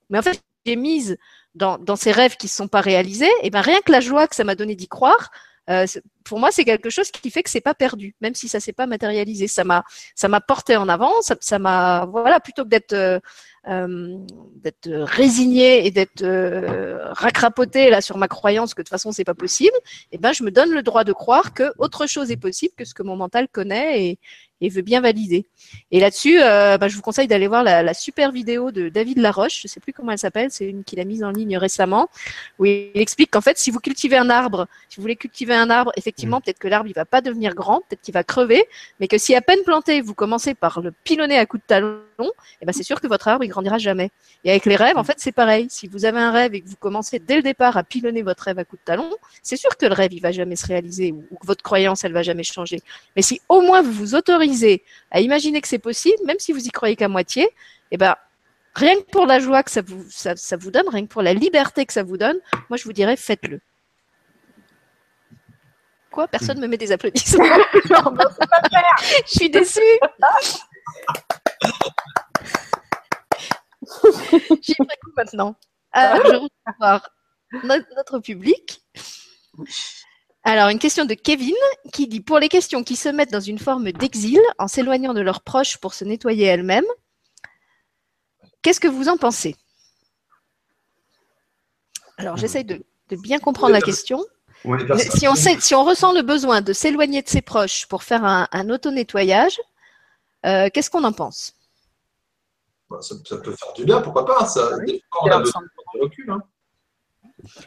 Mais 0.10 0.18
en 0.18 0.24
fait, 0.24 0.42
j'ai 0.66 0.76
mise 0.76 1.18
dans, 1.54 1.78
dans 1.78 1.96
ces 1.96 2.12
rêves 2.12 2.36
qui 2.38 2.48
ne 2.48 2.52
sont 2.52 2.68
pas 2.68 2.82
réalisés. 2.82 3.30
Et 3.44 3.52
ben, 3.52 3.62
rien 3.62 3.80
que 3.82 3.92
la 3.92 4.02
joie 4.02 4.28
que 4.28 4.36
ça 4.36 4.44
m'a 4.44 4.56
donné 4.56 4.76
d'y 4.76 4.88
croire, 4.88 5.30
euh, 5.70 5.86
pour 6.24 6.40
moi, 6.40 6.52
c'est 6.52 6.66
quelque 6.66 6.90
chose 6.90 7.12
qui 7.12 7.30
fait 7.30 7.44
que 7.44 7.50
c'est 7.50 7.62
pas 7.62 7.74
perdu, 7.74 8.16
même 8.22 8.36
si 8.36 8.48
ça 8.48 8.60
s'est 8.60 8.74
pas 8.74 8.88
matérialisé. 8.88 9.48
Ça 9.48 9.64
m'a, 9.64 9.84
ça 10.16 10.28
m'a 10.28 10.42
porté 10.42 10.78
en 10.78 10.90
avant. 10.90 11.14
Ça 11.22 11.60
m'a, 11.60 12.06
voilà, 12.06 12.40
plutôt 12.40 12.64
que 12.64 12.70
d'être 12.70 12.94
euh, 12.94 13.20
d'être 13.68 14.90
résigné 14.90 15.88
et 15.88 15.92
d'être 15.92 16.22
euh, 16.22 17.12
racrapoté 17.14 17.90
là 17.90 18.02
sur 18.02 18.18
ma 18.18 18.28
croyance 18.28 18.74
que 18.74 18.82
de 18.82 18.84
toute 18.84 18.90
façon 18.90 19.12
c'est 19.12 19.24
pas 19.24 19.34
possible, 19.34 19.76
et 20.12 20.16
eh 20.16 20.18
ben 20.18 20.34
je 20.34 20.44
me 20.44 20.52
donne 20.52 20.72
le 20.72 20.84
droit 20.84 21.04
de 21.04 21.14
croire 21.14 21.54
que 21.54 21.72
autre 21.78 22.08
chose 22.08 22.30
est 22.32 22.38
possible 22.38 22.74
que 22.78 22.86
ce 22.86 22.94
que 22.94 23.04
mon 23.04 23.16
mental 23.16 23.48
connaît 23.48 24.06
et, 24.06 24.20
et 24.62 24.70
veut 24.70 24.82
bien 24.82 25.02
valider. 25.02 25.46
Et 25.92 26.00
là-dessus, 26.00 26.40
euh, 26.42 26.78
bah, 26.78 26.88
je 26.88 26.96
vous 26.96 27.02
conseille 27.02 27.28
d'aller 27.28 27.48
voir 27.48 27.64
la, 27.64 27.94
super 27.94 28.32
vidéo 28.32 28.72
de 28.72 28.90
David 28.90 29.20
Laroche, 29.20 29.62
je 29.62 29.68
ne 29.68 29.70
sais 29.70 29.80
plus 29.80 29.94
comment 29.94 30.12
elle 30.12 30.18
s'appelle, 30.18 30.52
c'est 30.52 30.66
une 30.66 30.84
qu'il 30.84 31.00
a 31.00 31.06
mise 31.06 31.24
en 31.24 31.32
ligne 31.32 31.58
récemment, 31.58 32.10
où 32.60 32.66
il 32.66 32.92
explique 32.96 33.32
qu'en 33.32 33.42
fait, 33.42 33.58
si 33.58 33.72
vous 33.72 33.80
cultivez 33.80 34.18
un 34.18 34.30
arbre, 34.30 34.68
si 34.90 34.98
vous 34.98 35.02
voulez 35.02 35.16
cultiver 35.16 35.54
un 35.54 35.70
arbre, 35.70 35.92
effectivement, 35.98 36.38
mmh. 36.38 36.42
peut-être 36.42 36.60
que 36.60 36.68
l'arbre 36.68 36.88
il 36.88 36.94
va 36.94 37.06
pas 37.06 37.22
devenir 37.22 37.54
grand, 37.54 37.82
peut-être 37.82 38.02
qu'il 38.02 38.14
va 38.14 38.24
crever, 38.24 38.64
mais 39.00 39.08
que 39.08 39.18
si 39.18 39.36
à 39.36 39.42
peine 39.42 39.64
planté, 39.66 40.02
vous 40.02 40.14
commencez 40.14 40.54
par 40.54 40.82
le 40.82 40.92
pilonner 40.92 41.38
à 41.38 41.46
coups 41.46 41.64
de 41.64 41.68
talon, 41.68 42.00
eh 42.62 42.66
ben 42.66 42.72
c'est 42.72 42.84
sûr 42.84 43.02
que 43.02 43.08
votre 43.08 43.28
arbre 43.28 43.44
il 43.44 43.50
grandira 43.50 43.78
jamais. 43.78 44.10
Et 44.44 44.52
avec 44.52 44.66
les 44.66 44.76
rêves, 44.76 44.98
en 44.98 45.04
fait, 45.04 45.16
c'est 45.18 45.34
pareil. 45.34 45.68
Si 45.70 45.88
vous 45.88 46.06
avez 46.06 46.20
un 46.20 46.32
rêve 46.32 46.54
et 46.54 46.62
que 46.62 46.70
vous 46.70 46.78
commencez 46.78 47.20
dès 47.20 47.36
le 47.36 47.42
départ 47.42 47.76
à 47.76 47.84
pilonner 47.84 48.22
votre 48.22 48.44
rêve 48.44 48.60
à 48.60 48.64
coups 48.64 48.82
de 48.82 48.86
talon, 48.86 49.10
c'est 49.44 49.58
sûr 49.58 49.76
que 49.78 49.86
le 49.86 49.94
rêve 49.94 50.14
il 50.14 50.22
va 50.22 50.32
jamais 50.32 50.56
se 50.56 50.66
réaliser 50.66 51.12
ou, 51.12 51.26
ou 51.32 51.36
que 51.38 51.46
votre 51.46 51.64
croyance 51.64 52.04
elle 52.04 52.14
va 52.14 52.24
jamais 52.24 52.44
changer. 52.44 52.82
Mais 53.16 53.22
si 53.22 53.42
au 53.50 53.62
moins 53.62 53.82
vous 53.82 53.92
vous 53.92 54.16
autorisez 54.16 54.45
à 55.12 55.20
imaginer 55.20 55.62
que 55.62 55.68
c'est 55.68 55.80
possible, 55.80 56.18
même 56.26 56.40
si 56.40 56.52
vous 56.52 56.66
y 56.66 56.70
croyez 56.70 56.96
qu'à 56.96 57.08
moitié, 57.08 57.50
eh 57.92 57.98
ben, 57.98 58.16
rien 58.74 58.96
que 58.96 59.10
pour 59.12 59.26
la 59.26 59.40
joie 59.40 59.64
que 59.64 59.72
ça 59.72 59.82
vous, 59.82 60.06
ça, 60.10 60.36
vous 60.58 60.72
donne, 60.72 60.88
rien 60.90 61.04
que 61.04 61.12
pour 61.12 61.22
la 61.22 61.34
liberté 61.34 61.86
que 61.86 61.94
ça 61.94 62.04
vous 62.04 62.18
donne, 62.18 62.38
moi 62.70 62.78
je 62.78 62.84
vous 62.84 62.94
dirais 62.94 63.16
faites-le. 63.16 63.62
Quoi? 66.12 66.28
Personne 66.28 66.58
ne 66.58 66.62
me 66.62 66.68
met 66.68 66.78
des 66.78 66.92
applaudissements. 66.92 67.44
je 67.74 69.22
suis 69.26 69.50
déçue. 69.50 69.82
J'y 74.62 74.76
pris 74.76 74.98
coup 75.04 75.12
maintenant. 75.18 75.56
Alors, 75.92 76.26
je 76.26 76.32
vais 76.32 76.40
voir 76.80 77.02
notre 77.96 78.20
public. 78.20 78.82
Alors, 80.48 80.70
une 80.70 80.78
question 80.78 81.06
de 81.06 81.16
Kevin 81.16 81.56
qui 81.92 82.08
dit 82.08 82.22
Pour 82.22 82.38
les 82.38 82.50
questions 82.50 82.84
qui 82.84 82.96
se 82.96 83.10
mettent 83.10 83.32
dans 83.32 83.40
une 83.40 83.58
forme 83.58 83.92
d'exil 83.92 84.40
en 84.60 84.68
s'éloignant 84.68 85.16
de 85.16 85.22
leurs 85.22 85.42
proches 85.42 85.78
pour 85.78 85.96
se 85.96 86.06
nettoyer 86.06 86.46
elles-mêmes, 86.46 86.86
qu'est-ce 88.62 88.80
que 88.80 88.88
vous 88.88 89.10
en 89.10 89.18
pensez? 89.18 89.56
Alors, 92.18 92.38
j'essaye 92.38 92.64
de, 92.64 92.86
bien 93.10 93.40
comprendre 93.40 93.74
la 93.74 93.82
question. 93.82 94.24
si, 95.16 95.28
on 95.28 95.34
si 95.34 95.74
on 95.74 95.84
ressent 95.84 96.14
le 96.14 96.22
besoin 96.22 96.62
de 96.62 96.74
s'éloigner 96.74 97.24
de 97.24 97.30
ses 97.30 97.42
proches 97.42 97.88
pour 97.88 98.04
faire 98.04 98.24
un, 98.24 98.70
auto-nettoyage, 98.70 99.60
euh, 100.46 100.70
qu'est-ce 100.72 100.92
qu'on 100.92 101.04
en 101.06 101.12
pense? 101.12 101.56
Bah, 102.88 103.02
ça, 103.02 103.16
peut 103.16 103.56
faire 103.56 103.74
du 103.74 103.84
bien, 103.84 104.00
pourquoi 104.00 104.24
pas 104.28 104.46
ça, 104.46 104.78
on 105.24 105.28
a 105.28 105.40
besoin 105.40 105.62
de 105.64 106.02
recul. 106.02 106.30
Hein 106.30 106.44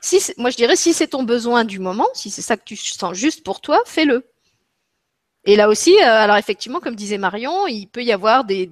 si 0.00 0.20
moi 0.38 0.50
je 0.50 0.56
dirais 0.56 0.76
si 0.76 0.92
c'est 0.92 1.08
ton 1.08 1.22
besoin 1.22 1.64
du 1.64 1.78
moment, 1.78 2.08
si 2.14 2.30
c'est 2.30 2.42
ça 2.42 2.56
que 2.56 2.64
tu 2.64 2.76
sens 2.76 3.14
juste 3.14 3.44
pour 3.44 3.60
toi, 3.60 3.80
fais-le. 3.86 4.24
Et 5.44 5.56
là 5.56 5.68
aussi, 5.68 5.96
euh, 5.96 6.04
alors 6.04 6.36
effectivement, 6.36 6.80
comme 6.80 6.94
disait 6.94 7.18
Marion, 7.18 7.66
il 7.66 7.86
peut 7.86 8.02
y 8.02 8.12
avoir 8.12 8.44
des, 8.44 8.68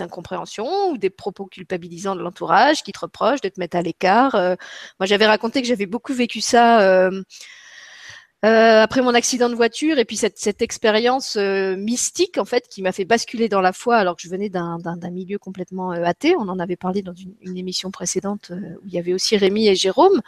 incompréhensions 0.00 0.90
ou 0.90 0.98
des 0.98 1.10
propos 1.10 1.46
culpabilisants 1.46 2.16
de 2.16 2.20
l'entourage 2.20 2.82
qui 2.82 2.92
te 2.92 2.98
reprochent 3.00 3.40
de 3.40 3.48
te 3.48 3.58
mettre 3.58 3.76
à 3.76 3.82
l'écart. 3.82 4.34
Euh, 4.34 4.54
moi, 5.00 5.06
j'avais 5.06 5.26
raconté 5.26 5.62
que 5.62 5.68
j'avais 5.68 5.86
beaucoup 5.86 6.12
vécu 6.12 6.40
ça. 6.40 6.82
Euh, 6.82 7.22
euh, 8.44 8.82
après 8.82 9.02
mon 9.02 9.14
accident 9.14 9.48
de 9.48 9.54
voiture 9.54 10.00
et 10.00 10.04
puis 10.04 10.16
cette, 10.16 10.62
expérience 10.62 11.36
euh, 11.36 11.76
mystique 11.76 12.38
en 12.38 12.44
fait 12.44 12.66
qui 12.68 12.82
m'a 12.82 12.90
fait 12.90 13.04
basculer 13.04 13.48
dans 13.48 13.60
la 13.60 13.72
foi 13.72 13.96
alors 13.96 14.16
que 14.16 14.22
je 14.22 14.28
venais 14.28 14.48
d'un 14.48 14.78
milieu 15.12 15.38
complètement 15.38 15.92
euh, 15.92 16.02
athée. 16.02 16.34
On 16.36 16.48
en 16.48 16.58
avait 16.58 16.74
parlé 16.74 17.02
dans 17.02 17.14
une, 17.14 17.56
émission 17.56 17.92
précédente 17.92 18.50
où 18.50 18.86
il 18.88 18.92
y 18.92 18.98
avait 18.98 19.12
aussi 19.12 19.36
Rémi 19.36 19.68
et 19.68 19.76
Jérôme 19.76 20.22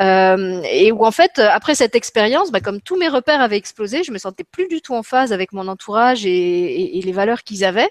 et 0.00 0.92
où 0.92 1.04
en 1.04 1.10
fait 1.10 1.38
après 1.40 1.74
cette 1.74 1.94
expérience, 1.94 2.50
bah, 2.50 2.60
comme 2.60 2.80
tous 2.80 2.96
mes 2.96 3.08
repères 3.08 3.42
avaient 3.42 3.58
explosé, 3.58 4.02
je 4.02 4.12
me 4.12 4.18
sentais 4.18 4.44
plus 4.44 4.68
du 4.68 4.80
tout 4.80 4.94
en 4.94 5.02
phase 5.02 5.34
avec 5.34 5.52
mon 5.52 5.68
entourage 5.68 6.24
et 6.24 7.00
les 7.04 7.12
valeurs 7.12 7.42
qu'ils 7.42 7.66
avaient. 7.66 7.90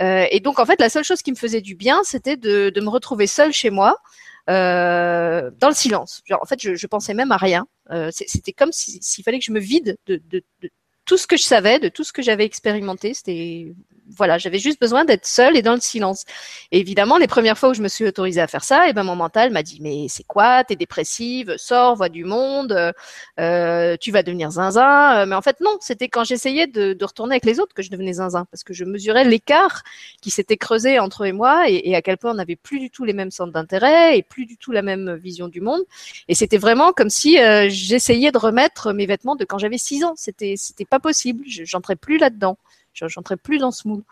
et 0.00 0.40
donc 0.40 0.58
en 0.58 0.66
fait 0.66 0.80
la 0.80 0.88
seule 0.88 1.04
chose 1.04 1.22
qui 1.22 1.30
me 1.30 1.36
faisait 1.36 1.60
du 1.60 1.76
bien, 1.76 2.00
c'était 2.02 2.36
de, 2.36 2.70
de 2.70 2.80
me 2.80 2.88
retrouver 2.88 3.28
seule 3.28 3.52
chez 3.52 3.70
moi. 3.70 4.00
Euh, 4.48 5.50
dans 5.58 5.68
le 5.68 5.74
silence. 5.74 6.22
Genre, 6.26 6.40
en 6.42 6.46
fait, 6.46 6.60
je, 6.60 6.74
je 6.74 6.86
pensais 6.86 7.14
même 7.14 7.32
à 7.32 7.36
rien. 7.36 7.66
Euh, 7.90 8.10
C'était 8.12 8.52
comme 8.52 8.72
s'il 8.72 9.24
fallait 9.24 9.38
que 9.38 9.44
je 9.44 9.52
me 9.52 9.60
vide 9.60 9.96
de, 10.06 10.20
de, 10.30 10.42
de, 10.62 10.70
tout 11.04 11.18
ce 11.18 11.26
que 11.26 11.36
je 11.36 11.42
savais, 11.42 11.78
de 11.78 11.88
tout 11.88 12.04
ce 12.04 12.12
que 12.12 12.22
j'avais 12.22 12.44
expérimenté. 12.44 13.14
C'était 13.14 13.74
voilà, 14.16 14.38
j'avais 14.38 14.58
juste 14.58 14.80
besoin 14.80 15.04
d'être 15.04 15.26
seule 15.26 15.56
et 15.56 15.62
dans 15.62 15.74
le 15.74 15.80
silence. 15.80 16.24
Et 16.72 16.78
évidemment, 16.80 17.18
les 17.18 17.26
premières 17.26 17.58
fois 17.58 17.70
où 17.70 17.74
je 17.74 17.82
me 17.82 17.88
suis 17.88 18.06
autorisée 18.06 18.40
à 18.40 18.46
faire 18.46 18.64
ça, 18.64 18.86
et 18.86 18.90
eh 18.90 18.92
ben 18.92 19.04
mon 19.04 19.16
mental 19.16 19.50
m'a 19.50 19.62
dit 19.62 19.78
mais 19.80 20.06
c'est 20.08 20.24
quoi? 20.24 20.64
T'es 20.64 20.76
dépressive, 20.76 21.54
sors, 21.56 21.96
vois 21.96 22.08
du 22.08 22.24
monde, 22.24 22.92
euh, 23.40 23.96
tu 24.00 24.10
vas 24.10 24.22
devenir 24.22 24.50
zinzin. 24.50 25.26
Mais 25.26 25.34
en 25.34 25.42
fait 25.42 25.60
non, 25.60 25.76
c'était 25.80 26.08
quand 26.08 26.24
j'essayais 26.24 26.66
de, 26.66 26.96
retourner 27.04 27.34
avec 27.34 27.44
les 27.44 27.60
autres 27.60 27.74
que 27.74 27.82
je 27.82 27.90
devenais 27.90 28.14
zinzin 28.14 28.44
parce 28.50 28.64
que 28.64 28.74
je 28.74 28.84
mesurais 28.84 29.24
l'écart 29.24 29.82
qui 30.20 30.30
s'était 30.30 30.56
creusé 30.56 30.98
entre 30.98 31.24
eux 31.24 31.26
et 31.26 31.32
moi 31.32 31.68
et, 31.68 31.94
à 31.94 32.02
quel 32.02 32.18
point 32.18 32.32
on 32.32 32.34
n'avait 32.34 32.56
plus 32.56 32.78
du 32.80 32.90
tout 32.90 33.04
les 33.04 33.12
mêmes 33.12 33.30
centres 33.30 33.52
d'intérêt 33.52 34.18
et 34.18 34.22
plus 34.22 34.46
du 34.46 34.56
tout 34.56 34.72
la 34.72 34.82
même 34.82 35.14
vision 35.16 35.48
du 35.48 35.60
monde. 35.60 35.80
Et 36.28 36.34
c'était 36.34 36.58
vraiment 36.58 36.92
comme 36.92 37.10
si 37.10 37.38
euh, 37.38 37.68
j'essayais 37.68 38.32
de 38.32 38.38
remettre 38.38 38.92
mes 38.92 39.06
vêtements 39.06 39.36
de 39.36 39.44
quand 39.44 39.58
j'avais 39.58 39.78
six 39.78 40.04
ans. 40.04 40.14
C'était 40.16 40.54
c'était 40.56 40.84
pas 40.84 40.98
possible. 40.98 41.44
J'entrais 41.46 41.96
plus 41.96 42.18
là-dedans. 42.18 42.58
Je 43.06 43.34
plus 43.36 43.58
dans 43.58 43.70
ce 43.70 43.86
moule. 43.86 44.02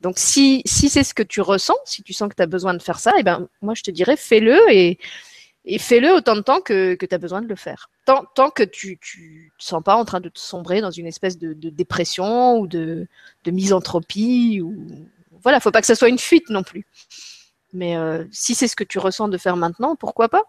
Donc, 0.00 0.18
si, 0.18 0.62
si 0.64 0.88
c'est 0.88 1.04
ce 1.04 1.12
que 1.12 1.22
tu 1.22 1.40
ressens, 1.40 1.76
si 1.84 2.02
tu 2.02 2.12
sens 2.12 2.28
que 2.28 2.34
tu 2.34 2.42
as 2.42 2.46
besoin 2.46 2.74
de 2.74 2.82
faire 2.82 2.98
ça, 2.98 3.12
eh 3.18 3.22
ben, 3.22 3.48
moi, 3.60 3.74
je 3.74 3.82
te 3.82 3.90
dirais, 3.90 4.16
fais-le 4.16 4.58
et, 4.70 4.98
et 5.64 5.78
fais-le 5.78 6.12
autant 6.14 6.36
de 6.36 6.40
temps 6.40 6.60
que, 6.60 6.94
que 6.94 7.04
tu 7.04 7.14
as 7.14 7.18
besoin 7.18 7.42
de 7.42 7.46
le 7.46 7.56
faire. 7.56 7.90
Tant, 8.06 8.24
tant 8.34 8.50
que 8.50 8.62
tu 8.62 8.98
ne 9.18 9.48
te 9.58 9.64
sens 9.64 9.82
pas 9.82 9.96
en 9.96 10.04
train 10.04 10.20
de 10.20 10.28
te 10.28 10.38
sombrer 10.38 10.80
dans 10.80 10.90
une 10.90 11.06
espèce 11.06 11.38
de, 11.38 11.52
de 11.52 11.68
dépression 11.70 12.58
ou 12.58 12.66
de, 12.66 13.06
de, 13.44 13.50
misanthropie. 13.50 14.60
Ou... 14.62 14.74
Voilà, 15.42 15.60
faut 15.60 15.70
pas 15.70 15.80
que 15.80 15.86
ça 15.86 15.94
soit 15.94 16.08
une 16.08 16.18
fuite 16.18 16.48
non 16.48 16.62
plus. 16.62 16.86
Mais 17.72 17.96
euh, 17.96 18.24
si 18.32 18.54
c'est 18.54 18.68
ce 18.68 18.76
que 18.76 18.84
tu 18.84 18.98
ressens 18.98 19.28
de 19.28 19.38
faire 19.38 19.56
maintenant, 19.56 19.96
pourquoi 19.96 20.28
pas? 20.28 20.42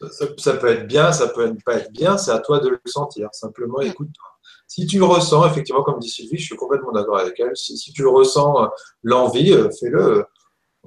Ça, 0.00 0.26
ça, 0.36 0.54
peut 0.54 0.66
être 0.66 0.88
bien, 0.88 1.12
ça 1.12 1.28
peut 1.28 1.54
pas 1.64 1.76
être 1.76 1.92
bien, 1.92 2.18
c'est 2.18 2.32
à 2.32 2.40
toi 2.40 2.58
de 2.58 2.68
le 2.68 2.80
sentir. 2.86 3.28
Simplement, 3.32 3.78
mm. 3.78 3.86
écoute-toi. 3.86 4.31
Si 4.74 4.86
tu 4.86 4.96
le 4.96 5.04
ressens, 5.04 5.46
effectivement, 5.46 5.82
comme 5.82 5.98
dit 5.98 6.08
Sylvie, 6.08 6.38
je 6.38 6.46
suis 6.46 6.56
complètement 6.56 6.92
d'accord 6.92 7.18
avec 7.18 7.38
elle. 7.38 7.54
Si, 7.54 7.92
tu 7.92 8.00
le 8.00 8.08
ressens, 8.08 8.64
euh, 8.64 8.68
l'envie, 9.02 9.52
euh, 9.52 9.68
fais-le. 9.78 10.24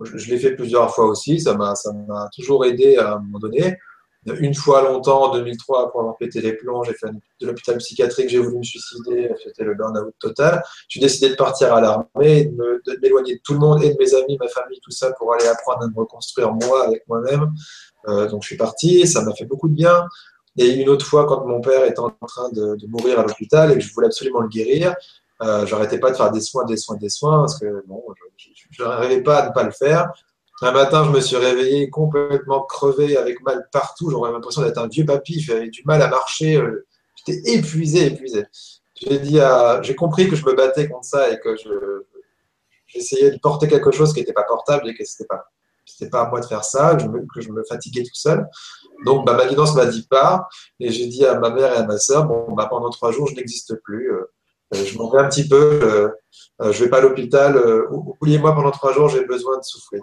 Je, 0.01 0.27
l'ai 0.31 0.39
fait 0.39 0.55
plusieurs 0.55 0.89
fois 0.95 1.05
aussi. 1.05 1.39
Ça 1.39 1.53
m'a, 1.53 1.75
ça 1.75 1.93
m'a 1.93 2.27
toujours 2.35 2.65
aidé 2.65 2.97
à 2.97 3.13
un 3.13 3.19
moment 3.19 3.37
donné. 3.37 3.77
Une 4.25 4.55
fois 4.55 4.81
longtemps, 4.81 5.25
en 5.25 5.33
2003, 5.33 5.91
pour 5.91 5.99
avoir 5.99 6.17
pété 6.17 6.41
les 6.41 6.53
plombs, 6.53 6.81
j'ai 6.81 6.95
fait 6.95 7.11
de 7.39 7.45
l'hôpital 7.45 7.77
psychiatrique, 7.77 8.27
j'ai 8.27 8.39
voulu 8.39 8.57
me 8.57 8.63
suicider, 8.63 9.29
c'était 9.43 9.63
le 9.63 9.75
burn-out 9.75 10.15
total. 10.19 10.63
J'ai 10.87 10.99
décidé 10.99 11.29
de 11.29 11.35
partir 11.35 11.71
à 11.71 11.79
l'armée, 11.79 12.45
de, 12.45 12.81
de 12.87 12.99
m'éloigner 13.03 13.35
de 13.35 13.41
tout 13.43 13.53
le 13.53 13.59
monde 13.59 13.83
et 13.83 13.93
de 13.93 13.97
mes 13.99 14.15
amis, 14.15 14.35
ma 14.39 14.47
famille, 14.47 14.79
tout 14.81 14.89
ça, 14.89 15.11
pour 15.11 15.31
aller 15.31 15.45
apprendre 15.45 15.83
à 15.83 15.87
me 15.87 15.95
reconstruire 15.95 16.51
moi 16.53 16.87
avec 16.87 17.07
moi-même. 17.07 17.53
Euh, 18.07 18.27
donc 18.27 18.41
je 18.41 18.47
suis 18.47 18.57
parti, 18.57 19.05
ça 19.05 19.21
m'a 19.21 19.35
fait 19.35 19.45
beaucoup 19.45 19.67
de 19.67 19.75
bien. 19.75 20.07
Et 20.57 20.73
une 20.75 20.89
autre 20.89 21.05
fois, 21.05 21.25
quand 21.25 21.45
mon 21.45 21.61
père 21.61 21.83
était 21.83 21.99
en 21.99 22.11
train 22.11 22.49
de, 22.51 22.77
mourir 22.87 23.19
à 23.19 23.23
l'hôpital 23.23 23.71
et 23.71 23.75
que 23.75 23.81
je 23.81 23.93
voulais 23.93 24.07
absolument 24.07 24.41
le 24.41 24.47
guérir, 24.47 24.95
euh, 25.41 25.65
j'arrêtais 25.65 25.99
pas 25.99 26.11
de 26.11 26.15
faire 26.15 26.31
des 26.31 26.39
soins, 26.39 26.63
des 26.65 26.77
soins, 26.77 26.95
des 26.95 27.09
soins, 27.09 27.39
parce 27.39 27.59
que 27.59 27.83
bon, 27.87 28.03
je 28.71 28.83
n'arrivais 28.83 29.21
pas 29.21 29.39
à 29.39 29.49
ne 29.49 29.53
pas 29.53 29.63
le 29.63 29.71
faire. 29.71 30.11
Un 30.61 30.71
matin, 30.71 31.03
je 31.03 31.09
me 31.09 31.19
suis 31.19 31.35
réveillé 31.35 31.89
complètement 31.89 32.61
crevé, 32.61 33.17
avec 33.17 33.41
mal 33.43 33.67
partout. 33.73 34.09
J'aurais 34.09 34.31
l'impression 34.31 34.61
d'être 34.61 34.77
un 34.77 34.87
vieux 34.87 35.05
papy. 35.05 35.41
J'avais 35.41 35.67
du 35.67 35.81
mal 35.83 36.01
à 36.01 36.07
marcher. 36.07 36.55
Euh, 36.55 36.87
j'étais 37.15 37.55
épuisé, 37.55 38.07
épuisé. 38.07 38.45
J'ai 38.95 39.19
dit 39.19 39.41
à... 39.41 39.81
j'ai 39.81 39.95
compris 39.95 40.29
que 40.29 40.37
je 40.37 40.45
me 40.45 40.53
battais 40.53 40.87
contre 40.87 41.03
ça 41.03 41.29
et 41.29 41.39
que 41.41 41.57
je, 41.57 42.03
j'essayais 42.87 43.31
de 43.31 43.39
porter 43.39 43.67
quelque 43.67 43.91
chose 43.91 44.13
qui 44.13 44.21
n'était 44.21 44.31
pas 44.31 44.43
portable 44.43 44.89
et 44.89 44.95
que 44.95 45.03
c'était 45.03 45.25
pas, 45.25 45.51
c'était 45.95 46.09
pas 46.09 46.21
à 46.21 46.29
moi 46.29 46.39
de 46.39 46.45
faire 46.45 46.63
ça, 46.63 46.95
que 46.95 47.03
je 47.03 47.07
me, 47.07 47.25
que 47.33 47.41
je 47.41 47.51
me 47.51 47.63
fatiguais 47.63 48.03
tout 48.03 48.13
seul. 48.13 48.47
Donc, 49.05 49.25
bah, 49.25 49.33
ma 49.33 49.45
guidance 49.45 49.75
m'a 49.75 49.85
dit 49.85 50.05
pas, 50.09 50.47
et 50.79 50.91
j'ai 50.91 51.07
dit 51.07 51.25
à 51.25 51.39
ma 51.39 51.49
mère 51.49 51.73
et 51.73 51.77
à 51.77 51.85
ma 51.85 51.97
soeur, 51.97 52.25
bon, 52.25 52.53
bah, 52.53 52.67
pendant 52.69 52.89
trois 52.89 53.11
jours, 53.11 53.27
je 53.27 53.35
n'existe 53.35 53.75
plus. 53.83 54.11
Euh, 54.11 54.31
euh, 54.73 54.83
je 54.83 54.97
m'en 54.97 55.09
vais 55.09 55.19
un 55.19 55.29
petit 55.29 55.47
peu, 55.47 55.79
euh, 55.83 56.71
je 56.71 56.83
vais 56.83 56.89
pas 56.89 56.97
à 56.97 57.01
l'hôpital, 57.01 57.61
oubliez-moi 57.89 58.53
pendant 58.55 58.71
trois 58.71 58.93
jours, 58.93 59.09
j'ai 59.09 59.23
besoin 59.25 59.57
de 59.57 59.63
souffler. 59.63 60.01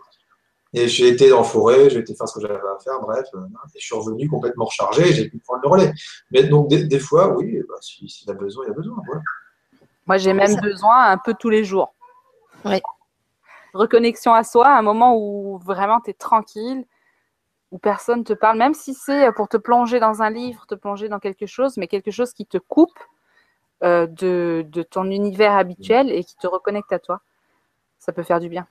Et 0.75 0.89
j'ai 0.89 1.09
été 1.09 1.29
dans 1.29 1.39
la 1.39 1.45
forêt, 1.45 1.91
j'ai 1.91 1.99
été 1.99 2.15
faire 2.15 2.29
ce 2.29 2.35
que 2.35 2.41
j'avais 2.41 2.55
à 2.55 2.79
faire, 2.83 3.01
bref, 3.01 3.27
et 3.35 3.79
je 3.79 3.85
suis 3.85 3.95
revenu 3.95 4.29
complètement 4.29 4.65
rechargé, 4.65 5.13
j'ai 5.13 5.29
pu 5.29 5.39
prendre 5.39 5.61
le 5.63 5.69
relais. 5.69 5.93
Mais 6.31 6.45
donc, 6.45 6.69
des, 6.69 6.99
fois, 6.99 7.37
oui, 7.37 7.61
bah, 7.69 7.75
s'il 7.81 8.09
si 8.09 8.31
a 8.31 8.35
besoin, 8.35 8.65
il 8.65 8.69
y 8.69 8.71
a 8.71 8.75
besoin. 8.75 8.97
Moi, 10.07 10.17
j'ai 10.17 10.33
même 10.33 10.57
besoin 10.61 11.11
un 11.11 11.19
peu 11.19 11.35
tous 11.39 11.51
les 11.51 11.65
jours. 11.65 11.95
Oui. 12.65 12.81
Reconnexion 13.73 14.35
à 14.35 14.45
soi, 14.45 14.69
un 14.69 14.83
moment 14.83 15.17
où 15.17 15.59
vraiment 15.59 16.01
tu 16.01 16.11
es 16.11 16.15
tranquille, 16.15 16.85
où 17.71 17.79
personne 17.79 18.23
te 18.23 18.35
parle, 18.35 18.59
même 18.59 18.75
si 18.75 18.95
c'est 18.95 19.33
pour 19.33 19.49
te 19.49 19.57
plonger 19.57 19.99
dans 19.99 20.23
un 20.23 20.31
livre, 20.31 20.67
te 20.67 20.75
plonger 20.75 21.09
dans 21.09 21.19
quelque 21.19 21.47
chose, 21.47 21.79
mais 21.79 21.89
quelque 21.89 22.11
chose 22.11 22.33
qui 22.35 22.45
te 22.45 22.59
coupe 22.59 22.99
euh, 23.83 24.07
de, 24.07 24.83
ton 24.91 25.11
univers 25.11 25.53
habituel 25.53 26.11
et 26.11 26.23
qui 26.23 26.37
te 26.37 26.47
reconnecte 26.47 26.93
à 26.93 26.99
toi. 26.99 27.23
Ça 27.99 28.13
peut 28.13 28.23
faire 28.23 28.41
du 28.41 28.49
bien. 28.49 28.67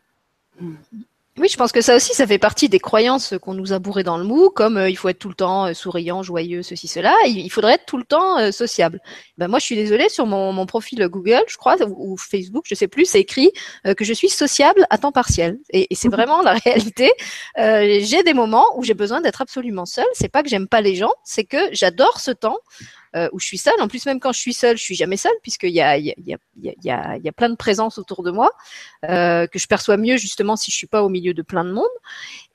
Oui, 1.38 1.48
je 1.48 1.56
pense 1.56 1.72
que 1.72 1.80
ça 1.80 1.96
aussi, 1.96 2.14
ça 2.14 2.28
fait 2.28 2.38
partie 2.38 2.68
des 2.68 2.80
croyances 2.80 3.36
qu'on 3.42 3.54
nous 3.54 3.72
a 3.72 3.80
bourrées 3.80 4.04
dans 4.04 4.18
le 4.18 4.26
mou, 4.26 4.50
comme 4.50 4.76
euh, 4.76 4.90
il 4.90 4.98
faut 4.98 5.08
être 5.08 5.18
tout 5.18 5.30
le 5.30 5.34
temps 5.34 5.68
euh, 5.68 5.74
souriant, 5.74 6.24
joyeux, 6.24 6.62
ceci, 6.62 6.90
cela. 6.90 7.16
Il, 7.26 7.50
faudrait 7.50 7.76
être 7.76 7.86
tout 7.86 7.96
le 7.96 8.04
temps 8.04 8.38
euh, 8.38 8.52
sociable. 8.52 9.00
Ben 9.38 9.48
moi, 9.48 9.58
je 9.60 9.64
suis 9.64 9.78
désolée, 9.78 10.10
sur 10.10 10.26
mon, 10.26 10.52
mon 10.52 10.66
profil 10.66 11.08
Google, 11.08 11.44
je 11.48 11.56
crois, 11.56 11.78
ou, 11.88 12.18
Facebook, 12.18 12.66
je 12.68 12.76
sais 12.76 12.90
plus, 12.90 13.06
c'est 13.06 13.22
écrit 13.22 13.50
que 13.98 14.04
je 14.04 14.14
suis 14.14 14.28
sociable 14.28 14.86
à 14.90 14.98
temps 14.98 15.14
partiel. 15.14 15.58
Et, 15.70 15.88
et 15.90 15.96
c'est 15.96 16.10
vraiment 16.12 16.42
la 16.42 16.56
réalité. 16.56 17.10
j'ai 17.56 18.24
des 18.24 18.34
moments 18.34 18.68
où 18.76 18.84
j'ai 18.84 18.94
besoin 18.94 19.22
d'être 19.22 19.42
absolument 19.42 19.86
seule. 19.86 20.06
C'est 20.14 20.30
pas 20.30 20.44
que 20.44 20.50
j'aime 20.50 20.68
pas 20.68 20.82
les 20.82 20.96
gens, 20.96 21.14
c'est 21.24 21.46
que 21.46 21.70
j'adore 21.72 22.20
ce 22.20 22.32
temps 22.32 22.58
euh, 23.16 23.30
où 23.32 23.40
je 23.40 23.46
suis 23.46 23.58
seule. 23.58 23.80
En 23.82 23.88
plus, 23.88 24.06
même 24.06 24.20
quand 24.20 24.32
je 24.32 24.40
suis 24.40 24.54
seule, 24.54 24.78
je 24.78 24.84
suis 24.84 24.96
jamais 24.96 25.18
seule 25.18 25.32
puisqu'il 25.42 25.72
y 25.72 25.82
a, 25.82 25.98
il 25.98 26.06
y, 26.06 26.34
a, 26.34 26.38
y, 26.62 26.90
a, 26.90 27.18
y 27.18 27.30
a 27.30 27.32
plein 27.32 27.50
de 27.50 27.56
présences 27.56 27.98
autour 27.98 28.24
de 28.24 28.32
moi 28.32 28.52
euh, 29.10 29.48
que 29.48 29.60
je 29.60 29.68
perçois 29.68 29.98
mieux 29.98 30.18
justement 30.18 30.56
si 30.56 30.72
je 30.72 30.78
suis 30.78 30.88
pas 30.88 31.04
au 31.04 31.10
milieu 31.10 31.34
de 31.34 31.42
plein 31.42 31.66
de 31.66 31.72
monde. 31.72 31.86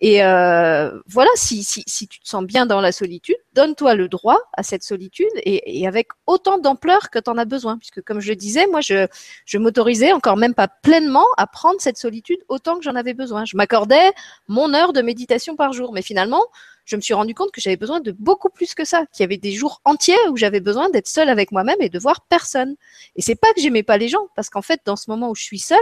Et 0.01 0.23
euh, 0.23 0.99
voilà, 1.07 1.31
si, 1.35 1.63
si, 1.63 1.83
si 1.87 2.07
tu 2.09 2.21
te 2.21 2.29
sens 2.29 2.45
bien 2.45 2.67
dans 2.67 2.81
la 2.81 2.93
solitude, 2.93 3.37
donne-toi 3.55 3.95
le 3.95 4.09
droit 4.09 4.39
à 4.53 4.63
cette 4.63 4.83
solitude 4.83 5.31
et, 5.37 5.81
et 5.81 5.87
avec 5.87 6.09
autant 6.27 6.59
d'ampleur 6.59 7.11
que 7.11 7.19
tu 7.19 7.31
en 7.31 7.39
as 7.39 7.45
besoin. 7.45 7.79
Puisque 7.79 8.03
comme 8.03 8.21
je 8.21 8.29
le 8.29 8.37
disais, 8.37 8.67
moi, 8.67 8.81
je, 8.81 9.07
je 9.47 9.59
m'autorisais 9.59 10.13
encore 10.13 10.37
même 10.37 10.55
pas 10.55 10.69
pleinement 10.69 11.27
à 11.37 11.47
prendre 11.47 11.81
cette 11.81 11.97
solitude 11.97 12.39
autant 12.49 12.77
que 12.77 12.83
j'en 12.83 12.95
avais 12.95 13.15
besoin. 13.15 13.45
Je 13.45 13.57
m'accordais 13.57 14.13
mon 14.49 14.75
heure 14.75 14.93
de 14.93 15.03
méditation 15.03 15.57
par 15.57 15.73
jour. 15.73 15.93
Mais 15.93 16.03
finalement, 16.03 16.45
je 16.87 16.97
me 16.97 17.01
suis 17.01 17.15
rendu 17.15 17.35
compte 17.35 17.51
que 17.51 17.61
j'avais 17.61 17.77
besoin 17.77 18.01
de 18.01 18.13
beaucoup 18.13 18.49
plus 18.49 18.75
que 18.75 18.85
ça, 18.85 19.05
qu'il 19.13 19.23
y 19.23 19.25
avait 19.25 19.37
des 19.37 19.53
jours 19.53 19.83
entiers 19.85 20.17
où 20.31 20.37
j'avais 20.37 20.61
besoin 20.61 20.89
d'être 20.89 21.09
seule 21.09 21.29
avec 21.29 21.51
moi-même 21.51 21.77
et 21.81 21.89
de 21.89 21.99
voir 21.99 22.23
personne. 22.23 22.77
Et 23.17 23.23
c'est 23.23 23.35
pas 23.35 23.53
que 23.53 23.61
j'aimais 23.61 23.83
pas 23.83 23.99
les 23.99 24.09
gens, 24.09 24.29
parce 24.37 24.49
qu'en 24.49 24.63
fait, 24.63 24.81
dans 24.85 24.95
ce 24.97 25.11
moment 25.11 25.31
où 25.31 25.35
je 25.35 25.43
suis 25.43 25.59
seule, 25.59 25.79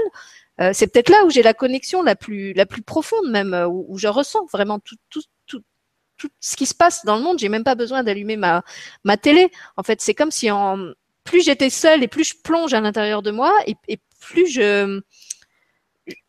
euh, 0.60 0.70
c'est 0.72 0.86
peut-être 0.86 1.10
là 1.10 1.24
où 1.26 1.30
j'ai 1.30 1.42
la 1.42 1.52
connexion 1.52 2.02
la 2.02 2.16
plus 2.16 2.54
la 2.54 2.64
plus 2.64 2.82
profonde 2.82 3.30
même, 3.30 3.52
euh, 3.54 3.68
où, 3.68 3.98
je 3.98 4.08
ressens 4.08 4.46
vraiment 4.52 4.78
tout, 4.78 4.96
tout, 5.10 5.22
tout, 5.46 5.62
tout 6.16 6.30
ce 6.40 6.56
qui 6.56 6.66
se 6.66 6.74
passe 6.74 7.04
dans 7.04 7.16
le 7.16 7.22
monde. 7.22 7.38
J'ai 7.38 7.50
même 7.50 7.64
pas 7.64 7.74
besoin 7.74 8.02
d'allumer 8.02 8.36
ma 8.36 8.62
ma 9.04 9.16
télé. 9.18 9.50
En 9.76 9.82
fait, 9.82 10.00
c'est 10.00 10.14
comme 10.14 10.30
si 10.30 10.50
en 10.50 10.78
plus 11.24 11.44
j'étais 11.44 11.70
seule 11.70 12.02
et 12.02 12.08
plus 12.08 12.24
je 12.24 12.34
plonge 12.42 12.72
à 12.72 12.80
l'intérieur 12.80 13.22
de 13.22 13.30
moi 13.30 13.52
et, 13.66 13.76
et 13.88 13.98
plus 14.20 14.46
je 14.46 15.00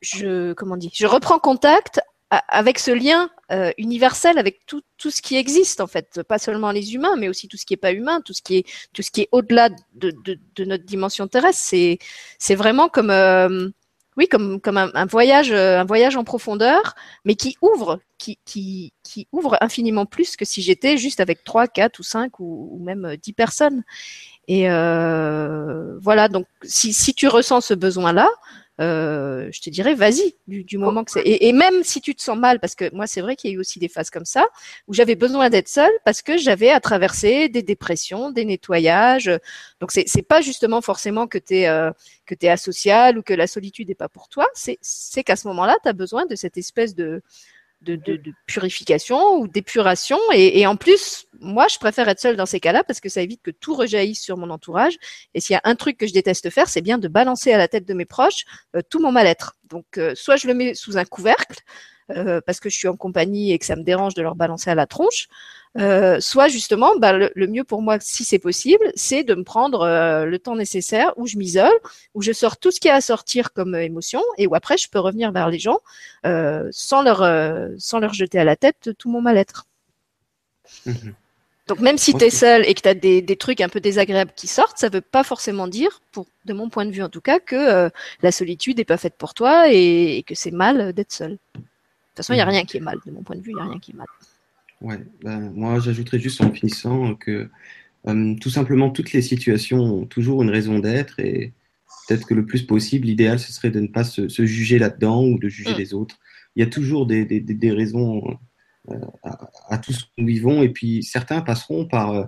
je 0.02 0.54
comment 0.54 0.78
dire, 0.78 0.92
je 0.94 1.06
reprends 1.06 1.40
contact 1.40 2.02
avec 2.30 2.80
ce 2.80 2.92
lien 2.92 3.30
euh, 3.52 3.72
universel 3.78 4.40
avec 4.40 4.66
tout, 4.66 4.82
tout 4.98 5.12
ce 5.12 5.22
qui 5.22 5.36
existe 5.36 5.80
en 5.80 5.86
fait, 5.86 6.24
pas 6.24 6.40
seulement 6.40 6.72
les 6.72 6.96
humains, 6.96 7.16
mais 7.16 7.30
aussi 7.30 7.48
tout 7.48 7.58
ce 7.58 7.66
qui 7.68 7.76
est 7.76 7.78
pas 7.78 7.92
humain, 7.92 8.22
tout 8.22 8.34
ce 8.34 8.42
qui 8.42 8.58
est 8.58 8.66
tout 8.92 9.04
ce 9.04 9.12
qui 9.12 9.22
est 9.22 9.30
au-delà 9.32 9.70
de, 9.94 10.12
de, 10.56 10.66
notre 10.66 10.84
dimension 10.84 11.28
terrestre. 11.28 11.62
C'est 11.64 12.00
c'est 12.40 12.56
vraiment 12.56 12.90
comme 12.90 13.12
euh, 13.12 13.70
oui 14.18 14.28
comme 14.28 14.60
comme 14.60 14.78
un, 14.78 15.06
voyage 15.06 15.52
euh, 15.52 15.80
un 15.80 15.84
voyage 15.86 16.18
en 16.18 16.24
profondeur, 16.24 16.96
mais 17.24 17.36
qui 17.36 17.56
ouvre 17.62 18.00
qui 18.18 18.40
qui 18.46 18.94
qui 19.04 19.28
ouvre 19.32 19.58
infiniment 19.62 20.08
plus 20.08 20.36
que 20.36 20.46
si 20.46 20.64
j'étais 20.64 20.98
juste 20.98 21.20
avec 21.20 21.44
trois, 21.44 21.68
quatre 21.68 22.00
ou 22.00 22.04
cinq 22.04 22.40
ou, 22.40 22.80
même 22.84 23.16
dix 23.22 23.34
personnes. 23.34 23.84
Et 24.48 24.68
voilà 24.68 26.30
donc 26.30 26.48
si 26.64 26.94
si 26.94 27.14
tu 27.14 27.28
ressens 27.28 27.62
ce 27.62 27.76
besoin 27.76 28.12
là 28.12 28.30
euh, 28.82 29.50
je 29.52 29.62
te 29.62 29.70
dirais, 29.70 29.96
vas-y, 29.96 30.36
du, 30.48 30.78
moment 30.78 31.04
que 31.04 31.12
c'est. 31.12 31.24
Et, 31.26 31.54
même 31.54 31.84
si 31.84 32.02
tu 32.02 32.14
te 32.14 32.22
sens 32.22 32.38
mal, 32.38 32.60
parce 32.60 32.76
que 32.76 32.94
moi, 32.94 33.08
c'est 33.08 33.22
vrai 33.22 33.36
qu'il 33.36 33.50
y 33.50 33.54
a 33.54 33.56
eu 33.56 33.60
aussi 33.60 33.80
des 33.80 33.88
phases 33.88 34.10
comme 34.10 34.26
ça, 34.26 34.46
où 34.88 34.94
j'avais 34.94 35.16
besoin 35.16 35.50
d'être 35.50 35.70
seule 35.70 35.92
parce 36.04 36.22
que 36.22 36.38
j'avais 36.38 36.70
à 36.70 36.80
traverser 36.80 37.48
des 37.48 37.64
dépressions, 37.64 38.32
des 38.32 38.44
nettoyages. 38.44 39.32
Donc, 39.80 39.92
c'est, 39.92 40.04
c'est 40.08 40.24
pas 40.24 40.42
justement 40.42 40.82
forcément 40.82 41.28
que 41.28 41.38
tu 41.38 41.56
es, 41.56 41.68
euh, 41.68 41.92
que 42.26 42.36
es 42.42 42.50
asocial 42.50 43.18
ou 43.18 43.24
que 43.24 43.34
la 43.34 43.48
solitude 43.48 43.88
n'est 43.88 43.96
pas 43.96 44.10
pour 44.10 44.28
toi. 44.28 44.46
C'est, 44.54 44.78
c'est 44.82 45.24
qu'à 45.24 45.38
ce 45.38 45.48
moment-là, 45.48 45.78
tu 45.82 45.90
as 45.90 45.94
besoin 45.94 46.26
de 46.26 46.36
cette 46.36 46.58
espèce 46.58 46.96
de, 46.96 47.22
de, 47.86 47.96
de, 47.96 48.18
de, 48.18 48.34
purification 48.48 49.38
ou 49.38 49.48
d'épuration. 49.48 50.18
Et, 50.34 50.60
et, 50.60 50.68
en 50.68 50.76
plus, 50.76 51.28
moi, 51.40 51.68
je 51.70 51.78
préfère 51.78 52.10
être 52.10 52.20
seule 52.20 52.36
dans 52.36 52.46
ces 52.46 52.60
cas-là 52.60 52.84
parce 52.84 53.00
que 53.00 53.10
ça 53.10 53.22
évite 53.22 53.42
que 53.42 53.52
tout 53.52 53.76
rejaillisse 53.76 54.22
sur 54.22 54.38
mon 54.38 54.50
entourage. 54.50 54.96
Et 55.34 55.40
s'il 55.40 55.54
y 55.54 55.58
a 55.58 55.62
un 55.64 55.76
truc 55.76 55.98
que 55.98 56.08
je 56.08 56.14
déteste 56.14 56.50
faire, 56.50 56.68
c'est 56.68 56.82
bien 56.82 56.98
de 56.98 57.08
balancer 57.08 57.54
à 57.54 57.58
la 57.58 57.68
tête 57.68 57.86
de 57.88 57.94
mes 57.94 58.06
proches 58.06 58.46
euh, 58.76 58.82
tout 58.90 59.00
mon 59.00 59.12
mal-être. 59.12 59.56
Donc, 59.70 59.86
euh, 59.98 60.14
soit 60.16 60.36
je 60.36 60.48
le 60.48 60.54
mets 60.54 60.74
sous 60.74 60.98
un 60.98 61.06
couvercle, 61.06 61.62
euh, 62.12 62.40
parce 62.46 62.60
que 62.60 62.70
je 62.70 62.78
suis 62.78 62.88
en 62.88 62.96
compagnie 62.96 63.52
et 63.52 63.58
que 63.58 63.66
ça 63.66 63.76
me 63.76 63.82
dérange 63.82 64.14
de 64.14 64.22
leur 64.22 64.36
balancer 64.36 64.70
à 64.70 64.76
la 64.76 64.86
tronche, 64.86 65.28
euh, 65.78 66.20
soit 66.20 66.48
justement, 66.50 66.96
bah, 66.98 67.14
le, 67.14 67.48
mieux 67.48 67.64
pour 67.64 67.82
moi, 67.82 67.98
si 68.00 68.24
c'est 68.24 68.38
possible, 68.38 68.92
c'est 68.96 69.24
de 69.24 69.34
me 69.34 69.44
prendre 69.44 69.82
euh, 69.82 70.26
le 70.26 70.38
temps 70.38 70.56
nécessaire 70.56 71.14
où 71.18 71.26
je 71.26 71.38
m'isole, 71.38 71.74
où 72.14 72.22
je 72.22 72.32
sors 72.32 72.58
tout 72.58 72.70
ce 72.70 72.80
qui 72.80 72.90
a 72.90 72.96
à 72.96 73.02
sortir 73.02 73.54
comme 73.54 73.74
émotion, 73.74 74.22
et 74.38 74.46
où 74.46 74.54
après 74.54 74.78
je 74.78 74.88
peux 74.88 75.00
revenir 75.00 75.32
vers 75.32 75.50
les 75.50 75.58
gens 75.58 75.80
sans 76.72 77.02
leur 77.02 77.20
sans 77.80 78.00
leur 78.00 78.14
jeter 78.14 78.40
à 78.40 78.44
la 78.44 78.56
tête 78.56 78.92
tout 78.98 79.10
mon 79.10 79.22
mal-être. 79.22 79.66
Mhm. 80.86 81.16
Donc 81.68 81.80
même 81.80 81.98
si 81.98 82.14
tu 82.14 82.24
es 82.24 82.30
seul 82.30 82.64
et 82.68 82.76
que 82.76 82.82
tu 82.82 82.90
as 82.90 82.94
des, 82.94 83.24
des, 83.24 83.36
trucs 83.36 83.60
un 83.62 83.70
peu 83.70 83.80
désagréables 83.80 84.34
qui 84.36 84.46
sortent, 84.46 84.78
ça 84.78 84.90
veut 84.90 85.02
pas 85.02 85.24
forcément 85.24 85.68
dire, 85.68 86.02
pour 86.12 86.28
de 86.46 86.54
mon 86.54 86.70
point 86.70 86.86
de 86.86 86.92
vue 86.92 87.02
en 87.02 87.10
tout 87.10 87.22
cas, 87.22 87.40
que 87.40 87.90
la 88.22 88.32
solitude 88.32 88.78
n'est 88.78 88.86
pas 88.86 88.98
faite 88.98 89.16
pour 89.18 89.34
toi 89.34 89.72
et 89.72 90.24
que 90.28 90.36
c'est 90.36 90.52
mal 90.52 90.94
d'être 90.94 91.12
seul. 91.12 91.40
De 92.16 92.22
toute 92.22 92.28
façon, 92.28 92.34
il 92.34 92.38
n'y 92.38 92.42
a 92.42 92.46
mhm. 92.46 92.52
rien 92.52 92.64
qui 92.64 92.78
est 92.78 92.82
mal. 92.82 92.98
De 93.06 93.12
mon 93.12 93.24
point 93.24 93.36
de 93.36 93.42
vue, 93.42 93.52
il 93.52 93.56
n'y 93.56 93.62
a 93.62 93.66
rien 93.66 93.80
qui 93.80 93.92
est 93.92 93.96
mal. 93.96 94.08
Ouais, 94.80 95.00
ben, 95.22 95.52
moi, 95.54 95.82
j'ajouterais 95.82 96.20
juste 96.20 96.40
en 96.40 96.50
finissant 96.52 97.16
que 97.16 97.50
euh, 98.08 98.36
tout 98.40 98.50
simplement, 98.50 98.90
toutes 98.90 99.12
les 99.12 99.22
situations 99.22 99.80
ont 99.80 100.06
toujours 100.06 100.42
une 100.42 100.50
raison 100.50 100.80
d'être 100.80 101.20
et 101.20 101.52
peut-être 102.08 102.26
que 102.26 102.34
le 102.34 102.46
plus 102.46 102.64
possible, 102.64 103.08
l'idéal, 103.08 103.38
ce 103.38 103.52
serait 103.52 103.70
de 103.70 103.82
ne 103.82 103.88
pas 103.88 104.06
se, 104.06 104.46
juger 104.46 104.80
là-dedans 104.80 105.26
ou 105.26 105.40
de 105.40 105.50
juger 105.50 105.74
mm. 105.74 105.78
les 105.78 105.94
autres. 105.94 106.18
Il 106.56 106.62
y 106.62 106.64
a 106.64 106.70
toujours 106.70 107.06
des, 107.06 107.26
des, 107.26 107.42
des 107.42 107.72
raisons 107.72 108.38
euh, 108.92 109.00
à, 109.70 109.78
tout 109.78 109.92
ce 109.92 110.06
que 110.06 110.10
nous 110.18 110.28
vivons 110.28 110.64
et 110.64 110.70
puis 110.70 111.04
certains 111.04 111.42
passeront 111.42 111.86
par 111.86 112.14
euh, 112.14 112.26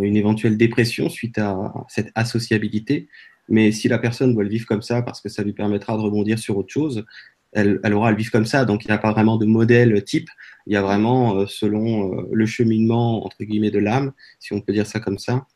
une 0.00 0.16
éventuelle 0.16 0.56
dépression 0.56 1.08
suite 1.08 1.38
à 1.38 1.72
cette 1.88 2.12
associabilité. 2.14 3.08
Mais 3.48 3.72
si 3.72 3.88
la 3.88 3.98
personne 3.98 4.32
doit 4.32 4.44
le 4.44 4.48
vivre 4.48 4.66
comme 4.66 4.82
ça 4.82 5.02
parce 5.02 5.20
que 5.20 5.28
ça 5.28 5.42
lui 5.42 5.52
permettra 5.52 5.96
de 5.96 6.02
rebondir 6.02 6.38
sur 6.38 6.56
autre 6.56 6.72
chose, 6.72 7.04
elle, 7.54 7.94
aura 7.94 8.10
à 8.10 8.12
vivre 8.12 8.30
comme 8.30 8.44
ça. 8.44 8.64
Donc, 8.64 8.84
il 8.84 8.88
n'y 8.88 8.94
a 8.94 8.98
pas 8.98 9.12
vraiment 9.12 9.36
de 9.36 9.46
modèle 9.46 10.02
type. 10.04 10.28
Il 10.66 10.72
y 10.72 10.76
a 10.76 10.82
vraiment, 10.82 11.36
euh, 11.36 11.46
selon 11.46 12.12
euh, 12.12 12.28
le 12.32 12.46
cheminement, 12.46 13.24
entre 13.24 13.44
guillemets, 13.44 13.70
de 13.70 13.78
l'âme, 13.78 14.12
si 14.40 14.52
on 14.52 14.60
peut 14.60 14.72
dire 14.72 14.86
ça 14.86 15.00
comme 15.00 15.18
ça, 15.18 15.46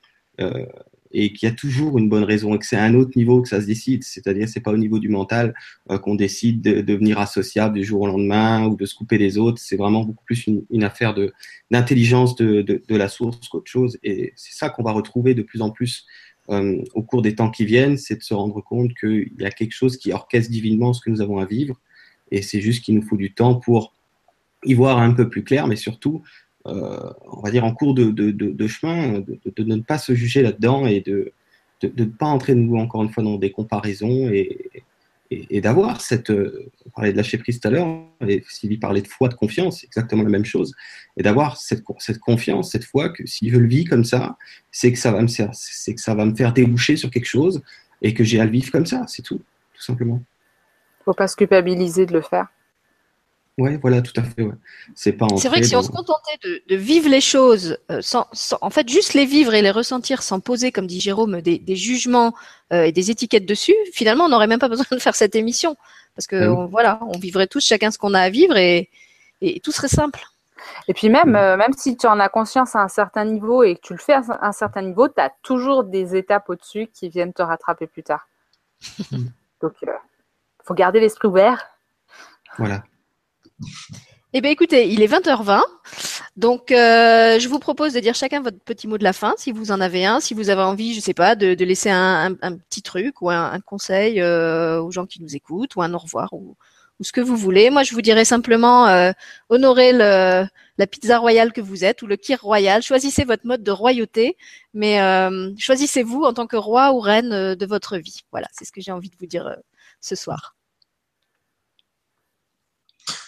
euh, 0.41 0.65
et 1.11 1.33
qu'il 1.33 1.49
y 1.49 1.53
a 1.53 1.55
toujours 1.55 1.99
une 1.99 2.09
bonne 2.09 2.23
raison, 2.23 2.55
et 2.55 2.59
que 2.59 2.66
c'est 2.66 2.77
à 2.77 2.85
un 2.85 2.95
autre 2.95 3.12
niveau 3.16 3.43
que 3.43 3.49
ça 3.49 3.61
se 3.61 3.66
décide. 3.66 4.05
C'est-à-dire, 4.05 4.49
c'est 4.49 4.61
pas 4.61 4.73
au 4.73 4.77
niveau 4.77 4.99
du 4.99 5.09
mental 5.09 5.55
qu'on 6.03 6.15
décide 6.15 6.61
de, 6.61 6.83
devenir 6.83 7.19
associable 7.19 7.77
du 7.77 7.85
jour 7.85 8.03
au 8.03 8.07
lendemain 8.07 8.66
ou 8.66 8.77
de 8.77 8.85
se 8.85 8.95
couper 8.95 9.16
des 9.16 9.39
autres. 9.39 9.59
C'est 9.59 9.77
vraiment 9.77 10.05
beaucoup 10.05 10.25
plus 10.27 10.47
une, 10.47 10.85
affaire 10.85 11.15
de 11.15 11.33
d'intelligence 11.70 12.37
de, 12.37 12.61
de, 12.61 12.83
de, 12.87 12.97
la 12.97 13.09
source 13.09 13.49
qu'autre 13.49 13.70
chose. 13.70 13.99
Et 14.03 14.35
c'est 14.37 14.53
ça 14.53 14.69
qu'on 14.69 14.83
va 14.83 14.93
retrouver 14.93 15.35
de 15.35 15.41
plus 15.41 15.62
en 15.62 15.70
plus 15.70 16.07
au 16.49 17.03
cours 17.03 17.23
des 17.23 17.35
temps 17.35 17.51
qui 17.51 17.65
viennent, 17.65 17.97
c'est 17.99 18.16
de 18.16 18.23
se 18.23 18.33
rendre 18.33 18.62
compte 18.62 18.95
qu'il 18.95 19.33
y 19.39 19.45
a 19.45 19.51
quelque 19.51 19.75
chose 19.75 19.99
qui 19.99 20.12
orchestre 20.12 20.51
divinement 20.51 20.95
ce 20.95 21.01
que 21.03 21.11
nous 21.11 21.20
avons 21.20 21.39
à 21.39 21.45
vivre 21.45 21.79
et 22.31 22.43
c'est 22.43 22.61
juste 22.61 22.85
qu'il 22.85 22.95
nous 22.95 23.03
faut 23.03 23.17
du 23.17 23.33
temps 23.33 23.55
pour 23.55 23.93
y 24.65 24.75
voir 24.75 24.99
un 24.99 25.13
peu 25.13 25.29
plus 25.29 25.45
clair, 25.45 25.67
mais 25.67 25.77
surtout, 25.77 26.23
euh, 26.67 27.11
on 27.27 27.41
va 27.41 27.51
dire 27.51 27.65
en 27.65 27.73
cours 27.73 27.95
de, 27.95 28.67
chemin, 28.67 29.21
de, 29.21 29.65
ne 29.65 29.81
pas 29.81 29.99
se 29.99 30.15
juger 30.15 30.43
là-dedans 30.43 30.87
et 30.87 31.01
de 31.01 31.33
ne 31.83 32.05
pas 32.05 32.27
entrer 32.27 32.55
de 32.55 32.61
nouveau 32.61 32.79
encore 32.79 33.03
une 33.03 33.11
fois 33.11 33.23
dans 33.23 33.37
des 33.37 33.51
comparaisons 33.51 34.31
et, 34.31 34.83
d'avoir 35.61 36.01
cette. 36.01 36.31
Euh, 36.31 36.71
on 36.87 36.91
parlait 36.91 37.13
de 37.13 37.17
lâcher 37.19 37.37
prise 37.37 37.61
tout 37.61 37.69
à 37.69 37.71
l'heure, 37.71 37.87
et 38.27 38.43
Sylvie 38.49 38.79
parlait 38.79 39.03
de 39.03 39.09
foi, 39.09 39.29
de 39.29 39.35
confiance, 39.35 39.85
exactement 39.85 40.23
la 40.23 40.31
même 40.31 40.47
chose. 40.47 40.75
Et 41.19 41.23
d'avoir 41.23 41.59
cette, 41.59 41.83
confiance, 42.19 42.71
cette 42.73 42.85
foi 42.85 43.11
que 43.11 43.27
si 43.27 43.51
je 43.51 43.59
le 43.59 43.69
vis 43.69 43.85
comme 43.85 44.05
ça, 44.05 44.39
c'est 44.73 44.91
que 44.91 44.99
ça 44.99 45.13
va 45.13 45.21
me 45.21 45.29
c'est 45.29 45.95
que 45.95 46.01
ça 46.01 46.15
va 46.15 46.25
me 46.25 46.35
faire 46.35 46.55
déboucher 46.55 46.97
sur 46.97 47.11
quelque 47.11 47.27
chose 47.27 47.63
et 48.01 48.15
que 48.15 48.25
j'ai 48.25 48.41
à 48.41 48.47
le 48.47 48.51
vivre 48.51 48.71
comme 48.71 48.87
ça, 48.87 49.05
c'est 49.07 49.21
tout, 49.21 49.37
tout 49.75 49.83
simplement 49.83 50.23
faut 51.09 51.15
pas 51.15 51.29
se 51.29 51.37
culpabiliser 51.37 52.05
de 52.05 52.13
le 52.13 52.21
faire. 52.21 52.49
Oui, 53.57 53.77
voilà, 53.81 54.03
tout 54.03 54.13
à 54.21 54.23
fait. 54.23 54.47
C'est 54.95 55.13
pas. 55.13 55.27
C'est 55.37 55.49
vrai 55.49 55.63
que 55.63 55.67
si 55.67 55.75
on 55.75 55.83
se 55.83 55.91
contentait 55.91 56.39
de, 56.69 56.77
vivre 56.77 57.09
les 57.09 57.23
choses, 57.23 57.79
euh, 57.91 58.01
sans, 58.03 58.29
en 58.61 58.71
fait, 58.71 58.89
juste 58.89 59.15
les 59.15 59.25
vivre 59.25 59.55
et 59.55 59.63
les 59.63 59.71
ressentir 59.71 60.23
sans 60.23 60.39
poser, 60.39 60.71
comme 60.71 60.87
dit 60.87 61.01
Jérôme, 61.01 61.41
des, 61.41 61.77
jugements 61.77 62.35
euh, 62.73 62.85
et 62.85 62.93
des 62.93 63.11
étiquettes 63.11 63.47
dessus, 63.47 63.75
finalement, 63.93 64.27
on 64.27 64.29
n'aurait 64.29 64.47
même 64.47 64.61
pas 64.61 64.69
besoin 64.75 64.87
de 64.91 64.99
faire 64.99 65.17
cette 65.17 65.35
émission, 65.35 65.77
parce 66.15 66.27
que 66.27 66.37
ah 66.37 66.69
voilà, 66.71 67.01
on 67.03 67.19
vivrait 67.19 67.47
tous 67.47 67.65
chacun 67.65 67.91
ce 67.91 67.99
qu'on 67.99 68.15
a 68.15 68.21
à 68.21 68.29
vivre 68.29 68.57
et, 68.57 68.91
et, 69.41 69.59
tout 69.61 69.73
serait 69.73 69.89
simple. 69.89 70.21
Et 70.87 70.95
puis 70.95 71.09
même, 71.09 71.35
euh, 71.35 71.57
même 71.57 71.73
si 71.73 71.97
tu 71.97 72.07
en 72.07 72.21
as 72.21 72.29
conscience 72.29 72.77
à 72.77 72.81
un 72.81 72.89
certain 72.89 73.25
niveau 73.25 73.63
et 73.63 73.77
que 73.77 73.81
tu 73.81 73.95
le 73.95 73.99
fais 73.99 74.13
à 74.15 74.23
un 74.43 74.53
certain 74.53 74.83
niveau, 74.83 75.09
tu 75.09 75.21
as 75.21 75.33
toujours 75.43 75.85
des 75.85 76.17
étapes 76.17 76.49
au-dessus 76.51 76.89
qui 76.93 77.09
viennent 77.09 77.33
te 77.33 77.43
rattraper 77.43 77.87
plus 77.87 78.03
tard. 78.03 78.29
Donc, 79.63 79.75
faut 80.69 80.74
garder 80.74 81.01
l'esprit 81.01 81.28
ouvert. 81.28 81.66
Voilà. 82.59 82.85
Eh 84.35 84.43
bien, 84.43 84.51
écoutez, 84.51 84.89
il 84.89 85.03
est 85.03 85.07
20h20. 85.07 85.62
Donc, 86.36 86.70
euh, 86.70 87.39
je 87.39 87.49
vous 87.49 87.59
propose 87.59 87.95
de 87.95 88.01
dire 88.01 88.15
chacun 88.15 88.43
votre 88.43 88.61
petit 88.61 88.86
mot 88.86 88.99
de 88.99 89.03
la 89.03 89.15
fin, 89.15 89.35
si 89.39 89.51
vous 89.53 89.73
en 89.73 89.81
avez 89.81 90.05
un, 90.05 90.20
si 90.20 90.35
vous 90.35 90.51
avez 90.51 90.62
envie, 90.62 90.95
je 90.95 91.01
sais 91.01 91.15
pas, 91.15 91.35
de, 91.35 91.65
laisser 91.65 91.90
un, 91.90 92.35
petit 92.69 92.82
truc 92.82 93.23
ou 93.23 93.31
un, 93.31 93.59
conseil 93.61 94.20
euh, 94.20 94.81
aux 94.82 94.90
gens 94.90 95.07
qui 95.07 95.23
nous 95.23 95.35
écoutent, 95.35 95.74
ou 95.77 95.82
un 95.82 95.95
au 95.95 95.99
revoir, 95.99 96.32
ou, 96.35 96.57
ou 97.01 97.05
ce 97.05 97.12
que 97.12 97.23
vous 97.23 97.36
voulez. 97.36 97.70
Moi, 97.70 97.85
je 97.85 97.95
vous 97.95 98.03
dirais 98.03 98.27
simplement 98.27 98.86
euh, 98.89 99.12
honorer 99.49 99.93
le, 99.95 100.47
la 100.77 100.86
pizza 100.86 101.19
royale 101.19 101.53
que 101.53 101.62
vous 101.62 101.85
êtes 101.85 102.03
ou 102.03 102.07
le 102.07 102.16
kir 102.16 102.39
royal. 102.43 102.82
Choisissez 102.82 103.24
votre 103.24 103.47
mode 103.47 103.62
de 103.62 103.70
royauté, 103.70 104.36
mais 104.74 105.01
euh, 105.01 105.51
choisissez-vous 105.59 106.23
en 106.23 106.35
tant 106.35 106.47
que 106.47 106.57
roi 106.57 106.93
ou 106.93 107.01
reine 107.01 107.55
de 107.55 107.66
votre 107.66 107.97
vie. 107.97 108.20
Voilà, 108.31 108.47
c'est 108.53 108.66
ce 108.66 108.73
que 108.73 108.82
j'ai 108.82 108.93
envie 108.93 109.11
de 109.11 109.16
vous 109.19 109.27
dire 109.27 109.57
ce 110.01 110.15
soir. 110.15 110.58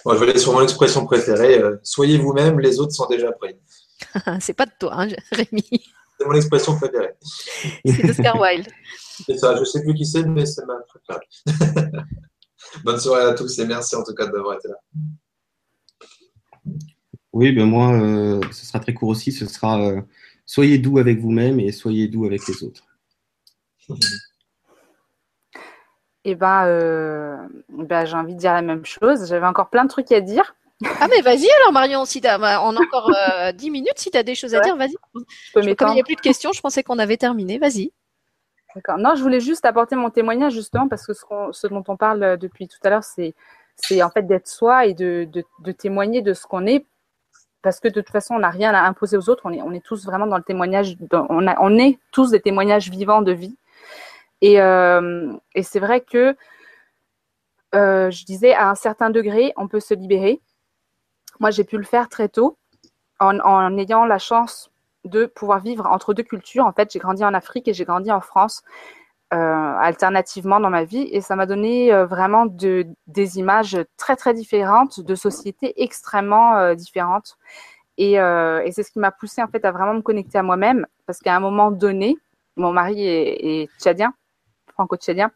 Bon, 0.05 0.15
je 0.15 0.19
vais 0.19 0.31
aller 0.31 0.39
sur 0.39 0.53
mon 0.53 0.63
expression 0.63 1.05
préférée. 1.07 1.61
soyez 1.83 2.19
vous-même, 2.19 2.61
les 2.61 2.81
autres 2.81 2.93
sont 2.93 3.07
déjà 3.07 3.33
prêts. 3.33 3.59
c'est 4.41 4.55
pas 4.55 4.67
de 4.67 4.73
toi, 4.79 4.93
hein, 4.95 5.09
Rémi. 5.33 5.65
C'est 6.19 6.27
mon 6.27 6.35
expression 6.35 6.77
préférée. 6.77 7.15
C'est 7.85 8.07
d'Oscar 8.07 8.39
Wilde. 8.39 8.69
C'est 9.27 9.37
ça, 9.37 9.55
je 9.55 9.61
ne 9.61 9.65
sais 9.67 9.83
plus 9.83 9.93
qui 9.93 10.07
c'est, 10.07 10.25
mais 10.25 10.47
c'est 10.47 10.65
ma 10.65 10.77
préférée. 10.89 11.93
Bonne 12.85 12.99
soirée 12.99 13.25
à 13.25 13.35
tous 13.35 13.59
et 13.59 13.67
merci 13.67 13.95
en 13.95 14.03
tout 14.03 14.15
cas 14.15 14.27
d'avoir 14.27 14.57
été 14.57 14.69
là. 14.69 14.77
Oui, 17.33 17.53
ben 17.53 17.67
moi, 17.67 17.93
euh, 17.93 18.41
ce 18.51 18.65
sera 18.65 18.81
très 18.81 18.95
court 18.95 19.11
aussi. 19.11 19.31
Ce 19.31 19.47
sera 19.47 19.81
euh, 19.83 20.01
soyez 20.47 20.79
doux 20.79 20.99
avec 20.99 21.21
vous-même 21.21 21.61
et 21.61 21.71
soyez 21.71 22.09
doux 22.09 22.25
avec 22.25 22.47
les 22.49 22.63
autres. 22.65 22.85
Eh 26.25 26.35
ben, 26.35 26.67
euh, 26.67 27.37
ben 27.69 28.05
j'ai 28.05 28.17
envie 28.17 28.35
de 28.35 28.41
dire 28.41 28.53
la 28.53 28.63
même 28.63 28.85
chose. 28.85 29.29
J'avais 29.29 29.47
encore 29.47 29.71
plein 29.71 29.85
de 29.85 29.89
trucs 29.89 30.13
à 30.13 30.21
dire. 30.21 30.55
Ah 31.01 31.09
mais 31.09 31.21
vas-y 31.21 31.47
alors 31.61 31.73
Marion, 31.73 32.07
si 32.07 32.23
on 32.25 32.43
a 32.43 32.59
encore 32.59 33.13
10 33.55 33.71
minutes, 33.71 33.99
si 33.99 34.11
tu 34.11 34.17
as 34.17 34.23
des 34.23 34.35
choses 34.35 34.55
à 34.55 34.61
dire, 34.61 34.77
vas-y. 34.77 34.95
Comme 35.53 35.89
il 35.89 35.95
n'y 35.95 36.01
a 36.01 36.05
plus 36.05 36.17
de 36.17 36.21
questions, 36.21 36.53
je 36.53 36.61
pensais 36.63 36.83
qu'on 36.83 36.99
avait 36.99 37.19
terminé, 37.19 37.59
vas-y. 37.59 37.93
D'accord. 38.75 38.99
Non, 38.99 39.15
je 39.17 39.23
voulais 39.23 39.41
juste 39.41 39.65
apporter 39.65 39.97
mon 39.97 40.11
témoignage 40.11 40.53
justement 40.53 40.89
parce 40.89 41.07
que 41.07 41.13
ce, 41.13 41.67
dont 41.67 41.85
on 41.89 41.97
parle 41.97 42.23
euh, 42.23 42.37
depuis 42.37 42.69
tout 42.69 42.79
à 42.85 42.91
l'heure, 42.91 43.05
c'est, 43.05 43.35
c'est 43.77 44.03
en 44.03 44.11
fait 44.11 44.23
d'être 44.23 44.47
soi 44.47 44.87
et 44.87 44.95
de, 44.95 45.29
de, 45.33 45.73
témoigner 45.73 46.23
de 46.23 46.35
ce 46.35 46.47
qu'on 46.47 46.67
est 46.67 46.87
parce 47.63 47.81
que 47.81 47.89
de 47.89 48.01
toute 48.01 48.11
façon, 48.11 48.35
on 48.35 48.39
n'a 48.39 48.51
rien 48.51 48.73
à 48.73 48.83
imposer 48.83 49.17
aux 49.17 49.29
autres. 49.29 49.43
On 49.45 49.53
est, 49.53 49.61
on 49.61 49.73
est 49.73 49.85
tous 49.85 50.05
vraiment 50.07 50.27
dans 50.27 50.37
le 50.37 50.43
témoignage. 50.43 50.97
on, 51.13 51.47
a, 51.47 51.61
on 51.61 51.77
est 51.79 51.99
tous 52.13 52.31
des 52.31 52.41
témoignages 52.41 52.91
vivants 52.91 53.23
de 53.23 53.33
vie. 53.33 53.57
Et, 54.41 54.61
euh, 54.61 55.33
et 55.55 55.63
c'est 55.63 55.81
vrai 55.81 56.01
que 56.01 56.37
euh, 57.75 58.11
je 58.11 58.25
disais 58.25 58.55
à 58.55 58.69
un 58.69 58.75
certain 58.75 59.11
degré, 59.11 59.53
on 59.57 59.69
peut 59.69 59.81
se 59.81 59.95
libérer. 59.95 60.41
Moi, 61.39 61.51
j'ai 61.51 61.65
pu 61.65 61.77
le 61.77 61.85
faire 61.85 62.09
très 62.09 62.29
tôt 62.29 62.59
en, 63.21 63.79
ayant 63.79 64.07
la 64.07 64.19
chance 64.19 64.71
de 65.05 65.27
pouvoir 65.27 65.61
vivre 65.61 65.87
entre 65.87 66.15
deux 66.15 66.23
cultures. 66.23 66.67
En 66.67 66.73
fait, 66.73 66.91
j'ai 66.93 66.99
grandi 66.99 67.25
en 67.25 67.35
Afrique 67.35 67.69
et 67.69 67.75
j'ai 67.75 67.85
grandi 67.85 68.11
en 68.11 68.21
France 68.21 68.63
euh, 69.33 69.37
alternativement 69.37 70.59
dans 70.59 70.71
ma 70.71 70.85
vie 70.85 71.09
et 71.13 71.21
ça 71.21 71.37
m'a 71.37 71.47
donné 71.47 71.93
vraiment 72.05 72.47
de, 72.47 72.87
des 73.07 73.39
images 73.39 73.79
très 73.97 74.17
très 74.17 74.35
différentes 74.35 75.01
de 75.01 75.15
sociétés 75.15 75.81
extrêmement 75.83 76.75
différentes. 76.75 77.37
Et, 77.99 78.15
c'est 78.73 78.83
ce 78.83 78.91
qui 78.91 78.99
m'a 78.99 79.13
poussé 79.13 79.43
en 79.43 79.49
fait 79.49 79.65
à 79.65 79.73
vraiment 79.73 79.95
me 79.95 80.03
connecter 80.03 80.39
à 80.39 80.43
moi-même 80.43 80.87
parce 81.07 81.21
qu'à 81.21 81.37
un 81.37 81.41
moment 81.41 81.71
donné, 81.71 82.17
mon 82.57 82.73
mari 82.73 83.07
est, 83.07 83.63
est 83.63 83.71
tchadien, 83.79 84.13
franco-tchadien. 84.81 85.31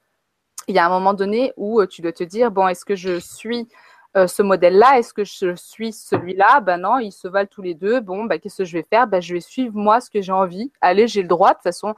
Il 0.68 0.74
y 0.74 0.78
a 0.78 0.86
un 0.86 0.88
moment 0.88 1.12
donné 1.12 1.52
où 1.56 1.84
tu 1.86 2.00
dois 2.00 2.12
te 2.12 2.24
dire 2.24 2.50
bon, 2.50 2.66
est-ce 2.68 2.84
que 2.84 2.96
je 2.96 3.18
suis 3.18 3.68
euh, 4.16 4.28
ce 4.28 4.42
modèle-là, 4.42 4.98
est-ce 4.98 5.12
que 5.12 5.24
je 5.24 5.54
suis 5.56 5.92
celui-là? 5.92 6.60
Ben 6.60 6.78
non, 6.78 6.98
ils 6.98 7.12
se 7.12 7.26
valent 7.26 7.48
tous 7.50 7.62
les 7.62 7.74
deux. 7.74 8.00
Bon, 8.00 8.24
ben, 8.24 8.38
qu'est-ce 8.38 8.58
que 8.58 8.64
je 8.64 8.78
vais 8.78 8.84
faire? 8.88 9.08
Ben, 9.08 9.20
Je 9.20 9.34
vais 9.34 9.40
suivre 9.40 9.74
moi 9.74 10.00
ce 10.00 10.08
que 10.08 10.22
j'ai 10.22 10.32
envie. 10.32 10.70
Allez, 10.80 11.08
j'ai 11.08 11.22
le 11.22 11.28
droit. 11.28 11.50
De 11.50 11.54
toute 11.54 11.64
façon, 11.64 11.94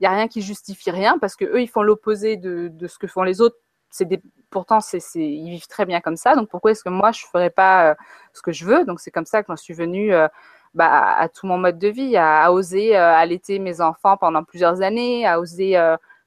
il 0.00 0.02
n'y 0.02 0.06
a 0.08 0.10
rien 0.10 0.26
qui 0.26 0.42
justifie 0.42 0.90
rien 0.90 1.18
parce 1.18 1.36
que 1.36 1.44
eux, 1.44 1.62
ils 1.62 1.68
font 1.68 1.82
l'opposé 1.82 2.36
de, 2.36 2.68
de, 2.68 2.86
ce 2.88 2.98
que 2.98 3.06
font 3.06 3.22
les 3.22 3.40
autres. 3.40 3.56
C'est. 3.90 4.08
Pourtant, 4.50 4.80
c'est, 4.80 4.98
ils 5.14 5.50
vivent 5.50 5.68
très 5.68 5.86
bien 5.86 6.00
comme 6.00 6.16
ça. 6.16 6.34
Donc, 6.34 6.48
pourquoi 6.48 6.72
est-ce 6.72 6.82
que 6.82 6.88
moi, 6.88 7.12
je 7.12 7.24
ne 7.24 7.28
ferais 7.28 7.50
pas 7.50 7.90
euh, 7.90 7.94
ce 8.32 8.42
que 8.42 8.50
je 8.50 8.66
veux? 8.66 8.84
Donc, 8.84 8.98
c'est 8.98 9.12
comme 9.12 9.26
ça 9.26 9.42
que 9.42 9.46
j'en 9.48 9.56
suis 9.56 9.74
venue 9.74 10.12
euh, 10.12 10.26
bah, 10.74 11.14
à 11.16 11.28
tout 11.28 11.46
mon 11.46 11.56
mode 11.56 11.78
de 11.78 11.86
vie, 11.86 12.16
à, 12.16 12.42
à 12.42 12.50
oser 12.50 12.96
allaiter 12.96 13.60
mes 13.60 13.80
enfants 13.80 14.16
pendant 14.16 14.42
plusieurs 14.42 14.82
années, 14.82 15.24
à 15.24 15.38
oser 15.38 15.76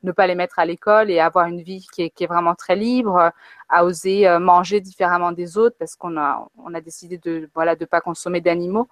ne 0.04 0.12
pas 0.12 0.28
les 0.28 0.36
mettre 0.36 0.60
à 0.60 0.66
l'école 0.66 1.10
et 1.10 1.20
avoir 1.20 1.48
une 1.48 1.62
vie 1.62 1.88
qui 1.92 2.04
est, 2.04 2.28
vraiment 2.28 2.56
très 2.56 2.76
libre, 2.76 3.32
à 3.70 3.86
oser 3.86 4.28
euh, 4.28 4.40
manger 4.40 4.82
différemment 4.82 5.32
des 5.32 5.58
autres 5.58 5.76
parce 5.80 5.96
qu'on 5.96 6.18
a, 6.18 6.48
on 6.58 6.74
a 6.74 6.82
décidé 6.82 7.18
de 7.18 7.50
voilà 7.56 7.76
de 7.76 7.86
pas 7.86 8.02
consommer 8.02 8.42
d'animaux. 8.42 8.88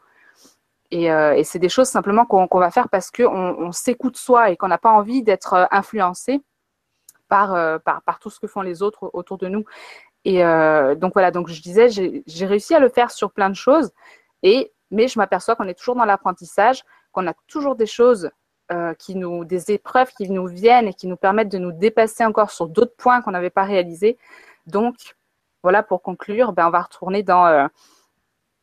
Et, 0.90 1.12
euh, 1.12 1.42
c'est 1.44 1.60
des 1.60 1.70
choses 1.70 1.88
simplement 1.88 2.26
qu'on 2.26 2.60
va 2.60 2.72
faire 2.72 2.90
parce 2.90 3.12
qu'on 3.12 3.26
on, 3.26 3.72
s'écoute 3.72 4.18
soi 4.18 4.50
et 4.50 4.58
qu'on 4.58 4.68
n'a 4.68 4.78
pas 4.78 4.92
envie 4.92 5.24
d'être 5.24 5.54
euh, 5.54 5.66
influencé 5.72 6.42
par, 7.30 7.80
par, 7.82 8.02
par, 8.02 8.20
tout 8.20 8.30
ce 8.30 8.42
que 8.42 8.48
font 8.48 8.62
les 8.62 8.82
autres 8.82 9.10
autour 9.14 9.38
de 9.38 9.48
nous. 9.48 9.64
Et 10.26 10.44
donc 10.98 11.14
voilà, 11.14 11.32
donc 11.32 11.48
je 11.48 11.62
disais, 11.62 11.88
j'ai 11.90 12.46
réussi 12.46 12.76
à 12.76 12.80
le 12.80 12.90
faire 12.90 13.10
sur 13.10 13.32
plein 13.32 13.50
de 13.50 13.56
choses, 13.56 13.92
et, 14.44 14.74
mais 14.92 15.08
je 15.08 15.18
m'aperçois 15.18 15.56
qu'on 15.56 15.70
est 15.70 15.74
toujours 15.74 15.96
dans 15.96 16.04
l'apprentissage, 16.04 16.84
qu'on 17.14 17.28
a 17.28 17.34
toujours 17.48 17.78
des 17.78 17.86
choses 17.86 18.30
euh, 18.72 18.94
qui 18.94 19.16
nous, 19.16 19.44
des 19.44 19.72
épreuves 19.72 20.12
qui 20.18 20.30
nous 20.30 20.48
viennent 20.48 20.88
et 20.88 20.94
qui 20.94 21.08
nous 21.08 21.18
permettent 21.18 21.52
de 21.52 21.58
nous 21.58 21.72
dépasser 21.72 22.24
encore 22.24 22.52
sur 22.52 22.68
d'autres 22.68 22.96
points 22.96 23.22
qu'on 23.22 23.32
n'avait 23.32 23.50
pas 23.50 23.64
réalisés. 23.64 24.18
Donc, 24.68 25.16
voilà, 25.64 25.84
pour 25.84 26.02
conclure, 26.02 26.54
ben, 26.54 26.68
on 26.68 26.70
va 26.72 26.82
retourner 26.82 27.22
dans 27.24 27.46
euh, 27.46 27.68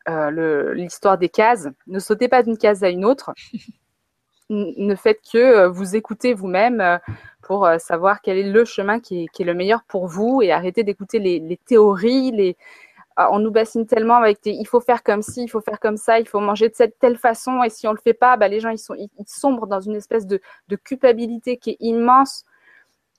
euh, 0.08 0.74
l'histoire 0.74 1.18
des 1.18 1.28
cases. 1.28 1.68
Ne 1.86 1.98
sautez 1.98 2.28
pas 2.28 2.42
d'une 2.42 2.56
case 2.56 2.82
à 2.84 2.88
une 2.88 3.04
autre. 3.04 3.32
ne 4.50 4.94
faites 4.94 5.20
que 5.30 5.66
vous 5.66 5.94
écouter 5.94 6.32
vous-même 6.32 6.98
pour 7.42 7.68
savoir 7.78 8.22
quel 8.22 8.38
est 8.38 8.50
le 8.50 8.64
chemin 8.64 8.98
qui 8.98 9.28
est, 9.38 9.44
le 9.44 9.52
meilleur 9.52 9.82
pour 9.84 10.06
vous 10.06 10.40
et 10.40 10.52
arrêter 10.52 10.84
d'écouter 10.84 11.18
les, 11.18 11.38
les, 11.38 11.58
théories, 11.58 12.30
les, 12.30 12.56
on 13.19 13.40
nous 13.40 13.51
bassine 13.51 13.86
tellement 13.86 14.16
avec 14.16 14.43
des, 14.43 14.53
il 14.53 14.66
faut 14.66 14.81
faire 14.81 15.03
comme 15.03 15.23
ci, 15.23 15.43
il 15.43 15.49
faut 15.49 15.61
faire 15.61 15.81
comme 15.81 15.97
ça, 15.97 16.20
il 16.20 16.28
faut 16.28 16.40
manger 16.40 16.69
de 16.69 16.74
cette 16.74 16.99
telle 16.99 17.19
façon, 17.19 17.62
et 17.65 17.70
si 17.70 17.89
on 17.89 17.93
le 17.93 17.99
fait 17.99 18.15
pas, 18.15 18.36
bah, 18.36 18.49
les 18.49 18.61
gens 18.61 18.70
ils 18.70 18.78
sont 18.78 18.95
ils, 18.95 19.11
sombrent 19.27 19.66
dans 19.66 19.81
une 19.81 19.97
espèce 19.97 20.27
de, 20.27 20.40
culpabilité 20.85 21.57
qui 21.57 21.70
est 21.70 21.77
immense. 21.81 22.45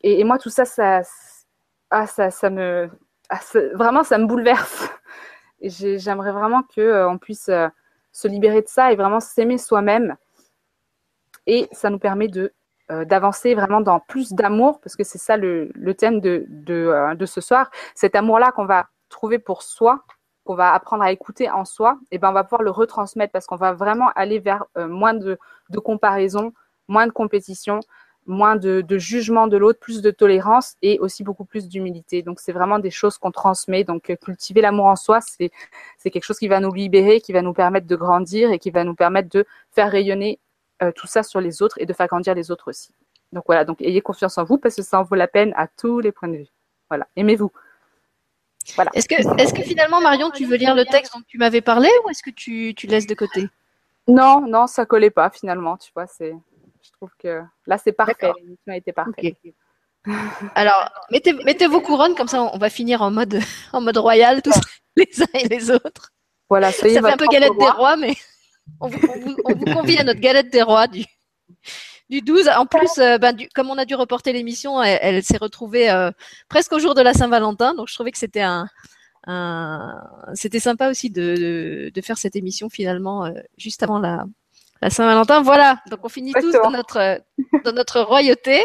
Et, 0.01 0.23
moi 0.23 0.37
tout 0.37 0.49
ça, 0.49 0.65
ça, 0.65 1.01
ah, 1.89 2.07
ça, 2.07 2.31
ça 2.31 2.49
me, 2.49 2.89
ah, 3.29 3.39
vraiment 3.73 4.03
ça 4.03 4.17
me 4.17 4.25
bouleverse. 4.25 4.89
J'aimerais 5.61 6.31
vraiment 6.31 6.63
que 6.63 6.81
euh, 6.81 7.09
on 7.09 7.17
puisse 7.17 7.49
euh, 7.49 7.67
se 8.13 8.27
libérer 8.29 8.61
de 8.61 8.69
ça 8.69 8.93
et 8.93 8.95
vraiment 8.95 9.19
s'aimer 9.19 9.57
soi-même. 9.57 10.15
Et 11.45 11.67
ça 11.73 11.89
nous 11.89 11.99
permet 11.99 12.29
de 12.29 12.53
euh, 12.91 13.05
d'avancer 13.05 13.53
vraiment 13.53 13.81
dans 13.81 13.99
plus 13.99 14.31
d'amour, 14.33 14.79
parce 14.81 14.95
que 14.95 15.03
c'est 15.03 15.17
ça 15.17 15.35
le, 15.35 15.71
thème 15.97 16.21
de, 16.21 16.45
de, 16.47 17.15
de 17.15 17.25
ce 17.25 17.41
soir. 17.41 17.69
Cet 17.95 18.15
amour-là 18.15 18.51
qu'on 18.51 18.65
va 18.65 18.87
trouver 19.09 19.39
pour 19.39 19.63
soi, 19.63 20.03
qu'on 20.45 20.55
va 20.55 20.73
apprendre 20.73 21.03
à 21.03 21.11
écouter 21.11 21.49
en 21.49 21.65
soi, 21.65 21.99
et 22.11 22.17
ben 22.17 22.29
on 22.29 22.33
va 22.33 22.43
pouvoir 22.43 22.63
le 22.63 22.71
retransmettre 22.71 23.31
parce 23.31 23.45
qu'on 23.45 23.55
va 23.55 23.73
vraiment 23.73 24.09
aller 24.15 24.39
vers 24.39 24.65
euh, 24.77 24.87
moins 24.87 25.13
de, 25.13 25.37
comparaison, 25.83 26.53
moins 26.87 27.07
de 27.07 27.11
compétition, 27.11 27.81
moins 28.25 28.55
de, 28.55 28.83
jugement 28.97 29.47
de 29.47 29.57
l'autre, 29.57 29.79
plus 29.79 30.01
de 30.01 30.11
tolérance 30.11 30.75
et 30.81 30.99
aussi 30.99 31.23
beaucoup 31.23 31.45
plus 31.45 31.67
d'humilité. 31.67 32.21
Donc 32.23 32.39
c'est 32.39 32.51
vraiment 32.51 32.79
des 32.79 32.91
choses 32.91 33.17
qu'on 33.17 33.31
transmet. 33.31 33.83
Donc 33.83 34.09
euh, 34.09 34.15
cultiver 34.15 34.61
l'amour 34.61 34.85
en 34.85 34.95
soi, 34.95 35.19
c'est 35.21 35.51
quelque 36.03 36.23
chose 36.23 36.39
qui 36.39 36.47
va 36.47 36.59
nous 36.59 36.73
libérer, 36.73 37.21
qui 37.21 37.33
va 37.33 37.41
nous 37.41 37.53
permettre 37.53 37.87
de 37.87 37.95
grandir 37.95 38.51
et 38.51 38.59
qui 38.59 38.71
va 38.71 38.83
nous 38.83 38.95
permettre 38.95 39.29
de 39.29 39.45
faire 39.71 39.91
rayonner 39.91 40.39
euh, 40.81 40.91
tout 40.95 41.07
ça 41.07 41.23
sur 41.23 41.41
les 41.41 41.61
autres 41.61 41.79
et 41.79 41.85
de 41.85 41.93
faire 41.93 42.07
grandir 42.07 42.33
les 42.33 42.51
autres 42.51 42.69
aussi. 42.69 42.93
Donc 43.33 43.43
voilà, 43.45 43.65
donc 43.65 43.81
ayez 43.81 44.01
confiance 44.01 44.37
en 44.37 44.43
vous 44.43 44.57
parce 44.57 44.75
que 44.75 44.81
ça 44.81 44.99
en 44.99 45.03
vaut 45.03 45.15
la 45.15 45.27
peine 45.27 45.53
à 45.55 45.67
tous 45.67 45.99
les 45.99 46.11
points 46.11 46.29
de 46.29 46.37
vue. 46.37 46.47
Voilà, 46.89 47.07
aimez-vous. 47.15 47.51
Est-ce 48.93 49.07
que, 49.07 49.15
est 49.15 49.55
que 49.55 49.63
finalement, 49.63 50.01
Marion, 50.01 50.29
tu 50.31 50.45
veux 50.45 50.55
lire 50.55 50.75
le 50.75 50.85
texte 50.85 51.13
dont 51.13 51.21
tu 51.27 51.37
m'avais 51.37 51.61
parlé 51.61 51.89
ou 52.03 52.09
est-ce 52.09 52.23
que 52.23 52.29
tu, 52.29 52.73
tu 52.75 52.87
laisses 52.87 53.07
de 53.07 53.15
côté? 53.15 53.47
Non, 54.07 54.41
non, 54.47 54.67
ça 54.67 54.85
collait 54.85 55.11
pas 55.11 55.29
finalement. 55.29 55.77
Tu 55.77 55.91
vois, 55.93 56.07
c'est, 56.07 56.35
je 56.81 56.91
trouve 56.93 57.11
que 57.19 57.41
là, 57.67 57.77
c'est 57.77 57.91
parfait. 57.91 58.31
L'émission 58.41 58.73
a 58.73 58.77
été 58.77 58.91
parfaite. 58.91 59.35
Alors, 60.55 60.89
mettez, 61.11 61.33
mettez, 61.33 61.67
vos 61.67 61.81
couronnes, 61.81 62.15
comme 62.15 62.27
ça 62.27 62.41
on 62.41 62.57
va 62.57 62.69
finir 62.69 63.01
en 63.01 63.11
mode, 63.11 63.39
en 63.73 63.81
mode 63.81 63.97
royal, 63.97 64.41
tous 64.41 64.59
les 64.95 65.21
uns 65.21 65.39
et 65.39 65.47
les 65.47 65.71
autres. 65.71 66.11
Voilà, 66.49 66.71
ça, 66.71 66.87
fait 66.87 66.97
un 66.97 67.17
peu 67.17 67.27
galette 67.27 67.57
des 67.59 67.69
rois, 67.69 67.95
mais 67.95 68.15
on 68.79 68.87
vous, 68.87 68.99
on 69.45 69.53
vous, 69.53 69.65
convie 69.65 69.97
à 69.97 70.03
notre 70.03 70.19
galette 70.19 70.49
des 70.49 70.63
rois 70.63 70.87
du, 70.87 71.05
du 72.09 72.21
12. 72.21 72.49
En 72.49 72.65
plus, 72.65 72.97
euh, 72.97 73.17
ben, 73.17 73.35
comme 73.53 73.69
on 73.69 73.77
a 73.77 73.85
dû 73.85 73.95
reporter 73.95 74.33
l'émission, 74.33 74.81
elle, 74.81 75.23
s'est 75.23 75.37
retrouvée 75.37 75.89
euh, 75.89 76.11
presque 76.49 76.73
au 76.73 76.79
jour 76.79 76.95
de 76.95 77.01
la 77.01 77.13
Saint-Valentin. 77.13 77.73
Donc, 77.75 77.87
je 77.87 77.93
trouvais 77.93 78.11
que 78.11 78.17
c'était 78.17 78.41
un, 78.41 78.67
c'était 80.33 80.59
sympa 80.59 80.89
aussi 80.89 81.09
de, 81.09 81.91
de, 81.93 82.01
faire 82.01 82.17
cette 82.17 82.35
émission 82.35 82.69
finalement 82.69 83.25
euh, 83.25 83.31
juste 83.57 83.83
avant 83.83 83.99
la, 83.99 84.25
la 84.81 84.89
Saint-Valentin. 84.89 85.41
Voilà. 85.41 85.81
Donc, 85.89 85.99
on 86.03 86.09
finit 86.09 86.33
tous 86.33 86.51
dans 86.53 86.71
notre, 86.71 87.21
dans 87.63 87.73
notre 87.73 88.01
royauté. 88.01 88.63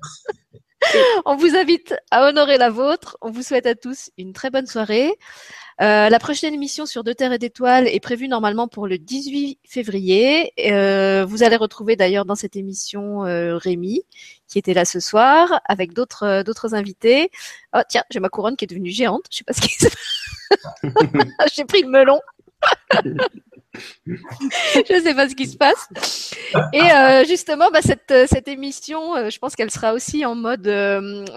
On 1.26 1.36
vous 1.36 1.54
invite 1.54 1.94
à 2.10 2.26
honorer 2.26 2.58
la 2.58 2.68
vôtre. 2.68 3.16
On 3.20 3.30
vous 3.30 3.42
souhaite 3.42 3.66
à 3.66 3.76
tous 3.76 4.10
une 4.18 4.32
très 4.32 4.50
bonne 4.50 4.66
soirée. 4.66 5.12
Euh, 5.80 6.08
la 6.08 6.18
prochaine 6.18 6.54
émission 6.54 6.86
sur 6.86 7.02
Deux 7.02 7.14
Terres 7.14 7.32
et 7.32 7.38
d'Étoiles 7.38 7.88
est 7.88 8.00
prévue 8.00 8.28
normalement 8.28 8.68
pour 8.68 8.86
le 8.86 8.98
18 8.98 9.58
février. 9.64 10.52
Euh, 10.70 11.24
vous 11.24 11.42
allez 11.42 11.56
retrouver 11.56 11.96
d'ailleurs 11.96 12.24
dans 12.24 12.34
cette 12.34 12.56
émission 12.56 13.24
euh, 13.24 13.56
Rémi, 13.56 14.02
qui 14.48 14.58
était 14.58 14.74
là 14.74 14.84
ce 14.84 15.00
soir, 15.00 15.60
avec 15.64 15.92
d'autres 15.92 16.42
d'autres 16.42 16.74
invités. 16.74 17.30
Oh 17.74 17.80
tiens, 17.88 18.04
j'ai 18.10 18.20
ma 18.20 18.28
couronne 18.28 18.56
qui 18.56 18.64
est 18.64 18.68
devenue 18.68 18.90
géante. 18.90 19.24
Je 19.30 19.38
sais 19.38 19.44
pas 19.44 19.52
ce 19.54 19.60
qui 19.62 19.74
se 19.74 19.88
J'ai 21.54 21.64
pris 21.64 21.82
le 21.82 21.88
melon. 21.88 22.20
je 24.04 24.94
ne 24.94 25.00
sais 25.00 25.14
pas 25.14 25.28
ce 25.28 25.34
qui 25.34 25.46
se 25.46 25.56
passe. 25.56 25.88
Et 26.72 26.82
euh, 26.82 27.24
justement, 27.24 27.70
bah, 27.70 27.82
cette, 27.82 28.10
euh, 28.10 28.26
cette 28.28 28.48
émission, 28.48 29.16
euh, 29.16 29.30
je 29.30 29.38
pense 29.38 29.56
qu'elle 29.56 29.70
sera 29.70 29.92
aussi 29.92 30.24
en 30.24 30.34
mode 30.34 30.66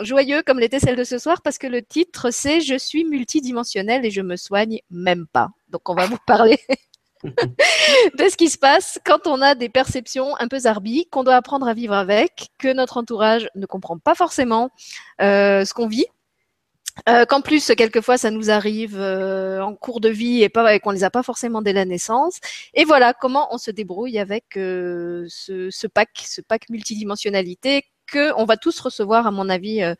joyeux 0.01 0.41
comme 0.43 0.59
l'était 0.59 0.79
celle 0.79 0.95
de 0.95 1.03
ce 1.03 1.17
soir 1.17 1.41
parce 1.41 1.57
que 1.57 1.67
le 1.67 1.81
titre 1.81 2.31
c'est 2.31 2.61
Je 2.61 2.77
suis 2.77 3.05
multidimensionnel 3.05 4.05
et 4.05 4.11
je 4.11 4.21
me 4.21 4.35
soigne 4.35 4.79
même 4.89 5.27
pas. 5.31 5.49
Donc 5.69 5.89
on 5.89 5.95
va 5.95 6.05
vous 6.07 6.17
parler 6.27 6.59
de 7.23 8.29
ce 8.29 8.37
qui 8.37 8.49
se 8.49 8.57
passe 8.57 8.99
quand 9.05 9.27
on 9.27 9.41
a 9.41 9.55
des 9.55 9.69
perceptions 9.69 10.35
un 10.39 10.47
peu 10.47 10.59
zarbi, 10.59 11.07
qu'on 11.09 11.23
doit 11.23 11.35
apprendre 11.35 11.67
à 11.67 11.73
vivre 11.73 11.93
avec, 11.93 12.49
que 12.57 12.71
notre 12.73 12.97
entourage 12.97 13.47
ne 13.55 13.65
comprend 13.65 13.97
pas 13.97 14.15
forcément 14.15 14.69
ce 15.19 15.73
qu'on 15.73 15.87
vit 15.87 16.05
euh, 17.09 17.25
qu'en 17.25 17.41
plus, 17.41 17.71
quelquefois, 17.77 18.17
ça 18.17 18.31
nous 18.31 18.49
arrive 18.49 18.97
euh, 18.97 19.61
en 19.61 19.75
cours 19.75 19.99
de 19.99 20.09
vie 20.09 20.43
et 20.43 20.49
pas 20.49 20.73
et 20.73 20.79
qu'on 20.79 20.91
les 20.91 21.03
a 21.03 21.09
pas 21.09 21.23
forcément 21.23 21.61
dès 21.61 21.73
la 21.73 21.85
naissance. 21.85 22.39
Et 22.73 22.85
voilà 22.85 23.13
comment 23.13 23.53
on 23.53 23.57
se 23.57 23.71
débrouille 23.71 24.17
avec 24.17 24.57
euh, 24.57 25.25
ce, 25.27 25.69
ce, 25.71 25.87
pack, 25.87 26.09
ce 26.25 26.41
pack 26.41 26.69
multidimensionnalité 26.69 27.83
que 28.07 28.33
on 28.37 28.45
va 28.45 28.57
tous 28.57 28.79
recevoir, 28.79 29.27
à 29.27 29.31
mon 29.31 29.49
avis. 29.49 29.81
Euh, 29.83 29.95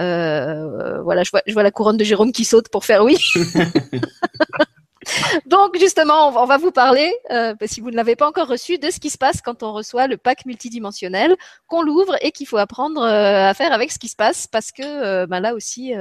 euh, 0.00 1.02
voilà, 1.02 1.22
je 1.22 1.30
vois, 1.30 1.42
je 1.46 1.52
vois 1.52 1.62
la 1.62 1.70
couronne 1.70 1.96
de 1.96 2.04
Jérôme 2.04 2.32
qui 2.32 2.44
saute 2.44 2.68
pour 2.68 2.84
faire 2.84 3.04
oui. 3.04 3.18
Donc 5.46 5.78
justement, 5.78 6.28
on 6.28 6.46
va 6.46 6.58
vous 6.58 6.70
parler, 6.70 7.12
euh, 7.30 7.54
si 7.66 7.80
vous 7.80 7.90
ne 7.90 7.96
l'avez 7.96 8.16
pas 8.16 8.28
encore 8.28 8.48
reçu, 8.48 8.78
de 8.78 8.90
ce 8.90 9.00
qui 9.00 9.10
se 9.10 9.18
passe 9.18 9.40
quand 9.40 9.62
on 9.62 9.72
reçoit 9.72 10.06
le 10.06 10.16
pack 10.16 10.46
multidimensionnel, 10.46 11.36
qu'on 11.66 11.82
l'ouvre 11.82 12.16
et 12.22 12.32
qu'il 12.32 12.46
faut 12.46 12.56
apprendre 12.56 13.02
euh, 13.02 13.48
à 13.48 13.54
faire 13.54 13.72
avec 13.72 13.92
ce 13.92 13.98
qui 13.98 14.08
se 14.08 14.16
passe, 14.16 14.46
parce 14.46 14.72
que 14.72 14.82
euh, 14.82 15.26
ben 15.26 15.40
là 15.40 15.54
aussi, 15.54 15.92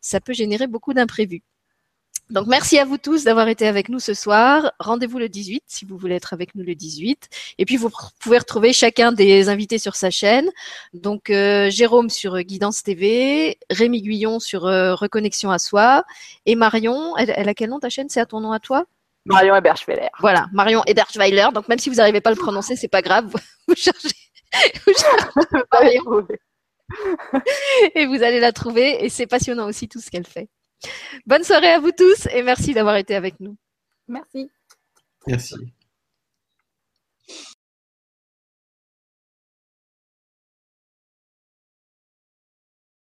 ça 0.00 0.20
peut 0.20 0.32
générer 0.32 0.66
beaucoup 0.66 0.94
d'imprévus. 0.94 1.42
Donc 2.30 2.46
merci 2.46 2.78
à 2.78 2.84
vous 2.84 2.98
tous 2.98 3.24
d'avoir 3.24 3.48
été 3.48 3.66
avec 3.66 3.88
nous 3.88 4.00
ce 4.00 4.14
soir. 4.14 4.72
Rendez-vous 4.78 5.18
le 5.18 5.28
18 5.28 5.64
si 5.66 5.84
vous 5.84 5.96
voulez 5.96 6.16
être 6.16 6.32
avec 6.32 6.54
nous 6.54 6.64
le 6.64 6.74
18. 6.74 7.28
Et 7.58 7.64
puis 7.64 7.76
vous 7.76 7.90
pouvez 8.20 8.38
retrouver 8.38 8.72
chacun 8.72 9.12
des 9.12 9.48
invités 9.48 9.78
sur 9.78 9.96
sa 9.96 10.10
chaîne. 10.10 10.50
Donc 10.92 11.30
euh, 11.30 11.70
Jérôme 11.70 12.10
sur 12.10 12.38
Guidance 12.40 12.82
TV, 12.82 13.58
Rémi 13.70 14.02
Guyon 14.02 14.40
sur 14.40 14.66
euh, 14.66 14.94
Reconnexion 14.94 15.50
à 15.50 15.58
soi 15.58 16.04
et 16.46 16.54
Marion, 16.54 17.16
elle, 17.16 17.32
elle 17.34 17.48
a 17.48 17.54
quel 17.54 17.70
nom 17.70 17.80
ta 17.80 17.88
chaîne? 17.88 18.08
C'est 18.08 18.20
à 18.20 18.26
ton 18.26 18.40
nom 18.40 18.52
à 18.52 18.60
toi? 18.60 18.84
Marion 19.24 19.54
Eberschweiler. 19.54 20.08
Voilà, 20.20 20.46
Marion 20.52 20.82
Eberschweiler. 20.86 21.48
Donc 21.54 21.68
même 21.68 21.78
si 21.78 21.90
vous 21.90 21.96
n'arrivez 21.96 22.20
pas 22.20 22.30
à 22.30 22.34
le 22.34 22.38
prononcer, 22.38 22.76
c'est 22.76 22.88
pas 22.88 23.02
grave. 23.02 23.26
Vous, 23.26 23.38
vous 23.68 23.74
cherchez, 23.74 24.08
vous 24.86 24.92
cherchez 24.94 25.98
et 27.94 28.06
vous 28.06 28.22
allez 28.22 28.40
la 28.40 28.52
trouver. 28.52 29.04
Et 29.04 29.08
c'est 29.08 29.26
passionnant 29.26 29.66
aussi 29.66 29.88
tout 29.88 30.00
ce 30.00 30.10
qu'elle 30.10 30.26
fait. 30.26 30.48
Bonne 31.26 31.44
soirée 31.44 31.72
à 31.72 31.80
vous 31.80 31.92
tous 31.92 32.26
et 32.32 32.42
merci 32.42 32.74
d'avoir 32.74 32.96
été 32.96 33.14
avec 33.14 33.40
nous. 33.40 33.56
Merci. 34.06 34.50
Merci. 35.26 35.56